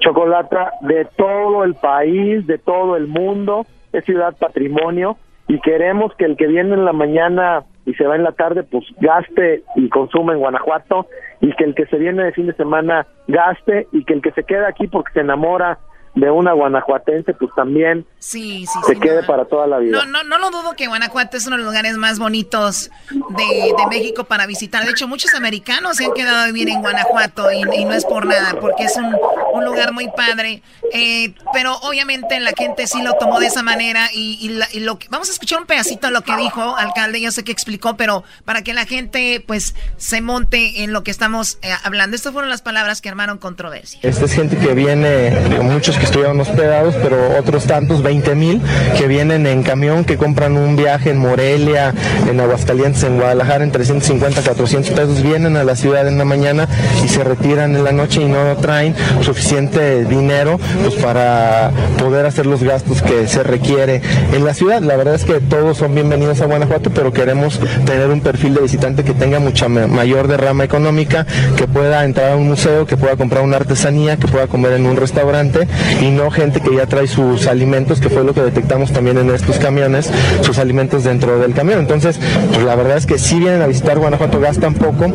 chocolata 0.00 0.72
de 0.82 1.04
todo 1.16 1.64
el 1.64 1.74
país, 1.74 2.46
de 2.46 2.58
todo 2.58 2.96
el 2.96 3.06
mundo, 3.06 3.66
es 3.92 4.04
ciudad 4.04 4.36
patrimonio 4.38 5.16
y 5.48 5.60
queremos 5.60 6.14
que 6.16 6.26
el 6.26 6.36
que 6.36 6.46
viene 6.46 6.74
en 6.74 6.84
la 6.84 6.92
mañana 6.92 7.64
y 7.86 7.94
se 7.94 8.06
va 8.06 8.16
en 8.16 8.22
la 8.22 8.32
tarde 8.32 8.62
pues 8.62 8.84
gaste 9.00 9.62
y 9.76 9.88
consuma 9.88 10.34
en 10.34 10.40
Guanajuato 10.40 11.06
y 11.40 11.52
que 11.54 11.64
el 11.64 11.74
que 11.74 11.86
se 11.86 11.96
viene 11.96 12.24
de 12.24 12.32
fin 12.32 12.46
de 12.46 12.54
semana 12.54 13.06
gaste 13.26 13.88
y 13.92 14.04
que 14.04 14.14
el 14.14 14.22
que 14.22 14.32
se 14.32 14.44
queda 14.44 14.68
aquí 14.68 14.86
porque 14.86 15.12
se 15.14 15.20
enamora 15.20 15.78
de 16.14 16.30
una 16.30 16.52
guanajuatense 16.52 17.34
pues 17.34 17.50
también 17.54 18.06
Sí, 18.18 18.66
sí, 18.66 18.78
se 18.86 18.94
sí, 18.94 19.00
quede 19.00 19.20
no. 19.22 19.26
para 19.26 19.44
toda 19.44 19.66
la 19.66 19.78
vida. 19.78 19.96
No, 19.98 20.04
no, 20.06 20.24
no 20.24 20.38
lo 20.38 20.50
dudo 20.50 20.74
que 20.76 20.88
Guanajuato 20.88 21.36
es 21.36 21.46
uno 21.46 21.56
de 21.56 21.62
los 21.62 21.66
lugares 21.72 21.96
más 21.96 22.18
bonitos 22.18 22.90
de, 23.10 23.44
de 23.76 23.86
México 23.88 24.24
para 24.24 24.46
visitar. 24.46 24.84
De 24.84 24.90
hecho, 24.90 25.06
muchos 25.06 25.34
americanos 25.34 25.96
se 25.98 26.04
han 26.06 26.12
quedado 26.14 26.38
a 26.38 26.46
vivir 26.46 26.68
en 26.68 26.80
Guanajuato 26.80 27.52
y, 27.52 27.60
y 27.76 27.84
no 27.84 27.92
es 27.94 28.04
por 28.04 28.26
nada, 28.26 28.54
porque 28.60 28.84
es 28.84 28.96
un, 28.96 29.16
un 29.52 29.64
lugar 29.64 29.92
muy 29.92 30.08
padre. 30.16 30.62
Eh, 30.92 31.32
pero 31.52 31.76
obviamente 31.82 32.40
la 32.40 32.52
gente 32.56 32.86
sí 32.88 33.02
lo 33.02 33.12
tomó 33.14 33.38
de 33.38 33.46
esa 33.46 33.62
manera 33.62 34.08
y, 34.12 34.38
y 34.40 34.48
la- 34.50 34.68
y 34.72 34.80
lo 34.80 34.98
que, 34.98 35.06
vamos 35.10 35.28
a 35.28 35.32
escuchar 35.32 35.60
un 35.60 35.66
pedacito 35.66 36.08
de 36.08 36.12
lo 36.12 36.22
que 36.22 36.34
dijo 36.36 36.76
alcalde. 36.76 37.20
Yo 37.20 37.30
sé 37.30 37.44
que 37.44 37.52
explicó, 37.52 37.96
pero 37.96 38.24
para 38.44 38.62
que 38.62 38.74
la 38.74 38.84
gente 38.86 39.44
pues 39.46 39.74
se 39.96 40.20
monte 40.20 40.82
en 40.82 40.92
lo 40.92 41.04
que 41.04 41.10
estamos 41.10 41.58
eh, 41.62 41.70
hablando. 41.84 42.16
Estas 42.16 42.32
fueron 42.32 42.50
las 42.50 42.62
palabras 42.62 43.00
que 43.00 43.08
armaron 43.08 43.38
controversia. 43.38 44.00
Esta 44.02 44.24
es 44.24 44.32
gente 44.32 44.56
que 44.56 44.74
viene, 44.74 45.30
digo, 45.48 45.62
muchos 45.62 45.96
que 45.98 46.04
estuvieron 46.04 46.40
hospedados, 46.40 46.94
pero 47.02 47.16
otros 47.38 47.64
tantos, 47.64 48.02
20 48.02 48.34
mil, 48.34 48.60
que 48.96 49.06
vienen 49.06 49.46
en 49.46 49.62
camión, 49.62 50.04
que 50.04 50.16
compran 50.16 50.56
un 50.56 50.76
viaje 50.76 51.10
en 51.10 51.18
Morelia, 51.18 51.92
en 52.30 52.40
Aguascalientes, 52.40 53.02
en 53.04 53.16
Guadalajara, 53.16 53.64
en 53.64 53.70
350, 53.72 54.42
400 54.42 54.90
pesos, 54.92 55.22
vienen 55.22 55.56
a 55.56 55.64
la 55.64 55.76
ciudad 55.76 56.06
en 56.08 56.18
la 56.18 56.24
mañana 56.24 56.68
y 57.04 57.08
se 57.08 57.24
retiran 57.24 57.74
en 57.76 57.84
la 57.84 57.92
noche 57.92 58.22
y 58.22 58.26
no 58.26 58.56
traen 58.56 58.94
suficiente 59.22 60.04
dinero 60.04 60.58
pues, 60.82 60.94
para 60.94 61.70
poder 61.98 62.26
hacer 62.26 62.46
los 62.46 62.62
gastos 62.62 63.02
que 63.02 63.26
se 63.28 63.42
requiere 63.42 64.00
en 64.32 64.44
la 64.44 64.54
ciudad. 64.54 64.80
La 64.82 64.96
verdad 64.96 65.14
es 65.14 65.24
que 65.24 65.34
todos 65.40 65.78
son 65.78 65.94
bienvenidos 65.94 66.40
a 66.40 66.46
Guanajuato, 66.46 66.90
pero 66.90 67.12
queremos 67.12 67.60
tener 67.84 68.08
un 68.08 68.20
perfil 68.20 68.54
de 68.54 68.60
visitante 68.62 69.04
que 69.04 69.12
tenga 69.14 69.38
mucha 69.40 69.68
ma- 69.68 69.86
mayor 69.86 70.28
derrama 70.28 70.64
económica, 70.64 71.26
que 71.56 71.66
pueda 71.66 72.04
entrar 72.04 72.32
a 72.32 72.36
un 72.36 72.48
museo, 72.48 72.86
que 72.86 72.96
pueda 72.96 73.16
comprar 73.16 73.42
una 73.42 73.56
artesanía, 73.56 74.16
que 74.16 74.28
pueda 74.28 74.46
comer 74.46 74.72
en 74.72 74.86
un 74.86 74.96
restaurante 74.96 75.66
y 76.00 76.10
no 76.10 76.30
gente 76.30 76.60
que 76.60 76.74
ya 76.74 76.86
trae 76.86 77.06
sus 77.06 77.46
alimentos, 77.46 78.00
que 78.00 78.08
fue 78.08 78.24
lo 78.24 78.34
que 78.34 78.42
detectamos 78.42 78.92
también 78.92 79.18
en 79.18 79.30
estos 79.30 79.58
camiones, 79.58 80.10
sus 80.42 80.58
alimentos 80.58 81.04
dentro 81.04 81.38
del 81.38 81.54
camión. 81.54 81.80
Entonces, 81.80 82.18
pues 82.52 82.64
la 82.64 82.74
verdad 82.74 82.96
es 82.96 83.06
que 83.06 83.18
si 83.18 83.38
vienen 83.38 83.62
a 83.62 83.66
visitar 83.66 83.98
Guanajuato 83.98 84.40
gastan 84.40 84.74
poco 84.74 85.06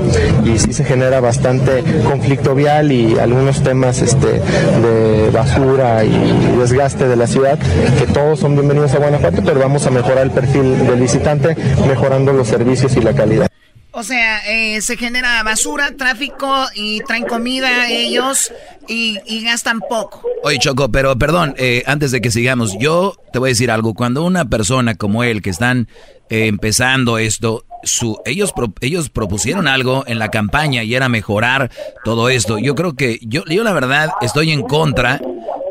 y 0.45 0.57
sí 0.59 0.73
se 0.73 0.83
genera 0.83 1.19
bastante 1.19 1.83
conflicto 2.03 2.55
vial 2.55 2.91
y 2.91 3.17
algunos 3.19 3.63
temas 3.63 4.01
este, 4.01 4.27
de 4.27 5.29
basura 5.31 6.03
y 6.03 6.55
desgaste 6.59 7.07
de 7.07 7.15
la 7.15 7.27
ciudad, 7.27 7.57
que 7.99 8.07
todos 8.07 8.39
son 8.39 8.55
bienvenidos 8.55 8.93
a 8.93 8.97
Guanajuato, 8.97 9.41
pero 9.43 9.59
vamos 9.59 9.85
a 9.87 9.91
mejorar 9.91 10.23
el 10.23 10.31
perfil 10.31 10.85
del 10.87 10.99
visitante 10.99 11.55
mejorando 11.87 12.33
los 12.33 12.47
servicios 12.47 12.95
y 12.95 13.01
la 13.01 13.13
calidad. 13.13 13.52
O 13.95 14.01
sea, 14.03 14.39
eh, 14.51 14.81
se 14.81 14.97
genera 14.97 15.43
basura, 15.43 15.91
tráfico 15.95 16.65
y 16.73 17.01
traen 17.01 17.25
comida 17.25 17.89
ellos 17.91 18.51
y, 18.87 19.19
gastan 19.43 19.79
poco. 19.81 20.23
Oye, 20.43 20.57
Choco, 20.57 20.89
pero 20.91 21.15
perdón, 21.17 21.53
eh, 21.59 21.83
antes 21.85 22.09
de 22.11 22.19
que 22.19 22.31
sigamos, 22.31 22.75
yo 22.79 23.15
te 23.31 23.37
voy 23.37 23.49
a 23.49 23.51
decir 23.51 23.69
algo. 23.69 23.93
Cuando 23.93 24.23
una 24.23 24.45
persona 24.45 24.95
como 24.95 25.23
él, 25.23 25.43
que 25.43 25.51
están 25.51 25.87
eh, 26.31 26.47
empezando 26.47 27.19
esto, 27.19 27.65
su, 27.83 28.19
ellos, 28.25 28.51
pro- 28.51 28.73
ellos 28.81 29.09
propusieron 29.11 29.67
algo 29.67 30.03
en 30.07 30.17
la 30.17 30.29
campaña 30.29 30.81
y 30.83 30.95
era 30.95 31.07
mejorar 31.07 31.69
todo 32.03 32.29
esto. 32.29 32.57
Yo 32.57 32.73
creo 32.73 32.95
que, 32.95 33.19
yo, 33.21 33.43
yo 33.45 33.63
la 33.63 33.73
verdad 33.73 34.09
estoy 34.21 34.51
en 34.51 34.63
contra 34.63 35.21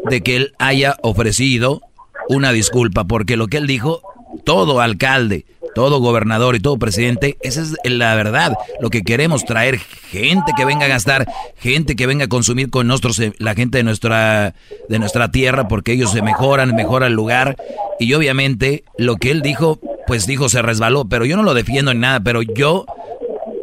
de 0.09 0.23
que 0.23 0.37
él 0.37 0.53
haya 0.61 0.97
ofrecido 1.03 1.81
una 2.29 2.53
disculpa, 2.53 3.03
porque 3.03 3.37
lo 3.37 3.49
que 3.49 3.57
él 3.57 3.67
dijo, 3.67 4.01
todo 4.45 4.81
alcalde, 4.81 5.45
todo 5.75 6.01
gobernador 6.01 6.55
y 6.57 6.61
todo 6.61 6.79
presidente, 6.79 7.37
esa 7.43 7.63
es 7.63 7.75
la 7.85 8.15
verdad. 8.15 8.53
Lo 8.81 8.91
que 8.91 9.03
queremos 9.03 9.45
traer 9.45 9.79
gente 9.79 10.53
que 10.57 10.65
venga 10.65 10.85
a 10.87 10.89
gastar, 10.89 11.27
gente 11.57 11.97
que 11.97 12.07
venga 12.07 12.27
a 12.27 12.29
consumir 12.29 12.71
con 12.71 12.87
nosotros, 12.87 13.19
eh, 13.21 13.33
la 13.39 13.55
gente 13.55 13.79
de 13.79 13.85
nuestra 13.85 14.55
de 14.89 14.99
nuestra 14.99 15.31
tierra, 15.31 15.69
porque 15.69 15.93
ellos 15.93 16.11
se 16.13 16.23
mejoran, 16.23 16.75
mejora 16.75 17.07
el 17.07 17.15
lugar. 17.15 17.57
Y 17.99 18.13
obviamente 18.15 18.85
lo 18.99 19.17
que 19.17 19.31
él 19.31 19.43
dijo, 19.43 19.79
pues 20.07 20.27
dijo 20.27 20.49
se 20.49 20.61
resbaló, 20.63 21.07
pero 21.07 21.25
yo 21.25 21.37
no 21.37 21.43
lo 21.43 21.55
defiendo 21.55 21.91
en 21.93 22.01
nada, 22.01 22.21
pero 22.21 22.43
yo 22.43 22.85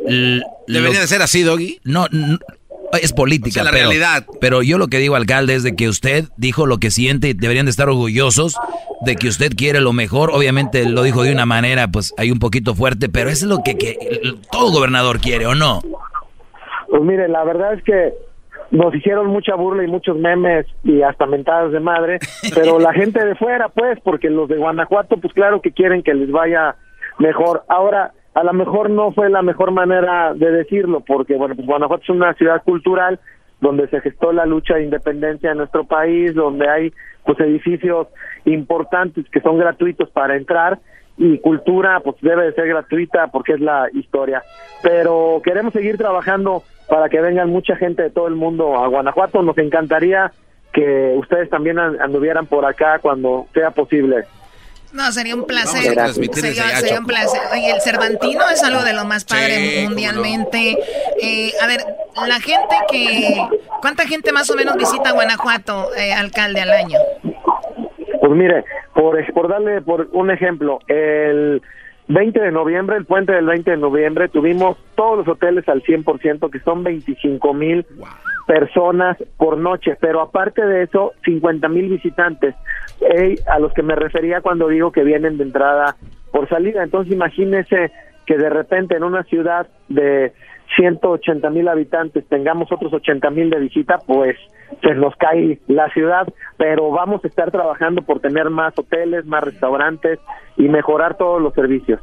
l- 0.07 0.43
¿Debería 0.67 0.95
lo- 0.95 1.01
de 1.01 1.07
ser 1.07 1.21
así, 1.21 1.43
Doggy? 1.43 1.79
No, 1.83 2.07
n- 2.11 2.37
Es 3.01 3.13
política, 3.13 3.63
la 3.63 3.71
pero, 3.71 3.89
realidad. 3.89 4.25
pero 4.41 4.61
yo 4.63 4.77
lo 4.77 4.87
que 4.87 4.97
digo, 4.97 5.15
alcalde, 5.15 5.53
es 5.55 5.63
de 5.63 5.75
que 5.75 5.87
usted 5.87 6.25
dijo 6.37 6.65
lo 6.65 6.77
que 6.77 6.89
siente 6.89 7.29
y 7.29 7.33
deberían 7.33 7.65
de 7.65 7.71
estar 7.71 7.87
orgullosos 7.87 8.57
de 9.01 9.15
que 9.15 9.27
usted 9.27 9.51
quiere 9.55 9.79
lo 9.79 9.93
mejor. 9.93 10.31
Obviamente 10.31 10.87
lo 10.89 11.03
dijo 11.03 11.23
de 11.23 11.31
una 11.31 11.45
manera, 11.45 11.87
pues, 11.87 12.13
hay 12.17 12.31
un 12.31 12.39
poquito 12.39 12.75
fuerte, 12.75 13.09
pero 13.09 13.29
eso 13.29 13.45
es 13.45 13.49
lo 13.49 13.63
que, 13.63 13.77
que 13.77 13.97
todo 14.51 14.71
gobernador 14.71 15.19
quiere, 15.19 15.45
¿o 15.45 15.55
no? 15.55 15.81
Pues 16.89 17.01
mire, 17.03 17.27
la 17.27 17.43
verdad 17.43 17.73
es 17.75 17.83
que 17.83 18.13
nos 18.71 18.93
hicieron 18.93 19.27
mucha 19.27 19.55
burla 19.55 19.83
y 19.83 19.87
muchos 19.87 20.17
memes 20.17 20.65
y 20.83 21.01
hasta 21.01 21.25
mentadas 21.25 21.71
de 21.71 21.79
madre, 21.79 22.19
pero 22.55 22.79
la 22.79 22.93
gente 22.93 23.23
de 23.23 23.35
fuera, 23.35 23.69
pues, 23.69 23.99
porque 24.03 24.29
los 24.29 24.49
de 24.49 24.57
Guanajuato, 24.57 25.17
pues 25.17 25.33
claro 25.33 25.61
que 25.61 25.71
quieren 25.71 26.03
que 26.03 26.13
les 26.13 26.31
vaya 26.31 26.75
mejor. 27.19 27.63
Ahora, 27.67 28.13
a 28.33 28.43
lo 28.43 28.53
mejor 28.53 28.89
no 28.89 29.11
fue 29.11 29.29
la 29.29 29.41
mejor 29.41 29.71
manera 29.71 30.33
de 30.33 30.51
decirlo, 30.51 31.01
porque, 31.01 31.35
bueno, 31.35 31.55
pues 31.55 31.67
Guanajuato 31.67 32.03
es 32.03 32.09
una 32.09 32.33
ciudad 32.33 32.63
cultural 32.63 33.19
donde 33.59 33.87
se 33.89 33.99
gestó 34.01 34.31
la 34.31 34.45
lucha 34.45 34.75
de 34.75 34.83
independencia 34.83 35.51
en 35.51 35.57
nuestro 35.57 35.83
país, 35.83 36.33
donde 36.33 36.69
hay, 36.69 36.93
pues, 37.25 37.39
edificios 37.39 38.07
importantes 38.45 39.25
que 39.29 39.41
son 39.41 39.57
gratuitos 39.57 40.09
para 40.11 40.37
entrar 40.37 40.79
y 41.19 41.37
cultura 41.39 41.99
pues 41.99 42.15
debe 42.21 42.45
de 42.45 42.53
ser 42.53 42.67
gratuita 42.67 43.27
porque 43.27 43.53
es 43.53 43.59
la 43.59 43.89
historia. 43.93 44.41
Pero 44.81 45.41
queremos 45.43 45.73
seguir 45.73 45.97
trabajando 45.97 46.63
para 46.87 47.09
que 47.09 47.19
vengan 47.19 47.49
mucha 47.49 47.75
gente 47.75 48.03
de 48.03 48.09
todo 48.09 48.27
el 48.27 48.35
mundo 48.35 48.77
a 48.77 48.87
Guanajuato. 48.87 49.43
Nos 49.43 49.57
encantaría 49.57 50.31
que 50.71 51.15
ustedes 51.17 51.49
también 51.49 51.77
anduvieran 51.77 52.45
por 52.45 52.65
acá 52.65 52.99
cuando 52.99 53.47
sea 53.53 53.71
posible. 53.71 54.23
No, 54.93 55.11
sería 55.11 55.35
un 55.35 55.45
placer. 55.45 55.81
Sería, 56.33 56.99
un 56.99 57.05
placer. 57.05 57.41
Oye, 57.51 57.71
el 57.71 57.81
Cervantino 57.81 58.49
es 58.49 58.63
algo 58.63 58.81
de 58.83 58.93
lo 58.93 59.05
más 59.05 59.23
padre 59.23 59.85
mundialmente. 59.87 60.77
Eh, 61.21 61.51
a 61.61 61.67
ver, 61.67 61.81
la 62.27 62.39
gente 62.39 62.75
que... 62.91 63.37
¿Cuánta 63.81 64.07
gente 64.07 64.31
más 64.31 64.49
o 64.49 64.55
menos 64.55 64.75
visita 64.77 65.11
Guanajuato, 65.11 65.95
eh, 65.95 66.11
alcalde, 66.11 66.61
al 66.61 66.71
año? 66.71 66.97
Pues 68.19 68.31
mire, 68.31 68.65
por, 68.93 69.33
por 69.33 69.47
darle 69.47 69.81
por 69.81 70.09
un 70.11 70.31
ejemplo, 70.31 70.79
el 70.87 71.61
20 72.09 72.39
de 72.39 72.51
noviembre, 72.51 72.97
el 72.97 73.05
puente 73.05 73.31
del 73.31 73.45
20 73.45 73.71
de 73.71 73.77
noviembre, 73.77 74.27
tuvimos 74.29 74.77
todos 74.95 75.19
los 75.19 75.27
hoteles 75.27 75.67
al 75.69 75.83
100%, 75.83 76.49
que 76.49 76.59
son 76.61 76.83
25 76.83 77.53
mil 77.53 77.85
personas 78.49 79.15
por 79.37 79.59
noche, 79.59 79.95
pero 80.01 80.21
aparte 80.21 80.65
de 80.65 80.81
eso, 80.81 81.13
50 81.23 81.69
mil 81.69 81.87
visitantes, 81.87 82.55
a 83.45 83.59
los 83.59 83.71
que 83.73 83.83
me 83.83 83.93
refería 83.95 84.41
cuando 84.41 84.67
digo 84.67 84.91
que 84.91 85.03
vienen 85.03 85.37
de 85.37 85.43
entrada 85.43 85.95
por 86.31 86.49
salida. 86.49 86.81
Entonces 86.81 87.13
imagínese 87.13 87.91
que 88.25 88.39
de 88.39 88.49
repente 88.49 88.95
en 88.95 89.03
una 89.03 89.21
ciudad 89.21 89.67
de 89.89 90.33
180 90.75 91.49
mil 91.49 91.67
habitantes 91.67 92.27
tengamos 92.27 92.71
otros 92.71 92.93
80 92.93 93.29
mil 93.31 93.49
de 93.49 93.59
visita, 93.59 93.97
pues 94.05 94.37
se 94.81 94.93
nos 94.93 95.15
cae 95.15 95.59
la 95.67 95.89
ciudad, 95.89 96.27
pero 96.57 96.91
vamos 96.91 97.23
a 97.23 97.27
estar 97.27 97.51
trabajando 97.51 98.03
por 98.03 98.19
tener 98.19 98.49
más 98.49 98.73
hoteles, 98.77 99.25
más 99.25 99.43
restaurantes 99.43 100.19
y 100.57 100.63
mejorar 100.63 101.17
todos 101.17 101.41
los 101.41 101.53
servicios. 101.53 101.99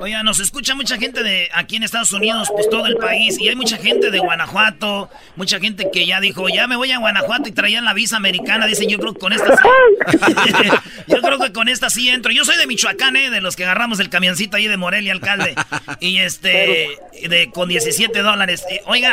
Oiga, 0.00 0.22
nos 0.22 0.40
escucha 0.40 0.74
mucha 0.74 0.96
gente 0.96 1.22
de 1.22 1.48
aquí 1.54 1.76
en 1.76 1.82
Estados 1.82 2.12
Unidos, 2.12 2.50
pues 2.52 2.68
todo 2.68 2.86
el 2.86 2.96
país, 2.96 3.38
y 3.38 3.48
hay 3.48 3.54
mucha 3.54 3.76
gente 3.76 4.10
de 4.10 4.18
Guanajuato, 4.18 5.08
mucha 5.36 5.60
gente 5.60 5.90
que 5.92 6.06
ya 6.06 6.20
dijo, 6.20 6.48
ya 6.48 6.66
me 6.66 6.76
voy 6.76 6.90
a 6.90 6.98
Guanajuato 6.98 7.48
y 7.48 7.52
traían 7.52 7.84
la 7.84 7.94
visa 7.94 8.16
americana, 8.16 8.66
dicen, 8.66 8.88
yo 8.88 8.98
creo 8.98 9.12
que 9.12 9.20
con 9.20 9.32
esta 9.32 9.54
sí, 9.56 9.68
yo 11.06 11.20
creo 11.20 11.38
que 11.38 11.52
con 11.52 11.68
esta 11.68 11.90
sí 11.90 12.08
entro. 12.08 12.32
Yo 12.32 12.44
soy 12.44 12.56
de 12.56 12.66
Michoacán, 12.66 13.14
¿eh? 13.16 13.30
de 13.30 13.40
los 13.40 13.56
que 13.56 13.64
agarramos 13.64 14.00
el 14.00 14.08
camioncito 14.08 14.56
ahí 14.56 14.66
de 14.66 14.76
Morelia, 14.76 15.12
alcalde, 15.12 15.54
y 16.00 16.18
este, 16.18 16.98
de, 17.28 17.50
con 17.52 17.68
17 17.68 18.22
dólares. 18.22 18.66
Eh, 18.70 18.80
oiga, 18.86 19.10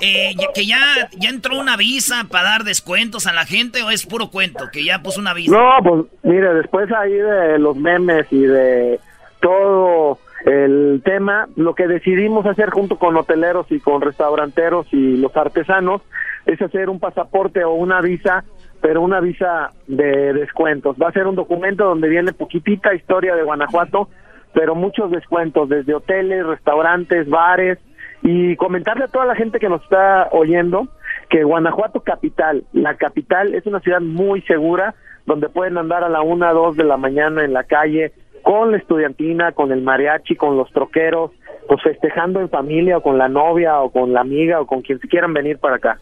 eh, 0.00 0.34
que 0.54 0.66
ya, 0.66 0.78
ya 1.18 1.30
entró 1.30 1.58
una 1.58 1.76
visa 1.76 2.26
para 2.30 2.50
dar 2.50 2.64
descuentos 2.64 3.26
a 3.26 3.32
la 3.32 3.44
gente 3.44 3.82
o 3.82 3.90
es 3.90 4.06
puro 4.06 4.30
cuento, 4.30 4.66
que 4.72 4.84
ya 4.84 5.00
puso 5.02 5.20
una 5.20 5.34
visa. 5.34 5.56
No, 5.56 5.82
pues 5.82 6.04
mire, 6.22 6.54
después 6.54 6.90
ahí 6.92 7.12
de 7.12 7.58
los 7.58 7.76
memes 7.76 8.26
y 8.30 8.42
de 8.42 9.00
todo 9.40 10.18
el 10.44 11.02
tema, 11.04 11.48
lo 11.56 11.74
que 11.74 11.86
decidimos 11.86 12.46
hacer 12.46 12.70
junto 12.70 12.96
con 12.96 13.16
hoteleros 13.16 13.66
y 13.70 13.80
con 13.80 14.00
restauranteros 14.00 14.86
y 14.92 15.16
los 15.16 15.36
artesanos 15.36 16.02
es 16.46 16.60
hacer 16.62 16.88
un 16.88 17.00
pasaporte 17.00 17.64
o 17.64 17.72
una 17.74 18.00
visa, 18.00 18.44
pero 18.80 19.02
una 19.02 19.20
visa 19.20 19.72
de 19.86 20.32
descuentos. 20.32 20.96
Va 21.00 21.08
a 21.08 21.12
ser 21.12 21.26
un 21.26 21.34
documento 21.34 21.84
donde 21.84 22.08
viene 22.08 22.32
poquitita 22.32 22.94
historia 22.94 23.34
de 23.34 23.42
Guanajuato, 23.42 24.08
pero 24.52 24.74
muchos 24.74 25.10
descuentos 25.10 25.68
desde 25.68 25.94
hoteles, 25.94 26.46
restaurantes, 26.46 27.28
bares, 27.28 27.78
y 28.22 28.56
comentarle 28.56 29.04
a 29.04 29.08
toda 29.08 29.26
la 29.26 29.36
gente 29.36 29.58
que 29.58 29.68
nos 29.68 29.82
está 29.82 30.28
oyendo 30.32 30.88
que 31.28 31.44
Guanajuato 31.44 32.00
capital, 32.00 32.64
la 32.72 32.94
capital 32.96 33.54
es 33.54 33.66
una 33.66 33.80
ciudad 33.80 34.00
muy 34.00 34.42
segura 34.42 34.94
donde 35.26 35.48
pueden 35.48 35.76
andar 35.76 36.02
a 36.04 36.08
la 36.08 36.22
una, 36.22 36.52
dos 36.52 36.76
de 36.76 36.84
la 36.84 36.96
mañana 36.96 37.44
en 37.44 37.52
la 37.52 37.64
calle 37.64 38.12
con 38.42 38.70
la 38.70 38.78
estudiantina, 38.78 39.52
con 39.52 39.72
el 39.72 39.82
mariachi, 39.82 40.36
con 40.36 40.56
los 40.56 40.70
troqueros, 40.72 41.32
pues 41.68 41.82
festejando 41.82 42.40
en 42.40 42.48
familia 42.48 42.96
o 42.96 43.02
con 43.02 43.18
la 43.18 43.28
novia 43.28 43.80
o 43.80 43.90
con 43.90 44.12
la 44.12 44.20
amiga 44.20 44.60
o 44.60 44.66
con 44.66 44.80
quien 44.80 44.98
quieran 44.98 45.34
venir 45.34 45.58
para 45.58 45.76
acá. 45.76 45.98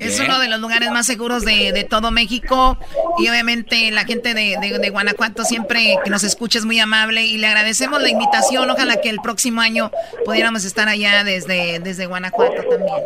Es 0.00 0.18
uno 0.18 0.38
de 0.38 0.48
los 0.48 0.60
lugares 0.60 0.90
más 0.90 1.06
seguros 1.06 1.44
de, 1.44 1.86
todo 1.88 2.10
México 2.10 2.78
y 3.18 3.28
obviamente 3.28 3.90
la 3.90 4.04
gente 4.04 4.34
de, 4.34 4.90
Guanajuato 4.90 5.44
siempre 5.44 5.96
que 6.02 6.10
nos 6.10 6.24
escucha 6.24 6.58
es 6.58 6.64
muy 6.64 6.80
amable 6.80 7.24
y 7.24 7.38
le 7.38 7.46
agradecemos 7.46 8.02
la 8.02 8.08
invitación. 8.08 8.68
Ojalá 8.70 8.96
que 9.00 9.10
el 9.10 9.20
próximo 9.20 9.60
año 9.60 9.90
pudiéramos 10.24 10.64
estar 10.64 10.88
allá 10.88 11.22
desde, 11.24 11.78
desde 11.80 12.06
Guanajuato 12.06 12.62
también. 12.68 12.96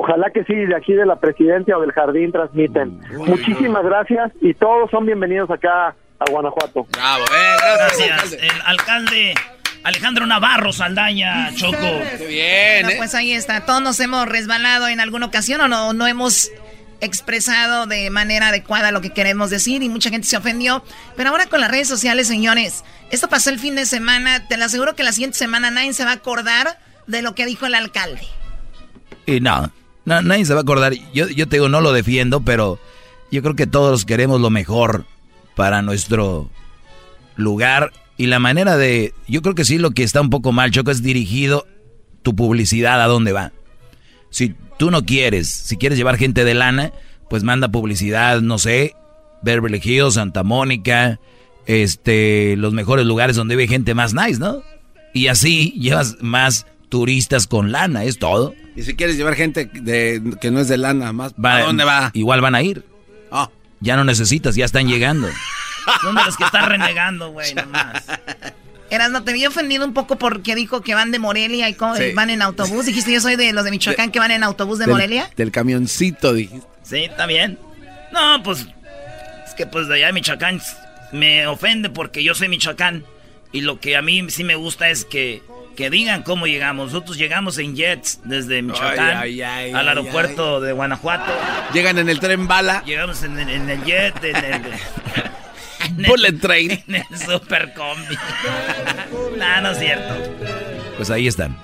Ojalá 0.00 0.30
que 0.30 0.44
sí, 0.44 0.54
de 0.54 0.74
aquí 0.74 0.92
de 0.92 1.06
la 1.06 1.16
presidencia 1.16 1.78
o 1.78 1.80
del 1.80 1.92
jardín 1.92 2.32
transmiten. 2.32 3.00
Muchísimas 3.16 3.84
gracias 3.84 4.32
y 4.40 4.52
todos 4.54 4.90
son 4.90 5.06
bienvenidos 5.06 5.50
acá 5.50 5.94
a 6.18 6.30
Guanajuato. 6.30 6.86
Bravo, 6.92 7.24
eh, 7.24 7.56
gracias. 7.78 8.08
gracias. 8.08 8.42
El 8.42 8.60
alcalde 8.66 9.34
Alejandro 9.84 10.26
Navarro 10.26 10.72
Saldaña, 10.72 11.52
Choco. 11.54 11.76
Qué 12.18 12.26
bien. 12.26 12.90
¿eh? 12.90 12.94
Pues 12.96 13.14
ahí 13.14 13.32
está. 13.32 13.64
Todos 13.64 13.82
nos 13.82 13.98
hemos 14.00 14.28
resbalado 14.28 14.88
en 14.88 15.00
alguna 15.00 15.26
ocasión 15.26 15.60
o 15.60 15.68
no, 15.68 15.92
no 15.92 16.06
hemos 16.06 16.50
expresado 17.00 17.86
de 17.86 18.10
manera 18.10 18.48
adecuada 18.48 18.92
lo 18.92 19.00
que 19.00 19.10
queremos 19.10 19.50
decir 19.50 19.82
y 19.82 19.88
mucha 19.88 20.10
gente 20.10 20.28
se 20.28 20.36
ofendió. 20.36 20.84
Pero 21.16 21.30
ahora 21.30 21.46
con 21.46 21.60
las 21.60 21.70
redes 21.70 21.88
sociales, 21.88 22.28
señores, 22.28 22.84
esto 23.10 23.28
pasó 23.28 23.50
el 23.50 23.58
fin 23.58 23.74
de 23.74 23.86
semana. 23.86 24.46
Te 24.46 24.56
lo 24.56 24.64
aseguro 24.64 24.94
que 24.94 25.02
la 25.02 25.12
siguiente 25.12 25.36
semana 25.36 25.70
nadie 25.70 25.92
se 25.94 26.04
va 26.04 26.12
a 26.12 26.14
acordar 26.14 26.78
de 27.08 27.22
lo 27.22 27.34
que 27.34 27.44
dijo 27.44 27.66
el 27.66 27.74
alcalde. 27.74 28.22
Y 29.26 29.40
no, 29.40 29.72
nadie 30.04 30.44
se 30.46 30.54
va 30.54 30.60
a 30.60 30.62
acordar. 30.62 30.92
Yo, 31.12 31.28
yo 31.28 31.48
te 31.48 31.56
digo, 31.56 31.68
no 31.68 31.80
lo 31.80 31.92
defiendo, 31.92 32.42
pero 32.42 32.78
yo 33.32 33.42
creo 33.42 33.56
que 33.56 33.66
todos 33.66 34.04
queremos 34.04 34.40
lo 34.40 34.50
mejor 34.50 35.06
para 35.56 35.82
nuestro 35.82 36.50
lugar 37.34 37.92
y 38.22 38.26
la 38.26 38.38
manera 38.38 38.76
de, 38.76 39.14
yo 39.26 39.42
creo 39.42 39.56
que 39.56 39.64
sí, 39.64 39.78
lo 39.78 39.90
que 39.90 40.04
está 40.04 40.20
un 40.20 40.30
poco 40.30 40.52
mal, 40.52 40.70
Choco, 40.70 40.92
es 40.92 41.02
dirigido 41.02 41.66
tu 42.22 42.36
publicidad 42.36 43.02
a 43.02 43.08
dónde 43.08 43.32
va. 43.32 43.50
Si 44.30 44.54
tú 44.78 44.92
no 44.92 45.04
quieres, 45.04 45.50
si 45.50 45.76
quieres 45.76 45.98
llevar 45.98 46.18
gente 46.18 46.44
de 46.44 46.54
lana, 46.54 46.92
pues 47.28 47.42
manda 47.42 47.72
publicidad, 47.72 48.40
no 48.40 48.60
sé, 48.60 48.94
Beverly 49.42 49.80
Hills, 49.82 50.14
Santa 50.14 50.44
Mónica, 50.44 51.18
este, 51.66 52.54
los 52.56 52.72
mejores 52.72 53.06
lugares 53.06 53.34
donde 53.34 53.56
vive 53.56 53.66
gente 53.66 53.92
más 53.92 54.14
nice, 54.14 54.38
¿no? 54.38 54.62
Y 55.12 55.26
así 55.26 55.72
llevas 55.72 56.18
más 56.20 56.66
turistas 56.90 57.48
con 57.48 57.72
lana, 57.72 58.04
es 58.04 58.20
todo. 58.20 58.54
Y 58.76 58.84
si 58.84 58.94
quieres 58.94 59.16
llevar 59.16 59.34
gente 59.34 59.64
de, 59.64 60.22
que 60.40 60.52
no 60.52 60.60
es 60.60 60.68
de 60.68 60.78
lana, 60.78 61.12
más, 61.12 61.34
¿a 61.42 61.62
dónde 61.62 61.82
va? 61.82 62.12
Igual 62.14 62.40
van 62.40 62.54
a 62.54 62.62
ir. 62.62 62.84
Ah. 63.32 63.50
Ya 63.80 63.96
no 63.96 64.04
necesitas, 64.04 64.54
ya 64.54 64.64
están 64.64 64.86
llegando. 64.86 65.26
Son 66.02 66.14
de 66.14 66.24
los 66.24 66.36
que 66.36 66.44
están 66.44 66.68
renegando, 66.68 67.30
güey, 67.30 67.54
nomás. 67.54 68.02
Eras, 68.92 69.10
no 69.10 69.24
te 69.24 69.30
había 69.30 69.48
ofendido 69.48 69.86
un 69.86 69.94
poco 69.94 70.16
porque 70.16 70.54
dijo 70.54 70.82
que 70.82 70.94
van 70.94 71.12
de 71.12 71.18
Morelia 71.18 71.66
y 71.70 71.76
van 72.12 72.28
en 72.28 72.42
autobús. 72.42 72.84
Dijiste, 72.84 73.10
yo 73.10 73.20
soy 73.20 73.36
de 73.36 73.52
los 73.54 73.64
de 73.64 73.70
Michoacán 73.70 74.10
que 74.10 74.18
van 74.18 74.32
en 74.32 74.44
autobús 74.44 74.78
de 74.78 74.86
Morelia. 74.86 75.30
Del 75.34 75.50
camioncito, 75.50 76.34
dijiste. 76.34 76.66
Sí, 76.82 77.04
está 77.04 77.24
bien. 77.24 77.58
No, 78.12 78.42
pues, 78.42 78.66
es 79.46 79.54
que 79.54 79.66
pues 79.66 79.88
de 79.88 79.94
allá 79.94 80.08
de 80.08 80.12
Michoacán 80.12 80.60
me 81.10 81.46
ofende 81.46 81.88
porque 81.88 82.22
yo 82.22 82.34
soy 82.34 82.48
Michoacán. 82.48 83.04
Y 83.50 83.62
lo 83.62 83.80
que 83.80 83.96
a 83.96 84.02
mí 84.02 84.28
sí 84.28 84.44
me 84.44 84.56
gusta 84.56 84.90
es 84.90 85.06
que, 85.06 85.42
que 85.74 85.88
digan 85.88 86.22
cómo 86.22 86.46
llegamos. 86.46 86.92
Nosotros 86.92 87.16
llegamos 87.16 87.56
en 87.56 87.74
jets 87.74 88.20
desde 88.24 88.60
Michoacán 88.60 89.16
al 89.74 89.88
aeropuerto 89.88 90.60
de 90.60 90.72
Guanajuato. 90.72 91.32
Llegan 91.72 91.96
en 91.96 92.10
el 92.10 92.20
tren 92.20 92.46
bala. 92.46 92.82
Llegamos 92.84 93.22
en, 93.22 93.38
en 93.38 93.70
el 93.70 93.82
jet, 93.84 94.22
en 94.22 94.36
el... 94.36 94.62
Bullet 95.96 96.32
Train. 96.32 96.70
En 96.88 96.94
el 96.96 97.18
Super 97.18 97.72
Combi. 97.74 98.16
no, 99.38 99.60
no 99.60 99.70
es 99.70 99.78
cierto. 99.78 100.14
Pues 100.96 101.10
ahí 101.10 101.26
están. 101.26 101.56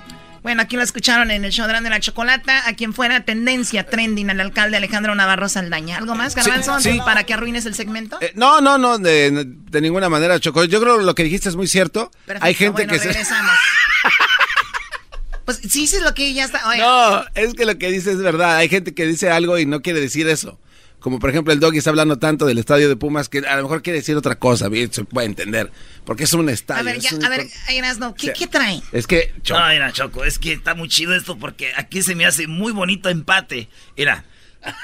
Bueno, 0.42 0.62
aquí 0.62 0.76
lo 0.76 0.82
escucharon 0.82 1.30
en 1.30 1.44
el 1.44 1.52
show 1.52 1.66
de 1.66 1.80
la 1.90 2.00
chocolata. 2.00 2.66
A 2.66 2.72
quien 2.74 2.94
fuera 2.94 3.24
tendencia 3.24 3.84
trending 3.84 4.30
al 4.30 4.40
alcalde 4.40 4.76
Alejandro 4.76 5.14
Navarro 5.14 5.48
Saldaña. 5.48 5.98
¿Algo 5.98 6.14
más, 6.14 6.34
Garbanzo, 6.34 6.78
para 7.04 7.24
que 7.24 7.34
arruines 7.34 7.66
el 7.66 7.74
segmento? 7.74 8.18
Eh, 8.20 8.32
no, 8.34 8.60
no, 8.60 8.78
no, 8.78 8.98
de, 8.98 9.46
ninguna 9.80 10.08
manera, 10.08 10.38
Choco. 10.40 10.64
Yo 10.64 10.80
creo 10.80 10.98
que 10.98 11.04
lo 11.04 11.14
que 11.14 11.24
dijiste 11.24 11.48
es 11.48 11.56
muy 11.56 11.66
cierto. 11.66 12.10
Hay 12.40 12.54
gente 12.54 12.86
que 12.86 12.98
regresamos. 12.98 13.52
Pues 15.44 15.60
sí, 15.66 15.86
sí 15.86 15.96
es 15.96 16.02
lo 16.02 16.12
que 16.12 16.34
ya 16.34 16.44
está. 16.44 16.60
No, 16.76 17.24
es 17.34 17.54
que 17.54 17.64
lo 17.64 17.78
que 17.78 17.90
dice 17.90 18.12
es 18.12 18.18
verdad. 18.18 18.56
Hay 18.56 18.68
gente 18.68 18.92
que 18.92 19.06
dice 19.06 19.30
algo 19.30 19.58
y 19.58 19.64
no 19.64 19.80
quiere 19.80 19.98
decir 19.98 20.28
eso. 20.28 20.60
Como 21.00 21.20
por 21.20 21.30
ejemplo 21.30 21.52
el 21.52 21.60
Doggy 21.60 21.78
está 21.78 21.90
hablando 21.90 22.18
tanto 22.18 22.44
del 22.44 22.58
estadio 22.58 22.88
de 22.88 22.96
Pumas 22.96 23.28
que 23.28 23.38
a 23.38 23.56
lo 23.56 23.62
mejor 23.62 23.82
quiere 23.82 24.00
decir 24.00 24.16
otra 24.16 24.36
cosa, 24.36 24.68
bien, 24.68 24.92
se 24.92 25.04
puede 25.04 25.26
entender. 25.26 25.70
Porque 26.04 26.24
es 26.24 26.32
un 26.32 26.48
estadio. 26.48 26.80
A 26.80 26.82
ver, 26.82 26.98
ya, 26.98 27.10
a 27.24 27.28
ver, 27.28 27.46
Erasno, 27.68 28.14
¿qué, 28.14 28.32
¿qué 28.32 28.46
trae? 28.46 28.82
Es 28.92 29.06
que... 29.06 29.32
Choco. 29.42 29.60
No, 29.60 29.68
mira, 29.68 29.92
Choco, 29.92 30.24
es 30.24 30.38
que 30.38 30.52
está 30.52 30.74
muy 30.74 30.88
chido 30.88 31.14
esto 31.14 31.38
porque 31.38 31.72
aquí 31.76 32.02
se 32.02 32.14
me 32.14 32.26
hace 32.26 32.48
muy 32.48 32.72
bonito 32.72 33.08
empate. 33.08 33.68
Mira, 33.96 34.24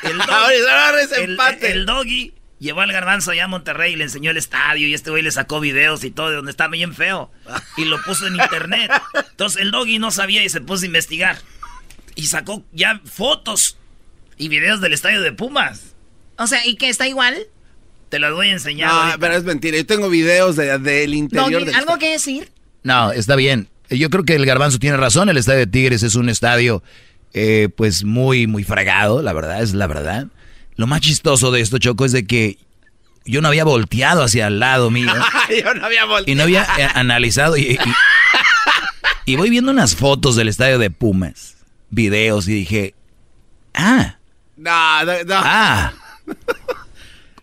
el 0.03 0.19
doggy, 0.19 1.15
el, 1.16 1.31
empate. 1.31 1.73
el 1.73 1.86
doggy 1.86 2.32
llevó 2.61 2.82
al 2.82 2.93
garbanzo 2.93 3.32
allá 3.32 3.45
a 3.45 3.49
Monterrey 3.49 3.95
y 3.95 3.97
le 3.97 4.05
enseñó 4.05 4.31
el 4.31 4.36
estadio 4.36 4.86
y 4.86 4.95
este 4.95 5.11
güey 5.11 5.23
le 5.23 5.32
sacó 5.32 5.61
videos 5.61 6.05
y 6.05 6.11
todo 6.11 6.31
de 6.31 6.36
donde 6.36 6.51
está 6.51 6.69
bien 6.69 6.95
feo. 6.95 7.31
Y 7.77 7.85
lo 7.86 8.01
puso 8.03 8.27
en 8.27 8.36
internet. 8.36 8.91
Entonces 9.31 9.61
el 9.61 9.70
doggy 9.70 9.99
no 9.99 10.11
sabía 10.11 10.45
y 10.45 10.49
se 10.49 10.61
puso 10.61 10.85
a 10.85 10.86
investigar. 10.86 11.39
Y 12.15 12.27
sacó 12.27 12.65
ya 12.73 13.01
fotos 13.05 13.77
y 14.36 14.49
videos 14.49 14.81
del 14.81 14.93
estadio 14.93 15.20
de 15.20 15.32
Pumas. 15.32 15.94
O 16.39 16.47
sea, 16.47 16.66
¿y 16.66 16.77
que 16.77 16.89
está 16.89 17.06
igual? 17.06 17.47
Te 18.09 18.19
lo 18.19 18.35
voy 18.35 18.48
a 18.48 18.52
enseñar. 18.52 19.12
No, 19.12 19.19
pero 19.19 19.35
es 19.35 19.44
mentira. 19.44 19.77
Yo 19.77 19.86
tengo 19.86 20.09
videos 20.09 20.56
del 20.56 20.82
de, 20.82 21.05
interior 21.05 21.65
del 21.65 21.74
¿Algo 21.74 21.98
que 21.98 22.11
decir? 22.11 22.51
No, 22.82 23.12
está 23.12 23.36
bien. 23.36 23.69
Yo 23.90 24.11
creo 24.11 24.24
que 24.24 24.35
el 24.35 24.47
garbanzo 24.47 24.78
tiene 24.78 24.97
razón. 24.97 25.28
El 25.28 25.36
estadio 25.36 25.61
de 25.61 25.66
Tigres 25.66 26.02
es 26.02 26.15
un 26.15 26.28
estadio, 26.28 26.82
eh, 27.32 27.69
pues, 27.77 28.05
muy, 28.05 28.47
muy 28.47 28.65
fregado, 28.65 29.23
la 29.23 29.32
verdad, 29.32 29.62
es 29.62 29.74
la 29.74 29.86
verdad. 29.86 30.28
Lo 30.77 30.86
más 30.86 31.01
chistoso 31.01 31.51
de 31.51 31.61
esto, 31.61 31.78
Choco, 31.78 32.05
es 32.05 32.12
de 32.12 32.27
que 32.27 32.59
yo 33.24 33.40
no 33.40 33.48
había 33.48 33.65
volteado 33.65 34.23
hacia 34.23 34.47
el 34.47 34.61
lado 34.61 34.90
mío. 34.90 35.12
yo 35.65 35.74
no 35.74 35.86
había 35.86 36.05
volteado. 36.05 36.31
Y 36.31 36.35
no 36.35 36.43
había 36.44 36.66
eh, 36.78 36.89
analizado. 36.94 37.56
Y, 37.56 37.78
y 39.27 39.36
voy 39.36 39.51
viendo 39.51 39.70
unas 39.70 39.97
fotos 39.97 40.36
del 40.36 40.48
estadio 40.48 40.78
de 40.78 40.90
Pumas, 40.90 41.56
videos, 41.90 42.48
y 42.48 42.52
dije, 42.52 42.94
ah. 43.74 44.19
No, 44.56 45.05
no, 45.05 45.12
no. 45.24 45.35
Ah. 45.35 45.93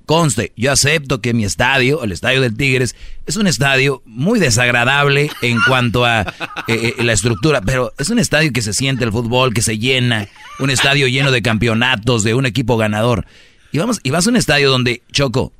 Conste, 0.05 0.51
yo 0.57 0.71
acepto 0.71 1.21
que 1.21 1.33
mi 1.33 1.45
estadio, 1.45 2.03
el 2.03 2.11
estadio 2.11 2.41
del 2.41 2.57
Tigres, 2.57 2.95
es 3.25 3.37
un 3.37 3.47
estadio 3.47 4.01
muy 4.05 4.39
desagradable 4.39 5.29
en 5.41 5.57
cuanto 5.65 6.03
a 6.03 6.21
eh, 6.67 6.95
eh, 6.97 7.03
la 7.03 7.13
estructura, 7.13 7.61
pero 7.61 7.93
es 7.97 8.09
un 8.09 8.19
estadio 8.19 8.51
que 8.51 8.61
se 8.61 8.73
siente 8.73 9.05
el 9.05 9.11
fútbol, 9.13 9.53
que 9.53 9.61
se 9.61 9.77
llena, 9.77 10.27
un 10.59 10.69
estadio 10.69 11.07
lleno 11.07 11.31
de 11.31 11.41
campeonatos, 11.41 12.23
de 12.23 12.33
un 12.33 12.45
equipo 12.45 12.75
ganador. 12.75 13.25
Y, 13.71 13.77
vamos, 13.77 14.01
y 14.03 14.09
vas 14.09 14.27
a 14.27 14.31
un 14.31 14.35
estadio 14.35 14.69
donde, 14.69 15.01
Choco, 15.13 15.53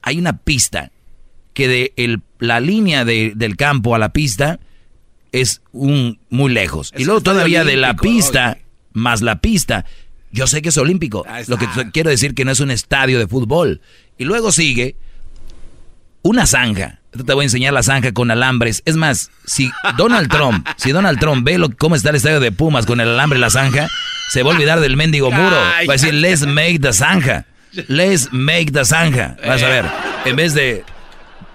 hay 0.00 0.18
una 0.18 0.38
pista 0.38 0.90
que 1.52 1.68
de 1.68 2.20
la 2.38 2.60
línea 2.60 3.04
del 3.04 3.56
campo 3.56 3.94
a 3.94 3.98
la 3.98 4.14
pista 4.14 4.60
es 5.32 5.62
un 5.72 6.18
muy 6.30 6.52
lejos. 6.52 6.92
y 6.96 7.04
luego 7.04 7.20
todavía 7.20 7.64
de 7.64 7.76
la 7.76 7.96
pista, 7.96 8.58
más 8.92 9.20
la 9.20 9.40
pista, 9.40 9.84
yo 10.32 10.46
sé 10.46 10.62
que 10.62 10.70
es 10.70 10.78
olímpico. 10.78 11.24
Lo 11.46 11.58
que 11.58 11.68
quiero 11.92 12.10
decir 12.10 12.34
que 12.34 12.44
no 12.44 12.50
es 12.50 12.60
un 12.60 12.70
estadio 12.70 13.18
de 13.18 13.28
fútbol. 13.28 13.80
Y 14.18 14.24
luego 14.24 14.50
sigue 14.50 14.96
una 16.22 16.46
zanja. 16.46 17.00
Te 17.10 17.34
voy 17.34 17.42
a 17.42 17.44
enseñar 17.44 17.74
la 17.74 17.82
zanja 17.82 18.12
con 18.12 18.30
alambres. 18.30 18.82
Es 18.86 18.96
más, 18.96 19.30
si 19.44 19.70
Donald 19.98 20.30
Trump, 20.30 20.66
si 20.76 20.92
Donald 20.92 21.20
Trump 21.20 21.44
ve 21.44 21.58
lo, 21.58 21.70
cómo 21.76 21.94
está 21.94 22.10
el 22.10 22.16
estadio 22.16 22.40
de 22.40 22.50
Pumas 22.50 22.86
con 22.86 23.00
el 23.00 23.08
alambre 23.08 23.38
y 23.38 23.42
la 23.42 23.50
zanja, 23.50 23.88
se 24.30 24.42
va 24.42 24.50
a 24.50 24.54
olvidar 24.54 24.80
del 24.80 24.96
mendigo 24.96 25.30
muro. 25.30 25.56
Va 25.56 25.80
a 25.80 25.92
decir, 25.92 26.14
let's 26.14 26.46
make 26.46 26.78
the 26.78 26.92
zanja. 26.92 27.44
Let's 27.88 28.30
make 28.32 28.72
the 28.72 28.84
zanja. 28.84 29.36
Vas 29.46 29.62
a 29.62 29.68
ver. 29.68 29.84
En 30.24 30.36
vez 30.36 30.54
de 30.54 30.84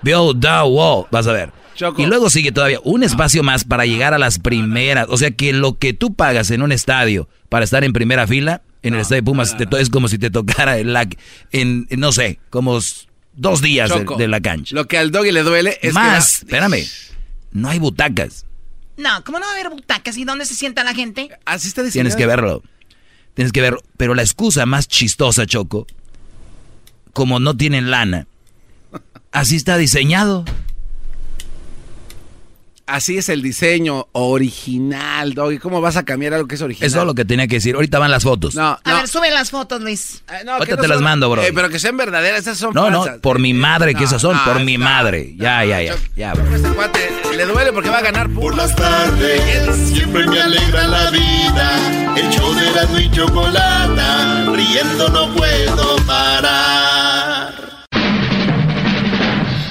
build 0.04 0.42
the 0.42 0.62
wall. 0.64 1.06
Vas 1.10 1.28
a 1.28 1.34
ver. 1.34 1.52
Y 1.98 2.06
luego 2.06 2.30
sigue 2.30 2.52
todavía 2.52 2.80
un 2.84 3.04
espacio 3.04 3.44
más 3.44 3.64
para 3.64 3.86
llegar 3.86 4.14
a 4.14 4.18
las 4.18 4.40
primeras. 4.40 5.08
O 5.10 5.18
sea 5.18 5.32
que 5.32 5.54
lo 5.54 5.78
que 5.78 5.94
tú 5.94 6.14
pagas 6.14 6.52
en 6.52 6.62
un 6.62 6.72
estadio 6.72 7.30
para 7.50 7.64
estar 7.64 7.84
en 7.84 7.94
primera 7.94 8.28
fila, 8.28 8.62
en 8.88 8.96
el 8.96 9.02
estadio 9.02 9.22
de 9.22 9.26
Pumas, 9.26 9.56
es 9.80 9.90
como 9.90 10.08
si 10.08 10.18
te 10.18 10.30
tocara 10.30 10.78
en, 10.78 10.94
la, 10.94 11.08
en, 11.52 11.88
no 11.98 12.12
sé, 12.12 12.40
como 12.50 12.80
dos 13.34 13.62
días 13.62 13.92
de, 14.18 14.28
la 14.28 14.42
cancha. 14.42 14.76
Lo 14.76 14.88
que 14.88 14.98
al 14.98 15.12
doggy 15.12 15.32
le 15.32 15.44
duele 15.44 15.78
es 15.82 15.94
Más, 15.94 16.38
espérame, 16.38 16.86
no 17.52 17.70
hay 17.70 17.80
butacas. 17.80 18.46
No, 18.98 19.24
¿cómo 19.24 19.40
no 19.40 19.46
va 19.46 19.52
a 19.52 19.56
haber 19.56 19.70
butacas? 19.70 20.18
¿Y 20.18 20.26
dónde 20.26 20.46
se 20.46 20.56
sienta 20.56 20.84
la 20.84 20.96
gente? 20.96 21.30
Así 21.46 21.68
está 21.68 21.88
Tienes 21.88 22.16
que 22.16 22.26
verlo. 22.26 22.64
Tienes 23.36 23.52
que 23.52 23.62
verlo. 23.62 23.84
Pero 23.96 24.16
la 24.16 24.24
excusa 24.24 24.66
más 24.66 24.88
chistosa, 24.88 25.46
Choco, 25.46 25.86
como 27.14 27.40
no 27.40 27.56
tienen 27.56 27.92
lana, 27.92 28.26
así 29.32 29.56
está 29.56 29.78
diseñado. 29.78 30.46
Así 32.88 33.18
es 33.18 33.28
el 33.28 33.42
diseño 33.42 34.08
original, 34.14 35.34
Doggy. 35.34 35.58
¿Cómo 35.58 35.82
vas 35.82 35.98
a 35.98 36.06
cambiar 36.06 36.34
algo 36.34 36.48
que 36.48 36.56
es 36.56 36.62
original? 36.62 36.88
Eso 36.88 37.02
es 37.02 37.06
lo 37.06 37.14
que 37.16 37.26
tenía 37.26 37.46
que 37.46 37.56
decir. 37.56 37.76
Ahorita 37.76 38.00
van 38.00 38.10
las 38.10 38.24
fotos. 38.24 38.56
No, 38.56 38.80
A 38.82 38.94
ver, 38.94 39.10
sube 39.10 39.30
las 39.30 39.52
fotos, 39.52 39.82
Luis. 39.82 40.24
Eh, 40.32 40.50
Ahorita 40.50 40.78
te 40.78 40.88
las 40.88 41.02
mando, 41.02 41.30
bro. 41.30 41.44
Eh, 41.44 41.52
pero 41.54 41.68
que 41.70 41.80
sean 41.80 41.98
verdaderas, 41.98 42.42
esas 42.42 42.58
son 42.58 42.74
No, 42.74 42.90
no, 42.90 43.06
por 43.22 43.40
mi 43.40 43.54
madre 43.54 43.94
que 43.94 44.06
esas 44.06 44.22
son, 44.22 44.38
por 44.46 44.62
mi 44.64 44.78
madre. 44.78 45.36
Ya, 45.38 45.66
ya, 45.66 45.82
ya. 45.82 45.96
ya 46.16 46.32
este 46.32 46.70
cuate 46.70 47.10
le 47.36 47.46
duele 47.46 47.74
porque 47.74 47.90
va 47.90 47.98
a 47.98 48.02
ganar. 48.02 48.30
Por 48.30 48.56
las 48.56 48.74
tardes 48.76 49.76
siempre 49.94 50.26
me 50.26 50.42
alegra 50.42 50.88
la 50.88 51.12
vida. 51.12 52.16
El 52.16 52.30
show 52.30 52.54
de 52.54 52.72
la 52.72 53.02
y 53.02 53.12
chocolata. 53.12 54.46
Riendo 54.52 55.10
no 55.10 55.34
puedo 55.36 55.96
parar. 56.06 56.87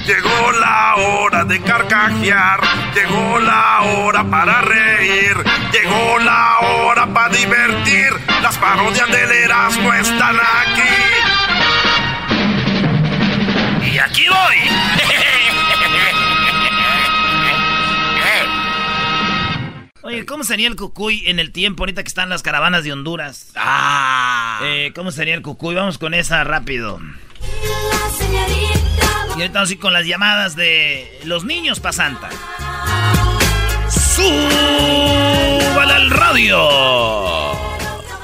Llegó 0.07 0.51
la 0.53 0.95
hora 0.95 1.43
de 1.43 1.61
carcajear, 1.61 2.61
llegó 2.95 3.39
la 3.39 3.81
hora 3.81 4.23
para 4.23 4.61
reír, 4.61 5.35
llegó 5.73 6.19
la 6.19 6.59
hora 6.59 7.05
para 7.13 7.35
divertir. 7.35 8.13
Las 8.41 8.57
parodias 8.57 9.11
del 9.11 9.29
Erasmo 9.29 9.91
están 9.91 10.37
aquí. 10.37 10.81
Y 13.91 13.97
aquí 13.97 14.29
voy. 14.29 14.55
Oye, 20.03 20.25
¿cómo 20.25 20.45
sería 20.45 20.69
el 20.69 20.77
cucuy 20.77 21.23
en 21.27 21.39
el 21.39 21.51
tiempo 21.51 21.83
ahorita 21.83 22.01
que 22.01 22.07
están 22.07 22.29
las 22.29 22.43
caravanas 22.43 22.85
de 22.85 22.93
Honduras? 22.93 23.51
Ah. 23.57 24.61
Eh, 24.63 24.93
¿Cómo 24.95 25.11
sería 25.11 25.33
el 25.35 25.41
cucuy? 25.41 25.75
Vamos 25.75 25.97
con 25.97 26.13
esa 26.13 26.45
rápido. 26.45 27.01
Y 29.37 29.41
ahorita 29.41 29.61
así 29.61 29.77
con 29.77 29.93
las 29.93 30.07
llamadas 30.07 30.55
de 30.55 31.19
los 31.25 31.45
niños 31.45 31.79
pa' 31.79 31.93
Santa. 31.93 32.29
¡Súbale 33.87 35.93
al 35.93 36.09
radio! 36.09 36.67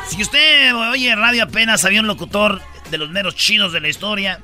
Si 0.09 0.23
usted 0.23 0.75
oye 0.75 1.15
radio 1.15 1.43
apenas 1.43 1.85
había 1.85 2.01
un 2.01 2.07
locutor 2.07 2.61
de 2.89 2.97
los 2.97 3.11
meros 3.11 3.35
chidos 3.35 3.73
de 3.73 3.81
la 3.81 3.89
historia, 3.89 4.39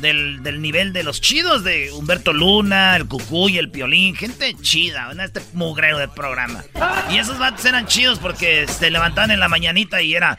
del, 0.00 0.60
nivel 0.60 0.92
de 0.92 1.02
los 1.02 1.20
chidos 1.20 1.64
de 1.64 1.90
Humberto 1.92 2.32
Luna, 2.32 2.94
el 2.94 3.08
Cucuy, 3.08 3.58
el 3.58 3.70
Piolín, 3.70 4.14
gente 4.14 4.54
chida, 4.60 5.10
este 5.24 5.40
mugrero 5.54 5.98
de 5.98 6.06
programa. 6.06 6.62
Y 7.10 7.18
esos 7.18 7.38
vatos 7.38 7.64
eran 7.64 7.86
chidos 7.86 8.20
porque 8.20 8.68
se 8.68 8.92
levantaban 8.92 9.32
en 9.32 9.40
la 9.40 9.48
mañanita 9.48 10.00
y 10.00 10.14
era 10.14 10.38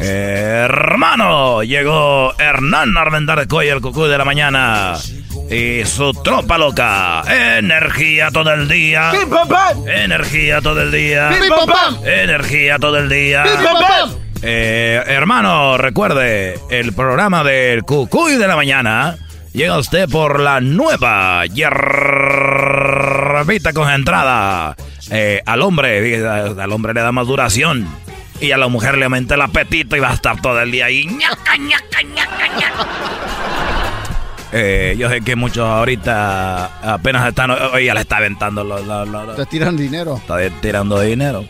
Hermano, 0.00 1.62
llegó 1.62 2.32
Hernán 2.38 2.96
Armendáriz 2.96 3.48
el 3.50 3.80
cucú 3.80 4.04
de 4.04 4.18
la 4.18 4.24
mañana. 4.24 4.96
Y 5.50 5.84
su 5.84 6.12
tropa 6.12 6.56
loca. 6.58 7.22
Energía 7.58 8.30
todo 8.30 8.52
el 8.52 8.68
día. 8.68 9.12
Energía 9.86 10.60
todo 10.60 10.82
el 10.82 10.90
día. 10.90 11.30
Energía 12.04 12.78
todo 12.78 12.98
el 12.98 13.08
día. 13.08 13.44
Eh, 14.42 15.02
hermano, 15.06 15.78
recuerde, 15.78 16.58
el 16.70 16.92
programa 16.92 17.42
del 17.44 17.82
Cucuy 17.82 18.34
de 18.36 18.46
la 18.46 18.56
mañana 18.56 19.16
llega 19.52 19.78
usted 19.78 20.06
por 20.08 20.38
la 20.40 20.60
nueva 20.60 21.46
hierbita 21.46 21.72
concentrada. 23.72 24.76
Eh, 25.10 25.40
al 25.46 25.62
hombre, 25.62 26.26
al 26.26 26.72
hombre 26.72 26.92
le 26.94 27.00
da 27.00 27.10
más 27.12 27.26
duración 27.26 27.86
y 28.40 28.52
a 28.52 28.58
la 28.58 28.68
mujer 28.68 28.98
le 28.98 29.04
aumenta 29.04 29.34
el 29.34 29.42
apetito 29.42 29.96
y 29.96 30.00
va 30.00 30.10
a 30.10 30.14
estar 30.14 30.40
todo 30.40 30.60
el 30.60 30.70
día 30.70 30.86
ahí. 30.86 31.08
Eh, 34.56 34.94
yo 34.96 35.08
sé 35.08 35.20
que 35.20 35.34
muchos 35.34 35.66
ahorita 35.66 36.94
apenas 36.94 37.26
están. 37.26 37.50
Oye, 37.50 37.92
le 37.92 38.00
está 38.00 38.18
aventando. 38.18 38.62
Lo, 38.62 38.78
Está 39.30 39.46
tirando 39.46 39.82
dinero. 39.82 40.16
Está 40.16 40.36
tirando 40.60 41.00
dinero. 41.00 41.44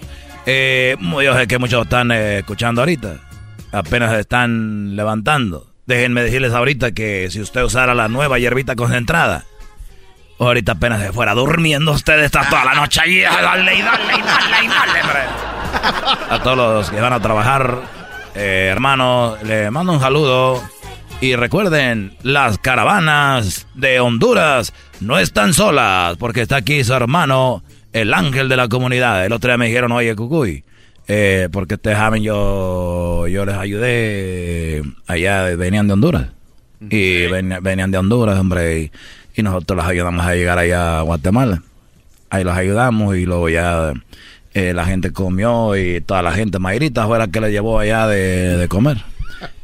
Eh, 0.46 0.96
yo 1.00 1.36
sé 1.36 1.46
que 1.46 1.58
muchos 1.58 1.84
están 1.84 2.10
eh, 2.12 2.38
escuchando 2.38 2.80
ahorita. 2.80 3.16
Apenas 3.72 4.14
están 4.14 4.96
levantando. 4.96 5.66
Déjenme 5.86 6.22
decirles 6.22 6.52
ahorita 6.54 6.92
que 6.92 7.28
si 7.30 7.42
usted 7.42 7.62
usara 7.62 7.94
la 7.94 8.08
nueva 8.08 8.38
hierbita 8.38 8.74
concentrada, 8.74 9.44
ahorita 10.38 10.72
apenas 10.72 11.02
se 11.02 11.12
fuera 11.12 11.34
durmiendo, 11.34 11.92
usted 11.92 12.20
está 12.20 12.48
toda 12.48 12.64
la 12.64 12.74
noche 12.74 13.02
ahí. 13.02 13.20
Dale 13.20 13.74
y 13.74 13.82
dale 13.82 14.14
y 14.16 14.22
dale 14.22 14.64
y 14.64 14.68
dale, 14.68 15.02
hombre. 15.02 15.53
A 16.30 16.40
todos 16.42 16.56
los 16.56 16.90
que 16.90 17.00
van 17.00 17.12
a 17.12 17.20
trabajar, 17.20 17.80
eh, 18.34 18.68
hermano, 18.70 19.36
le 19.44 19.70
mando 19.70 19.92
un 19.92 20.00
saludo. 20.00 20.62
Y 21.20 21.36
recuerden, 21.36 22.16
las 22.22 22.58
caravanas 22.58 23.66
de 23.74 24.00
Honduras 24.00 24.72
no 25.00 25.18
están 25.18 25.54
solas, 25.54 26.16
porque 26.18 26.42
está 26.42 26.56
aquí 26.56 26.84
su 26.84 26.92
hermano, 26.92 27.62
el 27.92 28.12
ángel 28.12 28.48
de 28.48 28.56
la 28.56 28.68
comunidad. 28.68 29.24
El 29.24 29.32
otro 29.32 29.48
día 29.48 29.56
me 29.56 29.66
dijeron, 29.66 29.92
oye, 29.92 30.14
Cucuy, 30.16 30.64
eh, 31.06 31.48
porque 31.52 31.78
te 31.78 31.92
saben, 31.94 32.22
yo, 32.22 33.26
yo 33.28 33.44
les 33.44 33.56
ayudé 33.56 34.82
allá, 35.06 35.44
venían 35.56 35.86
de 35.86 35.92
Honduras. 35.92 36.26
Y 36.90 37.26
venían 37.26 37.90
de 37.90 37.98
Honduras, 37.98 38.38
hombre, 38.38 38.90
y, 39.36 39.42
nosotros 39.42 39.78
los 39.78 39.86
ayudamos 39.86 40.26
a 40.26 40.34
llegar 40.34 40.58
allá 40.58 40.98
a 40.98 41.02
Guatemala. 41.02 41.62
Ahí 42.30 42.44
los 42.44 42.56
ayudamos 42.56 43.16
y 43.16 43.26
luego 43.26 43.48
ya 43.48 43.92
eh, 44.54 44.72
la 44.72 44.86
gente 44.86 45.12
comió 45.12 45.76
y 45.76 46.00
toda 46.00 46.22
la 46.22 46.32
gente, 46.32 46.58
Mayrita 46.58 47.06
fue 47.06 47.18
la 47.18 47.28
que 47.28 47.40
le 47.40 47.50
llevó 47.50 47.78
allá 47.78 48.06
de 48.06 48.66
comer 48.68 49.04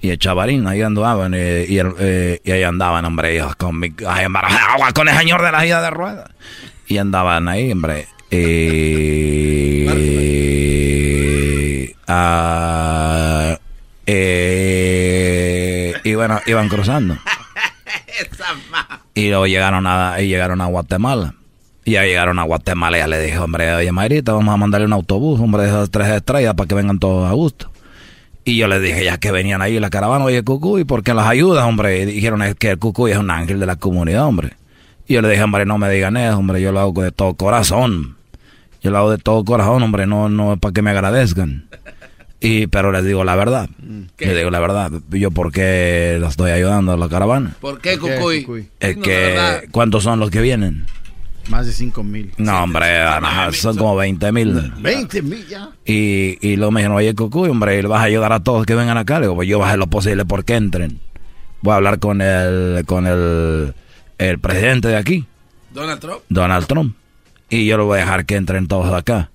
y 0.01 0.11
el 0.11 0.19
chavarín, 0.19 0.67
ahí 0.67 0.83
andaban, 0.83 1.33
eh, 1.35 1.65
y, 1.69 1.79
eh, 1.79 2.41
y, 2.43 2.51
ahí 2.51 2.63
andaban, 2.63 3.05
hombre, 3.05 3.35
ellos 3.35 3.55
con, 3.57 3.79
mi, 3.79 3.93
agua 4.07 4.93
con 4.95 5.09
el 5.09 5.17
señor 5.17 5.43
de 5.43 5.53
la 5.53 5.67
ida 5.67 5.83
de 5.83 5.91
ruedas. 5.91 6.31
Y 6.87 6.97
andaban 6.99 7.49
ahí, 7.49 7.71
hombre. 7.73 8.09
Eh, 8.31 9.87
ah, 12.09 13.59
y 16.03 16.15
bueno, 16.15 16.41
iban 16.47 16.69
cruzando. 16.69 17.17
y 19.15 19.29
luego 19.29 19.47
llegaron 19.47 19.87
a, 19.87 20.21
y 20.21 20.29
llegaron 20.29 20.61
a 20.61 20.67
Guatemala. 20.67 21.35
Y 21.91 21.95
ya 21.95 22.05
llegaron 22.05 22.39
a 22.39 22.45
Guatemala 22.45 22.99
y 22.99 23.01
ya 23.01 23.09
le 23.09 23.21
dije, 23.21 23.37
hombre, 23.41 23.75
oye, 23.75 23.91
Marita, 23.91 24.33
vamos 24.33 24.55
a 24.55 24.57
mandarle 24.57 24.87
un 24.87 24.93
autobús, 24.93 25.41
hombre, 25.41 25.65
de 25.65 25.71
esas 25.71 25.91
tres 25.91 26.07
estrellas 26.07 26.55
para 26.55 26.69
que 26.69 26.77
vengan 26.77 27.01
todos 27.01 27.29
a 27.29 27.33
gusto. 27.33 27.69
Y 28.45 28.59
yo 28.59 28.69
les 28.69 28.81
dije, 28.81 29.05
ya 29.05 29.19
que 29.19 29.33
venían 29.33 29.61
ahí 29.61 29.81
la 29.81 29.91
caravana, 29.91 30.25
oye, 30.25 30.45
Cucuy, 30.45 30.85
¿por 30.85 31.03
qué 31.03 31.15
las 31.15 31.27
ayudas, 31.27 31.65
hombre? 31.65 32.03
Y 32.03 32.05
dijeron 32.05 32.43
es 32.43 32.55
que 32.55 32.71
el 32.71 32.79
Cucuy 32.79 33.11
es 33.11 33.19
un 33.19 33.29
ángel 33.33 33.59
de 33.59 33.67
la 33.67 33.75
comunidad, 33.75 34.25
hombre. 34.25 34.53
Y 35.09 35.15
yo 35.15 35.23
le 35.23 35.31
dije, 35.31 35.43
hombre, 35.43 35.67
no 35.67 35.79
me 35.79 35.91
digan 35.91 36.17
eso, 36.17 36.39
hombre, 36.39 36.63
yo 36.63 36.71
lo 36.71 36.79
hago 36.79 37.03
de 37.03 37.11
todo 37.11 37.35
corazón. 37.35 38.15
Yo 38.81 38.93
lo 38.93 38.99
hago 38.99 39.11
de 39.11 39.19
todo 39.19 39.45
corazón, 39.45 39.83
hombre, 39.83 40.07
no, 40.07 40.29
no 40.29 40.53
es 40.53 40.61
para 40.61 40.73
que 40.73 40.83
me 40.83 40.91
agradezcan. 40.91 41.67
Y, 42.39 42.69
pero 42.69 42.93
les 42.93 43.05
digo 43.05 43.25
la 43.25 43.35
verdad. 43.35 43.69
Les 44.17 44.37
digo 44.37 44.51
la 44.51 44.61
verdad. 44.61 44.93
Yo, 45.11 45.33
¿por 45.33 45.51
qué 45.51 46.19
los 46.21 46.31
estoy 46.31 46.53
ayudando 46.53 46.93
a 46.93 46.97
la 46.97 47.09
caravana? 47.09 47.57
¿Por 47.61 47.81
qué, 47.81 47.99
Cucuy? 47.99 48.69
Es 48.79 48.97
que, 48.97 49.67
¿cuántos 49.73 50.05
son 50.05 50.21
los 50.21 50.31
que 50.31 50.41
vienen? 50.41 50.87
Más 51.51 51.67
de 51.67 51.73
5 51.73 52.03
mil. 52.05 52.33
No, 52.39 52.63
hombre, 52.63 52.87
son 53.53 53.77
como 53.77 53.97
20 53.97 54.31
mil. 54.33 54.73
20 54.79 55.23
mil 55.23 55.47
ya. 55.49 55.71
Y, 55.85 56.39
y 56.41 56.57
luego 56.57 56.71
me 56.71 56.81
dijeron, 56.81 56.97
oye, 56.97 57.13
Cucuy, 57.15 57.51
hombre, 57.51 57.83
vas 57.83 58.01
a 58.01 58.05
ayudar 58.05 58.33
a 58.33 58.41
todos 58.41 58.65
que 58.65 58.77
vengan 58.77 58.97
acá. 58.97 59.17
Le 59.19 59.27
digo, 59.27 59.35
pues 59.35 59.49
yo 59.49 59.59
voy 59.59 59.65
a 59.65 59.69
hacer 59.69 59.81
lo 59.81 59.89
posible 59.89 60.25
porque 60.25 60.55
entren. 60.55 61.01
Voy 61.61 61.73
a 61.73 61.77
hablar 61.77 61.99
con 61.99 62.23
el, 62.23 62.85
con 62.87 63.07
el, 63.09 63.75
el 64.19 64.39
presidente 64.39 64.89
de 64.89 64.97
aquí. 64.97 65.27
Donald 65.75 66.01
Trump. 66.01 66.21
Donald 66.29 66.67
Trump. 66.67 66.97
Y 67.49 67.67
yo 67.67 67.77
lo 67.77 67.87
voy 67.87 67.99
a 67.99 68.03
dejar 68.03 68.27
que 68.27 68.37
entren 68.37 68.69
todos 68.69 68.95
acá. 68.95 69.31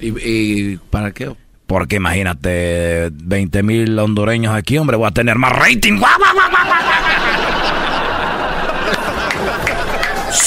¿Y, 0.00 0.08
y 0.20 0.76
para 0.88 1.10
qué? 1.10 1.34
Porque 1.66 1.96
imagínate, 1.96 3.10
20 3.12 3.62
mil 3.64 3.98
hondureños 3.98 4.54
aquí, 4.54 4.78
hombre, 4.78 4.96
voy 4.96 5.08
a 5.08 5.10
tener 5.10 5.36
más 5.36 5.52
rating. 5.52 5.98
¡Guau, 5.98 6.18
guau, 6.18 6.34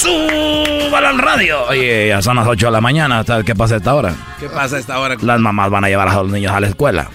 ¡Súbalo 0.04 1.08
al 1.08 1.18
radio! 1.18 1.64
Oye, 1.64 2.08
ya 2.08 2.20
son 2.20 2.36
las 2.36 2.46
8 2.46 2.66
de 2.66 2.72
la 2.72 2.82
mañana. 2.82 3.24
¿Qué 3.44 3.54
pasa 3.54 3.72
a 3.74 3.78
esta 3.78 3.94
hora? 3.94 4.14
¿Qué 4.38 4.50
pasa 4.50 4.76
a 4.76 4.78
esta 4.78 4.98
hora? 4.98 5.16
Las 5.18 5.40
mamás 5.40 5.70
van 5.70 5.84
a 5.84 5.88
llevar 5.88 6.08
a 6.08 6.16
los 6.16 6.30
niños 6.30 6.52
a 6.52 6.60
la 6.60 6.66
escuela. 6.66 7.08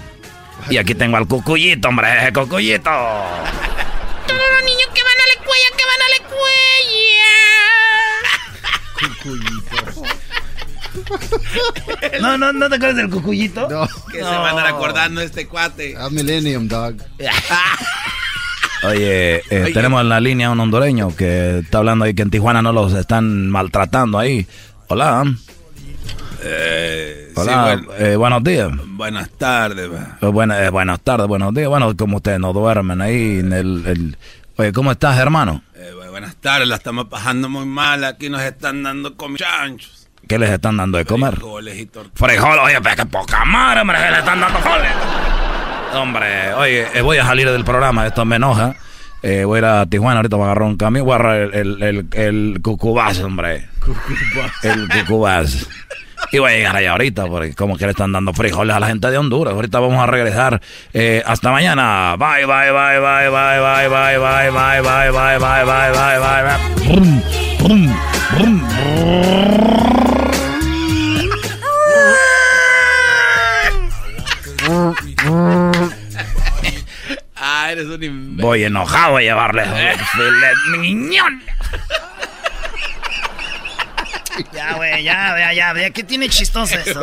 Y 0.71 0.77
aquí 0.77 0.95
tengo 0.95 1.17
al 1.17 1.27
cucuyito, 1.27 1.89
hombre, 1.89 2.17
ese 2.17 2.33
cucuyito. 2.33 2.89
Todos 2.89 4.41
los 4.55 4.63
niños 4.65 4.89
que 4.91 5.03
van 5.03 5.13
a 5.13 5.25
la 5.27 5.33
escuela, 5.37 5.69
que 5.77 5.83
van 5.85 6.01
a 6.01 6.09
la 6.09 6.15
escuela. 6.15 6.49
No, 12.21 12.37
no, 12.39 12.53
¿no 12.53 12.69
te 12.69 12.75
acuerdas 12.75 12.97
del 12.97 13.11
cucuyito? 13.11 13.69
No. 13.69 13.87
Que 14.11 14.17
se 14.17 14.23
van 14.23 14.57
a 14.57 14.67
acordando 14.67 15.21
este 15.21 15.47
cuate. 15.47 15.95
A 15.95 16.09
Millennium 16.09 16.67
Dog. 16.67 16.95
Oye, 18.83 19.43
eh, 19.49 19.71
tenemos 19.73 20.01
en 20.01 20.09
la 20.09 20.19
línea 20.19 20.49
un 20.51 20.59
hondureño 20.59 21.15
que 21.15 21.59
está 21.59 21.79
hablando 21.79 22.05
ahí 22.05 22.13
que 22.13 22.21
en 22.21 22.29
Tijuana 22.29 22.61
no 22.61 22.71
los 22.71 22.93
están 22.93 23.49
maltratando 23.49 24.17
ahí. 24.17 24.47
Hola. 24.87 25.25
Eh, 26.41 27.33
Hola, 27.35 27.81
eh, 27.97 28.15
buenos 28.15 28.43
días. 28.43 28.71
Buenas 28.87 29.29
tardes. 29.31 29.89
buenas, 30.21 30.71
buenas 30.71 30.99
tardes, 31.01 31.27
buenos 31.27 31.53
días. 31.53 31.67
Bueno, 31.67 31.95
como 31.97 32.17
ustedes 32.17 32.39
no 32.39 32.53
duermen 32.53 33.01
ahí 33.01 33.39
en 33.39 33.51
el... 33.51 34.17
Oye, 34.55 34.71
¿cómo 34.71 34.91
estás, 34.91 35.17
hermano? 35.17 35.61
buenas 36.09 36.35
tardes, 36.35 36.67
la 36.67 36.75
estamos 36.75 37.05
pasando 37.05 37.47
muy 37.47 37.65
mal. 37.65 38.03
Aquí 38.03 38.29
nos 38.29 38.41
están 38.41 38.83
dando 38.83 39.15
chanchos. 39.35 40.09
¿Qué 40.27 40.37
les 40.37 40.49
están 40.49 40.77
dando 40.77 40.97
de 40.97 41.05
comer? 41.05 41.35
Frijoles 41.35 41.79
y 41.79 41.85
tortillas. 41.85 42.19
Frijoles, 42.19 42.59
oye, 42.63 42.81
pero 42.81 42.95
qué 42.97 43.05
poca 43.05 43.45
madre, 43.45 43.81
hombre, 43.81 43.97
que 43.97 44.11
le 44.11 44.19
están 44.19 44.39
dando 44.39 44.59
frijoles. 44.59 44.91
Hombre, 45.93 46.53
oye, 46.53 46.87
eh, 46.93 47.01
voy 47.01 47.17
a 47.17 47.25
salir 47.25 47.49
del 47.49 47.63
programa, 47.65 48.07
esto 48.07 48.25
me 48.25 48.35
enoja. 48.37 48.75
Eh, 49.21 49.43
voy 49.43 49.57
a 49.57 49.59
ir 49.59 49.65
a 49.65 49.85
Tijuana 49.85 50.17
ahorita 50.17 50.37
para 50.37 50.51
agarrar 50.51 50.67
un 50.67 50.77
camión, 50.77 51.05
voy 51.05 51.13
a 51.13 51.15
agarrar 51.15 51.55
el, 51.55 51.83
el, 51.83 52.07
el, 52.13 52.59
cucubás, 52.61 53.19
hombre. 53.19 53.67
El 54.63 54.87
cucubás. 54.87 55.67
Y 56.31 56.37
voy 56.37 56.51
a 56.51 56.55
llegar 56.55 56.75
allá 56.75 56.91
ahorita, 56.91 57.25
porque 57.25 57.53
como 57.55 57.77
que 57.77 57.85
le 57.85 57.91
están 57.91 58.11
dando 58.11 58.33
frijoles 58.33 58.75
a 58.75 58.79
la 58.79 58.87
gente 58.87 59.09
de 59.09 59.17
Honduras. 59.17 59.53
Ahorita 59.53 59.79
vamos 59.79 60.01
a 60.01 60.05
regresar. 60.05 60.61
Eh, 60.93 61.23
hasta 61.25 61.51
mañana. 61.51 62.15
Bye, 62.17 62.45
bye, 62.45 62.71
bye, 62.71 62.99
bye, 62.99 63.29
bye, 63.29 63.59
bye, 63.59 63.89
bye, 63.89 64.19
bye, 64.19 64.49
bye, 64.51 64.81
bye, 64.81 65.11
bye, 65.11 65.39
bye, 65.39 65.65
bye, 65.65 65.89
bye, 65.89 66.49
bye, 69.27 69.78
ah, 77.35 77.71
eres 77.71 77.85
un 77.85 78.03
imbécil. 78.03 78.41
Voy 78.41 78.63
enojado 78.63 79.17
a 79.17 79.21
llevarle 79.21 79.65
miñón. 80.77 81.43
Ya, 84.53 84.73
güey, 84.75 85.03
ya, 85.03 85.37
ya, 85.37 85.53
ya, 85.53 85.73
ya. 85.73 85.89
¿Qué 85.89 86.03
tiene 86.03 86.29
chistoso 86.29 86.75
esto? 86.75 87.01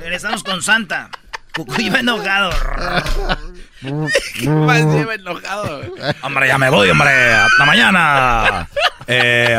Regresamos 0.00 0.44
con 0.44 0.62
Santa. 0.62 1.10
Cucuy 1.54 1.86
iba 1.86 2.00
enojado. 2.00 2.50
¿Qué 4.34 4.48
más 4.48 4.84
lleva 4.86 5.14
enojado? 5.14 5.80
Hombre, 6.22 6.48
ya 6.48 6.58
me 6.58 6.70
voy, 6.70 6.90
hombre. 6.90 7.32
Hasta 7.32 7.64
mañana. 7.64 8.68
Eh, 9.06 9.58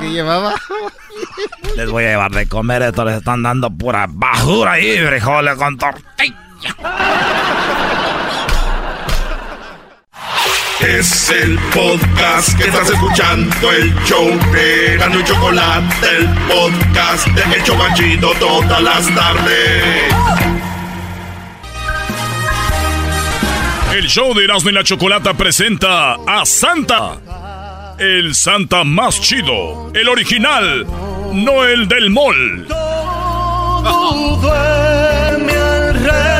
¿Qué 0.00 0.10
llevaba? 0.10 0.54
Les 1.76 1.90
voy 1.90 2.04
a 2.04 2.08
llevar 2.08 2.30
de 2.32 2.48
comer. 2.48 2.82
Esto 2.82 3.04
les 3.04 3.18
están 3.18 3.42
dando 3.42 3.70
pura 3.70 4.06
basura 4.08 4.72
ahí, 4.72 4.98
frijoles 4.98 5.56
con 5.56 5.76
tortilla. 5.76 6.38
Es 10.80 11.30
el 11.30 11.58
podcast 11.72 12.58
que 12.58 12.64
estás 12.64 12.90
escuchando, 12.90 13.70
el 13.70 13.94
show 14.04 14.26
de 14.52 14.96
Gano 14.98 15.20
y 15.20 15.24
Chocolate, 15.24 16.16
el 16.18 16.28
podcast 16.48 17.28
de 17.28 17.54
El 17.54 17.62
Chocachito 17.62 18.32
todas 18.40 18.82
las 18.82 19.14
tardes. 19.14 20.51
El 23.92 24.08
show 24.08 24.32
de 24.32 24.44
Erasmo 24.44 24.70
y 24.70 24.72
la 24.72 24.82
Chocolata 24.82 25.34
presenta 25.34 26.14
a 26.14 26.46
Santa. 26.46 27.94
El 27.98 28.34
Santa 28.34 28.84
más 28.84 29.20
chido, 29.20 29.92
el 29.92 30.08
original, 30.08 30.86
no 31.34 31.66
el 31.66 31.86
del 31.88 32.08
mall. 32.08 32.66
Todo 32.68 34.36
duerme 34.38 35.52
alrededor. 35.52 36.32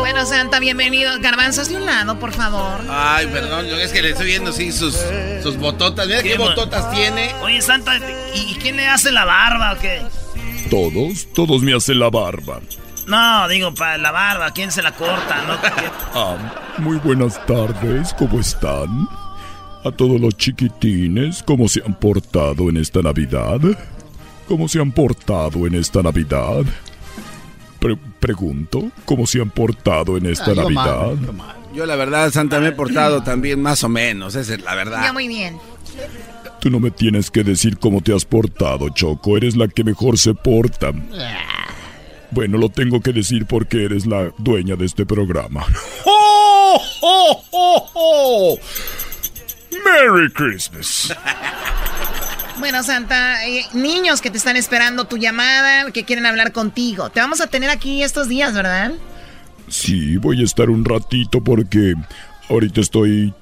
Bueno, 0.00 0.26
Santa, 0.26 0.60
bienvenido. 0.60 1.18
Garbanzos 1.20 1.70
de 1.70 1.76
un 1.76 1.86
lado, 1.86 2.18
por 2.18 2.32
favor. 2.34 2.82
Ay, 2.90 3.26
perdón, 3.28 3.68
yo 3.68 3.76
es 3.78 3.90
que 3.90 4.02
le 4.02 4.10
estoy 4.10 4.26
viendo 4.26 4.52
sí 4.52 4.70
sus, 4.70 5.02
sus 5.42 5.56
bototas. 5.56 6.06
Mira 6.06 6.22
qué 6.22 6.36
bototas 6.36 6.90
tiene. 6.90 7.34
Oye, 7.40 7.62
Santa, 7.62 7.98
¿y 8.34 8.54
quién 8.56 8.76
le 8.76 8.86
hace 8.86 9.10
la 9.12 9.24
barba 9.24 9.72
o 9.72 9.78
qué? 9.78 10.02
Todos, 10.68 11.26
todos 11.32 11.62
me 11.62 11.72
hacen 11.72 11.98
la 11.98 12.10
barba. 12.10 12.60
No, 13.06 13.48
digo, 13.48 13.74
para 13.74 13.98
la 13.98 14.10
barba, 14.10 14.50
¿quién 14.52 14.70
se 14.72 14.82
la 14.82 14.92
corta? 14.92 15.44
¿No? 15.46 15.54
Ah, 16.16 16.36
muy 16.78 16.96
buenas 16.98 17.44
tardes, 17.46 18.14
¿cómo 18.18 18.38
están? 18.40 19.08
a 19.84 19.90
todos 19.90 20.18
los 20.18 20.34
chiquitines 20.38 21.42
cómo 21.42 21.68
se 21.68 21.82
han 21.84 21.92
portado 21.94 22.70
en 22.70 22.78
esta 22.78 23.02
Navidad. 23.02 23.60
¿Cómo 24.48 24.66
se 24.66 24.80
han 24.80 24.92
portado 24.92 25.66
en 25.66 25.74
esta 25.74 26.02
Navidad? 26.02 26.62
Pre- 27.80 27.98
pregunto, 28.18 28.84
¿cómo 29.04 29.26
se 29.26 29.42
han 29.42 29.50
portado 29.50 30.16
en 30.16 30.24
esta 30.24 30.52
Ah, 30.52 30.54
yo 30.54 30.70
mal, 30.70 30.74
Navidad? 30.74 31.26
yo 31.26 31.32
mal. 31.34 31.56
Yo 31.74 31.84
la 31.86 31.96
verdad, 31.96 32.30
Santa, 32.30 32.60
me 32.60 32.68
he 32.68 32.72
portado 32.72 33.22
también 33.22 33.60
más 33.60 33.84
o 33.84 33.90
menos, 33.90 34.34
esa 34.36 34.54
es 34.54 34.62
la 34.62 34.74
verdad. 34.74 35.02
Ya 35.02 35.12
muy 35.12 35.28
bien. 35.28 35.58
Tú 36.60 36.70
no 36.70 36.80
me 36.80 36.90
tienes 36.90 37.30
que 37.30 37.42
decir 37.44 37.76
cómo 37.78 38.00
te 38.00 38.14
has 38.14 38.24
portado, 38.24 38.88
Choco. 38.88 39.36
Eres 39.36 39.54
la 39.54 39.68
que 39.68 39.84
mejor 39.84 40.16
se 40.16 40.32
porta. 40.32 40.92
Bueno, 42.34 42.58
lo 42.58 42.68
tengo 42.68 43.00
que 43.00 43.12
decir 43.12 43.46
porque 43.46 43.84
eres 43.84 44.06
la 44.06 44.32
dueña 44.38 44.74
de 44.74 44.86
este 44.86 45.06
programa. 45.06 45.64
¡Oh, 46.04 46.82
oh, 47.00 47.44
oh, 47.52 47.90
oh! 47.94 48.58
¡Merry 49.84 50.32
Christmas! 50.32 51.14
Bueno, 52.58 52.82
Santa, 52.82 53.46
eh, 53.46 53.64
niños 53.72 54.20
que 54.20 54.30
te 54.30 54.38
están 54.38 54.56
esperando 54.56 55.04
tu 55.04 55.16
llamada, 55.16 55.88
que 55.92 56.02
quieren 56.02 56.26
hablar 56.26 56.50
contigo. 56.50 57.08
Te 57.10 57.20
vamos 57.20 57.40
a 57.40 57.46
tener 57.46 57.70
aquí 57.70 58.02
estos 58.02 58.28
días, 58.28 58.52
¿verdad? 58.52 58.90
Sí, 59.68 60.16
voy 60.16 60.40
a 60.40 60.44
estar 60.44 60.70
un 60.70 60.84
ratito 60.84 61.40
porque 61.40 61.94
ahorita 62.48 62.80
estoy 62.80 63.32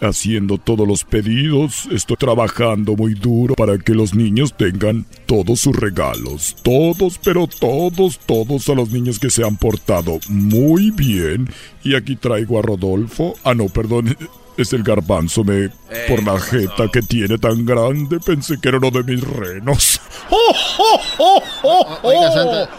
haciendo 0.00 0.58
todos 0.58 0.86
los 0.86 1.04
pedidos, 1.04 1.88
estoy 1.90 2.16
trabajando 2.16 2.96
muy 2.96 3.14
duro 3.14 3.54
para 3.54 3.78
que 3.78 3.92
los 3.92 4.14
niños 4.14 4.56
tengan 4.56 5.06
todos 5.26 5.60
sus 5.60 5.76
regalos. 5.76 6.56
Todos, 6.62 7.18
pero 7.22 7.46
todos, 7.46 8.18
todos 8.18 8.68
a 8.68 8.74
los 8.74 8.90
niños 8.90 9.18
que 9.18 9.30
se 9.30 9.44
han 9.44 9.56
portado 9.56 10.18
muy 10.28 10.90
bien. 10.90 11.48
Y 11.82 11.94
aquí 11.94 12.16
traigo 12.16 12.58
a 12.58 12.62
Rodolfo. 12.62 13.34
Ah, 13.44 13.54
no, 13.54 13.68
perdón. 13.68 14.16
Es 14.56 14.72
el 14.72 14.82
garbanzo, 14.82 15.44
me... 15.44 15.68
Por 16.08 16.24
la 16.24 16.40
jeta 16.40 16.88
que 16.90 17.02
tiene 17.02 17.36
tan 17.36 17.66
grande, 17.66 18.18
pensé 18.20 18.58
que 18.58 18.70
era 18.70 18.78
uno 18.78 18.90
de 18.90 19.02
mis 19.02 19.20
renos. 19.22 20.00
¡Oh, 20.30 20.54
oh, 20.78 21.00
oh, 21.18 21.42
oh, 21.62 21.98
Oiga, 22.02 22.30
oh! 22.30 22.32
Santa. 22.32 22.70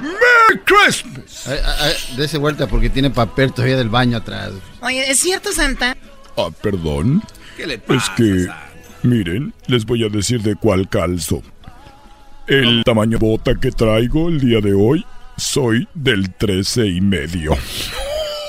¡Merry 0.00 0.62
Christmas! 0.64 1.46
Dese 2.16 2.38
vuelta 2.38 2.66
porque 2.66 2.88
tiene 2.88 3.10
papel 3.10 3.52
todavía 3.52 3.76
del 3.76 3.90
baño 3.90 4.16
atrás. 4.16 4.52
Oye, 4.80 5.10
¿es 5.10 5.18
cierto, 5.18 5.52
Santa? 5.52 5.94
Ah, 6.36 6.48
perdón. 6.62 7.22
¿Qué 7.56 7.66
le 7.66 7.74
Es 7.74 8.10
que, 8.16 8.46
miren, 9.02 9.54
les 9.66 9.86
voy 9.86 10.04
a 10.04 10.08
decir 10.08 10.42
de 10.42 10.54
cuál 10.54 10.88
calzo. 10.88 11.42
El 12.46 12.84
tamaño 12.84 13.18
bota 13.18 13.54
que 13.54 13.72
traigo 13.72 14.28
el 14.28 14.40
día 14.40 14.60
de 14.60 14.74
hoy, 14.74 15.04
soy 15.36 15.88
del 15.94 16.32
13 16.32 16.86
y 16.86 17.00
medio. 17.00 17.52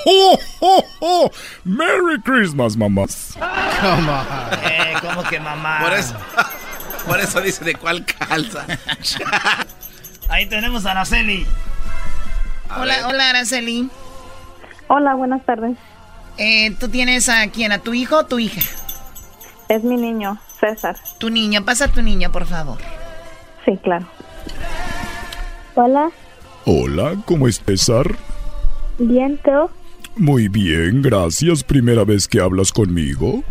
¡Oh, 0.10 0.40
oh, 0.62 0.86
oh! 1.02 1.32
¡Merry 1.66 2.22
Christmas, 2.24 2.78
mamás! 2.78 3.36
Eh, 4.64 4.94
¿cómo 5.02 5.22
que 5.24 5.38
mamá? 5.38 5.80
Por 5.82 5.94
eso, 5.94 6.16
por 7.06 7.20
eso 7.20 7.42
dice 7.42 7.66
de 7.66 7.76
cuál 7.76 8.06
calza. 8.06 8.66
Ahí 10.30 10.46
tenemos 10.46 10.86
a 10.86 10.92
Araceli. 10.92 11.46
Hola, 12.78 13.08
hola, 13.08 13.30
Araceli. 13.32 13.90
Hola, 14.88 15.14
buenas 15.16 15.46
tardes. 15.46 15.78
Eh, 16.38 16.72
¿Tú 16.80 16.88
tienes 16.90 17.30
a 17.30 17.48
quién? 17.50 17.72
¿A 17.72 17.80
tu 17.80 17.94
hijo 17.94 18.18
o 18.18 18.26
tu 18.26 18.40
hija? 18.40 18.62
Es 19.70 19.84
mi 19.84 19.96
niño, 19.98 20.38
César. 20.60 20.96
Tu 21.20 21.30
niño, 21.30 21.66
pasa 21.66 21.86
a 21.86 21.88
tu 21.90 22.02
niño, 22.02 22.32
por 22.32 22.46
favor. 22.46 22.78
Sí, 23.66 23.78
claro. 23.84 24.06
Hola, 25.76 26.10
Hola, 26.66 27.16
¿cómo 27.26 27.48
es 27.48 27.62
César? 27.66 28.16
bien, 29.00 29.38
Teo. 29.44 29.70
Muy 30.16 30.48
bien, 30.48 31.02
gracias. 31.04 31.64
¿Primera 31.64 32.04
vez 32.04 32.28
que 32.28 32.40
hablas 32.42 32.72
conmigo? 32.72 33.44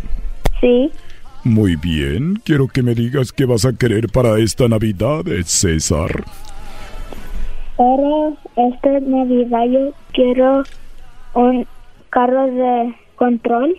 Sí, 0.60 0.90
Muy 1.44 1.76
bien, 1.76 2.40
quiero 2.44 2.66
que 2.66 2.82
me 2.82 2.94
digas 2.94 3.30
qué 3.32 3.44
vas 3.44 3.64
a 3.64 3.72
querer 3.72 4.08
para 4.08 4.38
esta 4.40 4.66
Navidad, 4.68 5.22
César. 5.44 6.24
para 7.76 8.30
esta 8.56 9.00
Navidad 9.00 9.64
yo 9.70 9.92
quiero 10.12 10.64
un 11.34 11.66
carro 12.16 12.46
de 12.46 12.94
control, 13.16 13.76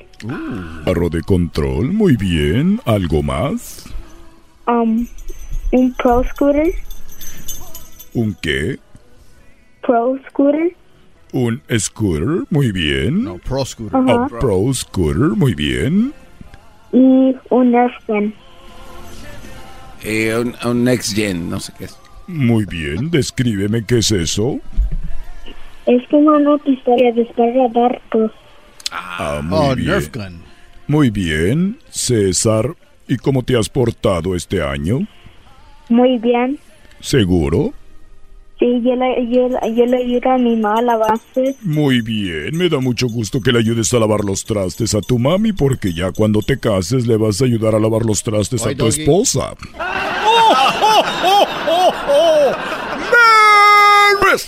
Carro 0.85 1.09
de 1.09 1.21
control, 1.23 1.91
muy 1.91 2.15
bien. 2.17 2.79
¿Algo 2.85 3.23
más? 3.23 3.83
um, 4.67 5.07
un 5.71 5.93
Pro 5.95 6.23
Scooter, 6.23 6.71
¿Un 8.13 8.37
qué? 8.39 8.77
Pro 9.81 10.19
Scooter, 10.29 10.75
Un 11.33 11.61
scooter, 11.79 12.43
muy 12.51 12.71
bien. 12.71 13.23
No, 13.23 13.39
pro 13.39 13.65
scooter. 13.65 13.99
Ajá. 13.99 14.27
Oh, 14.31 14.39
pro 14.39 14.71
scooter, 14.73 15.29
muy 15.35 15.55
bien. 15.55 16.13
y 16.93 17.35
un 17.49 17.71
Nerfgun. 17.71 18.33
Eh, 20.03 20.35
un, 20.37 20.53
un 20.63 20.83
Next 20.83 21.15
Gen, 21.15 21.49
no 21.49 21.59
sé 21.59 21.73
qué 21.77 21.85
es. 21.85 21.97
Muy 22.27 22.65
bien, 22.65 23.09
descríbeme 23.09 23.83
qué 23.83 23.97
es 23.97 24.11
eso. 24.11 24.59
Es 25.87 26.07
como 26.09 26.29
una 26.31 26.57
pistola 26.59 26.97
de 26.97 27.23
dispara 27.23 27.67
barcos. 27.73 28.31
Ah, 28.91 29.41
muy 29.43 29.57
Oh, 29.59 29.75
bien. 29.75 29.87
Nerf 29.89 30.11
gun. 30.13 30.41
Muy 30.87 31.09
bien, 31.09 31.77
César. 31.89 32.75
¿Y 33.07 33.17
cómo 33.17 33.43
te 33.43 33.57
has 33.57 33.69
portado 33.69 34.35
este 34.35 34.61
año? 34.61 34.99
Muy 35.89 36.17
bien. 36.17 36.57
¿Seguro? 36.99 37.73
Sí, 38.59 38.81
yo 38.83 38.95
le, 38.95 39.27
yo, 39.29 39.47
yo 39.75 39.85
le 39.85 39.97
ayudo 39.97 40.31
a 40.31 40.37
mi 40.39 40.55
mamá 40.55 40.79
a 40.79 40.81
la 40.81 40.97
base. 40.97 41.55
Muy 41.61 42.01
bien, 42.01 42.57
me 42.57 42.67
da 42.69 42.79
mucho 42.79 43.07
gusto 43.07 43.39
que 43.39 43.51
le 43.51 43.59
ayudes 43.59 43.93
a 43.93 43.99
lavar 43.99 44.25
los 44.25 44.43
trastes 44.43 44.95
a 44.95 45.01
tu 45.01 45.19
mami 45.19 45.53
porque 45.53 45.93
ya 45.93 46.11
cuando 46.11 46.41
te 46.41 46.57
cases 46.59 47.05
le 47.05 47.17
vas 47.17 47.39
a 47.41 47.45
ayudar 47.45 47.75
a 47.75 47.79
lavar 47.79 48.03
los 48.03 48.23
trastes 48.23 48.65
a 48.65 48.69
tu 48.71 48.85
doggy. 48.85 49.01
esposa. 49.01 49.53
¡Oh, 49.79 51.03
oh, 51.23 51.93
oh, 52.09 52.51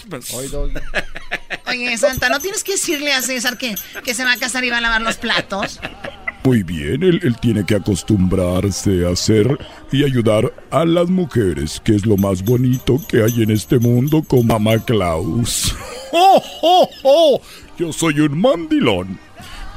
Christmas! 0.09 0.71
Oye, 1.67 1.97
Santa, 1.97 2.29
¿no 2.29 2.39
tienes 2.39 2.63
que 2.63 2.73
decirle 2.73 3.13
a 3.13 3.21
César 3.21 3.57
que, 3.57 3.75
que 4.03 4.13
se 4.13 4.23
va 4.23 4.33
a 4.33 4.37
casar 4.37 4.63
y 4.63 4.69
va 4.69 4.77
a 4.77 4.81
lavar 4.81 5.01
los 5.01 5.17
platos? 5.17 5.79
Muy 6.43 6.63
bien, 6.63 7.03
él, 7.03 7.19
él 7.21 7.35
tiene 7.39 7.65
que 7.65 7.75
acostumbrarse 7.75 9.05
a 9.05 9.11
hacer 9.11 9.57
y 9.91 10.03
ayudar 10.03 10.51
a 10.71 10.85
las 10.85 11.09
mujeres, 11.09 11.81
que 11.83 11.95
es 11.95 12.05
lo 12.05 12.17
más 12.17 12.43
bonito 12.43 12.99
que 13.07 13.23
hay 13.23 13.43
en 13.43 13.51
este 13.51 13.77
mundo 13.77 14.23
con 14.23 14.47
Mamá 14.47 14.79
Klaus. 14.79 15.75
¡Oh, 16.11 16.41
oh, 16.61 16.89
oh! 17.03 17.41
Yo 17.77 17.93
soy 17.93 18.21
un 18.21 18.39
mandilón. 18.39 19.19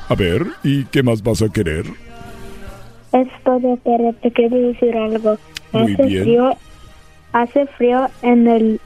A 0.08 0.14
ver, 0.14 0.46
¿y 0.62 0.84
qué 0.86 1.02
más 1.02 1.22
vas 1.22 1.42
a 1.42 1.48
querer? 1.48 1.84
Es 3.12 3.28
todo, 3.44 3.78
pero 3.84 4.12
te 4.22 4.30
quiero 4.32 4.56
decir 4.56 4.96
algo. 4.96 5.38
Muy 5.72 5.92
hace 5.92 6.02
bien. 6.04 6.22
frío, 6.22 6.56
hace 7.32 7.66
frío 7.66 8.08
en 8.22 8.48
el 8.48 8.80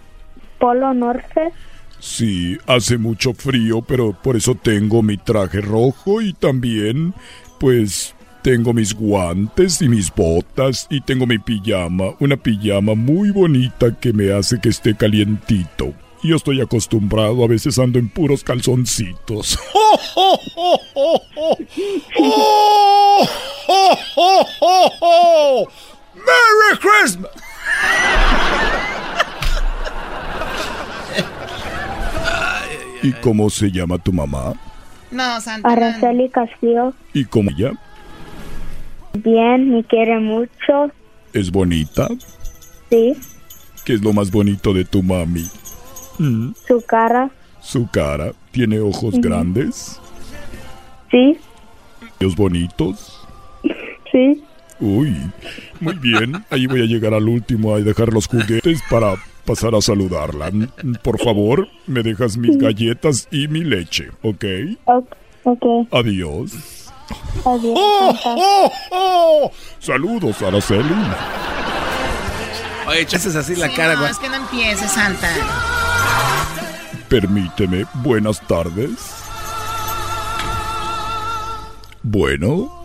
Polo 0.59 0.95
Norte. 0.95 1.53
Sí, 1.99 2.59
hace 2.67 2.99
mucho 2.99 3.33
frío, 3.33 3.83
pero 3.83 4.13
por 4.13 4.37
eso 4.37 4.55
tengo 4.55 5.03
mi 5.03 5.17
traje 5.17 5.61
rojo 5.61 6.21
y 6.21 6.33
también, 6.35 7.15
pues, 7.59 8.15
tengo 8.43 8.73
mis 8.73 8.95
guantes 8.95 9.83
y 9.83 9.89
mis 9.89 10.15
botas 10.15 10.87
y 10.89 11.01
tengo 11.01 11.27
mi 11.27 11.39
pijama, 11.39 12.15
una 12.21 12.37
pijama 12.37 12.95
muy 12.95 13.31
bonita 13.31 13.99
que 13.99 14.13
me 14.13 14.33
hace 14.33 14.61
que 14.61 14.69
esté 14.69 14.95
calientito. 14.95 15.95
Yo 16.23 16.37
estoy 16.37 16.61
acostumbrado, 16.61 17.45
a 17.45 17.49
veces 17.49 17.79
ando 17.79 17.99
en 17.99 18.09
puros 18.09 18.45
calzoncitos. 18.45 19.59
¡Merry 26.15 26.79
Christmas! 26.81 27.31
¿Y 33.03 33.13
cómo 33.13 33.51
se 33.51 33.71
llama 33.71 33.99
tu 33.99 34.13
mamá? 34.13 34.55
No, 35.11 35.41
Santa. 35.41 35.69
Araceli 35.69 36.29
Castillo, 36.29 36.95
¿Y 37.13 37.25
cómo 37.25 37.51
ella? 37.51 37.73
bien, 39.15 39.71
me 39.71 39.85
quiere 39.85 40.19
mucho. 40.21 40.93
¿Es 41.33 41.51
bonita? 41.51 42.09
Sí, 42.91 43.17
¿Qué 43.85 43.95
es 43.95 44.03
lo 44.03 44.13
más 44.13 44.31
bonito 44.31 44.73
de 44.73 44.85
tu 44.85 45.03
mami? 45.03 45.49
Mm, 46.19 46.51
su 46.67 46.85
cara. 46.85 47.31
Su 47.61 47.89
cara. 47.89 48.33
¿Tiene 48.51 48.81
ojos 48.81 49.15
grandes? 49.21 50.01
Sí, 51.11 51.39
¿Ojos 52.21 52.35
bonitos? 52.35 53.27
sí. 54.13 54.43
Uy, 54.81 55.17
muy 55.81 55.95
bien. 55.95 56.45
Ahí 56.51 56.67
voy 56.67 56.83
a 56.83 56.87
llegar 56.87 57.15
al 57.15 57.29
último 57.29 57.75
a 57.75 57.81
dejar 57.81 58.13
los 58.13 58.27
juguetes 58.27 58.81
para 58.91 59.15
pasar 59.47 59.75
a 59.75 59.81
saludarla. 59.81 60.51
Por 61.03 61.19
favor, 61.23 61.69
me 61.87 62.03
dejas 62.03 62.37
mis 62.37 62.59
galletas 62.59 63.29
y 63.31 63.49
mi 63.49 63.65
leche, 63.65 64.11
¿ok? 64.23 64.45
Ok. 65.45 65.65
Adiós. 65.93 66.53
Adiós. 67.45 67.75
¡Oh, 67.79 68.15
oh, 68.25 68.73
oh! 68.91 69.53
Saludos, 69.79 70.43
Araceli. 70.43 70.95
Oye, 72.89 73.01
echas 73.01 73.27
así 73.35 73.55
la 73.57 73.69
Sí, 73.69 73.75
cara, 73.77 73.95
no, 73.95 74.01
güey. 74.01 74.11
es 74.11 74.19
que 74.19 74.29
no 74.29 74.35
empieces, 74.37 74.91
Santa. 74.91 75.29
Permíteme, 77.09 77.85
buenas 77.95 78.41
tardes. 78.47 78.91
Bueno, 82.03 82.76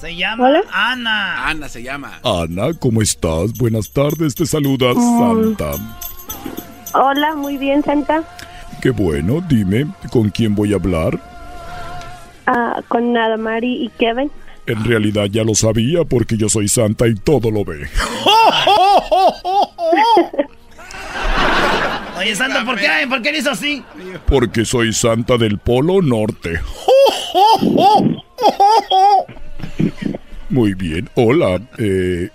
Se 0.00 0.14
llama 0.14 0.62
Ana. 0.72 1.48
Ana 1.48 1.68
se 1.68 1.82
llama. 1.82 2.20
Ana, 2.22 2.72
¿cómo 2.78 3.02
estás? 3.02 3.52
Buenas 3.58 3.90
tardes, 3.90 4.36
te 4.36 4.46
saluda. 4.46 4.94
Santa. 4.94 5.72
Hola, 6.94 7.34
muy 7.34 7.56
bien, 7.56 7.82
Santa. 7.82 8.22
Qué 8.80 8.90
bueno, 8.90 9.42
dime, 9.48 9.88
¿con 10.12 10.30
quién 10.30 10.54
voy 10.54 10.72
a 10.72 10.76
hablar? 10.76 11.20
Ah, 12.46 12.80
con 12.86 13.12
Nada 13.12 13.36
Mari 13.36 13.86
y 13.86 13.88
Kevin. 13.98 14.30
En 14.66 14.84
realidad 14.84 15.24
ya 15.24 15.42
lo 15.42 15.56
sabía 15.56 16.04
porque 16.04 16.36
yo 16.36 16.48
soy 16.48 16.68
Santa 16.68 17.08
y 17.08 17.16
todo 17.16 17.50
lo 17.50 17.64
ve. 17.64 17.88
Oye, 22.18 22.36
Santa, 22.36 22.64
¿por 22.64 22.78
qué, 22.78 22.88
¿por 23.08 23.20
qué 23.20 23.32
le 23.32 23.38
hizo 23.38 23.50
así? 23.50 23.82
Porque 24.26 24.64
soy 24.64 24.92
Santa 24.92 25.36
del 25.36 25.58
Polo 25.58 26.00
Norte. 26.02 26.60
Muy 30.50 30.74
bien, 30.74 31.08
hola. 31.14 31.60
Eh, 31.78 32.30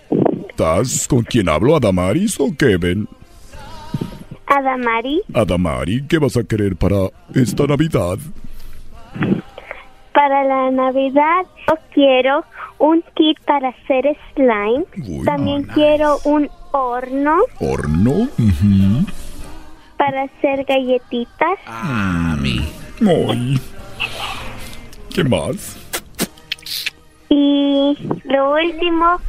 ¿Estás 0.50 1.08
con 1.08 1.24
quién 1.24 1.50
hablo? 1.50 1.76
¿Adamaris 1.76 2.40
o 2.40 2.56
Kevin? 2.56 3.08
Adamari, 4.46 5.22
Adamari, 5.34 6.04
¿qué 6.08 6.20
vas 6.20 6.38
a 6.38 6.44
querer 6.44 6.76
para 6.76 7.10
esta 7.34 7.66
Navidad? 7.66 8.20
para 10.14 10.44
la 10.44 10.72
Navidad 10.72 11.46
yo 11.68 11.78
quiero 11.94 12.46
un 12.78 13.04
kit 13.16 13.38
para 13.46 13.70
hacer 13.70 14.16
slime. 14.34 14.86
También 15.26 15.64
quiero 15.64 16.20
un 16.24 16.50
horno 16.72 17.40
¿Horno? 17.60 18.30
Para 19.98 20.24
hacer 20.24 20.66
galletitas. 20.66 21.60
Ay. 21.66 22.62
¿Qué 25.14 25.24
más? 25.24 25.78
Y 27.36 27.98
lo 28.26 28.54
último, 28.54 29.20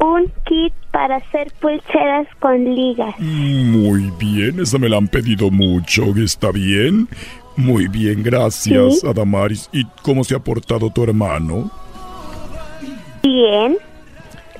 un 0.00 0.30
kit 0.44 0.72
para 0.90 1.16
hacer 1.16 1.50
pulseras 1.60 2.26
con 2.40 2.62
ligas. 2.74 3.14
Muy 3.18 4.12
bien, 4.18 4.60
esa 4.60 4.76
me 4.78 4.88
la 4.88 4.98
han 4.98 5.08
pedido 5.08 5.50
mucho. 5.50 6.04
¿Está 6.16 6.50
bien? 6.50 7.08
Muy 7.56 7.88
bien, 7.88 8.22
gracias, 8.22 9.00
Sí. 9.00 9.06
Adamaris. 9.06 9.70
¿Y 9.72 9.84
cómo 10.02 10.24
se 10.24 10.34
ha 10.36 10.38
portado 10.38 10.90
tu 10.90 11.02
hermano? 11.04 11.70
Bien. 13.22 13.76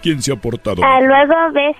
¿Quién 0.02 0.22
se 0.22 0.32
ha 0.32 0.36
portado? 0.36 0.82
Ah, 0.84 1.00
luego 1.00 1.34
ves 1.52 1.76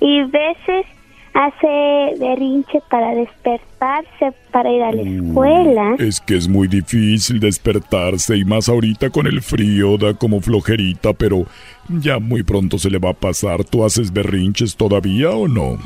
y 0.00 0.22
veces 0.24 0.86
hace 1.34 2.14
berrinche 2.20 2.80
para 2.88 3.14
despertarse 3.14 4.32
para 4.52 4.72
ir 4.72 4.82
a 4.82 4.92
la 4.92 5.02
escuela. 5.02 5.96
Es 5.98 6.20
que 6.20 6.36
es 6.36 6.46
muy 6.48 6.68
difícil 6.68 7.40
despertarse 7.40 8.36
y 8.36 8.44
más 8.44 8.68
ahorita 8.68 9.10
con 9.10 9.26
el 9.26 9.42
frío 9.42 9.98
da 9.98 10.14
como 10.14 10.40
flojerita, 10.40 11.12
pero 11.12 11.44
ya 11.88 12.18
muy 12.20 12.42
pronto 12.44 12.78
se 12.78 12.88
le 12.88 12.98
va 12.98 13.10
a 13.10 13.14
pasar. 13.14 13.64
¿Tú 13.64 13.84
haces 13.84 14.12
berrinches 14.12 14.76
todavía 14.76 15.30
o 15.30 15.48
no? 15.48 15.78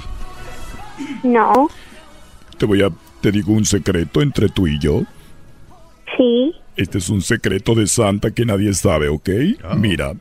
No, 1.22 1.68
Te 2.58 2.66
voy 2.66 2.82
a 2.82 2.90
te 3.20 3.32
digo 3.32 3.52
un 3.52 3.64
secreto 3.64 4.20
entre 4.22 4.48
tú 4.48 4.66
y 4.66 4.78
yo. 4.78 5.02
sí, 6.16 6.54
Este 6.76 6.98
es 6.98 7.08
un 7.08 7.22
secreto 7.22 7.74
de 7.74 7.86
Santa 7.86 8.30
que 8.30 8.44
nadie 8.44 8.72
sabe, 8.74 9.08
¿ok? 9.08 9.28
Mira. 9.76 10.12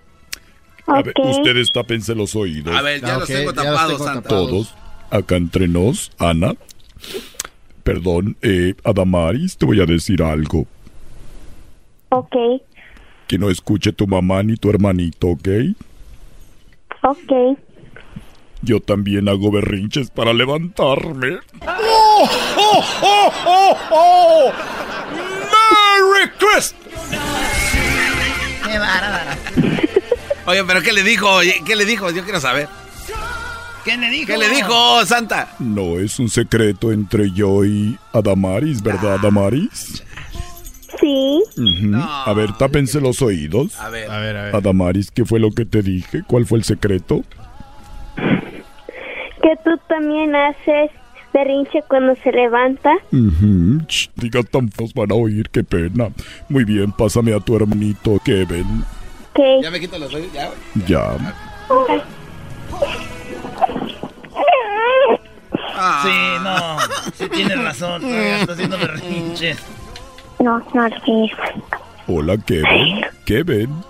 A 0.87 1.01
ver, 1.01 1.13
ustedes 1.21 1.71
tápense 1.71 2.15
los 2.15 2.35
oídos. 2.35 2.73
A 2.75 2.81
ver, 2.81 3.01
ya 3.01 3.17
los 3.19 3.27
tengo 3.27 3.53
tapados, 3.53 4.01
Santa. 4.03 4.29
Todos, 4.29 4.73
acá 5.11 5.35
entre 5.35 5.67
nos, 5.67 6.11
Ana. 6.17 6.53
Perdón, 7.84 8.35
eh, 8.41 8.75
Adamaris, 8.84 9.57
te 9.57 9.65
voy 9.65 9.81
a 9.81 9.85
decir 9.85 10.21
algo. 10.21 10.65
ok, 12.09 12.35
Que 13.27 13.38
no 13.38 13.49
escuche 13.49 13.91
tu 13.93 14.07
mamá 14.07 14.43
ni 14.43 14.55
tu 14.57 14.69
hermanito, 14.69 15.27
¿ok? 15.27 15.47
ok. 17.03 17.57
Yo 18.61 18.79
también 18.81 19.29
hago 19.29 19.51
berrinches 19.51 20.09
para 20.09 20.34
levantarme. 20.34 21.38
¡Oh, 21.61 22.27
oh, 22.57 22.84
oh, 23.03 23.31
oh, 23.45 23.77
oh! 23.91 24.51
¡Merry 25.53 26.29
Christmas! 26.39 26.75
Qué 28.65 28.79
bárbaro. 28.79 29.31
Oye, 30.47 30.63
pero 30.65 30.81
¿qué 30.81 30.91
le 30.91 31.03
dijo? 31.03 31.29
Oye, 31.29 31.61
¿Qué 31.65 31.75
le 31.75 31.85
dijo? 31.85 32.09
Yo 32.11 32.23
quiero 32.23 32.39
saber. 32.41 32.67
¿Qué 33.88 33.95
le 33.95 34.09
dijo? 34.09 34.27
¿Qué 34.27 34.38
le 34.38 34.49
dijo, 34.49 35.05
Santa? 35.05 35.55
No, 35.59 35.97
es 35.97 36.19
un 36.19 36.27
secreto 36.30 36.91
entre 36.91 37.31
yo 37.31 37.64
y 37.64 37.97
Adamaris, 38.11 38.84
¿verdad, 38.84 39.14
Adamaris? 39.14 40.03
Sí. 40.99 41.41
A 41.93 42.34
ver, 42.35 42.51
tápense 42.57 42.99
los 42.99 43.22
oídos. 43.22 43.80
A 43.80 43.89
ver. 43.89 44.11
A 44.11 44.19
ver, 44.19 44.35
a 44.35 44.43
ver. 44.43 44.55
Adamaris, 44.55 45.09
¿qué 45.09 45.23
fue 45.23 45.39
lo 45.39 45.51
que 45.51 45.65
te 45.65 45.81
dije? 45.81 46.22
¿Cuál 46.27 46.45
fue 46.45 46.57
el 46.57 46.65
secreto? 46.65 47.23
que 49.41 49.55
tú 49.64 49.69
también 49.88 50.35
haces 50.35 50.91
berrinche 51.34 51.81
cuando 51.88 52.15
se 52.22 52.31
levanta. 52.34 52.91
Ujú. 53.14 53.85
Ch, 53.88 54.09
digas 54.15 54.45
tan 54.51 54.69
feos 54.69 54.93
van 54.93 55.11
a 55.11 55.15
oír, 55.15 55.49
qué 55.49 55.64
pena. 55.64 56.09
Muy 56.49 56.65
bien, 56.65 56.91
pásame 56.91 57.34
a 57.34 57.39
tu 57.39 57.55
hermanito 57.55 58.19
Kevin. 58.26 58.84
Que 59.34 59.61
Ya 59.64 59.72
me 59.72 59.80
quito 59.80 59.97
los 59.97 60.14
oídos, 60.14 60.34
ya. 60.34 60.51
Ya. 60.85 61.15
Sí, 66.03 66.43
no. 66.43 66.77
Sí 67.13 67.29
tienes 67.29 67.63
razón. 67.63 68.03
Está 68.05 68.53
haciendo 68.53 68.77
berrinches. 68.77 69.57
no, 70.39 70.59
no 70.73 70.89
sé. 70.89 71.31
Hola, 72.07 72.37
Kevin. 72.45 73.05
Kevin. 73.25 73.83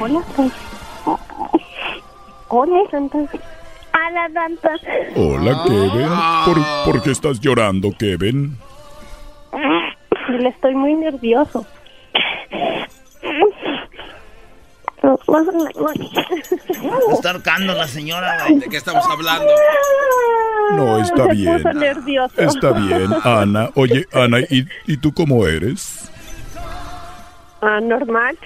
Hola, 0.00 0.22
pues. 0.34 0.52
Hola, 2.48 2.90
Santa. 2.90 3.18
Hola, 3.18 4.30
Santa. 4.32 4.70
Hola, 5.16 5.62
Kevin. 5.66 6.08
¿Por, 6.44 6.84
por 6.92 7.02
qué 7.02 7.10
estás 7.10 7.40
llorando, 7.40 7.90
Kevin? 7.98 8.56
Le 10.28 10.48
estoy 10.48 10.74
muy 10.74 10.94
nervioso. 10.94 11.64
Está 17.12 17.30
ahorcando 17.30 17.74
la 17.74 17.86
señora. 17.88 18.44
¿De 18.48 18.68
qué 18.68 18.76
estamos 18.76 19.04
hablando? 19.08 19.52
No, 20.72 21.00
está 21.00 21.26
bien. 21.28 21.62
Está 22.36 22.72
bien, 22.72 23.08
Ana. 23.24 23.70
Oye, 23.74 24.06
Ana, 24.12 24.40
¿y, 24.40 24.66
y 24.86 24.96
tú 24.96 25.12
cómo 25.12 25.46
eres? 25.46 26.10
Ah, 27.62 27.80
normal. 27.80 28.36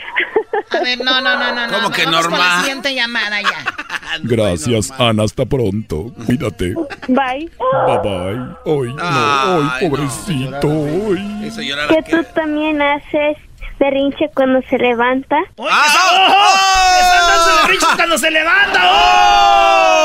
A 0.70 0.80
ver, 0.80 0.98
no, 0.98 1.20
no, 1.20 1.36
no, 1.36 1.54
no. 1.54 1.66
no. 1.66 1.72
¿Cómo 1.72 1.90
que 1.90 2.04
Vamos 2.04 2.26
con 2.26 2.30
la 2.32 2.38
normal? 2.38 2.60
siguiente 2.60 2.94
llamada 2.94 3.42
ya. 3.42 3.64
Gracias, 4.22 4.92
Ana. 4.98 5.24
Hasta 5.24 5.44
pronto. 5.46 6.12
Cuídate. 6.26 6.74
Bye. 7.08 7.50
Bye 7.86 7.98
bye. 8.02 8.56
Hoy, 8.64 8.94
no, 8.94 9.56
hoy, 9.56 9.88
pobrecito. 9.88 10.68
hoy. 10.68 11.20
Eso 11.44 11.60
llorar 11.62 11.88
Que 11.88 12.02
tú 12.02 12.24
también 12.34 12.80
haces 12.80 13.36
berrinche 13.80 14.30
cuando 14.34 14.60
se 14.68 14.78
levanta. 14.78 15.36
¡Oh! 15.56 15.66
¡Están 15.66 17.26
dando 17.26 17.62
berrinches 17.62 17.88
cuando 17.96 18.18
se 18.18 18.30
levanta! 18.30 18.80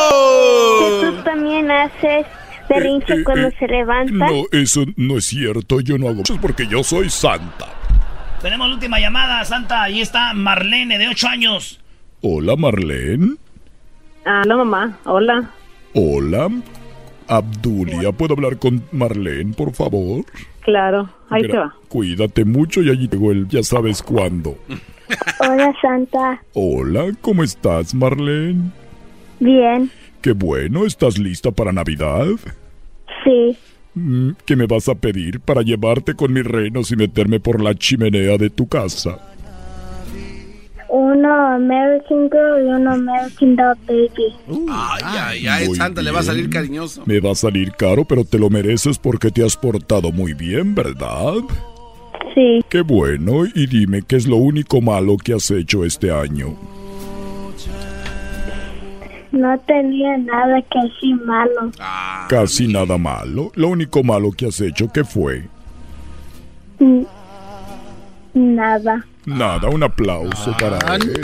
¡Oh! 0.10 0.80
Que 0.80 1.07
tú 1.07 1.23
también 1.23 1.69
haces 1.69 2.26
berrinche 2.69 3.23
cuando 3.23 3.52
se 3.60 3.68
levanta. 3.68 4.14
No, 4.14 4.45
eso 4.52 4.85
no 4.95 5.18
es 5.18 5.26
cierto. 5.26 5.81
Yo 5.81 5.97
no 5.97 6.07
hago 6.07 6.23
eso 6.23 6.39
porque 6.41 6.65
yo 6.65 6.84
soy 6.84 7.10
Santa. 7.10 7.68
Tenemos 8.41 8.68
la 8.68 8.76
última 8.76 8.99
llamada, 8.99 9.43
Santa. 9.43 9.84
Ahí 9.84 10.02
está 10.02 10.34
Marlene, 10.34 10.97
de 10.97 11.10
8 11.10 11.27
años. 11.27 11.81
Hola, 12.22 12.56
Marlene. 12.56 13.35
Hola, 14.26 14.56
mamá. 14.56 14.97
Hola. 15.03 15.52
Hola. 15.93 16.49
Abdulia, 17.27 18.11
¿puedo 18.11 18.35
hablar 18.35 18.57
con 18.60 18.84
Marlene, 18.91 19.53
por 19.53 19.73
favor? 19.73 20.26
Claro, 20.66 21.10
ahí 21.30 21.44
Gra- 21.44 21.52
te 21.52 21.58
va. 21.58 21.76
Cuídate 21.88 22.44
mucho 22.44 22.82
y 22.82 22.90
allí 22.90 23.08
llegó 23.08 23.32
el 23.32 23.48
ya 23.48 23.64
sabes 23.64 24.02
cuándo. 24.02 24.58
Hola, 25.40 25.74
Santa. 25.82 26.42
Hola, 26.54 27.12
¿cómo 27.22 27.44
estás, 27.44 27.94
Marlene? 27.94 28.72
Bien. 29.40 29.90
Qué 30.22 30.32
bueno, 30.32 30.86
¿estás 30.86 31.20
lista 31.20 31.52
para 31.52 31.72
Navidad? 31.72 32.26
Sí. 33.24 33.56
Mm, 33.94 34.32
¿Qué 34.46 34.56
me 34.56 34.66
vas 34.66 34.90
a 34.90 34.96
pedir 34.96 35.40
para 35.40 35.62
llevarte 35.62 36.16
con 36.16 36.34
mis 36.34 36.44
reinos 36.46 36.92
y 36.92 36.96
meterme 36.96 37.40
por 37.40 37.62
la 37.62 37.76
chimenea 37.76 38.38
de 38.38 38.50
tu 38.50 38.68
casa? 38.68 39.20
Uno 40.90 41.56
American 41.56 42.30
Girl 42.30 42.66
y 42.66 42.70
uno 42.70 42.94
American 42.94 43.56
Dog 43.56 43.78
Baby. 43.88 44.36
Ay, 44.70 45.02
ay, 45.03 45.48
ay, 45.48 45.68
Muy 45.68 45.78
Santa 45.78 46.02
le 46.02 46.12
va 46.12 46.20
a 46.20 46.24
salir 46.24 46.49
cariñoso. 46.49 47.03
Me 47.06 47.20
va 47.20 47.32
a 47.32 47.36
salir 47.36 47.72
caro, 47.72 48.06
pero 48.06 48.24
te 48.24 48.38
lo 48.38 48.49
mereces 48.49 48.98
porque 48.98 49.32
te 49.32 49.44
has 49.44 49.57
portado 49.57 50.12
muy 50.12 50.34
bien, 50.34 50.76
¿verdad? 50.76 51.34
Sí. 52.34 52.64
Qué 52.70 52.82
bueno, 52.82 53.45
y 53.45 53.66
dime 53.68 54.02
qué 54.02 54.18
es 54.18 54.28
lo 54.28 54.38
único 54.38 54.82
malo 54.82 55.18
que 55.18 55.34
has 55.34 55.49
hecho 55.52 55.86
este 55.86 56.12
año. 56.12 56.56
No 59.32 59.57
tenía 59.60 60.18
nada 60.18 60.62
que 60.62 60.80
decir 60.82 61.16
malo. 61.26 61.72
Casi 62.30 62.68
nada 62.68 62.98
malo. 62.98 63.52
Lo 63.56 63.68
único 63.68 64.02
malo 64.02 64.32
que 64.32 64.48
has 64.48 64.62
hecho, 64.62 64.88
¿qué 64.94 65.03
fue? 65.03 65.44
Nada. 68.34 69.06
Nada, 69.26 69.69
un 69.69 69.84
aplauso 69.84 70.56
para 70.60 70.95
él. 70.95 71.22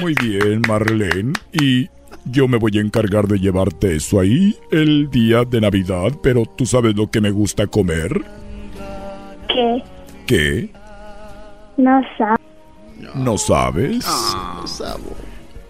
Muy 0.00 0.14
bien, 0.22 0.62
Marlene. 0.68 1.32
Y 1.52 1.88
yo 2.26 2.46
me 2.48 2.58
voy 2.58 2.76
a 2.78 2.80
encargar 2.80 3.26
de 3.26 3.38
llevarte 3.38 3.96
eso 3.96 4.20
ahí 4.20 4.56
el 4.70 5.10
día 5.10 5.44
de 5.44 5.60
Navidad, 5.60 6.12
pero 6.22 6.44
¿tú 6.44 6.66
sabes 6.66 6.94
lo 6.96 7.10
que 7.10 7.20
me 7.20 7.30
gusta 7.30 7.66
comer? 7.66 8.22
¿Qué? 9.48 9.82
¿Qué? 10.26 10.70
No 11.76 12.00
sabes. 12.18 12.38
¿No 13.14 13.38
sabes? 13.38 14.04
Ah. 14.06 14.62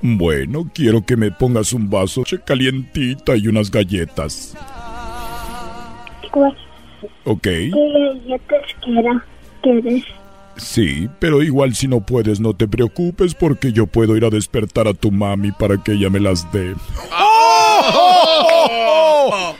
Bueno, 0.03 0.69
quiero 0.75 1.05
que 1.05 1.17
me 1.17 1.31
pongas 1.31 1.73
un 1.73 1.89
vaso 1.89 2.25
de 2.29 2.41
calientita 2.41 3.37
y 3.37 3.47
unas 3.47 3.71
galletas. 3.71 4.57
¿Cuál- 6.33 6.57
¿Ok? 7.25 7.43
¿Qué 7.43 7.71
galletas 7.71 8.63
quiera- 8.83 9.25
quieres? 9.63 10.05
Sí, 10.61 11.09
pero 11.19 11.43
igual 11.43 11.75
si 11.75 11.89
no 11.89 12.01
puedes, 12.01 12.39
no 12.39 12.55
te 12.55 12.69
preocupes 12.69 13.35
porque 13.35 13.73
yo 13.73 13.87
puedo 13.87 14.17
ir 14.17 14.25
a 14.25 14.31
despertar 14.31 14.87
a 14.87 14.95
tu 14.95 15.11
mami 15.11 15.53
para 15.53 15.83
que 15.83 15.93
ella 15.93 16.11
me 16.11 16.21
las 16.21 16.53
dé. 16.53 16.75
¡Oh! 17.13 18.35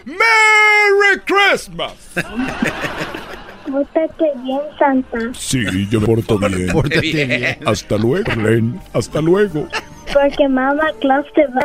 ¡Merry 0.05 1.21
Christmas! 1.25 1.95
Pórtate 3.71 4.25
bien, 4.45 4.61
Santa. 4.79 5.19
Sí, 5.33 5.65
yo 5.91 6.01
me 6.01 6.07
porto 6.07 6.39
bien. 6.39 6.69
Pórtate 6.69 7.01
bien. 7.01 7.59
Hasta 7.65 7.97
luego, 7.97 8.33
Len. 8.35 8.79
Hasta 8.93 9.21
luego. 9.21 9.67
Porque 10.13 10.49
Mamá 10.49 10.91
Claus 11.01 11.25
te 11.35 11.47
va 11.47 11.65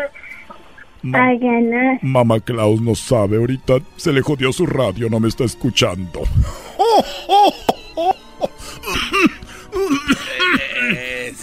a 1.19 1.35
ganar. 1.35 1.99
Mamá 2.01 2.39
Klaus 2.39 2.81
no 2.81 2.95
sabe, 2.95 3.37
ahorita 3.37 3.75
se 3.97 4.13
le 4.13 4.21
jodió 4.21 4.53
su 4.53 4.65
radio, 4.65 5.09
no 5.09 5.19
me 5.19 5.27
está 5.27 5.43
escuchando. 5.43 6.21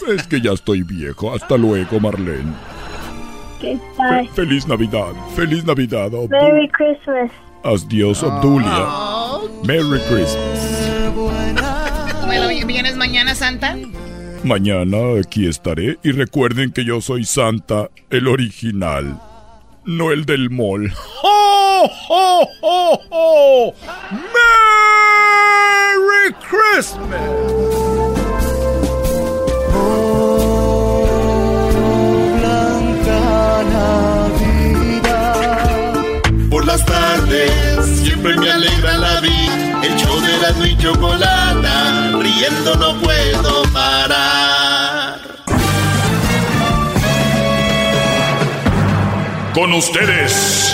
Es 0.07 0.27
que 0.27 0.41
ya 0.41 0.51
estoy 0.51 0.83
viejo. 0.83 1.33
Hasta 1.33 1.57
luego, 1.57 1.99
Marlene. 1.99 2.53
Bye. 3.61 4.27
Feliz 4.33 4.67
Navidad. 4.67 5.13
Feliz 5.35 5.63
Navidad. 5.63 6.11
Obdu- 6.11 6.29
Merry 6.29 6.69
Christmas. 6.69 7.31
Adiós, 7.63 8.21
Obdulia. 8.23 8.87
Merry 9.63 9.99
Christmas. 10.09 10.91
Bueno, 12.25 12.47
¿vienes 12.67 12.97
mañana, 12.97 13.33
Santa? 13.35 13.77
Mañana 14.43 14.97
aquí 15.25 15.47
estaré 15.47 15.97
y 16.03 16.11
recuerden 16.11 16.73
que 16.73 16.83
yo 16.83 16.99
soy 16.99 17.23
Santa, 17.23 17.89
el 18.09 18.27
original, 18.27 19.17
no 19.85 20.11
el 20.11 20.25
del 20.25 20.49
mall. 20.49 20.91
¡Oh, 21.23 21.89
oh, 22.09 22.47
oh, 22.61 22.99
oh! 23.11 23.73
¡Merry 25.93 26.33
Christmas! 26.49 27.21
Por 36.49 36.65
las 36.65 36.83
tardes 36.85 38.01
siempre 38.01 38.35
me 38.37 38.49
alegra 38.49 38.97
la 38.97 39.19
vida. 39.21 39.81
El 39.83 39.95
show 39.97 40.19
de 40.19 40.35
Erasmo 40.35 40.65
y 40.65 40.77
Chocolata, 40.77 42.11
riendo 42.19 42.75
no 42.75 42.99
puedo 43.01 43.63
parar. 43.71 45.19
Con 49.53 49.73
ustedes. 49.73 50.73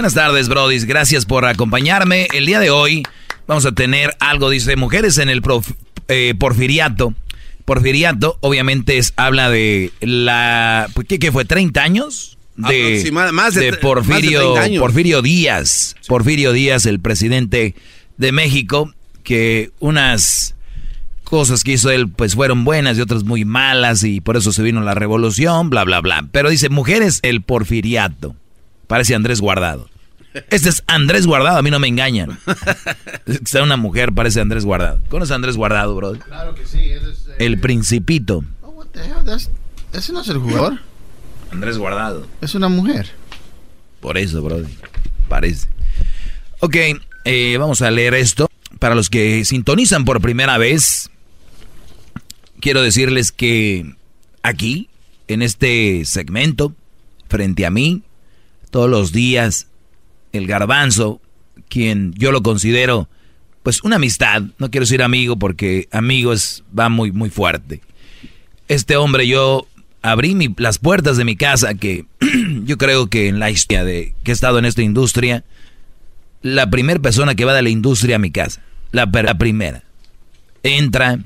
Buenas 0.00 0.14
tardes, 0.14 0.48
Brodis. 0.48 0.86
Gracias 0.86 1.26
por 1.26 1.44
acompañarme. 1.44 2.26
El 2.32 2.46
día 2.46 2.58
de 2.58 2.70
hoy 2.70 3.02
vamos 3.46 3.66
a 3.66 3.72
tener 3.72 4.16
algo, 4.18 4.48
dice, 4.48 4.74
mujeres 4.76 5.18
en 5.18 5.28
el 5.28 5.42
prof- 5.42 5.72
eh, 6.08 6.34
porfiriato. 6.38 7.12
Porfiriato, 7.66 8.38
obviamente, 8.40 8.96
es, 8.96 9.12
habla 9.16 9.50
de 9.50 9.92
la... 10.00 10.88
pues, 10.94 11.06
¿Qué, 11.06 11.18
qué 11.18 11.30
fue? 11.30 11.46
¿30 11.46 11.76
años? 11.80 12.38
De, 12.56 13.10
más 13.12 13.26
de 13.26 13.32
más 13.32 13.54
de 13.54 13.74
Porfirio, 13.74 14.40
30 14.54 14.60
años. 14.62 14.80
Porfirio 14.80 15.20
Díaz. 15.20 15.96
Porfirio 16.08 16.54
Díaz, 16.54 16.86
el 16.86 17.00
presidente 17.00 17.74
de 18.16 18.32
México, 18.32 18.94
que 19.22 19.70
unas 19.80 20.54
cosas 21.24 21.62
que 21.62 21.72
hizo 21.72 21.90
él 21.90 22.08
pues 22.08 22.36
fueron 22.36 22.64
buenas 22.64 22.96
y 22.96 23.02
otras 23.02 23.24
muy 23.24 23.44
malas 23.44 24.02
y 24.02 24.22
por 24.22 24.38
eso 24.38 24.50
se 24.50 24.62
vino 24.62 24.80
la 24.80 24.94
revolución, 24.94 25.68
bla, 25.68 25.84
bla, 25.84 26.00
bla. 26.00 26.26
Pero 26.32 26.48
dice, 26.48 26.70
mujeres, 26.70 27.20
el 27.22 27.42
porfiriato. 27.42 28.34
Parece 28.90 29.14
Andrés 29.14 29.40
Guardado. 29.40 29.88
Este 30.50 30.68
es 30.68 30.82
Andrés 30.88 31.28
Guardado, 31.28 31.58
a 31.58 31.62
mí 31.62 31.70
no 31.70 31.78
me 31.78 31.86
engañan. 31.86 32.36
Está 33.24 33.62
una 33.62 33.76
mujer, 33.76 34.12
parece 34.12 34.40
Andrés 34.40 34.64
Guardado. 34.64 35.00
¿Conoces 35.08 35.30
a 35.30 35.36
Andrés 35.36 35.56
Guardado, 35.56 35.94
bro? 35.94 36.14
Claro 36.18 36.56
que 36.56 36.66
sí. 36.66 36.78
él 36.80 37.02
es, 37.12 37.28
eh, 37.28 37.34
El 37.38 37.60
principito. 37.60 38.44
what 38.62 38.86
the 38.88 38.98
hell, 39.00 39.24
that's- 39.24 39.48
Ese 39.92 40.12
no 40.12 40.22
es 40.22 40.28
el 40.28 40.38
jugador. 40.38 40.80
Andrés 41.52 41.78
Guardado. 41.78 42.26
Es 42.40 42.56
una 42.56 42.68
mujer. 42.68 43.10
Por 44.00 44.18
eso, 44.18 44.42
bro. 44.42 44.60
Parece. 45.28 45.68
Ok, 46.58 46.76
eh, 47.26 47.56
vamos 47.56 47.80
a 47.82 47.92
leer 47.92 48.14
esto. 48.14 48.50
Para 48.80 48.96
los 48.96 49.08
que 49.08 49.44
sintonizan 49.44 50.04
por 50.04 50.20
primera 50.20 50.58
vez, 50.58 51.10
quiero 52.60 52.82
decirles 52.82 53.30
que 53.30 53.94
aquí, 54.42 54.88
en 55.28 55.42
este 55.42 56.04
segmento, 56.06 56.74
frente 57.28 57.66
a 57.66 57.70
mí, 57.70 58.02
todos 58.70 58.88
los 58.90 59.12
días, 59.12 59.68
el 60.32 60.46
garbanzo, 60.46 61.20
quien 61.68 62.12
yo 62.16 62.32
lo 62.32 62.42
considero, 62.42 63.08
pues 63.62 63.82
una 63.82 63.96
amistad, 63.96 64.42
no 64.58 64.70
quiero 64.70 64.84
decir 64.84 65.02
amigo 65.02 65.36
porque 65.36 65.88
amigo 65.92 66.32
es, 66.32 66.64
va 66.76 66.88
muy, 66.88 67.12
muy 67.12 67.30
fuerte. 67.30 67.80
Este 68.68 68.96
hombre, 68.96 69.26
yo 69.26 69.66
abrí 70.02 70.34
mi- 70.34 70.54
las 70.56 70.78
puertas 70.78 71.16
de 71.16 71.24
mi 71.24 71.36
casa, 71.36 71.74
que 71.74 72.06
yo 72.64 72.78
creo 72.78 73.08
que 73.08 73.28
en 73.28 73.38
la 73.38 73.50
historia 73.50 73.84
de 73.84 74.14
que 74.24 74.30
he 74.30 74.34
estado 74.34 74.58
en 74.58 74.64
esta 74.64 74.82
industria, 74.82 75.44
la 76.42 76.70
primera 76.70 77.00
persona 77.00 77.34
que 77.34 77.44
va 77.44 77.52
de 77.54 77.62
la 77.62 77.68
industria 77.70 78.16
a 78.16 78.20
mi 78.20 78.30
casa, 78.30 78.62
la, 78.92 79.04
la 79.06 79.36
primera, 79.36 79.82
entra, 80.62 81.18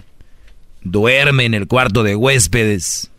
duerme 0.82 1.44
en 1.44 1.54
el 1.54 1.66
cuarto 1.68 2.02
de 2.02 2.16
huéspedes, 2.16 3.10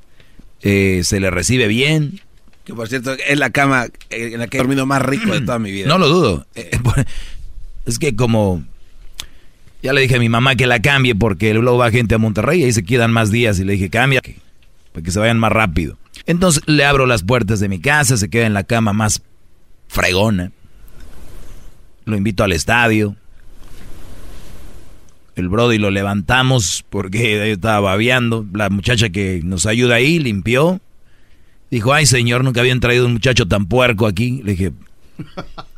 eh, 0.61 1.01
se 1.03 1.19
le 1.19 1.29
recibe 1.29 1.67
bien. 1.67 2.21
Que 2.65 2.73
por 2.73 2.87
cierto, 2.89 3.13
es 3.13 3.37
la 3.37 3.51
cama 3.51 3.85
eh, 4.09 4.31
en 4.33 4.39
la 4.39 4.47
que 4.47 4.57
he 4.57 4.59
dormido 4.59 4.85
más 4.85 5.01
rico 5.01 5.31
de 5.31 5.41
toda 5.41 5.59
mi 5.59 5.71
vida. 5.71 5.87
No 5.87 5.97
lo 5.97 6.07
dudo. 6.09 6.45
Eh, 6.55 6.71
Es 7.85 7.99
que 7.99 8.15
como 8.15 8.63
ya 9.83 9.93
le 9.93 10.01
dije 10.01 10.15
a 10.15 10.19
mi 10.19 10.29
mamá 10.29 10.55
que 10.55 10.65
la 10.65 10.81
cambie 10.81 11.13
porque 11.13 11.53
luego 11.53 11.77
va 11.77 11.91
gente 11.91 12.15
a 12.15 12.17
Monterrey 12.17 12.61
y 12.61 12.63
ahí 12.63 12.73
se 12.73 12.83
quedan 12.83 13.11
más 13.11 13.29
días 13.31 13.59
y 13.59 13.63
le 13.63 13.73
dije 13.73 13.91
cambia 13.91 14.21
para 14.91 15.03
que 15.03 15.11
se 15.11 15.19
vayan 15.19 15.37
más 15.37 15.51
rápido. 15.51 15.95
Entonces 16.25 16.63
le 16.65 16.83
abro 16.83 17.05
las 17.05 17.21
puertas 17.21 17.59
de 17.59 17.69
mi 17.69 17.79
casa, 17.79 18.17
se 18.17 18.29
queda 18.29 18.47
en 18.47 18.55
la 18.55 18.63
cama 18.63 18.93
más 18.93 19.21
fregona. 19.87 20.51
Lo 22.05 22.17
invito 22.17 22.43
al 22.43 22.53
estadio. 22.53 23.15
El 25.35 25.49
Brody 25.49 25.77
lo 25.77 25.91
levantamos 25.91 26.83
porque 26.89 27.51
estaba 27.51 27.81
babeando. 27.81 28.45
La 28.53 28.69
muchacha 28.69 29.09
que 29.09 29.41
nos 29.43 29.65
ayuda 29.67 29.95
ahí 29.95 30.17
limpió. 30.17 30.79
Dijo, 31.71 31.93
ay 31.93 32.05
señor, 32.05 32.43
nunca 32.43 32.61
habían 32.61 32.79
traído 32.79 33.05
un 33.05 33.13
muchacho 33.13 33.47
tan 33.47 33.65
puerco 33.65 34.07
aquí. 34.07 34.41
Le 34.43 34.51
dije, 34.51 34.71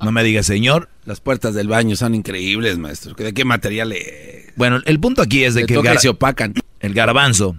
no 0.01 0.11
me 0.11 0.23
diga 0.23 0.43
señor. 0.43 0.89
Las 1.05 1.21
puertas 1.21 1.53
del 1.53 1.67
baño 1.67 1.95
son 1.95 2.13
increíbles, 2.15 2.77
maestro. 2.77 3.13
¿De 3.13 3.33
qué 3.33 3.45
material 3.45 3.91
es? 3.93 4.53
Bueno, 4.55 4.81
el 4.85 4.99
punto 4.99 5.21
aquí 5.21 5.43
es 5.43 5.53
de 5.53 5.65
que 5.65 5.75
el, 5.75 5.81
gar- 5.81 5.99
se 5.99 6.09
opacan. 6.09 6.53
el 6.79 6.93
garbanzo, 6.93 7.55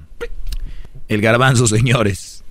el 1.09 1.21
garbanzo, 1.21 1.67
señores, 1.67 2.43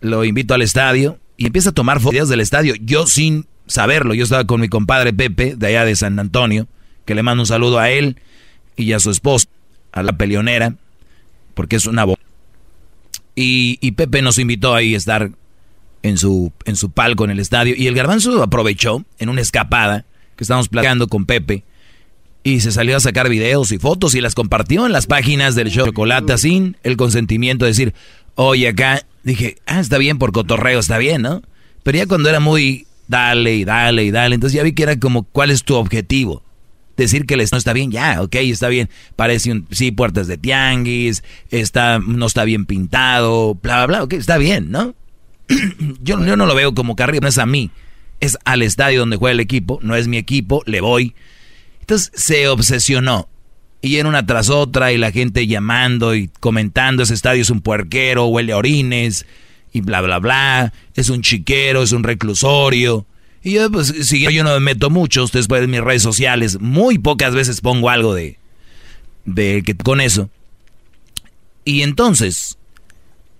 lo 0.00 0.24
invito 0.24 0.54
al 0.54 0.62
estadio 0.62 1.18
y 1.36 1.46
empieza 1.46 1.70
a 1.70 1.72
tomar 1.72 2.00
fotos 2.00 2.28
del 2.28 2.40
estadio. 2.40 2.74
Yo 2.80 3.06
sin 3.06 3.46
saberlo, 3.66 4.14
yo 4.14 4.24
estaba 4.24 4.46
con 4.46 4.60
mi 4.60 4.68
compadre 4.68 5.12
Pepe, 5.12 5.54
de 5.56 5.66
allá 5.66 5.84
de 5.84 5.94
San 5.96 6.18
Antonio, 6.18 6.66
que 7.04 7.14
le 7.14 7.22
mando 7.22 7.42
un 7.42 7.46
saludo 7.46 7.78
a 7.78 7.90
él 7.90 8.16
y 8.76 8.92
a 8.92 9.00
su 9.00 9.10
esposa, 9.10 9.46
a 9.92 10.02
la 10.02 10.12
peleonera, 10.16 10.74
porque 11.54 11.76
es 11.76 11.86
una 11.86 12.04
bo- 12.04 12.18
Y, 13.40 13.78
y 13.80 13.92
Pepe 13.92 14.20
nos 14.20 14.36
invitó 14.38 14.74
ahí 14.74 14.94
a 14.94 14.96
estar 14.96 15.30
en 16.02 16.18
su, 16.18 16.50
en 16.64 16.74
su 16.74 16.90
palco 16.90 17.24
en 17.24 17.30
el 17.30 17.38
estadio. 17.38 17.72
Y 17.78 17.86
el 17.86 17.94
garbanzo 17.94 18.42
aprovechó 18.42 19.04
en 19.20 19.28
una 19.28 19.40
escapada 19.40 20.04
que 20.34 20.42
estábamos 20.42 20.68
platicando 20.68 21.06
con 21.06 21.24
Pepe. 21.24 21.62
Y 22.42 22.58
se 22.58 22.72
salió 22.72 22.96
a 22.96 23.00
sacar 23.00 23.28
videos 23.28 23.70
y 23.70 23.78
fotos 23.78 24.16
y 24.16 24.20
las 24.20 24.34
compartió 24.34 24.86
en 24.86 24.92
las 24.92 25.06
páginas 25.06 25.54
del 25.54 25.70
show 25.70 25.86
Chocolata 25.86 26.36
sin 26.36 26.78
el 26.82 26.96
consentimiento 26.96 27.64
de 27.64 27.70
decir, 27.70 27.94
oye, 28.34 28.66
acá 28.66 29.06
dije, 29.22 29.58
ah, 29.66 29.78
está 29.78 29.98
bien 29.98 30.18
por 30.18 30.32
cotorreo, 30.32 30.80
está 30.80 30.98
bien, 30.98 31.22
¿no? 31.22 31.42
Pero 31.84 31.98
ya 31.98 32.06
cuando 32.06 32.28
era 32.28 32.40
muy 32.40 32.88
dale 33.06 33.54
y 33.54 33.64
dale 33.64 34.02
y 34.02 34.10
dale, 34.10 34.34
entonces 34.34 34.56
ya 34.56 34.64
vi 34.64 34.72
que 34.72 34.82
era 34.82 34.98
como, 34.98 35.22
¿cuál 35.22 35.52
es 35.52 35.62
tu 35.62 35.76
objetivo? 35.76 36.42
Decir 36.98 37.26
que 37.26 37.36
les 37.36 37.52
no 37.52 37.58
está 37.58 37.72
bien, 37.72 37.92
ya, 37.92 38.20
ok, 38.20 38.34
está 38.34 38.68
bien. 38.68 38.90
Parece 39.16 39.52
un, 39.52 39.66
sí, 39.70 39.92
puertas 39.92 40.26
de 40.26 40.36
tianguis, 40.36 41.22
está, 41.50 42.00
no 42.00 42.26
está 42.26 42.44
bien 42.44 42.66
pintado, 42.66 43.54
bla, 43.54 43.76
bla, 43.76 43.86
bla, 43.86 44.02
ok, 44.02 44.14
está 44.14 44.36
bien, 44.36 44.70
¿no? 44.70 44.94
yo, 46.02 46.24
yo 46.24 46.36
no 46.36 46.44
lo 46.44 46.54
veo 46.54 46.74
como 46.74 46.96
carrera, 46.96 47.20
no 47.22 47.28
es 47.28 47.38
a 47.38 47.46
mí, 47.46 47.70
es 48.20 48.36
al 48.44 48.62
estadio 48.62 48.98
donde 48.98 49.16
juega 49.16 49.32
el 49.32 49.40
equipo, 49.40 49.78
no 49.80 49.94
es 49.94 50.08
mi 50.08 50.16
equipo, 50.16 50.62
le 50.66 50.80
voy. 50.80 51.14
Entonces 51.80 52.10
se 52.14 52.48
obsesionó. 52.48 53.28
Y 53.80 53.98
en 53.98 54.06
una 54.06 54.26
tras 54.26 54.50
otra, 54.50 54.92
y 54.92 54.98
la 54.98 55.12
gente 55.12 55.46
llamando 55.46 56.16
y 56.16 56.28
comentando, 56.40 57.04
ese 57.04 57.14
estadio 57.14 57.42
es 57.42 57.50
un 57.50 57.60
puerquero, 57.60 58.26
huele 58.26 58.52
a 58.52 58.56
orines, 58.56 59.24
y 59.72 59.82
bla, 59.82 60.00
bla, 60.00 60.18
bla, 60.18 60.72
es 60.94 61.10
un 61.10 61.22
chiquero, 61.22 61.84
es 61.84 61.92
un 61.92 62.02
reclusorio. 62.02 63.06
Y 63.42 63.52
yo, 63.52 63.70
pues, 63.70 63.88
si 64.02 64.20
yo 64.20 64.44
no 64.44 64.54
me 64.54 64.60
meto 64.60 64.90
mucho, 64.90 65.24
ustedes 65.24 65.46
pueden 65.46 65.70
mis 65.70 65.80
redes 65.80 66.02
sociales, 66.02 66.60
muy 66.60 66.98
pocas 66.98 67.34
veces 67.34 67.60
pongo 67.60 67.90
algo 67.90 68.14
de, 68.14 68.38
de 69.24 69.62
que 69.64 69.76
con 69.76 70.00
eso. 70.00 70.28
Y 71.64 71.82
entonces, 71.82 72.58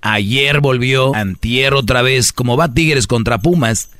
ayer 0.00 0.60
volvió, 0.60 1.14
antier 1.14 1.74
otra 1.74 2.02
vez, 2.02 2.32
como 2.32 2.56
va 2.56 2.72
Tigres 2.72 3.06
contra 3.06 3.38
Pumas, 3.38 3.90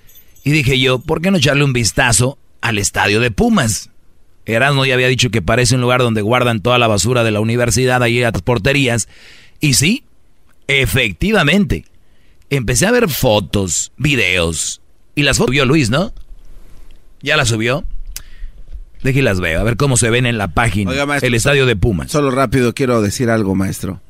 y 0.45 0.51
dije 0.51 0.79
yo, 0.79 0.99
¿por 0.99 1.21
qué 1.21 1.31
no 1.31 1.39
echarle 1.39 1.65
un 1.65 1.73
vistazo 1.73 2.39
al 2.61 2.79
estadio 2.79 3.21
de 3.21 3.31
Pumas? 3.31 3.91
Erasmo 4.47 4.87
ya 4.87 4.95
había 4.95 5.09
dicho 5.09 5.31
que 5.31 5.43
parece 5.43 5.75
un 5.75 5.83
lugar 5.83 6.01
donde 6.01 6.23
guardan 6.23 6.63
toda 6.63 6.79
la 6.79 6.87
basura 6.87 7.23
de 7.23 7.31
la 7.31 7.41
universidad, 7.41 8.03
ahí 8.03 8.23
a 8.23 8.31
las 8.31 8.41
porterías. 8.41 9.09
Y 9.61 9.75
sí, 9.75 10.05
efectivamente. 10.69 11.85
Empecé 12.49 12.87
a 12.87 12.91
ver 12.91 13.11
fotos, 13.11 13.93
videos. 13.99 14.81
Y 15.19 15.25
las 15.25 15.39
subió 15.39 15.65
Luis, 15.65 15.91
¿no? 15.91 16.13
¿Ya 17.23 17.37
las 17.37 17.49
subió? 17.49 17.85
Deje 19.03 19.21
las 19.21 19.41
veo, 19.41 19.61
a 19.61 19.65
ver 19.65 19.77
cómo 19.77 19.97
se 19.97 20.11
ven 20.11 20.27
en 20.27 20.39
la 20.39 20.55
página. 20.55 20.93
Oiga, 20.93 21.07
maestro, 21.07 21.27
el 21.27 21.35
estadio 21.35 21.67
de 21.67 21.75
Pumas. 21.75 22.09
Solo 22.11 22.31
rápido 22.31 22.73
quiero 22.73 23.03
decir 23.03 23.29
algo, 23.29 23.57
maestro. 23.57 24.01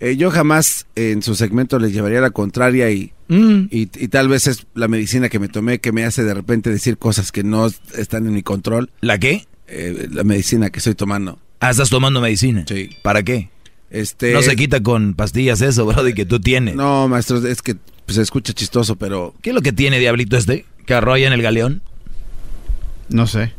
Eh, 0.00 0.16
yo 0.16 0.30
jamás 0.32 0.86
en 0.96 1.22
su 1.22 1.34
segmento 1.36 1.78
les 1.78 1.92
llevaría 1.92 2.20
la 2.20 2.30
contraria 2.30 2.90
y, 2.90 3.12
Mm. 3.28 3.68
y, 3.70 3.82
y 3.82 4.08
tal 4.08 4.26
vez 4.28 4.48
es 4.48 4.66
la 4.74 4.88
medicina 4.88 5.28
que 5.28 5.38
me 5.38 5.46
tomé 5.46 5.78
que 5.78 5.92
me 5.92 6.04
hace 6.04 6.24
de 6.24 6.34
repente 6.34 6.70
decir 6.70 6.98
cosas 6.98 7.30
que 7.30 7.44
no 7.44 7.68
están 7.96 8.26
en 8.26 8.34
mi 8.34 8.42
control. 8.42 8.90
¿La 9.00 9.18
qué? 9.18 9.46
Eh, 9.68 10.08
la 10.10 10.24
medicina 10.24 10.70
que 10.70 10.78
estoy 10.80 10.96
tomando. 10.96 11.38
Ah, 11.60 11.70
¿estás 11.70 11.90
tomando 11.90 12.20
medicina? 12.20 12.64
Sí. 12.66 12.90
¿Para 13.04 13.22
qué? 13.22 13.50
Este, 13.90 14.32
No 14.32 14.42
se 14.42 14.56
quita 14.56 14.82
con 14.82 15.14
pastillas 15.14 15.60
eso, 15.60 15.86
Brody, 15.86 16.14
que 16.14 16.26
tú 16.26 16.40
tienes. 16.40 16.74
No, 16.74 17.06
maestro, 17.06 17.46
es 17.46 17.62
que 17.62 17.76
pues, 18.10 18.16
se 18.16 18.22
escucha 18.22 18.52
chistoso, 18.52 18.96
pero... 18.96 19.34
¿Qué 19.42 19.50
es 19.50 19.54
lo 19.54 19.62
que 19.62 19.72
tiene 19.72 19.98
Diablito 20.00 20.36
este? 20.36 20.66
¿Que 20.86 20.94
arrolla 20.94 21.26
en 21.28 21.32
el 21.32 21.42
galeón? 21.42 21.80
No 23.08 23.26
sé. 23.28 23.52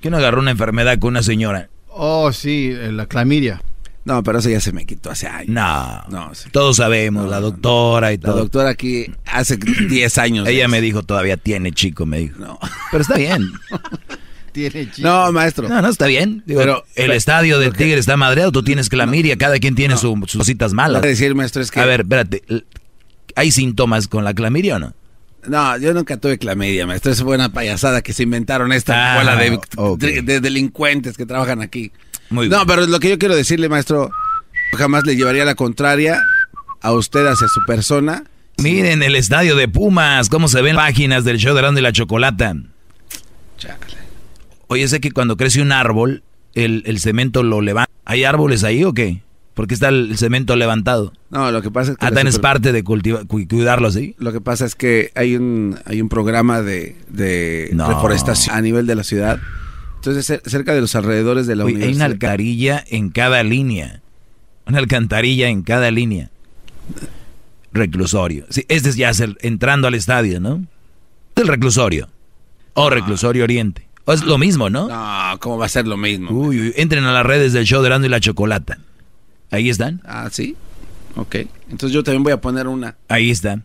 ¿Quién 0.00 0.14
agarró 0.14 0.40
una 0.40 0.50
enfermedad 0.50 0.98
con 0.98 1.08
una 1.10 1.22
señora? 1.22 1.68
Oh, 1.88 2.32
sí, 2.32 2.70
eh, 2.72 2.90
la 2.92 3.04
clamidia. 3.06 3.62
No, 4.06 4.22
pero 4.22 4.38
eso 4.38 4.48
ya 4.48 4.60
se 4.60 4.72
me 4.72 4.86
quitó 4.86 5.10
hace 5.10 5.26
años. 5.26 5.50
No, 5.50 6.02
No, 6.08 6.34
sí. 6.34 6.48
todos 6.50 6.76
sabemos, 6.76 7.28
la 7.28 7.40
doctora 7.40 8.12
y 8.12 8.16
La 8.16 8.22
todo. 8.30 8.36
doctora 8.38 8.70
aquí 8.70 9.12
hace 9.26 9.58
10 9.90 10.18
años. 10.18 10.48
Ella 10.48 10.68
me 10.68 10.80
dijo, 10.80 11.02
todavía 11.02 11.36
tiene 11.36 11.72
chico, 11.72 12.06
me 12.06 12.18
dijo. 12.20 12.38
No. 12.38 12.58
Pero 12.90 13.02
está 13.02 13.16
bien. 13.18 13.46
Tiene 14.52 14.90
chico. 14.90 15.06
No, 15.06 15.30
maestro. 15.30 15.68
No, 15.68 15.80
no, 15.80 15.88
está 15.88 16.06
bien. 16.06 16.42
Digo, 16.44 16.58
Pero- 16.60 16.78
el 16.96 17.04
pero- 17.04 17.12
estadio 17.12 17.58
del. 17.60 17.72
Tigre 17.72 17.98
está 18.00 18.16
madreado, 18.16 18.50
tú 18.50 18.64
tienes 18.64 18.88
clamidia, 18.88 19.36
cada 19.38 19.58
quien 19.60 19.76
tiene 19.76 19.96
su- 19.96 20.18
sus 20.26 20.38
cositas 20.38 20.72
Lo 20.72 20.76
malas. 20.76 21.02
que 21.02 21.08
decir, 21.08 21.34
maestro, 21.36 21.62
es 21.62 21.70
que... 21.70 21.78
A 21.78 21.84
ver, 21.84 22.00
espérate. 22.00 22.42
¿Hay 23.36 23.50
síntomas 23.52 24.08
con 24.08 24.24
la 24.24 24.34
clamidia 24.34 24.76
o 24.76 24.78
no? 24.78 24.94
No, 25.46 25.76
yo 25.78 25.94
nunca 25.94 26.18
tuve 26.18 26.36
clamidia, 26.38 26.86
maestro. 26.86 27.10
Es 27.12 27.22
buena 27.22 27.50
payasada 27.52 28.02
que 28.02 28.12
se 28.12 28.24
inventaron 28.24 28.72
esta 28.72 28.94
Ah, 28.94 29.16
escuela 29.18 29.36
de, 29.36 29.58
ok. 29.76 29.98
de- 29.98 30.22
de 30.22 30.40
delincuentes 30.40 31.16
que 31.16 31.24
trabajan 31.26 31.62
aquí. 31.62 31.92
Muy 32.28 32.48
no, 32.48 32.56
bien. 32.56 32.66
pero 32.66 32.86
lo 32.86 33.00
que 33.00 33.08
yo 33.10 33.18
quiero 33.18 33.34
decirle, 33.34 33.68
maestro, 33.68 34.10
jamás 34.76 35.04
le 35.06 35.16
llevaría 35.16 35.44
la 35.44 35.54
contraria 35.54 36.22
a 36.82 36.92
usted 36.92 37.26
hacia 37.26 37.48
su 37.48 37.60
persona. 37.66 38.24
Miren 38.58 39.02
el 39.02 39.16
estadio 39.16 39.56
de 39.56 39.66
Pumas, 39.68 40.28
cómo 40.28 40.46
se 40.46 40.60
ven 40.60 40.76
páginas 40.76 41.24
del 41.24 41.38
show 41.38 41.54
de 41.54 41.62
Grande 41.62 41.80
y 41.80 41.84
la 41.84 41.92
Chocolata. 41.92 42.54
Oye, 44.68 44.86
sé 44.88 45.00
que 45.00 45.10
cuando 45.10 45.36
crece 45.36 45.60
un 45.62 45.72
árbol, 45.72 46.22
el, 46.54 46.82
el 46.86 47.00
cemento 47.00 47.42
lo 47.42 47.60
levanta. 47.60 47.90
¿Hay 48.04 48.24
árboles 48.24 48.62
ahí 48.64 48.84
o 48.84 48.92
qué? 48.92 49.22
¿Por 49.54 49.66
qué 49.66 49.74
está 49.74 49.88
el, 49.88 50.16
cemento 50.16 50.56
levantado? 50.56 51.12
No, 51.30 51.50
lo 51.52 51.60
que 51.60 51.70
pasa 51.70 51.92
es 51.92 51.98
que... 51.98 52.04
Ah, 52.06 52.08
también 52.08 52.28
es 52.28 52.34
super- 52.34 52.50
parte 52.52 52.72
de 52.72 52.82
cuidarlo 52.84 53.88
así. 53.88 54.14
Lo 54.18 54.32
que 54.32 54.40
pasa 54.40 54.64
es 54.64 54.74
que 54.74 55.10
hay 55.14 55.36
un, 55.36 55.78
hay 55.84 56.00
un 56.00 56.08
programa 56.08 56.62
de, 56.62 56.96
de 57.08 57.70
No. 57.74 57.88
reforestación 57.88 58.56
a 58.56 58.60
nivel 58.62 58.86
de 58.86 58.94
la 58.94 59.04
ciudad. 59.04 59.38
Entonces, 59.96 60.30
cer- 60.30 60.48
cerca 60.48 60.72
de 60.72 60.80
los 60.80 60.94
alrededores 60.94 61.46
de 61.46 61.56
la 61.56 61.64
Oye, 61.64 61.84
hay 61.84 61.94
una 61.94 62.06
alcantarilla 62.06 62.82
en 62.88 63.10
cada 63.10 63.42
línea. 63.42 64.00
Una 64.66 64.78
alcantarilla 64.78 65.48
en 65.48 65.62
cada 65.62 65.90
línea. 65.90 66.30
Reclusorio. 67.72 68.46
Sí, 68.50 68.64
este 68.68 68.88
es 68.88 68.96
ya 68.96 69.10
el- 69.10 69.36
entrando 69.42 69.88
al 69.88 69.94
estadio, 69.94 70.40
¿no? 70.40 70.64
El 71.36 71.48
reclusorio. 71.48 72.08
O 72.74 72.90
reclusorio 72.90 73.44
oriente. 73.44 73.86
O 74.04 74.12
es 74.12 74.24
lo 74.24 74.38
mismo, 74.38 74.70
¿no? 74.70 74.88
No, 74.88 75.38
¿cómo 75.38 75.58
va 75.58 75.66
a 75.66 75.68
ser 75.68 75.86
lo 75.86 75.96
mismo? 75.96 76.30
Uy, 76.30 76.60
uy, 76.60 76.72
entren 76.76 77.04
a 77.04 77.12
las 77.12 77.24
redes 77.26 77.52
del 77.52 77.64
show 77.64 77.80
de 77.82 77.88
Erasmo 77.88 78.06
y 78.06 78.08
la 78.08 78.20
Chocolata. 78.20 78.78
Ahí 79.50 79.68
están. 79.68 80.00
Ah, 80.04 80.28
sí. 80.30 80.56
Ok. 81.16 81.36
Entonces 81.70 81.92
yo 81.92 82.02
también 82.02 82.22
voy 82.22 82.32
a 82.32 82.40
poner 82.40 82.66
una. 82.66 82.96
Ahí 83.08 83.30
está. 83.30 83.62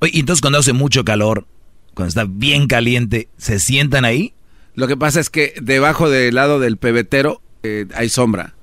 Oye, 0.00 0.12
y 0.14 0.20
entonces 0.20 0.40
cuando 0.40 0.58
hace 0.58 0.72
mucho 0.72 1.04
calor, 1.04 1.46
cuando 1.94 2.08
está 2.08 2.26
bien 2.28 2.66
caliente, 2.66 3.28
¿se 3.36 3.58
sientan 3.58 4.04
ahí? 4.04 4.32
Lo 4.74 4.86
que 4.86 4.96
pasa 4.96 5.18
es 5.18 5.30
que 5.30 5.54
debajo 5.60 6.08
del 6.08 6.36
lado 6.36 6.60
del 6.60 6.76
pebetero 6.76 7.40
eh, 7.62 7.86
hay 7.94 8.08
sombra. 8.08 8.54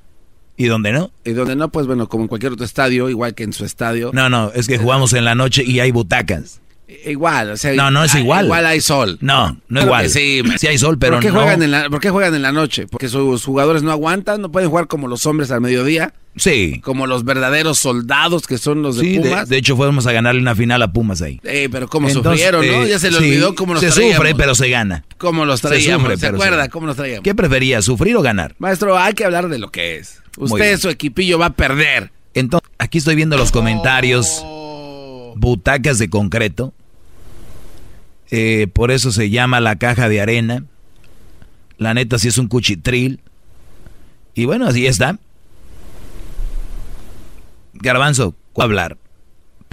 ¿Y 0.58 0.68
dónde 0.68 0.94
no? 0.94 1.12
Y 1.26 1.32
donde 1.32 1.56
no, 1.56 1.70
pues 1.70 1.86
bueno, 1.86 2.08
como 2.08 2.24
en 2.24 2.28
cualquier 2.30 2.54
otro 2.54 2.66
estadio, 2.66 3.10
igual 3.10 3.36
que 3.36 3.44
en 3.44 3.52
su 3.52 3.66
estadio. 3.66 4.12
No, 4.14 4.30
no, 4.30 4.52
es 4.54 4.68
que 4.68 4.78
jugamos 4.78 5.12
en 5.12 5.26
la 5.26 5.36
noche 5.36 5.64
y 5.66 5.82
hay 5.82 5.92
butacas. 5.92 6.62
Igual, 7.06 7.52
o 7.52 7.58
sea. 7.58 7.74
No, 7.74 7.90
no 7.90 8.04
es 8.04 8.14
ah, 8.14 8.20
igual. 8.20 8.46
Igual 8.46 8.66
hay 8.66 8.80
sol. 8.80 9.18
No, 9.22 9.54
no 9.54 9.60
Claro 9.70 9.86
igual. 9.88 10.10
sí, 10.10 10.42
sí 10.58 10.68
hay 10.68 10.78
sol, 10.78 10.98
pero 11.00 11.14
¿Por 11.16 11.24
qué, 11.24 11.30
no. 11.32 11.36
juegan 11.40 11.64
en 11.64 11.72
la, 11.72 11.90
¿Por 11.90 12.00
qué 12.00 12.10
juegan 12.12 12.36
en 12.36 12.42
la 12.44 12.52
noche? 12.52 12.86
Porque 12.88 13.10
sus 13.10 13.44
jugadores 13.44 13.82
no 13.82 13.92
aguantan, 13.92 14.42
no 14.42 14.52
pueden 14.52 14.70
jugar 14.70 14.88
como 14.88 15.08
los 15.08 15.26
hombres 15.26 15.50
al 15.50 15.62
mediodía, 15.62 16.14
Sí. 16.36 16.82
como 16.84 17.08
los 17.08 17.24
verdaderos 17.24 17.80
soldados 17.80 18.46
que 18.46 18.58
son 18.60 18.84
los 18.84 18.98
de 18.98 19.02
Sí, 19.04 19.18
de, 19.18 19.30
Pumas. 19.30 19.50
de 19.50 19.58
hecho 19.58 19.76
fuimos 19.76 20.06
a 20.06 20.12
ganarle 20.12 20.42
una 20.42 20.54
final 20.54 20.82
a 20.84 20.92
Pumas 20.94 21.22
ahí. 21.24 21.40
Eh, 21.44 21.70
pero 21.72 21.88
cómo 21.88 22.08
Entonces, 22.08 22.32
sufrieron, 22.46 22.66
¿no? 22.68 22.84
eh, 22.86 22.90
Ya 22.90 23.00
se 23.00 23.10
le 23.10 23.18
sí, 23.18 23.24
olvidó 23.24 23.56
cómo 23.56 23.74
nos 23.74 23.82
Se 23.82 23.90
traíamos. 23.90 24.18
sufre, 24.18 24.36
pero 24.36 24.54
se 24.54 24.70
gana. 24.70 25.06
Cómo 25.18 25.46
los 25.46 25.62
Se 25.62 25.68
traíamos, 25.70 26.10
¿se 26.12 26.18
se 26.18 26.28
acuerda 26.28 26.58
gana. 26.58 26.70
cómo 26.70 26.86
nos 26.88 26.98
traíamos? 26.98 27.24
¿Qué 27.24 27.34
prefería, 27.34 27.82
sufrir 27.82 28.16
o 28.16 28.22
ganar? 28.22 28.54
Maestro, 28.60 28.98
hay 28.98 29.14
que 29.14 29.26
hablar 29.26 29.50
de 29.50 29.58
lo 29.60 29.72
que 29.72 29.98
es. 29.98 30.22
Usted, 30.38 30.78
su 30.78 30.90
equipillo 30.90 31.40
va 31.40 31.48
a 31.48 31.54
perder. 31.54 32.12
Entonces, 32.36 32.70
aquí 32.78 32.98
estoy 33.00 33.16
viendo 33.16 33.38
los 33.38 33.52
comentarios. 33.52 34.42
Oh. 34.44 34.65
Butacas 35.36 36.00
de 36.00 36.10
concreto. 36.10 36.74
Eh, 38.32 38.68
por 38.74 38.92
eso 38.92 39.12
se 39.12 39.30
llama 39.30 39.60
la 39.60 39.76
caja 39.78 40.10
de 40.10 40.22
arena. 40.22 40.66
La 41.78 41.94
neta, 41.94 42.18
sí 42.18 42.30
es 42.30 42.38
un 42.38 42.48
cuchitril. 42.48 43.20
Y 44.34 44.46
bueno, 44.46 44.68
así 44.68 44.88
está. 44.88 45.20
Garbanzo, 47.74 48.36
¿cuál 48.54 48.70
hablar? 48.70 48.98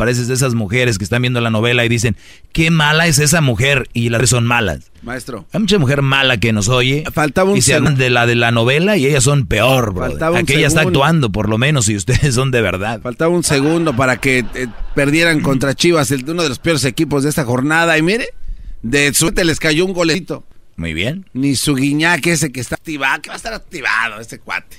Pareces 0.03 0.27
de 0.27 0.35
esas 0.35 0.55
mujeres 0.55 0.99
que 0.99 1.05
están 1.05 1.23
viendo 1.23 1.41
la 1.41 1.51
novela 1.51 1.85
y 1.85 1.89
dicen, 1.89 2.17
qué 2.51 2.73
mala 2.73 3.07
es 3.07 3.21
esa 3.21 3.41
mujer. 3.41 3.89
Y 3.93 4.09
las 4.09 4.29
son 4.31 4.45
malas. 4.45 4.91
Maestro. 5.03 5.47
Hay 5.53 5.61
mucha 5.61 5.79
mujer 5.79 6.03
mala 6.03 6.39
que 6.39 6.53
nos 6.53 6.69
oye. 6.69 7.05
Faltaba 7.13 7.53
un 7.53 7.57
y 7.57 7.63
se 7.63 7.73
hablan 7.75 7.95
de 7.95 8.11
la 8.11 8.27
de 8.27 8.35
la 8.35 8.51
novela 8.51 8.97
y 8.97 9.07
ellas 9.07 9.23
son 9.23 9.47
peor, 9.47 9.95
bro. 9.95 10.09
Faltaba 10.09 10.33
un 10.33 10.39
Aquella 10.39 10.67
está 10.67 10.81
segundo. 10.81 11.05
actuando, 11.05 11.31
por 11.31 11.49
lo 11.49 11.57
menos, 11.57 11.89
y 11.89 11.95
ustedes 11.95 12.35
son 12.35 12.51
de 12.51 12.63
verdad. 12.63 13.01
Faltaba 13.01 13.33
un 13.33 13.45
segundo 13.45 13.95
para 13.95 14.17
que 14.17 14.41
eh, 14.41 14.67
perdieran 14.97 15.39
contra 15.39 15.73
Chivas, 15.73 16.11
el, 16.11 16.29
uno 16.29 16.43
de 16.43 16.49
los 16.49 16.59
peores 16.59 16.85
equipos 16.85 17.23
de 17.23 17.29
esta 17.31 17.45
jornada. 17.45 17.97
Y 17.97 18.03
mire, 18.03 18.31
de 18.83 19.15
suerte 19.15 19.45
les 19.45 19.61
cayó 19.61 19.87
un 19.87 19.93
golecito. 19.93 20.45
Muy 20.75 20.95
bien. 20.95 21.27
Ni 21.33 21.55
su 21.55 21.77
guiñac 21.77 22.27
ese 22.27 22.51
que 22.51 22.59
está 22.59 22.75
activado, 22.75 23.23
que 23.23 23.29
va 23.29 23.35
a 23.35 23.37
estar 23.37 23.55
activado 23.55 24.21
este 24.21 24.41
cuate. 24.41 24.79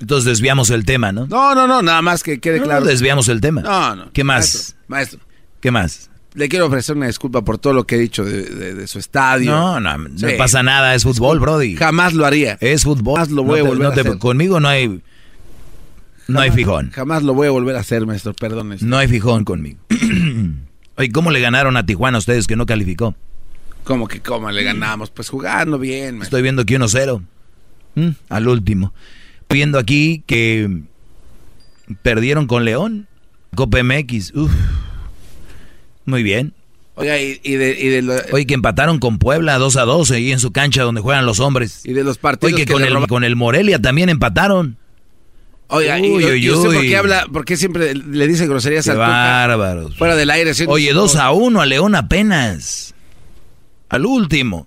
Entonces 0.00 0.24
desviamos 0.24 0.70
el 0.70 0.84
tema, 0.84 1.12
¿no? 1.12 1.26
No, 1.26 1.54
no, 1.54 1.66
no, 1.66 1.82
nada 1.82 2.00
más 2.02 2.22
que 2.22 2.40
quede 2.40 2.58
No, 2.58 2.64
claro. 2.64 2.84
desviamos 2.86 3.28
el 3.28 3.40
tema. 3.40 3.60
No, 3.62 3.94
no. 3.96 4.12
¿Qué 4.12 4.24
más? 4.24 4.76
Maestro, 4.88 5.20
maestro, 5.20 5.20
¿Qué 5.60 5.70
más? 5.70 6.10
le 6.34 6.48
quiero 6.48 6.66
ofrecer 6.66 6.96
una 6.96 7.06
disculpa 7.06 7.42
por 7.44 7.58
todo 7.58 7.72
lo 7.74 7.86
que 7.86 7.96
he 7.96 7.98
dicho 7.98 8.24
de, 8.24 8.42
de- 8.44 8.74
de 8.74 8.86
su 8.86 8.98
estadio. 8.98 9.50
No, 9.50 9.78
no, 9.80 9.98
no 9.98 10.16
Sí. 10.16 10.34
pasa 10.38 10.62
nada, 10.62 10.94
es 10.94 11.02
fútbol, 11.02 11.38
Brody. 11.40 11.76
Jamás 11.76 12.14
lo 12.14 12.24
haría. 12.24 12.56
Es 12.60 12.84
fútbol. 12.84 13.14
Jamás 13.16 13.30
lo 13.30 13.42
voy 13.42 13.58
No 13.60 13.64
a 13.64 13.64
te- 13.64 13.68
volver 13.68 13.82
no 13.82 13.88
a 13.90 13.94
te- 13.94 14.00
hacer. 14.00 14.18
Conmigo 14.18 14.60
no 14.60 14.68
hay... 14.68 15.00
No 16.28 16.38
hay 16.40 16.52
fijón. 16.52 16.92
Jamás 16.92 17.24
lo 17.24 17.34
voy 17.34 17.48
a 17.48 17.50
volver 17.50 17.74
a 17.74 17.80
hacer, 17.80 18.06
maestro, 18.06 18.32
perdón. 18.34 18.76
No 18.82 18.96
hay 18.98 19.08
fijón 19.08 19.44
conmigo. 19.44 19.80
Oye, 20.96 21.10
¿cómo 21.10 21.30
le 21.32 21.40
ganaron 21.40 21.76
a 21.76 21.84
Tijuana 21.84 22.18
a 22.18 22.20
ustedes 22.20 22.46
que 22.46 22.54
no 22.56 22.66
calificó? 22.66 23.16
¿Cómo 23.84 24.06
que 24.06 24.20
cómo 24.20 24.50
le 24.52 24.62
ganamos? 24.62 25.10
Pues 25.10 25.28
jugando 25.28 25.78
bien, 25.78 26.18
maestro. 26.18 26.24
Estoy 26.38 26.42
viendo 26.42 26.62
aquí 26.62 26.74
1-0. 26.74 27.22
Mm, 27.96 28.08
al 28.28 28.46
último. 28.48 28.92
Viendo 29.50 29.78
aquí 29.78 30.22
que 30.26 30.82
perdieron 32.02 32.46
con 32.46 32.64
León. 32.64 33.06
Copa 33.54 33.82
MX. 33.82 34.32
Uf. 34.34 34.52
Muy 36.04 36.22
bien. 36.22 36.54
Oiga, 36.94 37.18
y, 37.18 37.34
de, 37.56 37.76
y 37.80 37.88
de 37.88 38.02
lo- 38.02 38.14
Oye, 38.32 38.46
que 38.46 38.54
empataron 38.54 38.98
con 38.98 39.18
Puebla 39.18 39.58
2 39.58 39.76
a 39.76 39.82
2 39.82 40.10
ahí 40.12 40.32
en 40.32 40.38
su 40.38 40.52
cancha 40.52 40.82
donde 40.82 41.00
juegan 41.00 41.24
los 41.26 41.40
hombres. 41.40 41.80
y 41.84 41.92
de 41.94 42.04
los 42.04 42.18
partidos 42.18 42.52
Oye, 42.52 42.62
que, 42.62 42.66
que 42.66 42.72
con, 42.72 42.84
el, 42.84 42.92
roba- 42.94 43.06
con 43.08 43.24
el 43.24 43.36
Morelia 43.36 43.80
también 43.80 44.08
empataron. 44.08 44.76
Oiga, 45.68 45.98
y, 45.98 46.02
Uy, 46.10 46.24
uy, 46.24 46.44
y 46.46 46.50
usted 46.50 46.68
por 46.68 46.76
uy. 46.78 46.88
qué 46.88 46.96
habla, 46.96 47.26
por 47.32 47.44
qué 47.44 47.56
siempre 47.56 47.94
le 47.94 48.26
dice 48.26 48.46
groserías 48.46 48.84
Qué 48.84 48.90
al 48.90 48.98
bárbaros. 48.98 49.96
Fuera 49.96 50.16
del 50.16 50.30
aire. 50.30 50.52
Oye, 50.66 50.88
su- 50.90 50.94
2 50.94 51.16
a 51.16 51.30
1 51.32 51.60
a 51.60 51.66
León 51.66 51.94
apenas. 51.94 52.94
Al 53.88 54.04
último. 54.04 54.66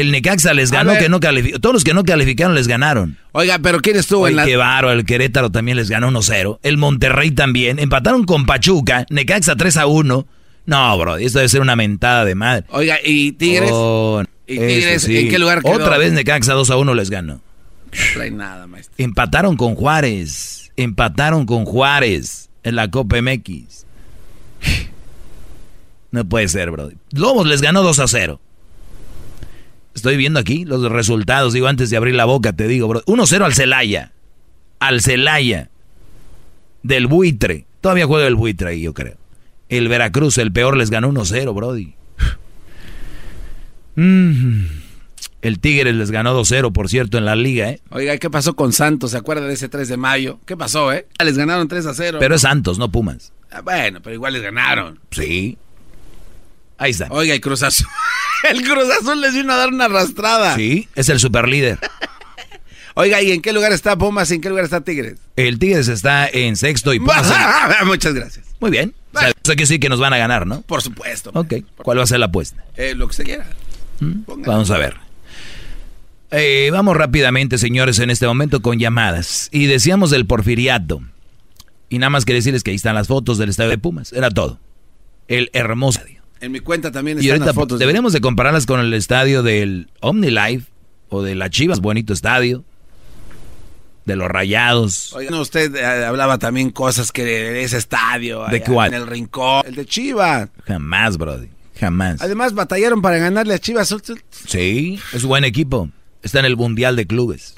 El 0.00 0.10
Necaxa 0.10 0.54
les 0.54 0.70
ganó 0.70 0.96
que 0.98 1.08
no 1.08 1.20
calificó. 1.20 1.58
Todos 1.58 1.74
los 1.74 1.84
que 1.84 1.94
no 1.94 2.04
calificaron 2.04 2.54
les 2.54 2.68
ganaron. 2.68 3.16
Oiga, 3.32 3.58
pero 3.58 3.80
¿quién 3.80 3.96
estuvo 3.96 4.22
Oye, 4.22 4.30
en 4.30 4.36
la...? 4.36 4.44
qué 4.44 4.56
bárbaro, 4.56 4.92
el 4.92 5.04
Querétaro 5.04 5.50
también 5.50 5.76
les 5.76 5.90
ganó 5.90 6.10
1-0. 6.10 6.58
El 6.62 6.76
Monterrey 6.76 7.30
también. 7.30 7.78
Empataron 7.78 8.24
con 8.24 8.46
Pachuca. 8.46 9.06
Necaxa 9.10 9.56
3 9.56 9.76
a 9.78 9.86
1. 9.86 10.26
No, 10.66 10.98
bro, 10.98 11.16
esto 11.16 11.38
debe 11.38 11.48
ser 11.48 11.60
una 11.60 11.76
mentada 11.76 12.24
de 12.24 12.34
madre. 12.34 12.64
Oiga, 12.68 12.98
¿y 13.02 13.32
Tigres? 13.32 13.70
Oh, 13.72 14.22
¿Y 14.46 14.58
Tigres 14.58 15.02
sí. 15.02 15.16
en 15.16 15.28
qué 15.30 15.38
lugar 15.38 15.62
quedó? 15.62 15.74
Otra 15.74 15.96
vez 15.98 16.12
Necaxa 16.12 16.52
2 16.52 16.70
a 16.70 16.76
1 16.76 16.94
les 16.94 17.10
ganó. 17.10 17.34
No 17.34 17.40
trae 18.14 18.30
nada, 18.30 18.66
maestro. 18.66 18.94
Empataron 18.98 19.56
con 19.56 19.74
Juárez. 19.74 20.70
Empataron 20.76 21.46
con 21.46 21.64
Juárez 21.64 22.50
en 22.62 22.76
la 22.76 22.90
Copa 22.90 23.16
MX. 23.20 23.86
No 26.10 26.28
puede 26.28 26.48
ser, 26.48 26.70
bro. 26.70 26.90
Lobos 27.12 27.46
les 27.46 27.60
ganó 27.60 27.82
2 27.82 27.98
a 27.98 28.08
0. 28.08 28.40
Estoy 29.98 30.16
viendo 30.16 30.38
aquí 30.38 30.64
los 30.64 30.80
resultados, 30.92 31.52
digo, 31.52 31.66
antes 31.66 31.90
de 31.90 31.96
abrir 31.96 32.14
la 32.14 32.24
boca, 32.24 32.52
te 32.52 32.68
digo, 32.68 32.86
bro. 32.86 33.02
1-0 33.06 33.44
al 33.44 33.52
Celaya. 33.52 34.12
Al 34.78 35.00
Celaya. 35.00 35.70
Del 36.84 37.08
buitre. 37.08 37.66
Todavía 37.80 38.06
juega 38.06 38.28
el 38.28 38.36
buitre 38.36 38.70
ahí, 38.70 38.82
yo 38.82 38.94
creo. 38.94 39.16
El 39.68 39.88
Veracruz, 39.88 40.38
el 40.38 40.52
peor, 40.52 40.76
les 40.76 40.90
ganó 40.90 41.12
1-0, 41.12 41.54
Brody. 41.54 41.94
Mm. 43.96 44.66
El 45.42 45.58
Tigres 45.58 45.92
les 45.96 46.12
ganó 46.12 46.40
2-0, 46.40 46.70
por 46.72 46.88
cierto, 46.88 47.18
en 47.18 47.24
la 47.24 47.34
liga, 47.34 47.70
¿eh? 47.70 47.80
Oiga, 47.90 48.16
¿qué 48.18 48.30
pasó 48.30 48.54
con 48.54 48.72
Santos? 48.72 49.10
¿Se 49.10 49.16
acuerda 49.16 49.48
de 49.48 49.54
ese 49.54 49.68
3 49.68 49.88
de 49.88 49.96
mayo? 49.96 50.38
¿Qué 50.46 50.56
pasó, 50.56 50.92
eh? 50.92 51.08
Les 51.24 51.36
ganaron 51.36 51.66
3 51.66 51.86
a 51.86 51.94
0. 51.94 52.18
Pero 52.20 52.36
es 52.36 52.42
Santos, 52.42 52.78
no 52.78 52.92
Pumas. 52.92 53.32
Ah, 53.50 53.60
bueno, 53.60 54.00
pero 54.00 54.14
igual 54.14 54.34
les 54.34 54.42
ganaron. 54.42 55.00
Sí. 55.10 55.58
Ahí 56.78 56.92
está. 56.92 57.08
Oiga, 57.10 57.34
y 57.34 57.40
Cruz 57.40 57.62
Azul. 57.62 57.86
El 58.50 58.62
Cruz 58.62 58.88
Azul 59.00 59.20
les 59.20 59.34
vino 59.34 59.52
a 59.52 59.56
dar 59.56 59.68
una 59.68 59.86
arrastrada. 59.86 60.54
Sí, 60.56 60.88
es 60.94 61.08
el 61.08 61.18
superlíder. 61.18 61.78
Oiga, 62.94 63.20
¿y 63.22 63.30
en 63.32 63.42
qué 63.42 63.52
lugar 63.52 63.72
está 63.72 63.96
Pumas 63.96 64.30
y 64.30 64.34
en 64.36 64.40
qué 64.40 64.48
lugar 64.48 64.64
está 64.64 64.80
Tigres? 64.80 65.18
El 65.36 65.58
Tigres 65.58 65.86
está 65.88 66.26
en 66.28 66.56
sexto 66.56 66.92
y 66.94 66.98
Pumas 66.98 67.30
en- 67.80 67.86
Muchas 67.86 68.14
gracias. 68.14 68.46
Muy 68.60 68.70
bien. 68.70 68.94
O 69.14 69.18
sea, 69.20 69.28
eso 69.28 69.56
que 69.56 69.66
sí 69.66 69.78
que 69.78 69.88
nos 69.88 70.00
van 70.00 70.12
a 70.12 70.18
ganar, 70.18 70.46
¿no? 70.46 70.62
Por 70.62 70.82
supuesto. 70.82 71.30
Ok. 71.34 71.54
¿Cuál 71.76 71.98
va 71.98 72.02
a 72.02 72.06
ser 72.06 72.18
la 72.20 72.26
apuesta? 72.26 72.64
Eh, 72.76 72.94
lo 72.94 73.06
que 73.08 73.14
se 73.14 73.24
quiera. 73.24 73.46
Vamos 74.00 74.70
a 74.70 74.78
ver. 74.78 74.96
Eh, 76.30 76.68
vamos 76.72 76.96
rápidamente, 76.96 77.56
señores, 77.58 77.98
en 78.00 78.10
este 78.10 78.26
momento 78.26 78.60
con 78.62 78.78
llamadas. 78.78 79.48
Y 79.52 79.66
decíamos 79.66 80.10
del 80.10 80.26
porfiriato. 80.26 81.00
Y 81.88 81.98
nada 81.98 82.10
más 82.10 82.24
que 82.24 82.34
decirles 82.34 82.62
que 82.62 82.70
ahí 82.70 82.76
están 82.76 82.94
las 82.94 83.08
fotos 83.08 83.38
del 83.38 83.48
estadio 83.48 83.70
de 83.70 83.78
Pumas. 83.78 84.12
Era 84.12 84.30
todo. 84.30 84.58
El 85.26 85.50
hermoso 85.52 86.00
estadio. 86.00 86.17
En 86.40 86.52
mi 86.52 86.60
cuenta 86.60 86.90
también 86.92 87.18
Y 87.18 87.22
están 87.22 87.32
ahorita 87.32 87.46
las 87.46 87.54
fotos. 87.54 87.78
deberíamos 87.78 88.12
de 88.12 88.20
compararlas 88.20 88.66
con 88.66 88.80
el 88.80 88.92
estadio 88.94 89.42
del 89.42 89.90
OmniLife 90.00 90.66
o 91.08 91.22
de 91.22 91.34
la 91.34 91.50
Chivas, 91.50 91.80
bonito 91.80 92.12
estadio. 92.12 92.64
De 94.04 94.16
los 94.16 94.28
Rayados. 94.28 95.12
Oiga, 95.12 95.30
no, 95.30 95.40
usted 95.42 95.74
eh, 95.76 95.84
hablaba 96.06 96.38
también 96.38 96.70
cosas 96.70 97.12
que 97.12 97.24
de 97.24 97.62
ese 97.62 97.76
estadio. 97.76 98.46
¿De 98.46 98.62
cuál? 98.62 98.94
En 98.94 99.02
el 99.02 99.06
rincón. 99.06 99.62
El 99.66 99.74
de 99.74 99.84
Chivas. 99.84 100.48
Jamás, 100.66 101.18
Brody. 101.18 101.48
Jamás. 101.78 102.22
Además, 102.22 102.54
batallaron 102.54 103.02
para 103.02 103.18
ganarle 103.18 103.52
a 103.54 103.58
Chivas. 103.58 103.94
Sí, 104.46 104.98
es 105.12 105.24
buen 105.24 105.44
equipo. 105.44 105.90
Está 106.22 106.38
en 106.40 106.46
el 106.46 106.56
Mundial 106.56 106.96
de 106.96 107.06
Clubes. 107.06 107.54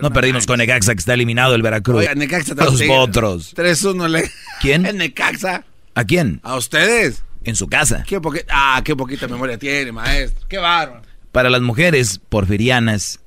no 0.00 0.12
perdimos 0.12 0.46
con 0.46 0.58
Necaxa, 0.58 0.94
que 0.94 1.00
está 1.00 1.14
eliminado 1.14 1.54
el 1.56 1.62
Veracruz. 1.62 1.98
Oiga, 1.98 2.14
Necaxa 2.14 2.54
Los 2.54 2.78
también. 2.78 2.90
otros. 2.92 3.52
3-1 3.56 4.08
le... 4.08 4.30
¿Quién? 4.60 4.86
El 4.86 4.98
Necaxa. 4.98 5.64
¿A 5.94 6.04
quién? 6.04 6.40
A 6.44 6.56
ustedes. 6.56 7.22
En 7.44 7.56
su 7.56 7.66
casa. 7.68 8.04
Qué 8.06 8.20
Ah, 8.48 8.80
qué 8.84 8.94
poquita 8.94 9.28
memoria 9.28 9.58
tiene, 9.58 9.92
maestro. 9.92 10.46
Qué 10.48 10.58
bárbaro. 10.58 11.02
Para 11.32 11.50
las 11.50 11.62
mujeres 11.62 12.20
porfirianas 12.28 13.20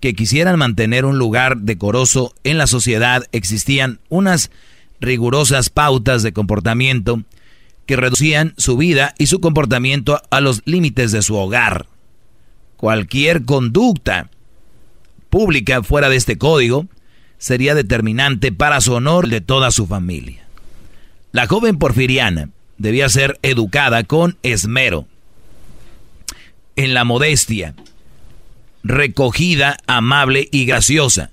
que 0.00 0.14
quisieran 0.14 0.58
mantener 0.58 1.04
un 1.04 1.18
lugar 1.18 1.58
decoroso 1.58 2.34
en 2.44 2.58
la 2.58 2.66
sociedad, 2.66 3.24
existían 3.32 4.00
unas 4.08 4.50
rigurosas 5.00 5.70
pautas 5.70 6.22
de 6.22 6.32
comportamiento 6.32 7.22
que 7.86 7.96
reducían 7.96 8.54
su 8.56 8.76
vida 8.76 9.14
y 9.18 9.26
su 9.26 9.40
comportamiento 9.40 10.20
a 10.30 10.40
los 10.40 10.62
límites 10.64 11.12
de 11.12 11.22
su 11.22 11.36
hogar. 11.36 11.86
Cualquier 12.76 13.44
conducta 13.44 14.30
pública 15.30 15.82
fuera 15.82 16.08
de 16.08 16.16
este 16.16 16.38
código 16.38 16.86
sería 17.38 17.74
determinante 17.74 18.52
para 18.52 18.80
su 18.80 18.94
honor 18.94 19.28
de 19.28 19.40
toda 19.40 19.70
su 19.70 19.86
familia. 19.86 20.46
La 21.32 21.46
joven 21.46 21.78
porfiriana 21.78 22.50
debía 22.84 23.08
ser 23.08 23.38
educada 23.42 24.04
con 24.04 24.36
esmero, 24.42 25.06
en 26.76 26.92
la 26.94 27.04
modestia, 27.04 27.74
recogida, 28.82 29.78
amable 29.86 30.48
y 30.52 30.66
graciosa. 30.66 31.30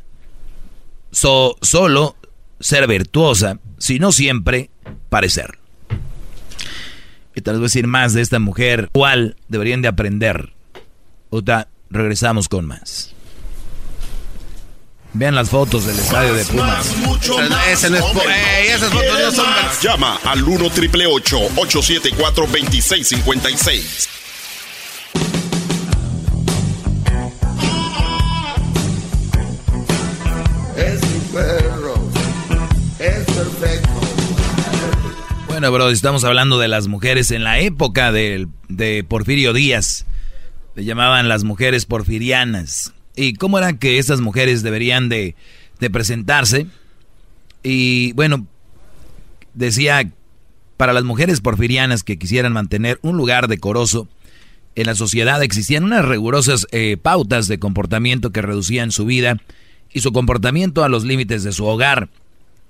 So- 1.11 1.57
solo 1.61 2.15
ser 2.59 2.87
virtuosa, 2.87 3.59
sino 3.77 4.11
siempre 4.11 4.69
parecer. 5.09 5.57
Y 7.35 7.41
tal 7.41 7.55
vez 7.55 7.73
decir 7.73 7.87
más 7.87 8.13
de 8.13 8.21
esta 8.21 8.39
mujer, 8.39 8.89
cuál 8.93 9.35
deberían 9.49 9.81
de 9.81 9.89
aprender. 9.89 10.53
Regresamos 11.89 12.47
con 12.47 12.65
más. 12.65 13.13
Vean 15.13 15.35
las 15.35 15.49
fotos 15.49 15.85
del 15.85 15.99
estadio 15.99 16.33
de 16.33 16.45
Pumas. 16.45 16.95
Mucho 16.97 17.39
Ese- 17.39 17.49
más. 17.49 17.67
ese 17.67 17.89
no 17.89 17.97
es 17.97 18.03
ey, 18.05 18.67
esas 18.69 18.89
fotos 18.91 19.19
no 19.19 19.31
son 19.31 19.49
más. 19.49 19.81
Llama 19.81 20.19
al 20.23 20.43
1 20.43 20.69
triple 20.69 21.05
874 21.05 22.45
2656. 22.47 24.07
Es 30.77 31.01
mi 31.01 31.19
perro. 31.33 31.93
Es 32.99 33.25
perfecto. 33.25 33.89
Bueno, 35.47 35.71
bro, 35.71 35.89
estamos 35.89 36.23
hablando 36.23 36.59
de 36.59 36.67
las 36.67 36.87
mujeres 36.87 37.31
en 37.31 37.43
la 37.43 37.59
época 37.59 38.11
del- 38.11 38.47
de 38.69 39.03
Porfirio 39.03 39.53
Díaz. 39.53 40.05
Le 40.75 40.85
llamaban 40.85 41.27
las 41.27 41.43
mujeres 41.43 41.85
porfirianas. 41.85 42.93
¿Y 43.15 43.33
cómo 43.33 43.57
era 43.57 43.73
que 43.73 43.97
estas 43.97 44.21
mujeres 44.21 44.63
deberían 44.63 45.09
de, 45.09 45.35
presentarse? 45.91 46.67
Y 47.63 48.13
bueno, 48.13 48.47
decía, 49.53 50.09
para 50.77 50.93
las 50.93 51.03
mujeres 51.03 51.41
porfirianas 51.41 52.03
que 52.03 52.17
quisieran 52.17 52.53
mantener 52.53 52.99
un 53.01 53.17
lugar 53.17 53.47
decoroso 53.47 54.07
en 54.75 54.87
la 54.87 54.95
sociedad 54.95 55.43
existían 55.43 55.83
unas 55.83 56.05
rigurosas 56.05 56.65
eh, 56.71 56.97
pautas 57.01 57.47
de 57.47 57.59
comportamiento 57.59 58.31
que 58.31 58.41
reducían 58.41 58.91
su 58.91 59.05
vida 59.05 59.37
y 59.91 59.99
su 59.99 60.13
comportamiento 60.13 60.83
a 60.83 60.89
los 60.89 61.03
límites 61.03 61.43
de 61.43 61.51
su 61.51 61.65
hogar. 61.65 62.09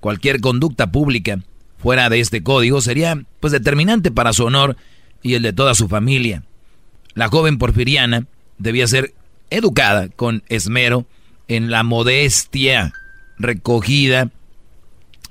Cualquier 0.00 0.40
conducta 0.40 0.90
pública 0.90 1.38
fuera 1.78 2.10
de 2.10 2.20
este 2.20 2.42
código 2.42 2.80
sería 2.80 3.22
pues 3.38 3.52
determinante 3.52 4.10
para 4.10 4.32
su 4.32 4.44
honor 4.44 4.76
y 5.22 5.34
el 5.34 5.42
de 5.42 5.52
toda 5.52 5.74
su 5.74 5.88
familia. 5.88 6.42
La 7.14 7.28
joven 7.28 7.58
porfiriana 7.58 8.26
debía 8.58 8.86
ser 8.88 9.14
educada 9.56 10.08
con 10.08 10.42
esmero 10.48 11.06
en 11.48 11.70
la 11.70 11.82
modestia, 11.82 12.92
recogida, 13.38 14.30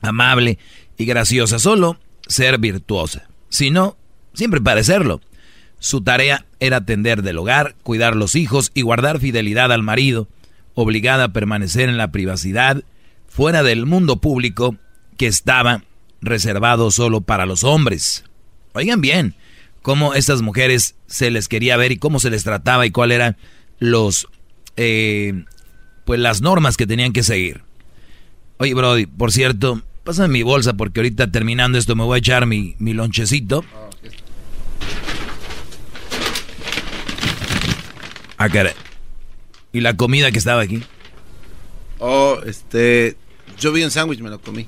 amable 0.02 0.58
y 0.98 1.06
graciosa, 1.06 1.60
solo 1.60 1.98
ser 2.28 2.60
virtuosa, 2.60 3.28
sino 3.50 3.98
siempre 4.34 4.62
parecerlo. 4.62 5.22
Su 5.80 6.02
tarea 6.02 6.46
era 6.60 6.78
atender 6.78 7.24
del 7.24 7.40
hogar, 7.40 7.76
cuidar 7.84 8.16
los 8.16 8.36
hijos 8.36 8.72
y 8.74 8.84
guardar 8.84 9.20
fidelidad 9.20 9.72
al 9.72 9.84
marido, 9.84 10.28
obligada 10.76 11.26
a 11.26 11.34
permanecer 11.34 11.90
en 11.90 11.98
la 11.98 12.12
privacidad, 12.12 12.84
fuera 13.28 13.64
del 13.64 13.86
mundo 13.86 14.18
público 14.18 14.76
que 15.18 15.28
estaba 15.28 15.84
reservado 16.22 16.92
solo 16.92 17.22
para 17.22 17.46
los 17.46 17.64
hombres. 17.64 18.24
Oigan 18.74 19.02
bien, 19.02 19.36
cómo 19.82 20.14
estas 20.14 20.42
mujeres 20.42 20.96
se 21.08 21.32
les 21.32 21.48
quería 21.48 21.78
ver 21.78 21.92
y 21.92 21.98
cómo 21.98 22.20
se 22.20 22.30
les 22.30 22.44
trataba 22.44 22.86
y 22.86 22.92
cuál 22.92 23.12
eran 23.12 23.38
los, 23.82 24.28
eh, 24.78 25.44
pues 26.06 26.20
las 26.20 26.42
normas 26.42 26.78
que 26.78 26.88
tenían 26.88 27.12
que 27.12 27.24
seguir. 27.24 27.64
Oye, 28.60 28.76
Brody, 28.76 29.08
por 29.08 29.32
cierto, 29.32 29.82
pásame 30.04 30.30
mi 30.30 30.44
bolsa 30.44 30.74
porque 30.74 31.00
ahorita 31.00 31.32
terminando 31.32 31.80
esto 31.80 31.96
me 31.96 32.04
voy 32.04 32.16
a 32.16 32.20
echar 32.20 32.46
mi, 32.46 32.76
mi 32.78 32.94
lonchecito. 32.94 33.66
Ah, 38.38 38.50
caray. 38.50 38.74
¿Y 39.74 39.82
la 39.82 39.98
comida 39.98 40.32
que 40.32 40.38
estaba 40.38 40.62
aquí? 40.62 40.84
Oh, 41.98 42.38
este. 42.46 43.18
Yo 43.60 43.72
vi 43.72 43.84
un 43.84 43.92
sándwich, 43.92 44.20
me 44.20 44.30
lo 44.30 44.40
comí. 44.40 44.68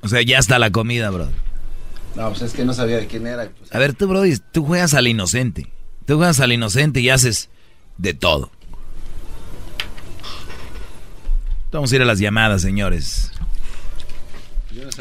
O 0.00 0.08
sea, 0.08 0.22
ya 0.22 0.38
está 0.38 0.58
la 0.58 0.70
comida, 0.70 1.10
bro. 1.10 1.28
No, 2.16 2.28
pues 2.28 2.42
es 2.42 2.52
que 2.52 2.64
no 2.64 2.72
sabía 2.74 2.98
de 2.98 3.06
quién 3.06 3.26
era. 3.26 3.48
pues. 3.50 3.74
A 3.74 3.78
ver, 3.78 3.94
tú, 3.94 4.06
Brody, 4.06 4.36
tú 4.52 4.64
juegas 4.64 4.94
al 4.94 5.08
inocente. 5.08 5.70
Tú 6.06 6.16
juegas 6.16 6.40
al 6.40 6.52
inocente 6.52 7.00
y 7.00 7.10
haces 7.10 7.48
de 7.98 8.14
todo. 8.14 8.50
Vamos 11.72 11.90
a 11.90 11.96
ir 11.96 12.02
a 12.02 12.04
las 12.04 12.20
llamadas, 12.20 12.62
señores. 12.62 13.32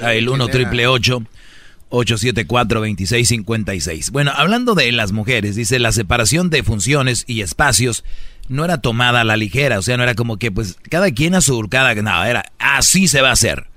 El 0.01 0.27
1 0.29 0.47
triple 0.47 0.87
874 0.87 2.79
2656 2.79 4.11
Bueno, 4.11 4.31
hablando 4.35 4.73
de 4.75 4.91
las 4.91 5.11
mujeres, 5.11 5.55
dice 5.55 5.77
la 5.79 5.91
separación 5.91 6.49
de 6.49 6.63
funciones 6.63 7.25
y 7.27 7.41
espacios 7.41 8.03
no 8.49 8.65
era 8.65 8.81
tomada 8.81 9.21
a 9.21 9.23
la 9.23 9.37
ligera, 9.37 9.79
o 9.79 9.81
sea, 9.81 9.97
no 9.97 10.03
era 10.03 10.15
como 10.15 10.37
que 10.37 10.51
pues 10.51 10.77
cada 10.89 11.11
quien 11.11 11.35
a 11.35 11.41
su 11.41 11.59
cada 11.69 11.93
no, 11.95 12.23
era 12.23 12.51
así 12.59 13.07
se 13.07 13.21
va 13.21 13.29
a 13.29 13.33
hacer. 13.33 13.67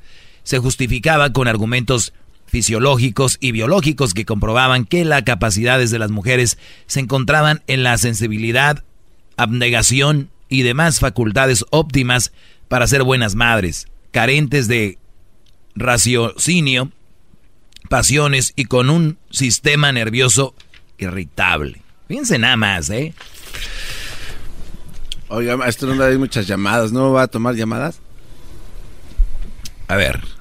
Se 0.42 0.58
justificaba 0.58 1.32
con 1.32 1.48
argumentos 1.48 2.12
fisiológicos 2.47 3.39
y 3.40 3.52
biológicos 3.52 4.14
que 4.14 4.24
comprobaban 4.24 4.85
que 4.85 5.05
las 5.05 5.23
capacidades 5.23 5.90
de 5.90 5.98
las 5.98 6.10
mujeres 6.10 6.59
se 6.86 7.01
encontraban 7.01 7.62
en 7.66 7.82
la 7.82 7.98
sensibilidad, 7.98 8.85
abnegación 9.36 10.31
y 10.48 10.62
demás 10.62 11.01
facultades 11.01 11.64
óptimas 11.70 12.32
para 12.68 12.86
ser 12.86 13.02
buenas 13.02 13.35
madres, 13.35 13.89
carentes 14.10 14.68
de 14.68 14.98
raciocinio, 15.74 16.93
pasiones 17.89 18.52
y 18.56 18.64
con 18.64 18.90
un 18.90 19.18
sistema 19.31 19.93
nervioso 19.93 20.55
irritable. 20.98 21.82
Fíjense 22.09 22.39
nada 22.39 22.56
más, 22.56 22.89
¿eh? 22.90 23.14
Oiga, 25.28 25.59
esto 25.66 25.93
no 25.93 26.02
hay 26.02 26.18
muchas 26.18 26.47
llamadas, 26.47 26.93
¿no 26.93 27.12
va 27.12 27.23
a 27.23 27.27
tomar 27.27 27.55
llamadas? 27.56 28.01
A 29.89 29.97
ver. 29.97 30.35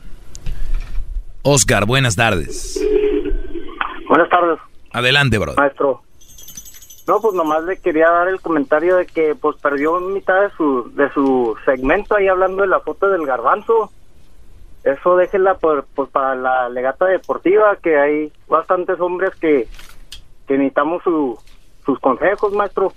Oscar, 1.48 1.86
buenas 1.86 2.16
tardes. 2.16 2.84
Buenas 4.10 4.30
tardes, 4.30 4.58
Adelante, 4.92 5.38
bro. 5.38 5.54
maestro. 5.56 6.02
No, 7.08 7.22
pues 7.22 7.36
nomás 7.36 7.64
le 7.66 7.78
quería 7.78 8.10
dar 8.10 8.30
el 8.30 8.42
comentario 8.42 8.96
de 8.96 9.06
que 9.06 9.36
pues 9.36 9.56
perdió 9.62 10.00
mitad 10.00 10.42
de 10.42 10.50
su 10.58 10.92
de 10.96 11.08
su 11.14 11.56
segmento 11.64 12.16
ahí 12.16 12.28
hablando 12.28 12.64
de 12.64 12.68
la 12.68 12.80
foto 12.80 13.10
del 13.10 13.28
garbanzo. 13.28 13.92
Eso 14.84 15.18
déjela 15.18 15.60
por, 15.60 15.86
pues 15.94 16.10
para 16.10 16.34
la 16.34 16.68
legata 16.70 17.06
deportiva, 17.06 17.76
que 17.76 17.96
hay 17.96 18.34
bastantes 18.48 19.00
hombres 19.00 19.30
que, 19.40 19.68
que 20.48 20.58
necesitamos 20.58 21.04
su, 21.04 21.38
sus 21.86 22.00
consejos, 22.00 22.54
maestro. 22.54 22.92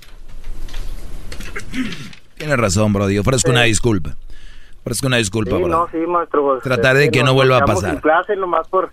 Tienes 2.39 2.57
razón, 2.57 2.95
bro. 2.95 3.11
Yo 3.11 3.21
ofrezco 3.21 3.51
una 3.51 3.65
disculpa. 3.65 4.17
Ofrezco 4.89 5.07
una 5.07 5.19
disculpa, 5.19 5.51
Sí, 5.57 5.63
bro. 5.63 5.69
no, 5.69 5.89
sí, 5.93 5.99
maestro. 5.99 6.43
pues, 6.45 6.63
Trataré 6.63 6.99
de 7.01 7.05
es 7.07 7.11
que 7.11 7.23
no 7.23 7.35
vuelva 7.35 7.59
a 7.59 7.65
pasar. 7.67 7.91
En 7.95 8.01
clase 8.01 8.35
nomás 8.37 8.67
por, 8.69 8.91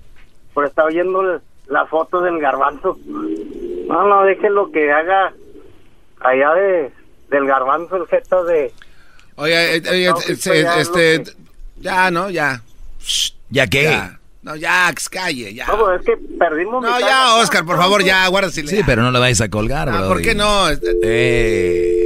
por 0.54 0.66
estar 0.66 0.86
oyendo 0.86 1.22
el- 1.22 1.40
las 1.68 1.88
fotos 1.90 2.22
del 2.26 2.38
garbanzo. 2.40 2.98
No, 3.88 4.04
no, 4.08 4.24
déjelo 4.24 4.72
que 4.74 4.92
haga 4.92 5.32
allá 6.20 6.54
de 6.54 6.92
del 7.30 7.48
garbanzo 7.48 7.96
el 7.96 8.08
gesto 8.08 8.44
de... 8.44 8.74
Oye, 9.38 9.78
eh, 9.78 9.84
oye, 9.90 10.10
No, 10.10 10.20
ya 10.54 10.80
este. 10.82 11.24
que- 11.24 11.32
Ya, 11.78 12.12
no, 12.12 12.30
ya. 12.30 12.62
¿Ya 13.50 13.68
qué? 13.68 13.84
Ya. 13.84 14.20
No, 14.44 14.56
ya, 14.58 14.94
calle, 15.10 15.54
ya. 15.56 15.66
No, 15.68 15.80
pues 15.80 16.02
es 16.02 16.06
que 16.06 16.18
perdimos... 16.38 16.84
No, 16.84 16.96
mitad 16.98 17.00
ya, 17.08 17.36
Oscar, 17.38 17.66
por 17.66 17.78
favor, 17.78 18.04
ya, 18.04 18.28
guarda 18.28 18.50
silencio. 18.50 18.78
Sí, 18.80 18.84
pero 18.86 19.02
no 19.02 19.12
la 19.12 19.20
vayas 19.20 19.42
a 19.42 19.50
colgar, 19.50 19.90
Ah, 19.90 20.00
bro. 20.00 20.08
¿Por 20.10 20.22
qué 20.22 20.36
no? 20.36 20.68
Eh, 21.04 22.04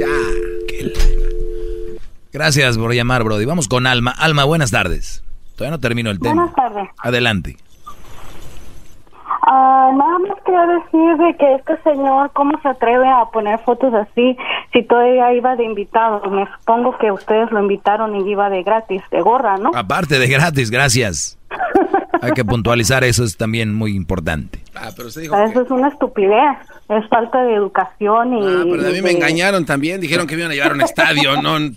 Gracias 2.32 2.78
por 2.78 2.94
llamar, 2.94 3.24
Brody. 3.24 3.44
Vamos 3.44 3.68
con 3.68 3.86
Alma. 3.86 4.12
Alma, 4.12 4.44
buenas 4.44 4.70
tardes. 4.70 5.24
Todavía 5.56 5.76
no 5.76 5.80
termino 5.80 6.10
el 6.10 6.20
tema. 6.20 6.34
Buenas 6.34 6.54
tardes. 6.54 6.88
Adelante. 6.98 7.56
Ah, 9.42 9.90
nada 9.96 10.18
más 10.18 10.38
quería 10.44 10.66
decir 10.66 11.16
de 11.16 11.36
que 11.36 11.54
este 11.54 11.82
señor, 11.82 12.30
¿cómo 12.34 12.60
se 12.60 12.68
atreve 12.68 13.08
a 13.08 13.24
poner 13.32 13.58
fotos 13.60 13.92
así 13.94 14.36
si 14.72 14.82
todavía 14.84 15.32
iba 15.32 15.56
de 15.56 15.64
invitado? 15.64 16.20
Me 16.30 16.46
supongo 16.58 16.96
que 16.98 17.10
ustedes 17.10 17.50
lo 17.50 17.60
invitaron 17.60 18.14
y 18.16 18.30
iba 18.30 18.50
de 18.50 18.62
gratis, 18.62 19.02
de 19.10 19.20
gorra, 19.22 19.56
¿no? 19.56 19.70
Aparte 19.74 20.18
de 20.18 20.26
gratis, 20.28 20.70
gracias. 20.70 21.38
Hay 22.22 22.32
que 22.32 22.44
puntualizar, 22.44 23.02
eso 23.02 23.24
es 23.24 23.36
también 23.36 23.74
muy 23.74 23.96
importante. 23.96 24.60
Ah, 24.74 24.90
pero 24.94 25.08
usted 25.08 25.22
dijo 25.22 25.36
Eso 25.36 25.62
es 25.62 25.70
una 25.70 25.88
estupidez, 25.88 26.58
es 26.88 27.08
falta 27.08 27.42
de 27.42 27.54
educación 27.54 28.34
y... 28.34 28.46
Ah, 28.46 28.64
pero 28.70 28.88
a 28.88 28.90
mí 28.90 29.00
me 29.00 29.12
engañaron 29.12 29.64
también. 29.64 30.00
Dijeron 30.00 30.26
que 30.26 30.34
me 30.34 30.42
iban 30.42 30.52
a 30.52 30.54
llevar 30.54 30.72
a 30.72 30.74
un 30.74 30.82
estadio, 30.82 31.40
no 31.40 31.56
un, 31.56 31.76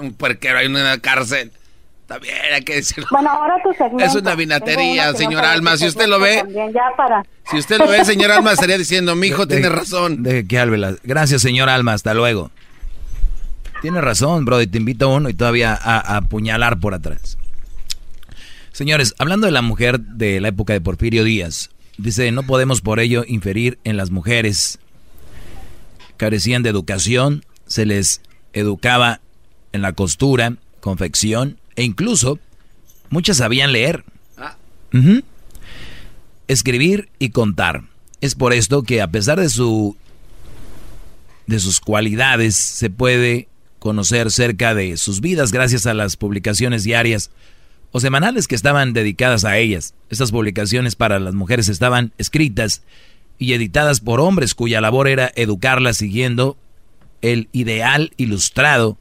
un 0.00 0.14
puerquero 0.14 0.58
ahí 0.58 0.66
en 0.66 0.76
una 0.76 0.98
cárcel. 0.98 1.52
También 2.12 2.36
hay 2.52 2.62
que 2.62 2.74
decirlo. 2.74 3.06
Bueno, 3.10 3.30
ahora 3.30 3.54
tu 3.62 3.72
segmento. 3.72 4.04
Es 4.04 4.14
una 4.14 4.34
vinatería, 4.34 5.14
señor 5.14 5.44
Alma. 5.46 5.78
Si 5.78 5.86
usted 5.86 6.06
lo 6.06 6.20
ve, 6.20 6.44
ya 6.74 6.94
para... 6.94 7.24
si 7.50 7.56
usted 7.56 7.78
lo 7.78 7.88
ve, 7.88 8.04
señor 8.04 8.30
Alma, 8.30 8.52
estaría 8.52 8.76
diciendo, 8.76 9.16
mi 9.16 9.28
hijo 9.28 9.48
tiene 9.48 9.70
razón. 9.70 10.22
Deje 10.22 10.46
que 10.46 10.58
Álvela. 10.58 10.94
Gracias, 11.04 11.40
señor 11.40 11.70
Alma. 11.70 11.94
Hasta 11.94 12.12
luego. 12.12 12.50
Tiene 13.80 14.02
razón, 14.02 14.44
Brody. 14.44 14.66
Te 14.66 14.76
invito 14.76 15.06
a 15.06 15.14
uno 15.14 15.30
y 15.30 15.34
todavía 15.34 15.72
a, 15.72 16.00
a 16.00 16.18
apuñalar 16.18 16.80
por 16.80 16.92
atrás. 16.92 17.38
Señores, 18.72 19.14
hablando 19.16 19.46
de 19.46 19.52
la 19.52 19.62
mujer 19.62 19.98
de 19.98 20.38
la 20.42 20.48
época 20.48 20.74
de 20.74 20.82
Porfirio 20.82 21.24
Díaz, 21.24 21.70
dice, 21.96 22.30
no 22.30 22.42
podemos 22.42 22.82
por 22.82 23.00
ello 23.00 23.24
inferir 23.26 23.78
en 23.84 23.96
las 23.96 24.10
mujeres. 24.10 24.78
Carecían 26.18 26.62
de 26.62 26.68
educación, 26.68 27.42
se 27.66 27.86
les 27.86 28.20
educaba 28.52 29.20
en 29.72 29.80
la 29.80 29.94
costura, 29.94 30.56
confección 30.80 31.56
e 31.76 31.82
incluso 31.82 32.38
muchas 33.10 33.38
sabían 33.38 33.72
leer. 33.72 34.04
Ujú. 34.92 35.22
Escribir 36.48 37.08
y 37.18 37.30
contar. 37.30 37.84
Es 38.20 38.34
por 38.34 38.52
esto 38.52 38.82
que 38.82 39.00
a 39.00 39.10
pesar 39.10 39.40
de 39.40 39.48
su 39.48 39.96
de 41.46 41.60
sus 41.60 41.80
cualidades 41.80 42.56
se 42.56 42.90
puede 42.90 43.48
conocer 43.78 44.30
cerca 44.30 44.74
de 44.74 44.96
sus 44.96 45.20
vidas 45.20 45.50
gracias 45.50 45.86
a 45.86 45.94
las 45.94 46.16
publicaciones 46.16 46.84
diarias 46.84 47.30
o 47.90 48.00
semanales 48.00 48.48
que 48.48 48.54
estaban 48.54 48.92
dedicadas 48.92 49.44
a 49.44 49.58
ellas. 49.58 49.94
Estas 50.08 50.30
publicaciones 50.30 50.94
para 50.94 51.18
las 51.18 51.34
mujeres 51.34 51.68
estaban 51.68 52.12
escritas 52.16 52.82
y 53.38 53.54
editadas 53.54 54.00
por 54.00 54.20
hombres 54.20 54.54
cuya 54.54 54.80
labor 54.80 55.08
era 55.08 55.32
educarlas 55.34 55.98
siguiendo 55.98 56.56
el 57.22 57.48
ideal 57.52 58.12
ilustrado, 58.16 58.98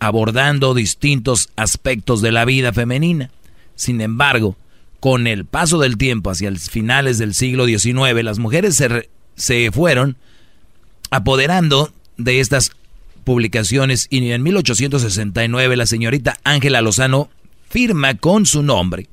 abordando 0.00 0.74
distintos 0.74 1.50
aspectos 1.56 2.22
de 2.22 2.32
la 2.32 2.44
vida 2.44 2.72
femenina. 2.72 3.30
Sin 3.76 4.00
embargo, 4.00 4.56
con 4.98 5.26
el 5.26 5.44
paso 5.44 5.78
del 5.78 5.96
tiempo 5.96 6.30
hacia 6.30 6.50
los 6.50 6.68
finales 6.68 7.18
del 7.18 7.34
siglo 7.34 7.66
XIX, 7.66 8.22
las 8.22 8.38
mujeres 8.38 8.76
se, 8.76 9.08
se 9.36 9.70
fueron 9.70 10.16
apoderando 11.10 11.92
de 12.16 12.40
estas 12.40 12.72
publicaciones 13.24 14.06
y 14.10 14.30
en 14.30 14.42
1869 14.42 15.76
la 15.76 15.86
señorita 15.86 16.38
Ángela 16.44 16.80
Lozano 16.80 17.30
firma 17.68 18.14
con 18.14 18.46
su 18.46 18.62
nombre 18.62 19.08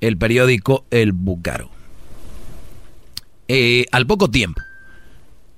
el 0.00 0.16
periódico 0.16 0.84
El 0.90 1.12
Búcaro. 1.12 1.70
Eh, 3.48 3.86
al 3.92 4.06
poco 4.06 4.30
tiempo 4.30 4.60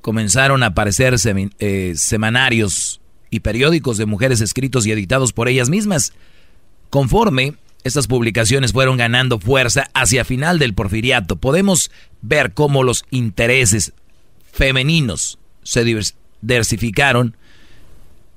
comenzaron 0.01 0.63
a 0.63 0.67
aparecer 0.67 1.17
eh, 1.59 1.95
semanarios 1.97 3.01
y 3.35 3.41
periódicos 3.41 3.99
de 3.99 4.07
mujeres 4.07 4.41
escritos 4.41 4.87
y 4.87 4.93
editados 4.93 5.33
por 5.33 5.49
ellas 5.49 5.69
mismas. 5.69 6.13
Conforme 6.91 7.55
estas 7.83 8.07
publicaciones 8.07 8.73
fueron 8.73 8.97
ganando 8.97 9.39
fuerza 9.39 9.91
hacia 9.93 10.25
final 10.25 10.59
del 10.59 10.75
porfiriato, 10.75 11.37
podemos 11.37 11.91
ver 12.23 12.55
cómo 12.55 12.83
los 12.83 13.05
intereses 13.11 13.93
femeninos 14.53 15.39
se 15.65 15.85
divers- 15.85 16.15
diversificaron, 16.41 17.37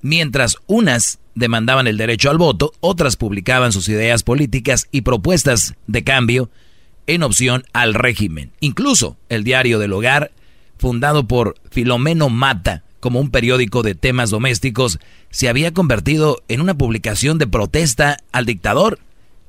mientras 0.02 0.58
unas 0.66 1.20
demandaban 1.36 1.86
el 1.86 1.98
derecho 1.98 2.32
al 2.32 2.40
voto, 2.40 2.74
otras 2.80 3.16
publicaban 3.16 3.72
sus 3.72 3.88
ideas 3.90 4.24
políticas 4.24 4.88
y 4.92 5.02
propuestas 5.02 5.76
de 5.86 6.04
cambio 6.04 6.50
en 7.06 7.22
opción 7.22 7.64
al 7.74 7.94
régimen. 7.94 8.52
Incluso 8.60 9.18
el 9.30 9.44
diario 9.44 9.78
del 9.78 9.94
hogar, 9.94 10.32
fundado 10.78 11.28
por 11.28 11.56
Filomeno 11.70 12.30
Mata 12.30 12.84
como 13.08 13.22
un 13.22 13.32
periódico 13.32 13.84
de 13.84 13.96
temas 13.96 14.32
domésticos, 14.32 15.00
se 15.30 15.48
había 15.48 15.72
convertido 15.74 16.44
en 16.50 16.60
una 16.60 16.78
publicación 16.78 17.38
de 17.38 17.48
protesta 17.48 18.18
al 18.34 18.46
dictador, 18.46 19.00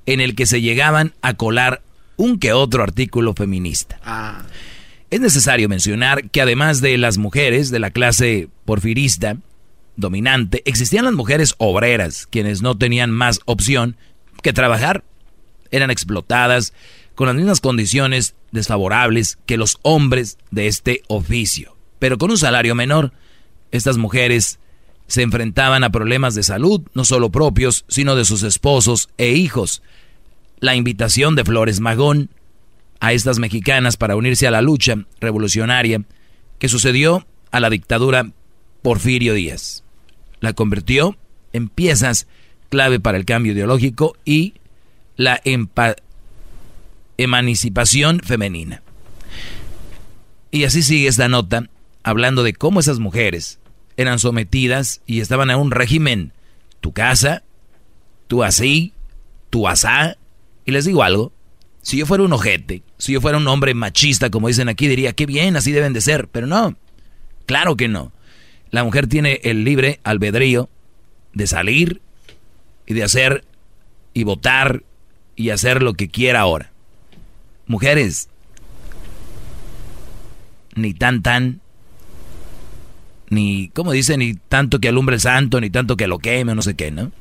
en 0.07 0.21
el 0.21 0.37
que 0.37 0.47
se 0.47 0.61
llegaban 0.61 1.13
a 1.23 1.35
colar 1.35 1.83
un 2.17 2.39
que 2.39 2.53
otro 2.53 2.85
artículo 2.85 3.35
feminista. 3.35 3.99
Es 5.11 5.19
necesario 5.19 5.69
mencionar 5.69 6.31
que 6.31 6.41
además 6.41 6.81
de 6.81 6.97
las 6.99 7.19
mujeres 7.19 7.73
de 7.73 7.81
la 7.81 7.91
clase 7.91 8.49
porfirista, 8.65 9.39
dominante, 9.97 10.63
existían 10.65 11.07
las 11.07 11.15
mujeres 11.15 11.57
obreras, 11.59 12.29
quienes 12.31 12.63
no 12.63 12.79
tenían 12.79 13.11
más 13.11 13.41
opción 13.45 13.97
que 14.41 14.53
trabajar. 14.53 15.03
Eran 15.73 15.91
explotadas 15.91 16.75
con 17.17 17.27
las 17.27 17.35
mismas 17.35 17.61
condiciones 17.61 18.37
desfavorables 18.53 19.37
que 19.47 19.57
los 19.57 19.81
hombres 19.83 20.39
de 20.53 20.69
este 20.69 21.03
oficio. 21.09 21.77
Pero 21.99 22.19
con 22.19 22.31
un 22.31 22.39
salario 22.39 22.77
menor, 22.77 23.11
estas 23.71 23.97
mujeres 23.97 24.59
se 25.07 25.23
enfrentaban 25.23 25.85
a 25.85 25.91
problemas 25.91 26.35
de 26.35 26.43
salud, 26.43 26.83
no 26.95 27.05
solo 27.05 27.31
propios, 27.31 27.85
sino 27.89 28.15
de 28.15 28.25
sus 28.25 28.43
esposos 28.43 29.09
e 29.17 29.31
hijos. 29.31 29.83
La 30.61 30.77
invitación 30.77 31.35
de 31.35 31.45
Flores 31.45 31.81
Magón 31.81 32.31
a 33.01 33.13
estas 33.13 33.39
mexicanas 33.39 33.97
para 33.97 34.17
unirse 34.17 34.47
a 34.47 34.51
la 34.51 34.61
lucha 34.61 34.97
revolucionaria 35.21 36.03
que 36.59 36.69
sucedió 36.69 37.27
a 37.51 37.61
la 37.61 37.71
dictadura 37.71 38.33
Porfirio 38.83 39.35
Díaz. 39.35 39.83
La 40.41 40.53
convirtió 40.53 41.17
en 41.53 41.69
piezas 41.69 42.27
clave 42.69 43.01
para 43.01 43.17
el 43.17 43.25
cambio 43.25 43.53
ideológico 43.53 44.17
y 44.25 44.55
la 45.17 45.41
emancipación 47.17 48.21
femenina. 48.21 48.83
Y 50.51 50.65
así 50.65 50.83
sigue 50.83 51.09
esta 51.09 51.29
nota, 51.29 51.69
hablando 52.03 52.43
de 52.43 52.53
cómo 52.53 52.81
esas 52.81 52.99
mujeres 52.99 53.58
eran 53.99 54.21
sometidas 54.21 55.03
y 55.07 55.21
estaban 55.21 55.51
a 55.51 55.57
un 55.57 55.73
régimen, 55.73 56.33
tu 56.81 56.93
casa, 56.93 57.43
tú 58.29 58.45
así, 58.45 58.95
tú 59.51 59.67
asá. 59.67 60.17
Y 60.65 60.71
les 60.71 60.85
digo 60.85 61.03
algo, 61.03 61.33
si 61.83 61.99
yo 61.99 62.07
fuera 62.07 62.23
un 62.23 62.33
ojete, 62.33 62.85
si 62.97 63.13
yo 63.13 63.21
fuera 63.21 63.39
un 63.39 63.49
hombre 63.49 63.75
machista, 63.75 64.31
como 64.31 64.47
dicen 64.47 64.69
aquí, 64.69 64.87
diría, 64.87 65.15
qué 65.15 65.27
bien, 65.27 65.57
así 65.57 65.73
deben 65.73 65.93
de 65.93 66.01
ser, 66.01 66.29
pero 66.29 66.47
no, 66.47 66.77
claro 67.45 67.77
que 67.77 67.89
no. 67.89 68.13
La 68.71 68.85
mujer 68.85 69.09
tiene 69.09 69.41
el 69.43 69.65
libre 69.65 69.99
albedrío 70.05 70.71
de 71.33 71.49
salir 71.49 72.01
y 72.87 72.95
de 72.95 73.03
hacer 73.03 73.45
y 74.15 74.23
votar 74.23 74.85
y 75.35 75.51
hacer 75.51 75.83
lo 75.83 75.95
que 75.95 76.09
quiera 76.09 76.41
ahora. 76.41 76.71
Mujeres, 77.67 78.29
ni 80.77 80.95
tan 80.95 81.21
tan, 81.23 81.61
ni, 83.31 83.69
como 83.69 83.93
dicen, 83.93 84.21
ni 84.21 84.35
tanto 84.35 84.81
que 84.81 84.89
alumbre 84.89 85.17
el 85.17 85.21
santo, 85.21 85.61
ni 85.61 85.71
tanto 85.71 85.97
que 85.97 86.07
lo 86.07 86.19
queme, 86.19 86.55
no 86.55 86.63
sé 86.63 86.75
qué, 86.75 86.91
¿no? 86.91 87.13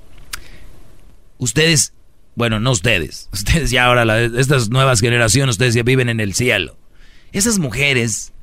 Ustedes, 1.38 1.94
bueno, 2.36 2.60
no 2.60 2.72
ustedes, 2.72 3.30
ustedes 3.34 3.72
ya 3.72 3.86
ahora, 3.86 4.22
estas 4.22 4.70
nuevas 4.70 5.02
generaciones, 5.02 5.54
ustedes 5.54 5.74
ya 5.74 5.84
viven 5.84 6.10
en 6.10 6.20
el 6.20 6.34
cielo. 6.34 6.78
Esas 7.32 7.60
mujeres 7.60 8.34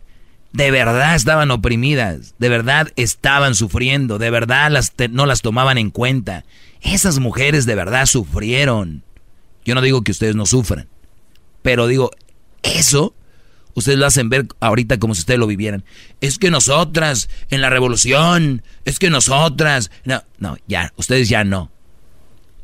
de 0.52 0.70
verdad 0.70 1.16
estaban 1.16 1.50
oprimidas, 1.50 2.34
de 2.38 2.48
verdad 2.48 2.92
estaban 2.96 3.54
sufriendo, 3.54 4.18
de 4.18 4.30
verdad 4.30 4.70
las 4.70 4.92
no 5.10 5.26
las 5.26 5.42
tomaban 5.42 5.78
en 5.78 5.90
cuenta. 5.90 6.44
Esas 6.80 7.18
mujeres 7.18 7.66
de 7.66 7.74
verdad 7.74 8.06
sufrieron. 8.06 9.02
Yo 9.64 9.74
no 9.74 9.80
digo 9.80 10.02
que 10.02 10.12
ustedes 10.12 10.36
no 10.36 10.46
sufran, 10.46 10.86
pero 11.62 11.86
digo, 11.86 12.10
eso 12.62 13.14
ustedes 13.74 13.98
lo 13.98 14.06
hacen 14.06 14.28
ver 14.28 14.46
ahorita 14.60 14.98
como 14.98 15.14
si 15.14 15.20
ustedes 15.20 15.40
lo 15.40 15.46
vivieran. 15.46 15.84
Es 16.20 16.38
que 16.38 16.50
nosotras 16.50 17.28
en 17.50 17.60
la 17.60 17.70
revolución, 17.70 18.62
es 18.84 18.98
que 18.98 19.10
nosotras, 19.10 19.90
no, 20.04 20.22
no, 20.38 20.56
ya, 20.66 20.92
ustedes 20.96 21.28
ya 21.28 21.44
no. 21.44 21.70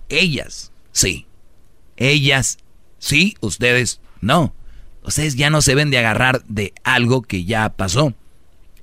Ellas, 0.09 0.73
sí. 0.93 1.27
Ellas, 1.97 2.59
sí, 2.99 3.37
ustedes 3.41 4.01
no. 4.21 4.55
Ustedes 5.03 5.37
ya 5.37 5.51
no 5.51 5.63
se 5.63 5.75
ven 5.75 5.91
de 5.91 5.99
agarrar 5.99 6.43
de 6.47 6.73
algo 6.85 7.23
que 7.23 7.45
ya 7.45 7.69
pasó. 7.71 8.15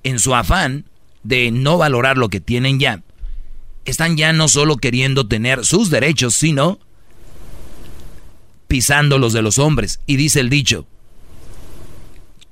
En 0.03 0.19
su 0.19 0.35
afán 0.35 0.85
de 1.23 1.51
no 1.51 1.77
valorar 1.77 2.17
lo 2.17 2.29
que 2.29 2.39
tienen 2.39 2.79
ya, 2.79 3.03
están 3.85 4.17
ya 4.17 4.33
no 4.33 4.47
solo 4.47 4.77
queriendo 4.77 5.27
tener 5.27 5.65
sus 5.65 5.89
derechos, 5.89 6.35
sino 6.35 6.79
pisando 8.67 9.17
los 9.17 9.33
de 9.33 9.41
los 9.41 9.59
hombres. 9.59 9.99
Y 10.05 10.17
dice 10.17 10.39
el 10.39 10.49
dicho, 10.49 10.87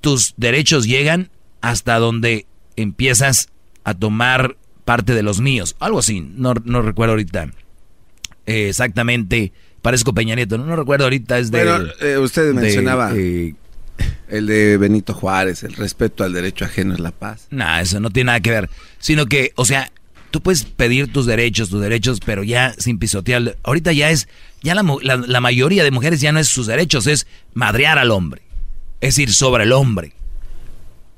tus 0.05 0.35
derechos 0.37 0.85
llegan 0.85 1.31
hasta 1.61 1.97
donde 1.97 2.45
empiezas 2.75 3.49
a 3.83 3.95
tomar 3.95 4.55
parte 4.85 5.15
de 5.15 5.23
los 5.23 5.41
míos. 5.41 5.75
Algo 5.79 5.97
así, 5.97 6.21
no, 6.21 6.53
recuerdo 6.53 7.13
ahorita 7.13 7.49
eh, 8.45 8.69
exactamente. 8.69 9.51
Parezco 9.81 10.13
Peña 10.13 10.35
Nieto, 10.35 10.59
no, 10.59 10.75
recuerdo 10.75 11.05
ahorita, 11.05 11.39
es 11.39 11.49
de... 11.49 11.91
Eh, 12.01 12.19
usted 12.19 12.53
mencionaba 12.53 13.13
eh, 13.15 13.55
el 14.29 14.45
de 14.45 14.77
Benito 14.77 15.15
Juárez, 15.15 15.63
el 15.63 15.73
respeto 15.73 16.23
al 16.23 16.33
derecho 16.33 16.65
ajeno 16.65 16.93
es 16.93 16.99
la 16.99 17.09
paz. 17.09 17.47
No, 17.49 17.79
eso 17.79 17.99
no 17.99 18.11
tiene 18.11 18.27
nada 18.27 18.41
que 18.41 18.51
ver. 18.51 18.69
Sino 18.99 19.25
que, 19.25 19.53
o 19.55 19.65
sea, 19.65 19.91
tú 20.29 20.39
puedes 20.39 20.65
pedir 20.65 21.11
tus 21.11 21.25
derechos, 21.25 21.71
tus 21.71 21.81
derechos, 21.81 22.19
pero 22.23 22.43
ya 22.43 22.75
sin 22.77 22.99
pisotear. 22.99 23.57
Ahorita 23.63 23.91
ya 23.91 24.11
es 24.11 24.27
ya 24.61 24.75
la, 24.75 25.41
mayoría 25.41 25.83
de 25.83 25.89
mujeres 25.89 26.21
ya 26.21 26.31
no 26.31 26.39
es 26.39 26.47
sus 26.47 26.67
derechos, 26.67 27.07
es 27.07 27.25
madrear 27.55 27.97
al 27.97 28.11
hombre. 28.11 28.44
Es 29.05 29.19
ir 29.19 29.31
sobre 29.31 29.65
el 29.65 29.71
hombre. 29.71 30.13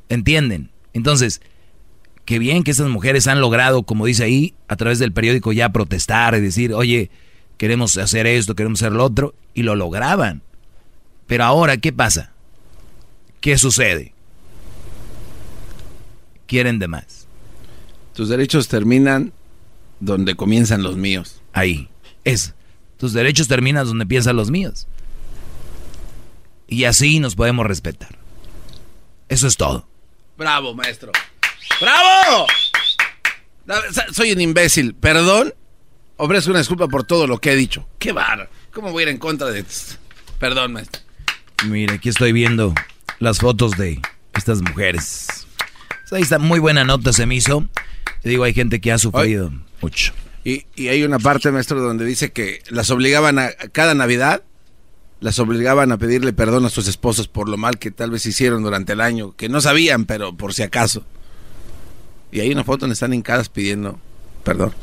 ¿Entienden? 0.10 0.72
Entonces, 0.92 1.40
qué 2.26 2.38
bien 2.38 2.66
que 2.66 2.72
esas 2.72 2.90
mujeres 2.90 3.28
han 3.28 3.40
logrado, 3.40 3.84
como 3.84 4.06
dice 4.06 4.26
ahí, 4.26 4.56
a 4.68 4.76
través 4.76 5.00
del 5.00 5.14
periódico 5.14 5.54
ya 5.54 5.70
protestar 5.70 6.36
y 6.36 6.42
decir, 6.42 6.74
oye, 6.74 7.10
queremos 7.56 7.96
hacer 7.96 8.28
esto, 8.28 8.56
queremos 8.56 8.82
hacer 8.82 8.92
lo 8.92 9.06
otro, 9.06 9.36
y 9.54 9.64
lo 9.64 9.78
lograban. 9.78 10.42
Pero 11.28 11.46
ahora, 11.46 11.78
¿qué 11.78 11.94
pasa? 11.94 12.34
¿Qué 13.40 13.58
sucede? 13.58 14.14
Quieren 16.46 16.80
de 16.80 16.90
más. 16.90 17.26
Tus 18.14 18.28
derechos 18.28 18.68
terminan 18.68 19.32
donde 20.02 20.36
comienzan 20.36 20.84
los 20.84 20.98
míos. 20.98 21.42
Ahí. 21.54 21.88
Es. 22.26 22.54
Tus 22.98 23.14
derechos 23.14 23.48
terminan 23.48 23.86
donde 23.86 24.04
empiezan 24.04 24.36
los 24.36 24.52
míos. 24.52 24.88
Y 26.68 26.84
así 26.84 27.20
nos 27.20 27.36
podemos 27.36 27.66
respetar. 27.66 28.18
Eso 29.30 29.48
es 29.48 29.58
todo. 29.58 29.88
Bravo, 30.38 30.74
maestro. 30.74 31.12
¡Bravo! 31.82 32.48
Soy 34.14 34.32
un 34.32 34.42
imbécil, 34.42 34.94
perdón. 34.94 35.54
Ofrezco 36.18 36.52
una 36.52 36.60
disculpa 36.60 36.88
por 36.88 37.04
todo 37.04 37.28
lo 37.28 37.40
que 37.40 37.52
he 37.52 37.56
dicho. 37.56 37.88
¡Qué 38.00 38.12
bar! 38.12 38.50
¿Cómo 38.74 38.92
voy 38.92 39.02
a 39.02 39.04
ir 39.04 39.10
en 39.10 39.18
contra 39.18 39.48
de 39.48 39.66
Perdón, 40.40 40.74
maestro. 40.74 41.02
Mira, 41.66 41.96
aquí 41.96 42.10
estoy 42.10 42.32
viendo 42.32 42.74
las 43.20 43.40
fotos 43.40 43.78
de 43.78 44.02
estas 44.36 44.62
mujeres. 44.62 45.48
Ahí 46.12 46.22
está, 46.22 46.40
muy 46.40 46.60
buena 46.60 46.84
nota 46.84 47.12
se 47.12 47.26
me 47.26 47.36
hizo. 47.36 47.68
Te 48.22 48.30
digo, 48.30 48.44
hay 48.44 48.54
gente 48.54 48.80
que 48.80 48.92
ha 48.92 48.98
sufrido 48.98 49.52
mucho. 49.82 50.14
Y, 50.44 50.66
hay 50.88 51.04
una 51.04 51.20
parte, 51.20 51.52
maestro, 51.52 51.82
donde 51.82 52.06
dice 52.06 52.32
que 52.32 52.62
las 52.70 52.90
obligaban 52.90 53.38
a, 53.38 53.50
cada 53.72 53.94
Navidad, 53.94 54.44
las 55.20 55.40
obligaban 55.40 55.92
a 55.92 55.98
pedirle 55.98 56.34
perdón 56.34 56.66
a 56.66 56.70
sus 56.70 56.88
esposos 56.88 57.28
por 57.28 57.50
lo 57.50 57.58
mal 57.58 57.80
que 57.80 57.92
tal 57.92 58.12
vez 58.12 58.26
hicieron 58.26 58.64
durante 58.64 58.94
el 58.94 59.02
año, 59.02 59.36
que 59.36 59.50
no 59.50 59.62
sabían, 59.62 60.06
pero 60.06 60.36
por 60.36 60.54
si 60.54 60.64
acaso. 60.64 61.04
Y 62.32 62.42
hay 62.42 62.52
una 62.52 62.64
foto 62.64 62.82
donde 62.82 62.94
están 62.94 63.14
hincadas 63.14 63.50
pidiendo 63.50 64.00
perdón. 64.44 64.74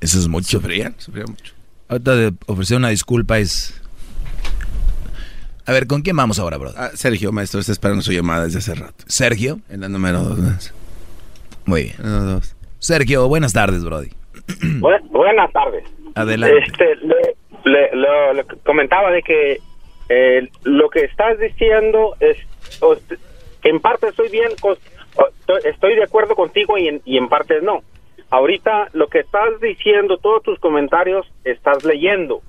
Eso 0.00 0.18
es 0.18 0.28
mucho. 0.28 0.60
Sufrían, 0.60 0.94
sufrían 0.98 1.30
mucho. 1.30 1.52
Ahorita 1.88 2.14
de 2.14 2.34
ofrecer 2.46 2.76
una 2.76 2.88
disculpa 2.88 3.38
es... 3.38 3.80
A 5.64 5.72
ver, 5.72 5.86
¿con 5.86 6.02
quién 6.02 6.16
vamos 6.16 6.38
ahora, 6.38 6.58
brother? 6.58 6.78
Ah, 6.78 6.90
Sergio, 6.94 7.32
maestro, 7.32 7.58
está 7.58 7.72
esperando 7.72 8.02
su 8.02 8.12
llamada 8.12 8.44
desde 8.44 8.58
hace 8.58 8.74
rato. 8.74 9.04
¿Sergio? 9.08 9.60
En 9.68 9.80
la 9.80 9.88
número 9.88 10.22
dos. 10.22 10.72
Muy 11.64 11.82
bien. 11.84 12.40
Sergio, 12.78 13.26
buenas 13.26 13.52
tardes, 13.52 13.82
Brody 13.82 14.10
buenas 15.10 15.52
tardes. 15.52 15.84
Adelante. 16.14 16.58
Este, 16.58 16.96
le, 16.96 17.35
comentaba 18.64 19.10
de 19.10 19.22
que 19.22 19.60
eh, 20.08 20.48
lo 20.62 20.88
que 20.88 21.00
estás 21.00 21.38
diciendo 21.38 22.16
es, 22.20 22.36
en 23.62 23.80
parte 23.80 24.08
estoy 24.08 24.28
bien, 24.30 24.50
estoy 25.64 25.94
de 25.96 26.04
acuerdo 26.04 26.34
contigo 26.34 26.78
y 26.78 26.88
en, 26.88 27.02
y 27.04 27.16
en 27.16 27.28
parte 27.28 27.60
no. 27.62 27.82
Ahorita 28.30 28.88
lo 28.92 29.08
que 29.08 29.20
estás 29.20 29.60
diciendo, 29.60 30.18
todos 30.18 30.42
tus 30.42 30.58
comentarios, 30.58 31.26
estás 31.44 31.84
leyendo. 31.84 32.40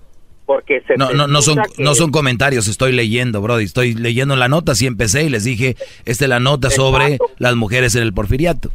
Porque 0.45 0.81
se 0.87 0.95
no, 0.95 1.11
no, 1.11 1.27
no 1.27 1.41
son, 1.41 1.59
no 1.77 1.93
son 1.93 2.09
comentarios, 2.09 2.69
estoy 2.69 2.93
leyendo, 2.93 3.41
Brody. 3.41 3.65
Estoy 3.65 3.93
leyendo 3.93 4.37
la 4.37 4.47
nota, 4.47 4.75
si 4.75 4.87
empecé 4.87 5.25
y 5.25 5.29
les 5.29 5.43
dije, 5.43 5.75
esta 6.05 6.23
es 6.23 6.29
la 6.29 6.39
nota 6.39 6.69
sobre 6.69 7.17
las 7.37 7.55
mujeres 7.57 7.95
en 7.95 8.03
el 8.03 8.13
porfiriato. 8.13 8.69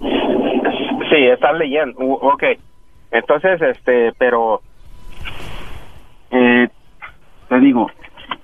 Sí, 0.00 1.16
estás 1.30 1.58
leyendo. 1.58 1.98
ok. 1.98 2.44
Entonces, 3.10 3.60
este, 3.60 4.12
pero. 4.16 4.62
Eh, 6.30 6.68
te 7.48 7.60
digo. 7.60 7.90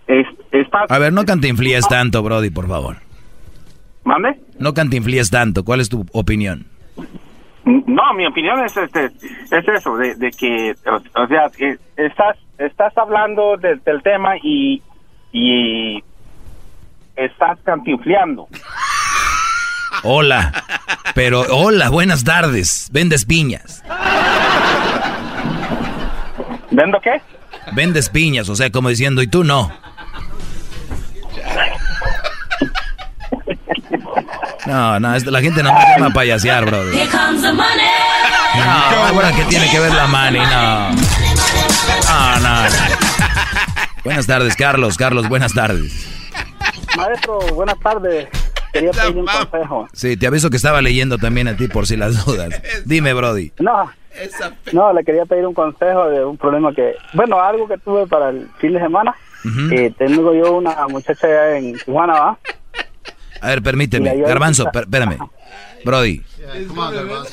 Es, 0.06 0.26
A 0.88 0.98
ver, 0.98 1.12
no 1.12 1.24
cantinflíes 1.24 1.88
tanto, 1.88 2.22
Brody, 2.22 2.50
por 2.50 2.68
favor. 2.68 2.96
¿Mande? 4.04 4.40
No 4.58 4.72
cantinflíes 4.72 5.30
tanto. 5.30 5.64
¿Cuál 5.64 5.80
es 5.80 5.88
tu 5.88 6.06
opinión? 6.12 6.66
No, 7.64 8.14
mi 8.14 8.24
opinión 8.26 8.64
es 8.64 8.76
este 8.76 9.06
es 9.06 9.68
eso 9.68 9.96
de, 9.96 10.30
que 10.30 10.72
o, 10.86 11.26
sea 11.26 11.50
estás 11.96 12.36
estás 12.58 12.96
hablando 12.96 13.56
del 13.56 14.02
tema 14.04 14.36
y 14.40 14.80
y 15.32 16.00
estás 17.16 17.58
cantinfleando 17.64 18.46
Hola. 20.02 20.52
Pero, 21.14 21.42
hola, 21.50 21.88
buenas 21.90 22.22
tardes. 22.24 22.88
Vendes 22.92 23.24
piñas. 23.24 23.82
¿Vendo 26.70 27.00
qué? 27.00 27.20
Vendes 27.72 28.09
piñas, 28.09 28.48
o 28.48 28.56
sea, 28.56 28.70
como 28.70 28.88
diciendo, 28.88 29.22
y 29.22 29.26
tú 29.26 29.44
no. 29.44 29.72
No, 34.66 34.98
no, 34.98 35.16
la 35.16 35.40
gente 35.40 35.62
no 35.62 35.72
me 35.72 35.80
llama 35.80 36.06
a 36.06 36.10
payasear, 36.10 36.66
brother. 36.66 37.09
No, 38.56 39.14
bueno, 39.14 39.36
¿qué 39.36 39.44
tiene 39.44 39.70
que 39.70 39.78
ver 39.78 39.93
la 39.93 40.06
money? 40.06 40.40
No. 40.40 40.90
No, 42.06 42.40
no. 42.40 42.68
Buenas 44.05 44.26
tardes, 44.26 44.56
Carlos. 44.56 44.97
Carlos, 44.97 45.28
buenas 45.28 45.52
tardes. 45.52 45.93
Maestro, 46.97 47.38
buenas 47.55 47.78
tardes. 47.80 48.28
Quería 48.72 48.90
pedir 48.90 49.16
un 49.16 49.26
consejo. 49.26 49.88
Sí, 49.93 50.16
te 50.16 50.26
aviso 50.26 50.51
que 50.51 50.56
estaba 50.56 50.82
leyendo 50.82 51.18
también 51.18 51.48
a 51.48 51.56
ti 51.56 51.68
por 51.68 51.86
si 51.86 51.97
las 51.97 52.24
dudas. 52.24 52.51
Dime, 52.84 53.12
Brody. 53.14 53.52
No, 53.59 53.90
no, 54.72 54.93
le 54.93 55.05
quería 55.05 55.24
pedir 55.26 55.47
un 55.47 55.55
consejo 55.55 56.09
de 56.09 56.24
un 56.24 56.36
problema 56.36 56.72
que, 56.72 56.94
bueno, 57.12 57.40
algo 57.40 57.68
que 57.68 57.78
tuve 57.78 58.06
para 58.06 58.30
el 58.30 58.48
fin 58.59 58.72
de 58.72 58.80
semana. 58.80 59.14
Eh, 59.70 59.93
tengo 59.97 60.34
yo 60.34 60.56
una 60.56 60.88
muchacha 60.88 61.26
allá 61.26 61.56
en 61.56 61.74
Tijuana, 61.74 62.12
¿va? 62.14 62.38
A 63.40 63.48
ver, 63.48 63.62
permíteme. 63.62 64.16
Garbanzo, 64.16 64.68
espérame. 64.72 65.18
Brody. 65.84 66.22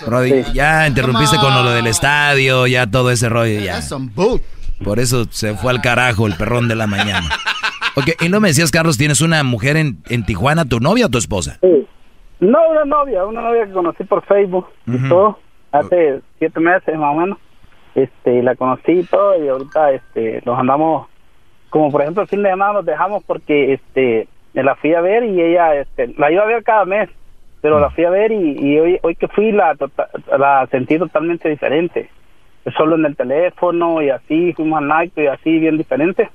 Brody, 0.06 0.44
ya 0.54 0.88
interrumpiste 0.88 1.38
con 1.38 1.54
lo 1.54 1.72
del 1.72 1.88
estadio, 1.88 2.68
ya 2.68 2.86
todo 2.86 3.10
ese 3.10 3.30
rollo, 3.30 3.60
ya. 3.60 3.80
Por 4.84 5.00
eso 5.00 5.26
se 5.32 5.56
fue 5.56 5.72
al 5.72 5.82
carajo 5.82 6.28
el 6.28 6.36
perrón 6.36 6.68
de 6.68 6.76
la 6.76 6.88
mañana. 6.88 7.30
Ok, 7.96 8.22
y 8.22 8.30
no 8.30 8.40
me 8.40 8.50
decías, 8.50 8.72
Carlos, 8.72 8.98
¿tienes 8.98 9.22
una 9.22 9.44
mujer 9.44 9.78
en, 9.78 9.98
en 10.10 10.26
Tijuana, 10.26 10.66
tu 10.66 10.80
novia 10.80 11.06
o 11.06 11.10
tu 11.10 11.18
esposa? 11.18 11.58
Sí. 11.62 11.88
No, 12.40 12.60
una 12.72 12.86
novia, 12.86 13.26
una 13.26 13.42
novia 13.42 13.66
que 13.66 13.72
conocí 13.72 14.04
por 14.04 14.26
Facebook 14.26 14.68
y 14.86 14.98
todo, 15.08 15.40
hace 15.74 16.22
siete 16.40 16.60
meses 16.60 16.98
más 16.98 17.16
o 17.16 17.20
menos. 17.20 17.38
Este, 17.96 18.42
la 18.42 18.56
conocí 18.56 18.92
y 18.92 19.04
todo, 19.04 19.44
y 19.44 19.48
ahorita 19.48 19.92
este, 19.92 20.42
nos 20.46 20.58
andamos, 20.58 21.08
como 21.70 21.92
por 21.92 22.02
ejemplo 22.02 22.24
el 22.24 22.30
fin 22.30 22.42
de 22.42 22.50
semana 22.50 22.74
nos 22.74 22.86
dejamos 22.86 23.24
porque 23.24 23.74
este, 23.74 24.28
me 24.54 24.64
la 24.64 24.76
fui 24.76 24.96
a 24.96 25.02
ver 25.02 25.26
y 25.26 25.40
ella, 25.40 25.76
este, 25.76 26.08
la 26.18 26.32
iba 26.32 26.42
a 26.42 26.48
ver 26.48 26.64
cada 26.64 26.86
mes, 26.86 27.10
pero 27.62 27.80
la 27.80 27.92
fui 27.92 28.06
a 28.06 28.10
ver 28.10 28.32
y, 28.32 28.58
y 28.58 28.80
hoy, 28.80 29.00
hoy 29.04 29.16
que 29.16 29.28
fui 29.28 29.52
la, 29.52 29.76
tota, 29.76 30.10
la 30.40 30.68
sentí 30.72 30.98
totalmente 30.98 31.50
diferente. 31.50 32.10
Solo 32.78 32.96
en 32.96 33.06
el 33.06 33.16
teléfono 33.16 34.02
y 34.02 34.10
así, 34.10 34.54
fuimos 34.54 34.80
al 34.80 34.88
night 34.88 35.18
y 35.18 35.28
así, 35.28 35.60
bien 35.60 35.78
diferente 35.78 36.30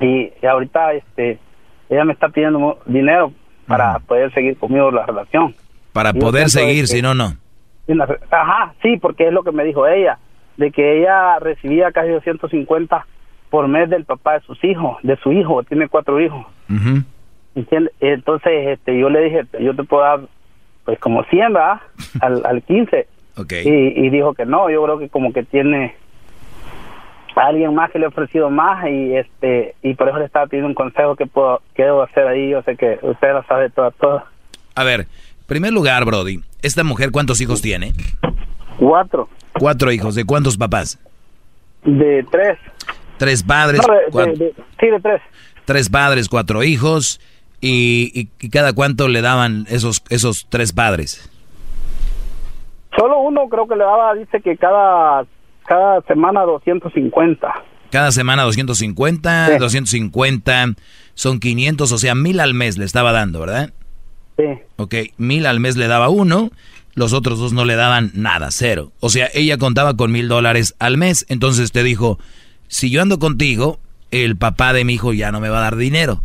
y, 0.00 0.32
ahorita 0.46 0.92
este 0.94 1.38
ella 1.88 2.04
me 2.04 2.12
está 2.12 2.28
pidiendo 2.28 2.78
dinero 2.86 3.32
para 3.66 3.98
poder 4.00 4.32
seguir 4.34 4.56
conmigo 4.58 4.90
la 4.90 5.06
relación. 5.06 5.54
Para 5.92 6.12
poder 6.12 6.50
seguir, 6.50 6.88
si 6.88 7.00
no, 7.00 7.14
no. 7.14 7.36
Ajá, 8.30 8.74
sí, 8.82 8.96
porque 8.96 9.28
es 9.28 9.32
lo 9.32 9.42
que 9.42 9.52
me 9.52 9.64
dijo 9.64 9.86
ella, 9.86 10.18
de 10.56 10.70
que 10.70 10.98
ella 10.98 11.38
recibía 11.38 11.92
casi 11.92 12.08
250 12.10 13.06
por 13.50 13.68
mes 13.68 13.88
del 13.88 14.04
papá 14.04 14.34
de 14.34 14.40
sus 14.40 14.62
hijos, 14.64 14.98
de 15.02 15.16
su 15.16 15.32
hijo, 15.32 15.62
tiene 15.62 15.88
cuatro 15.88 16.20
hijos. 16.20 16.46
Entonces 17.54 18.68
este, 18.68 18.98
yo 18.98 19.08
le 19.08 19.24
dije, 19.24 19.46
yo 19.60 19.74
te 19.74 19.84
puedo 19.84 20.02
dar 20.02 20.20
pues 20.84 20.98
como 20.98 21.24
100, 21.24 21.52
¿verdad? 21.52 21.80
al, 22.20 22.44
al 22.44 22.62
15. 22.62 23.06
Okay. 23.38 23.66
Y, 23.66 24.06
y 24.06 24.10
dijo 24.10 24.34
que 24.34 24.46
no, 24.46 24.70
yo 24.70 24.82
creo 24.84 24.98
que 24.98 25.08
como 25.08 25.32
que 25.32 25.42
tiene 25.42 25.94
alguien 27.34 27.74
más 27.74 27.90
que 27.90 27.98
le 27.98 28.06
ha 28.06 28.08
ofrecido 28.08 28.50
más 28.50 28.88
y 28.88 29.14
este 29.14 29.74
y 29.82 29.94
por 29.94 30.08
eso 30.08 30.18
le 30.18 30.24
estaba 30.24 30.46
pidiendo 30.46 30.68
un 30.68 30.74
consejo 30.74 31.16
que 31.16 31.26
puedo 31.26 31.60
que 31.74 31.84
debo 31.84 32.02
hacer 32.02 32.26
ahí 32.26 32.50
yo 32.50 32.62
sé 32.62 32.76
que 32.76 32.98
usted 33.02 33.32
lo 33.32 33.42
sabe 33.44 33.68
todo 33.70 33.90
todo 33.90 34.22
a 34.74 34.84
ver 34.84 35.06
primer 35.46 35.72
lugar 35.72 36.04
Brody 36.04 36.40
esta 36.62 36.84
mujer 36.84 37.10
cuántos 37.10 37.40
hijos 37.40 37.62
tiene 37.62 37.92
cuatro. 38.78 39.28
Cuatro 39.52 39.90
hijos 39.90 40.14
de 40.14 40.24
cuántos 40.24 40.56
papás 40.56 40.98
de 41.86 42.26
tres. 42.30 42.58
Tres 43.16 43.42
padres 43.42 43.80
sí 44.80 44.86
de 44.86 45.00
tres. 45.00 45.22
Tres 45.64 45.88
padres 45.88 46.28
cuatro 46.28 46.62
hijos 46.62 47.20
y, 47.60 48.28
y, 48.40 48.50
cada 48.50 48.72
cuánto 48.72 49.08
le 49.08 49.22
daban 49.22 49.66
esos 49.68 50.02
esos 50.10 50.46
tres 50.48 50.72
padres. 50.72 51.30
Solo 52.96 53.20
uno 53.20 53.48
creo 53.48 53.66
que 53.66 53.76
le 53.76 53.84
daba 53.84 54.14
dice 54.14 54.40
que 54.40 54.56
cada 54.56 55.24
cada 55.66 56.00
semana 56.02 56.42
250. 56.42 57.54
Cada 57.90 58.10
semana 58.10 58.42
250, 58.42 59.58
250 59.58 60.74
son 61.14 61.40
500, 61.40 61.92
o 61.92 61.98
sea, 61.98 62.14
mil 62.14 62.40
al 62.40 62.54
mes 62.54 62.78
le 62.78 62.84
estaba 62.84 63.12
dando, 63.12 63.40
¿verdad? 63.40 63.72
Sí. 64.36 64.44
Ok, 64.76 64.94
mil 65.16 65.46
al 65.46 65.60
mes 65.60 65.76
le 65.76 65.86
daba 65.86 66.08
uno, 66.08 66.50
los 66.94 67.12
otros 67.12 67.38
dos 67.38 67.52
no 67.52 67.64
le 67.64 67.76
daban 67.76 68.10
nada, 68.14 68.50
cero. 68.50 68.92
O 69.00 69.08
sea, 69.08 69.28
ella 69.34 69.58
contaba 69.58 69.96
con 69.96 70.12
mil 70.12 70.28
dólares 70.28 70.74
al 70.78 70.96
mes, 70.96 71.26
entonces 71.28 71.72
te 71.72 71.82
dijo, 71.82 72.18
si 72.68 72.90
yo 72.90 73.02
ando 73.02 73.18
contigo, 73.18 73.78
el 74.10 74.36
papá 74.36 74.72
de 74.72 74.84
mi 74.84 74.94
hijo 74.94 75.12
ya 75.12 75.32
no 75.32 75.40
me 75.40 75.48
va 75.48 75.58
a 75.58 75.62
dar 75.62 75.76
dinero. 75.76 76.22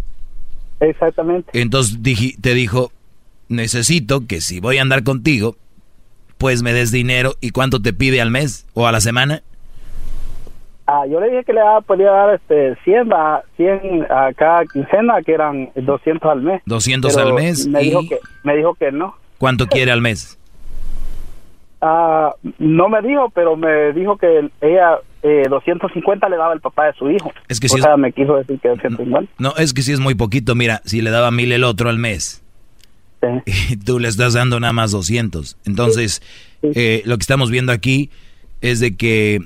Exactamente. 0.79 1.59
Entonces 1.59 1.99
te 2.41 2.53
dijo, 2.53 2.91
necesito 3.47 4.25
que 4.27 4.41
si 4.41 4.59
voy 4.59 4.77
a 4.77 4.81
andar 4.81 5.03
contigo, 5.03 5.57
pues 6.37 6.63
me 6.63 6.73
des 6.73 6.91
dinero. 6.91 7.35
¿Y 7.39 7.51
cuánto 7.51 7.81
te 7.81 7.93
pide 7.93 8.19
al 8.19 8.31
mes 8.31 8.65
o 8.73 8.87
a 8.87 8.91
la 8.91 9.01
semana? 9.01 9.43
Ah, 10.87 11.05
yo 11.09 11.19
le 11.19 11.29
dije 11.29 11.43
que 11.43 11.53
le 11.53 11.61
podía 11.85 12.11
dar 12.11 12.35
este 12.35 12.75
100 12.83 13.13
a, 13.13 13.41
100 13.55 14.07
a 14.09 14.33
cada 14.33 14.65
quincena, 14.65 15.21
que 15.21 15.33
eran 15.33 15.69
200 15.75 16.29
al 16.29 16.41
mes. 16.41 16.61
200 16.65 17.17
al 17.17 17.33
mes. 17.33 17.67
Me, 17.67 17.81
dijo 17.81 18.01
que, 18.07 18.19
me 18.43 18.57
dijo 18.57 18.73
que 18.75 18.91
no. 18.91 19.15
¿Cuánto 19.37 19.67
quiere 19.67 19.91
al 19.91 20.01
mes? 20.01 20.37
Ah, 21.83 22.35
no 22.59 22.89
me 22.89 23.01
dijo, 23.01 23.31
pero 23.33 23.55
me 23.55 23.91
dijo 23.93 24.15
que 24.15 24.51
ella 24.61 24.99
eh, 25.23 25.47
250 25.49 26.29
le 26.29 26.37
daba 26.37 26.53
el 26.53 26.61
papá 26.61 26.85
de 26.85 26.93
su 26.93 27.09
hijo. 27.09 27.31
Es 27.47 27.59
que 27.59 27.65
o 27.65 27.69
sea, 27.69 27.97
me 27.97 28.11
quiso 28.11 28.35
decir 28.35 28.59
que 28.59 28.69
250. 28.69 29.33
No, 29.39 29.55
es 29.57 29.73
que 29.73 29.81
si 29.81 29.91
es 29.91 29.99
muy 29.99 30.13
poquito. 30.13 30.53
Mira, 30.53 30.83
si 30.85 31.01
le 31.01 31.09
daba 31.09 31.31
mil 31.31 31.51
el 31.51 31.63
otro 31.63 31.89
al 31.89 31.97
mes 31.97 32.43
y 33.45 33.77
tú 33.77 33.99
le 33.99 34.07
estás 34.07 34.33
dando 34.33 34.59
nada 34.59 34.73
más 34.73 34.91
200. 34.91 35.57
Entonces, 35.65 36.21
eh, 36.61 37.01
lo 37.05 37.17
que 37.17 37.21
estamos 37.21 37.49
viendo 37.49 37.71
aquí 37.71 38.09
es 38.61 38.79
de 38.79 38.95
que 38.95 39.39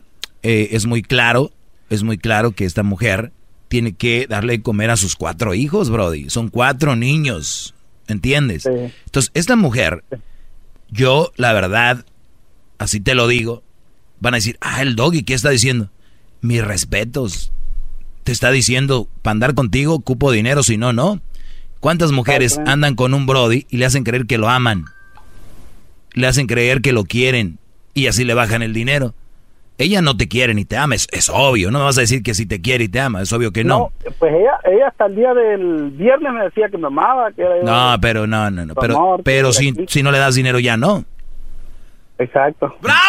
eh, 0.47 0.75
es 0.75 0.85
muy 0.85 1.01
claro, 1.01 1.51
es 1.89 2.03
muy 2.03 2.19
claro 2.19 2.51
que 2.51 2.65
esta 2.65 2.83
mujer 2.83 3.31
tiene 3.67 3.93
que 3.93 4.27
darle 4.29 4.53
de 4.53 4.61
comer 4.61 4.91
a 4.91 4.95
sus 4.95 5.15
cuatro 5.15 5.55
hijos, 5.55 5.89
Brody. 5.89 6.29
Son 6.29 6.49
cuatro 6.49 6.95
niños, 6.95 7.73
¿entiendes? 8.07 8.67
Entonces, 8.67 9.31
esta 9.33 9.55
mujer, 9.55 10.03
yo, 10.91 11.31
la 11.35 11.51
verdad, 11.51 12.05
así 12.77 12.99
te 12.99 13.15
lo 13.15 13.27
digo, 13.27 13.63
van 14.19 14.35
a 14.35 14.37
decir, 14.37 14.55
ah, 14.61 14.83
el 14.83 14.95
doggy, 14.95 15.23
¿qué 15.23 15.33
está 15.33 15.49
diciendo? 15.49 15.89
Mis 16.41 16.63
respetos. 16.63 17.51
Te 18.23 18.31
está 18.31 18.51
diciendo, 18.51 19.09
para 19.23 19.31
andar 19.31 19.55
contigo, 19.55 19.99
cupo 20.01 20.31
dinero, 20.31 20.61
si 20.61 20.77
no, 20.77 20.93
no. 20.93 21.23
¿Cuántas 21.79 22.11
mujeres 22.11 22.59
andan 22.67 22.93
con 22.93 23.15
un 23.15 23.25
Brody 23.25 23.65
y 23.71 23.77
le 23.77 23.87
hacen 23.87 24.03
creer 24.03 24.27
que 24.27 24.37
lo 24.37 24.47
aman? 24.47 24.85
Le 26.13 26.27
hacen 26.27 26.45
creer 26.45 26.81
que 26.81 26.93
lo 26.93 27.03
quieren 27.03 27.57
y 27.95 28.05
así 28.05 28.23
le 28.25 28.35
bajan 28.35 28.61
el 28.61 28.73
dinero. 28.73 29.15
Ella 29.77 30.01
no 30.01 30.15
te 30.15 30.29
quiere 30.29 30.53
ni 30.53 30.63
te 30.63 30.77
ama, 30.77 30.95
es, 30.95 31.29
obvio. 31.29 31.69
No 31.69 31.79
me 31.79 31.85
vas 31.85 31.97
a 31.97 32.01
decir 32.01 32.23
que 32.23 32.33
si 32.33 32.45
te 32.45 32.61
quiere 32.61 32.85
y 32.85 32.87
te 32.87 33.01
ama, 33.01 33.21
es 33.21 33.33
obvio 33.33 33.51
que 33.51 33.65
no. 33.65 33.91
pues 34.19 34.33
ella, 34.33 34.57
ella 34.63 34.87
hasta 34.87 35.07
el 35.07 35.15
día 35.15 35.33
del 35.33 35.91
viernes 35.91 36.31
me 36.31 36.43
decía 36.45 36.69
que 36.69 36.77
me 36.77 36.87
amaba. 36.87 37.31
Que 37.33 37.41
era 37.41 37.61
no, 37.61 37.99
pero 37.99 38.25
no, 38.25 38.49
no, 38.49 38.65
no. 38.65 38.75
Pero, 38.75 39.19
pero 39.23 39.51
si, 39.51 39.73
si 39.87 40.01
no 40.01 40.11
le 40.11 40.19
das 40.19 40.35
dinero 40.35 40.59
ya 40.59 40.77
no. 40.77 41.03
Exacto. 42.17 42.73
¡Bravo! 42.81 43.01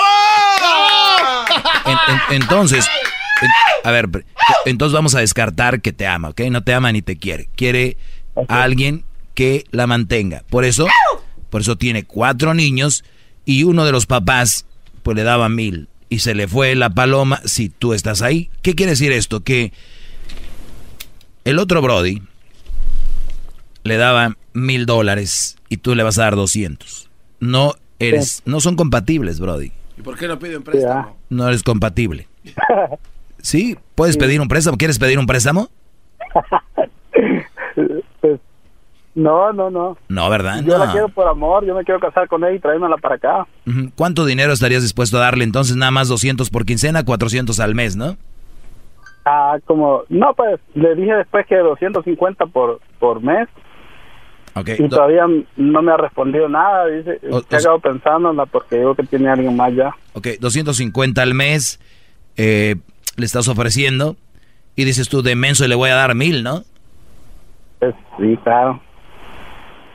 entonces, 2.31 2.89
a 3.85 3.91
ver, 3.93 4.09
entonces 4.65 4.95
vamos 4.95 5.15
a 5.15 5.21
descartar 5.21 5.81
que 5.81 5.93
te 5.93 6.07
ama, 6.07 6.31
¿ok? 6.31 6.41
No 6.51 6.65
te 6.65 6.75
ama 6.75 6.91
ni 6.91 7.03
te 7.03 7.17
quiere. 7.17 7.49
Quiere 7.55 7.97
a 8.49 8.65
alguien 8.65 9.05
que 9.35 9.65
la 9.71 9.87
mantenga. 9.87 10.43
Por 10.51 10.65
eso, 10.65 10.89
por 11.51 11.61
eso 11.61 11.77
tiene 11.77 12.05
cuatro 12.05 12.55
niños 12.55 13.05
y 13.45 13.63
uno 13.63 13.85
de 13.85 13.93
los 13.93 14.07
papás 14.07 14.67
pues 15.05 15.17
le 15.17 15.23
daba 15.23 15.49
mil 15.49 15.89
y 16.09 16.21
se 16.21 16.35
le 16.35 16.49
fue 16.49 16.75
la 16.75 16.91
paloma 16.91 17.41
si 17.45 17.69
tú 17.69 17.93
estás 17.93 18.23
ahí. 18.23 18.51
¿Qué 18.63 18.75
quiere 18.75 18.91
decir 18.91 19.13
esto? 19.13 19.41
Que 19.41 19.73
el 21.45 21.59
otro 21.59 21.83
Brody 21.83 22.23
le 23.85 23.97
daba 23.97 24.37
mil 24.53 24.87
dólares 24.87 25.57
y 25.69 25.79
tú 25.79 25.95
le 25.95 26.03
vas 26.03 26.19
a 26.19 26.23
dar 26.23 26.37
doscientos. 26.37 27.11
No 27.41 27.75
eres, 27.99 28.43
no 28.45 28.61
son 28.61 28.77
compatibles, 28.77 29.41
Brody. 29.41 29.73
¿Y 29.99 30.03
por 30.03 30.19
qué 30.19 30.29
no 30.29 30.39
pide 30.39 30.57
un 30.57 30.63
préstamo? 30.63 31.17
No 31.31 31.49
eres 31.49 31.63
compatible. 31.63 32.29
Sí, 33.43 33.77
puedes 33.95 34.17
pedir 34.17 34.41
un 34.41 34.49
préstamo. 34.49 34.77
¿Quieres 34.77 34.99
pedir 34.99 35.21
un 35.21 35.27
préstamo? 35.27 35.71
No, 39.17 39.51
no, 39.51 39.71
no. 39.71 39.97
No, 40.09 40.29
¿verdad? 40.29 40.63
Yo 40.63 40.77
la 40.77 40.93
quiero 40.93 41.09
por 41.09 41.27
amor, 41.27 41.65
yo 41.65 41.75
me 41.75 41.85
quiero 41.85 41.99
casar 41.99 42.29
con 42.29 42.45
ella 42.45 42.53
y 42.53 42.61
traérmela 42.61 42.99
para 42.99 43.15
acá. 43.15 43.47
¿Cuánto 43.97 44.27
dinero 44.27 44.53
estarías 44.53 44.83
dispuesto 44.83 45.17
a 45.17 45.21
darle 45.21 45.43
entonces? 45.43 45.75
Nada 45.75 45.91
más 45.91 46.09
200 46.09 46.51
por 46.51 46.67
quincena, 46.67 47.03
400 47.03 47.59
al 47.61 47.75
mes, 47.75 47.97
¿no? 47.97 48.19
Ah, 49.25 49.57
como, 49.65 50.03
no, 50.11 50.35
pues 50.35 50.61
le 50.75 50.95
dije 50.95 51.15
después 51.15 51.47
que 51.47 51.57
250 51.57 52.47
por, 52.47 52.81
por 53.01 53.23
mes. 53.23 53.49
Y 54.79 54.89
todavía 54.89 55.25
no 55.57 55.83
me 55.83 55.93
ha 55.93 55.97
respondido 55.97 56.49
nada. 56.49 56.87
Dice, 56.87 57.19
ha 57.33 57.59
quedado 57.59 57.79
pensándola 57.81 58.45
porque 58.45 58.77
digo 58.77 58.95
que 58.95 59.03
tiene 59.05 59.31
alguien 59.31 59.57
más 59.57 59.75
ya. 59.75 59.97
Ok, 60.13 60.29
250 60.41 61.23
al 61.23 61.35
mes 61.35 61.81
eh, 62.37 62.77
le 63.17 63.25
estás 63.25 63.49
ofreciendo 63.49 64.17
y 64.77 64.85
dices 64.85 65.09
tú, 65.09 65.23
de 65.23 65.37
menso 65.37 65.67
le 65.67 65.75
voy 65.75 65.89
a 65.89 65.95
dar 65.95 66.15
mil, 66.15 66.43
¿no? 66.43 66.65
Pues, 67.79 67.95
sí, 68.19 68.39
claro. 68.45 68.81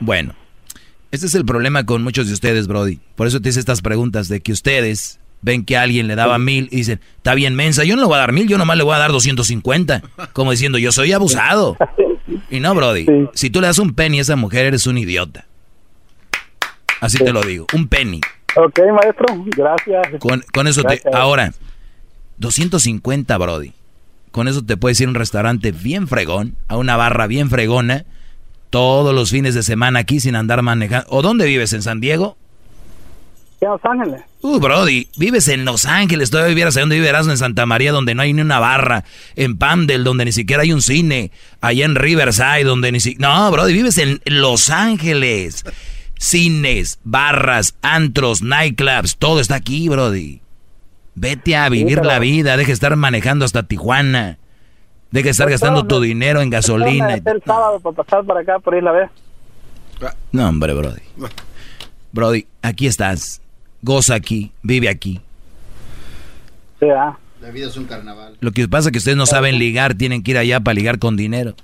Bueno, 0.02 0.34
este 1.12 1.26
es 1.26 1.34
el 1.36 1.44
problema 1.44 1.86
con 1.86 2.02
muchos 2.02 2.26
de 2.26 2.34
ustedes, 2.34 2.66
Brody. 2.66 2.98
Por 3.14 3.28
eso 3.28 3.40
te 3.40 3.50
hice 3.50 3.60
estas 3.60 3.82
preguntas 3.82 4.26
de 4.28 4.40
que 4.40 4.50
ustedes 4.50 5.20
ven 5.42 5.64
que 5.64 5.76
alguien 5.76 6.08
le 6.08 6.16
daba 6.16 6.40
mil 6.40 6.68
y 6.72 6.78
dicen, 6.78 7.00
está 7.18 7.34
bien 7.34 7.54
mensa, 7.54 7.84
yo 7.84 7.94
no 7.94 8.02
le 8.02 8.08
voy 8.08 8.16
a 8.16 8.18
dar 8.18 8.32
mil, 8.32 8.48
yo 8.48 8.58
nomás 8.58 8.76
le 8.76 8.82
voy 8.82 8.96
a 8.96 8.98
dar 8.98 9.12
250. 9.12 10.02
Como 10.32 10.50
diciendo, 10.50 10.76
yo 10.78 10.90
soy 10.90 11.12
abusado. 11.12 11.76
Y 12.50 12.58
no, 12.58 12.74
Brody, 12.74 13.06
si 13.32 13.48
tú 13.48 13.60
le 13.60 13.68
das 13.68 13.78
un 13.78 13.94
penny 13.94 14.18
a 14.18 14.22
esa 14.22 14.34
mujer, 14.34 14.66
eres 14.66 14.88
un 14.88 14.98
idiota. 14.98 15.46
Así 17.00 17.18
te 17.18 17.32
lo 17.32 17.42
digo, 17.42 17.66
un 17.74 17.86
penny. 17.86 18.20
Ok, 18.56 18.80
maestro, 18.92 19.26
gracias. 19.56 20.20
Con, 20.52 20.66
eso 20.66 20.82
te... 20.82 21.00
Ahora, 21.12 21.52
250, 22.38 23.38
Brody. 23.38 23.72
Con 24.32 24.48
eso 24.48 24.64
te 24.64 24.76
puedes 24.76 25.00
ir 25.00 25.06
a 25.06 25.10
un 25.10 25.14
restaurante 25.14 25.70
bien 25.70 26.08
fregón, 26.08 26.56
a 26.66 26.76
una 26.76 26.96
barra 26.96 27.28
bien 27.28 27.50
fregona, 27.50 28.04
todos 28.72 29.14
los 29.14 29.30
fines 29.30 29.54
de 29.54 29.62
semana 29.62 29.98
aquí 29.98 30.18
sin 30.18 30.34
andar 30.34 30.62
manejando. 30.62 31.06
¿O 31.10 31.20
dónde 31.20 31.44
vives? 31.44 31.74
¿En 31.74 31.82
San 31.82 32.00
Diego? 32.00 32.38
En 33.60 33.68
Los 33.68 33.84
Ángeles. 33.84 34.22
Uh, 34.40 34.58
Brody, 34.58 35.08
vives 35.18 35.46
en 35.48 35.66
Los 35.66 35.84
Ángeles, 35.84 36.30
todavía 36.30 36.48
vivieras 36.48 36.74
donde 36.74 36.96
vivirás 36.96 37.28
en 37.28 37.36
Santa 37.36 37.66
María, 37.66 37.92
donde 37.92 38.14
no 38.14 38.22
hay 38.22 38.32
ni 38.32 38.40
una 38.40 38.58
barra, 38.58 39.04
en 39.36 39.58
Pamdel, 39.58 40.04
donde 40.04 40.24
ni 40.24 40.32
siquiera 40.32 40.62
hay 40.62 40.72
un 40.72 40.80
cine, 40.80 41.30
allá 41.60 41.84
en 41.84 41.94
Riverside, 41.94 42.64
donde 42.64 42.90
ni 42.90 42.98
siquiera... 42.98 43.28
No, 43.28 43.50
Brody, 43.52 43.74
vives 43.74 43.98
en 43.98 44.20
Los 44.24 44.70
Ángeles. 44.70 45.64
Cines, 46.18 46.98
barras, 47.04 47.74
antros, 47.82 48.40
nightclubs, 48.40 49.18
todo 49.18 49.38
está 49.38 49.56
aquí, 49.56 49.90
Brody. 49.90 50.40
Vete 51.14 51.56
a 51.56 51.68
vivir 51.68 52.04
la 52.04 52.18
vida, 52.18 52.56
deja 52.56 52.68
de 52.68 52.72
estar 52.72 52.96
manejando 52.96 53.44
hasta 53.44 53.64
Tijuana. 53.64 54.38
Deja 55.12 55.24
de 55.24 55.30
estar 55.30 55.46
pues 55.46 55.60
gastando 55.60 55.86
tu 55.86 56.00
dinero 56.00 56.40
en 56.40 56.50
gasolina. 56.50 57.14
El 57.14 57.42
sábado 57.44 57.78
para 57.80 57.96
pasar 57.96 58.24
para 58.24 58.40
acá, 58.40 58.58
por 58.58 58.74
ir 58.74 58.86
a 58.86 58.92
ver. 58.92 59.10
No, 60.32 60.48
hombre, 60.48 60.74
Brody. 60.74 61.02
Brody, 62.12 62.46
aquí 62.62 62.86
estás 62.86 63.42
goza 63.82 64.14
aquí, 64.14 64.52
vive 64.62 64.88
aquí. 64.88 65.20
Ah. 66.82 67.16
La 67.40 67.50
vida 67.50 67.66
es 67.66 67.76
un 67.76 67.84
carnaval. 67.84 68.36
Lo 68.40 68.52
que 68.52 68.66
pasa 68.68 68.88
es 68.88 68.92
que 68.92 68.98
ustedes 68.98 69.16
no 69.16 69.26
saben 69.26 69.58
ligar, 69.58 69.94
tienen 69.94 70.22
que 70.22 70.30
ir 70.30 70.38
allá 70.38 70.60
para 70.60 70.74
ligar 70.74 70.98
con 70.98 71.16
dinero. 71.16 71.54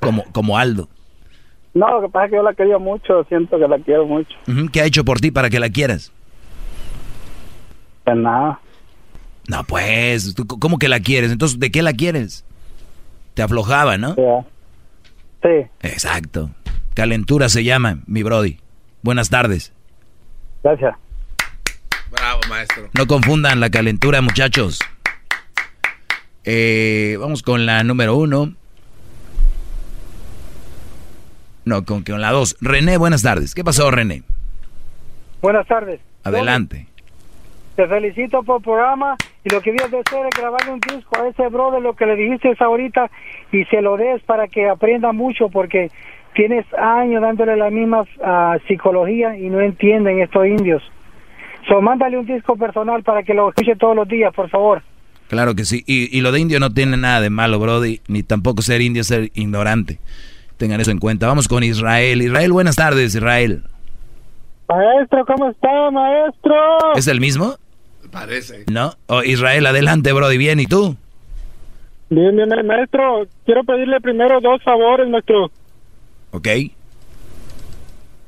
Como, 0.00 0.24
como 0.32 0.56
Aldo. 0.56 0.88
No, 1.74 2.00
lo 2.00 2.02
que 2.02 2.08
pasa 2.08 2.24
es 2.24 2.30
que 2.30 2.36
yo 2.36 2.42
la 2.42 2.54
quería 2.54 2.78
mucho, 2.78 3.24
siento 3.24 3.58
que 3.58 3.68
la 3.68 3.78
quiero 3.78 4.06
mucho. 4.06 4.34
¿Qué 4.72 4.80
ha 4.80 4.86
hecho 4.86 5.04
por 5.04 5.20
ti 5.20 5.30
para 5.30 5.50
que 5.50 5.60
la 5.60 5.68
quieras? 5.68 6.10
Pues 8.04 8.16
nada. 8.16 8.58
No, 9.50 9.64
pues, 9.64 10.36
¿cómo 10.46 10.78
que 10.78 10.88
la 10.88 11.00
quieres? 11.00 11.32
Entonces, 11.32 11.58
¿de 11.58 11.72
qué 11.72 11.82
la 11.82 11.92
quieres? 11.92 12.44
Te 13.34 13.42
aflojaba, 13.42 13.98
¿no? 13.98 14.14
Sí. 14.14 14.22
Ah. 14.22 14.44
sí. 15.42 15.66
Exacto. 15.82 16.50
Calentura 16.94 17.48
se 17.48 17.64
llama, 17.64 17.98
mi 18.06 18.22
Brody. 18.22 18.60
Buenas 19.02 19.28
tardes. 19.28 19.72
Gracias. 20.62 20.94
Bravo, 22.12 22.40
maestro. 22.48 22.90
No 22.92 23.08
confundan 23.08 23.58
la 23.58 23.70
calentura, 23.70 24.20
muchachos. 24.20 24.78
Eh, 26.44 27.16
vamos 27.18 27.42
con 27.42 27.66
la 27.66 27.82
número 27.82 28.14
uno. 28.14 28.54
No, 31.64 31.84
con, 31.84 32.04
con 32.04 32.20
la 32.20 32.30
dos. 32.30 32.56
René, 32.60 32.98
buenas 32.98 33.22
tardes. 33.22 33.56
¿Qué 33.56 33.64
pasó, 33.64 33.90
René? 33.90 34.22
Buenas 35.42 35.66
tardes. 35.66 36.00
Adelante. 36.22 36.86
Te 37.76 37.86
felicito 37.86 38.42
por 38.42 38.58
el 38.58 38.62
programa 38.62 39.16
y 39.44 39.48
lo 39.48 39.60
que 39.60 39.72
de 39.72 39.78
hacer 39.78 40.26
es 40.26 40.38
grabarle 40.38 40.72
un 40.72 40.80
disco 40.80 41.16
a 41.18 41.28
ese 41.28 41.48
brother, 41.48 41.80
lo 41.80 41.94
que 41.94 42.06
le 42.06 42.16
dijiste 42.16 42.54
ahorita, 42.58 43.10
y 43.52 43.64
se 43.66 43.80
lo 43.80 43.96
des 43.96 44.22
para 44.22 44.48
que 44.48 44.68
aprenda 44.68 45.12
mucho, 45.12 45.48
porque 45.48 45.90
tienes 46.34 46.66
años 46.74 47.22
dándole 47.22 47.56
la 47.56 47.70
misma 47.70 48.02
uh, 48.02 48.58
psicología 48.66 49.36
y 49.36 49.48
no 49.48 49.60
entienden 49.60 50.20
estos 50.20 50.46
indios. 50.46 50.82
So, 51.68 51.80
mándale 51.80 52.18
un 52.18 52.26
disco 52.26 52.56
personal 52.56 53.02
para 53.02 53.22
que 53.22 53.34
lo 53.34 53.48
escuche 53.48 53.76
todos 53.76 53.96
los 53.96 54.08
días, 54.08 54.32
por 54.34 54.48
favor. 54.48 54.82
Claro 55.28 55.54
que 55.54 55.64
sí. 55.64 55.84
Y, 55.86 56.16
y 56.16 56.20
lo 56.22 56.32
de 56.32 56.40
indio 56.40 56.58
no 56.58 56.72
tiene 56.72 56.96
nada 56.96 57.20
de 57.20 57.30
malo, 57.30 57.58
Brody, 57.58 58.00
ni 58.08 58.22
tampoco 58.22 58.62
ser 58.62 58.80
indio 58.80 59.04
ser 59.04 59.30
ignorante. 59.34 59.98
Tengan 60.56 60.80
eso 60.80 60.90
en 60.90 60.98
cuenta. 60.98 61.26
Vamos 61.26 61.48
con 61.48 61.62
Israel. 61.62 62.20
Israel, 62.20 62.52
buenas 62.52 62.76
tardes, 62.76 63.14
Israel. 63.14 63.62
Maestro, 64.70 65.26
¿cómo 65.26 65.50
está, 65.50 65.90
maestro? 65.90 66.54
¿Es 66.94 67.08
el 67.08 67.20
mismo? 67.20 67.56
Parece. 68.12 68.66
No. 68.70 68.92
Oh, 69.08 69.24
Israel, 69.24 69.66
adelante, 69.66 70.12
Brody. 70.12 70.38
Bien, 70.38 70.60
¿y 70.60 70.66
tú? 70.66 70.96
Bien, 72.08 72.36
bien, 72.36 72.48
maestro. 72.66 73.26
Quiero 73.44 73.64
pedirle 73.64 74.00
primero 74.00 74.40
dos 74.40 74.62
favores, 74.62 75.08
maestro. 75.08 75.50
Ok. 76.30 76.46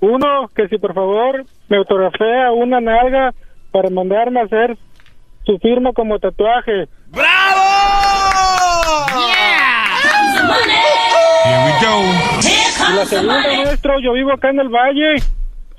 Uno, 0.01 0.51
que 0.57 0.67
si 0.67 0.79
por 0.79 0.95
favor 0.95 1.45
me 1.69 1.77
autografea 1.77 2.51
una 2.51 2.81
nalga 2.81 3.33
para 3.71 3.89
mandarme 3.89 4.41
a 4.41 4.45
hacer 4.45 4.77
su 5.47 5.59
firma 5.59 5.93
como 5.93 6.19
tatuaje. 6.19 6.89
¡Bravo! 7.07 7.63
Y 12.91 12.97
la 12.97 13.07
segunda, 13.07 13.43
maestro, 13.43 14.01
yo 14.01 14.13
vivo 14.13 14.33
acá 14.33 14.51
en 14.51 14.59
el 14.59 14.69
valle 14.69 15.23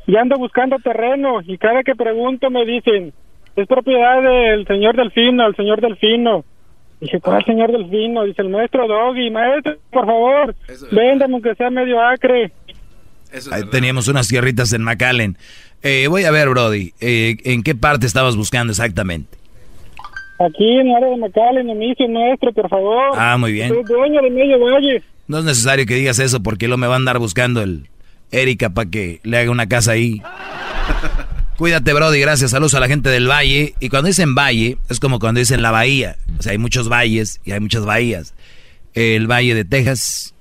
y 0.08 0.16
ando 0.16 0.38
buscando 0.38 0.78
terreno 0.80 1.42
y 1.46 1.58
cada 1.58 1.84
que 1.84 1.96
pregunto 1.96 2.50
me 2.50 2.66
dicen, 2.66 3.14
es 3.56 3.68
propiedad 3.68 4.22
del 4.22 4.66
señor 4.68 4.96
Delfino, 4.96 5.48
el 5.48 5.56
señor 5.56 5.82
Delfino. 5.82 6.44
Dije, 7.00 7.20
¿cuál 7.20 7.44
señor 7.46 7.72
Delfino? 7.72 8.24
Dice 8.24 8.42
el 8.42 8.50
maestro 8.50 8.88
Doggy, 8.88 9.30
maestro, 9.30 9.78
por 9.92 10.06
favor, 10.06 10.56
véndame 10.92 11.34
aunque 11.34 11.56
sea 11.56 11.70
medio 11.70 12.02
acre. 12.02 12.52
Ahí 13.52 13.64
teníamos 13.72 14.08
unas 14.08 14.28
tierritas 14.28 14.74
en 14.74 14.84
McAllen. 14.84 15.38
Eh, 15.82 16.08
voy 16.08 16.24
a 16.24 16.32
ver, 16.32 16.50
Brody, 16.50 16.94
eh, 17.02 17.36
¿en 17.44 17.64
qué 17.64 17.76
parte 17.76 18.06
estabas 18.06 18.36
buscando 18.36 18.72
exactamente? 18.72 19.38
Aquí 20.40 20.80
en 20.80 20.88
el 20.88 20.96
área 20.96 21.10
de 21.10 21.18
McAllen, 21.18 21.70
en 21.70 22.14
maestro, 22.14 22.54
por 22.54 22.70
favor. 22.70 23.12
Ah, 23.16 23.38
muy 23.38 23.52
bien. 23.52 23.70
Soy 23.70 23.84
dueño 23.84 24.22
de 24.22 24.30
medio 24.30 24.60
valle. 24.60 25.04
No 25.28 25.40
es 25.40 25.46
necesario 25.46 25.86
que 25.86 25.96
digas 25.96 26.20
eso 26.20 26.42
porque 26.42 26.68
lo 26.68 26.78
me 26.78 26.88
va 26.88 26.94
a 26.94 26.98
andar 26.98 27.20
buscando 27.20 27.62
el 27.62 27.88
Erika 28.34 28.72
para 28.72 28.90
que 28.90 29.22
le 29.24 29.38
haga 29.38 29.52
una 29.52 29.68
casa 29.68 29.92
ahí. 29.92 30.22
Cuídate, 31.58 31.94
Brody, 31.94 32.20
gracias. 32.20 32.52
Saludos 32.52 32.74
a 32.74 32.80
la 32.80 32.88
gente 32.88 33.10
del 33.10 33.30
valle. 33.30 33.76
Y 33.80 33.90
cuando 33.90 34.08
dicen 34.08 34.36
valle, 34.36 34.78
es 34.90 35.00
como 35.00 35.20
cuando 35.20 35.40
dicen 35.40 35.62
la 35.62 35.72
bahía. 35.72 36.18
O 36.40 36.42
sea, 36.42 36.52
hay 36.52 36.58
muchos 36.58 36.90
valles 36.90 37.40
y 37.46 37.52
hay 37.52 37.60
muchas 37.60 37.86
bahías. 37.86 38.34
El 38.96 39.28
valle 39.28 39.54
de 39.54 39.64
Texas, 39.64 40.34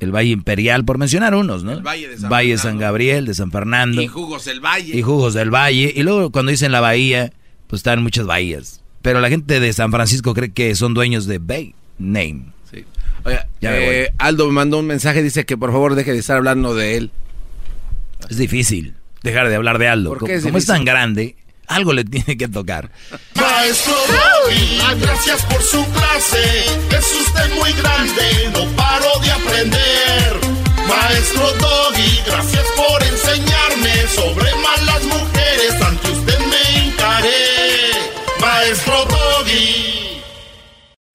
el 0.00 0.10
valle 0.10 0.30
imperial, 0.30 0.84
por 0.84 0.98
mencionar 0.98 1.34
unos, 1.34 1.64
¿no? 1.64 1.72
El 1.72 1.82
valle 1.82 2.08
de 2.08 2.18
San, 2.18 2.30
valle 2.30 2.58
San 2.58 2.78
Gabriel, 2.78 3.26
de 3.26 3.34
San 3.34 3.50
Fernando. 3.50 4.00
Y 4.00 4.08
jugos 4.08 4.46
del 4.46 4.60
valle. 4.60 4.96
Y 4.96 5.02
jugos 5.02 5.34
del 5.34 5.50
valle. 5.50 5.92
Y 5.94 6.02
luego 6.02 6.30
cuando 6.30 6.50
dicen 6.50 6.72
la 6.72 6.80
bahía, 6.80 7.32
pues 7.66 7.80
están 7.80 8.02
muchas 8.02 8.26
bahías. 8.26 8.82
Pero 9.02 9.20
la 9.20 9.28
gente 9.28 9.60
de 9.60 9.72
San 9.74 9.90
Francisco 9.90 10.32
cree 10.32 10.52
que 10.52 10.74
son 10.74 10.94
dueños 10.94 11.26
de 11.26 11.38
Bay 11.38 11.74
Name. 11.98 12.46
Sí. 12.72 12.84
Oiga, 13.24 13.46
eh, 13.60 14.12
Aldo 14.16 14.46
me 14.46 14.54
mandó 14.54 14.78
un 14.78 14.86
mensaje, 14.86 15.22
dice 15.22 15.44
que 15.44 15.58
por 15.58 15.72
favor 15.72 15.94
deje 15.94 16.12
de 16.12 16.18
estar 16.18 16.38
hablando 16.38 16.74
de 16.74 16.96
él. 16.96 17.10
Es 18.28 18.36
difícil 18.36 18.94
dejar 19.22 19.48
de 19.48 19.56
hablar 19.56 19.78
de 19.78 19.88
Aldo. 19.88 20.16
Como, 20.18 20.32
es, 20.32 20.42
como 20.42 20.58
es 20.58 20.66
tan 20.66 20.84
grande, 20.84 21.36
algo 21.66 21.92
le 21.92 22.04
tiene 22.04 22.36
que 22.36 22.48
tocar. 22.48 22.90
Maestro 23.34 23.94
Doggy, 23.94 24.78
gracias 25.00 25.42
por 25.46 25.62
su 25.62 25.84
clase. 25.92 26.64
Es 26.90 27.26
usted 27.26 27.54
muy 27.58 27.72
grande, 27.72 28.50
no 28.52 28.76
paro 28.76 29.18
de 29.22 29.30
aprender. 29.30 30.40
Maestro 30.86 31.52
Doggy, 31.54 32.20
gracias 32.26 32.64
por 32.76 33.02
enseñarme 33.02 34.06
sobre 34.14 34.54
malas 34.56 35.02
mujeres. 35.04 35.82
Ante 35.82 36.10
usted 36.10 36.38
me 36.38 36.88
encaré. 36.88 37.30
Maestro 38.40 39.04
Doggy. 39.06 39.23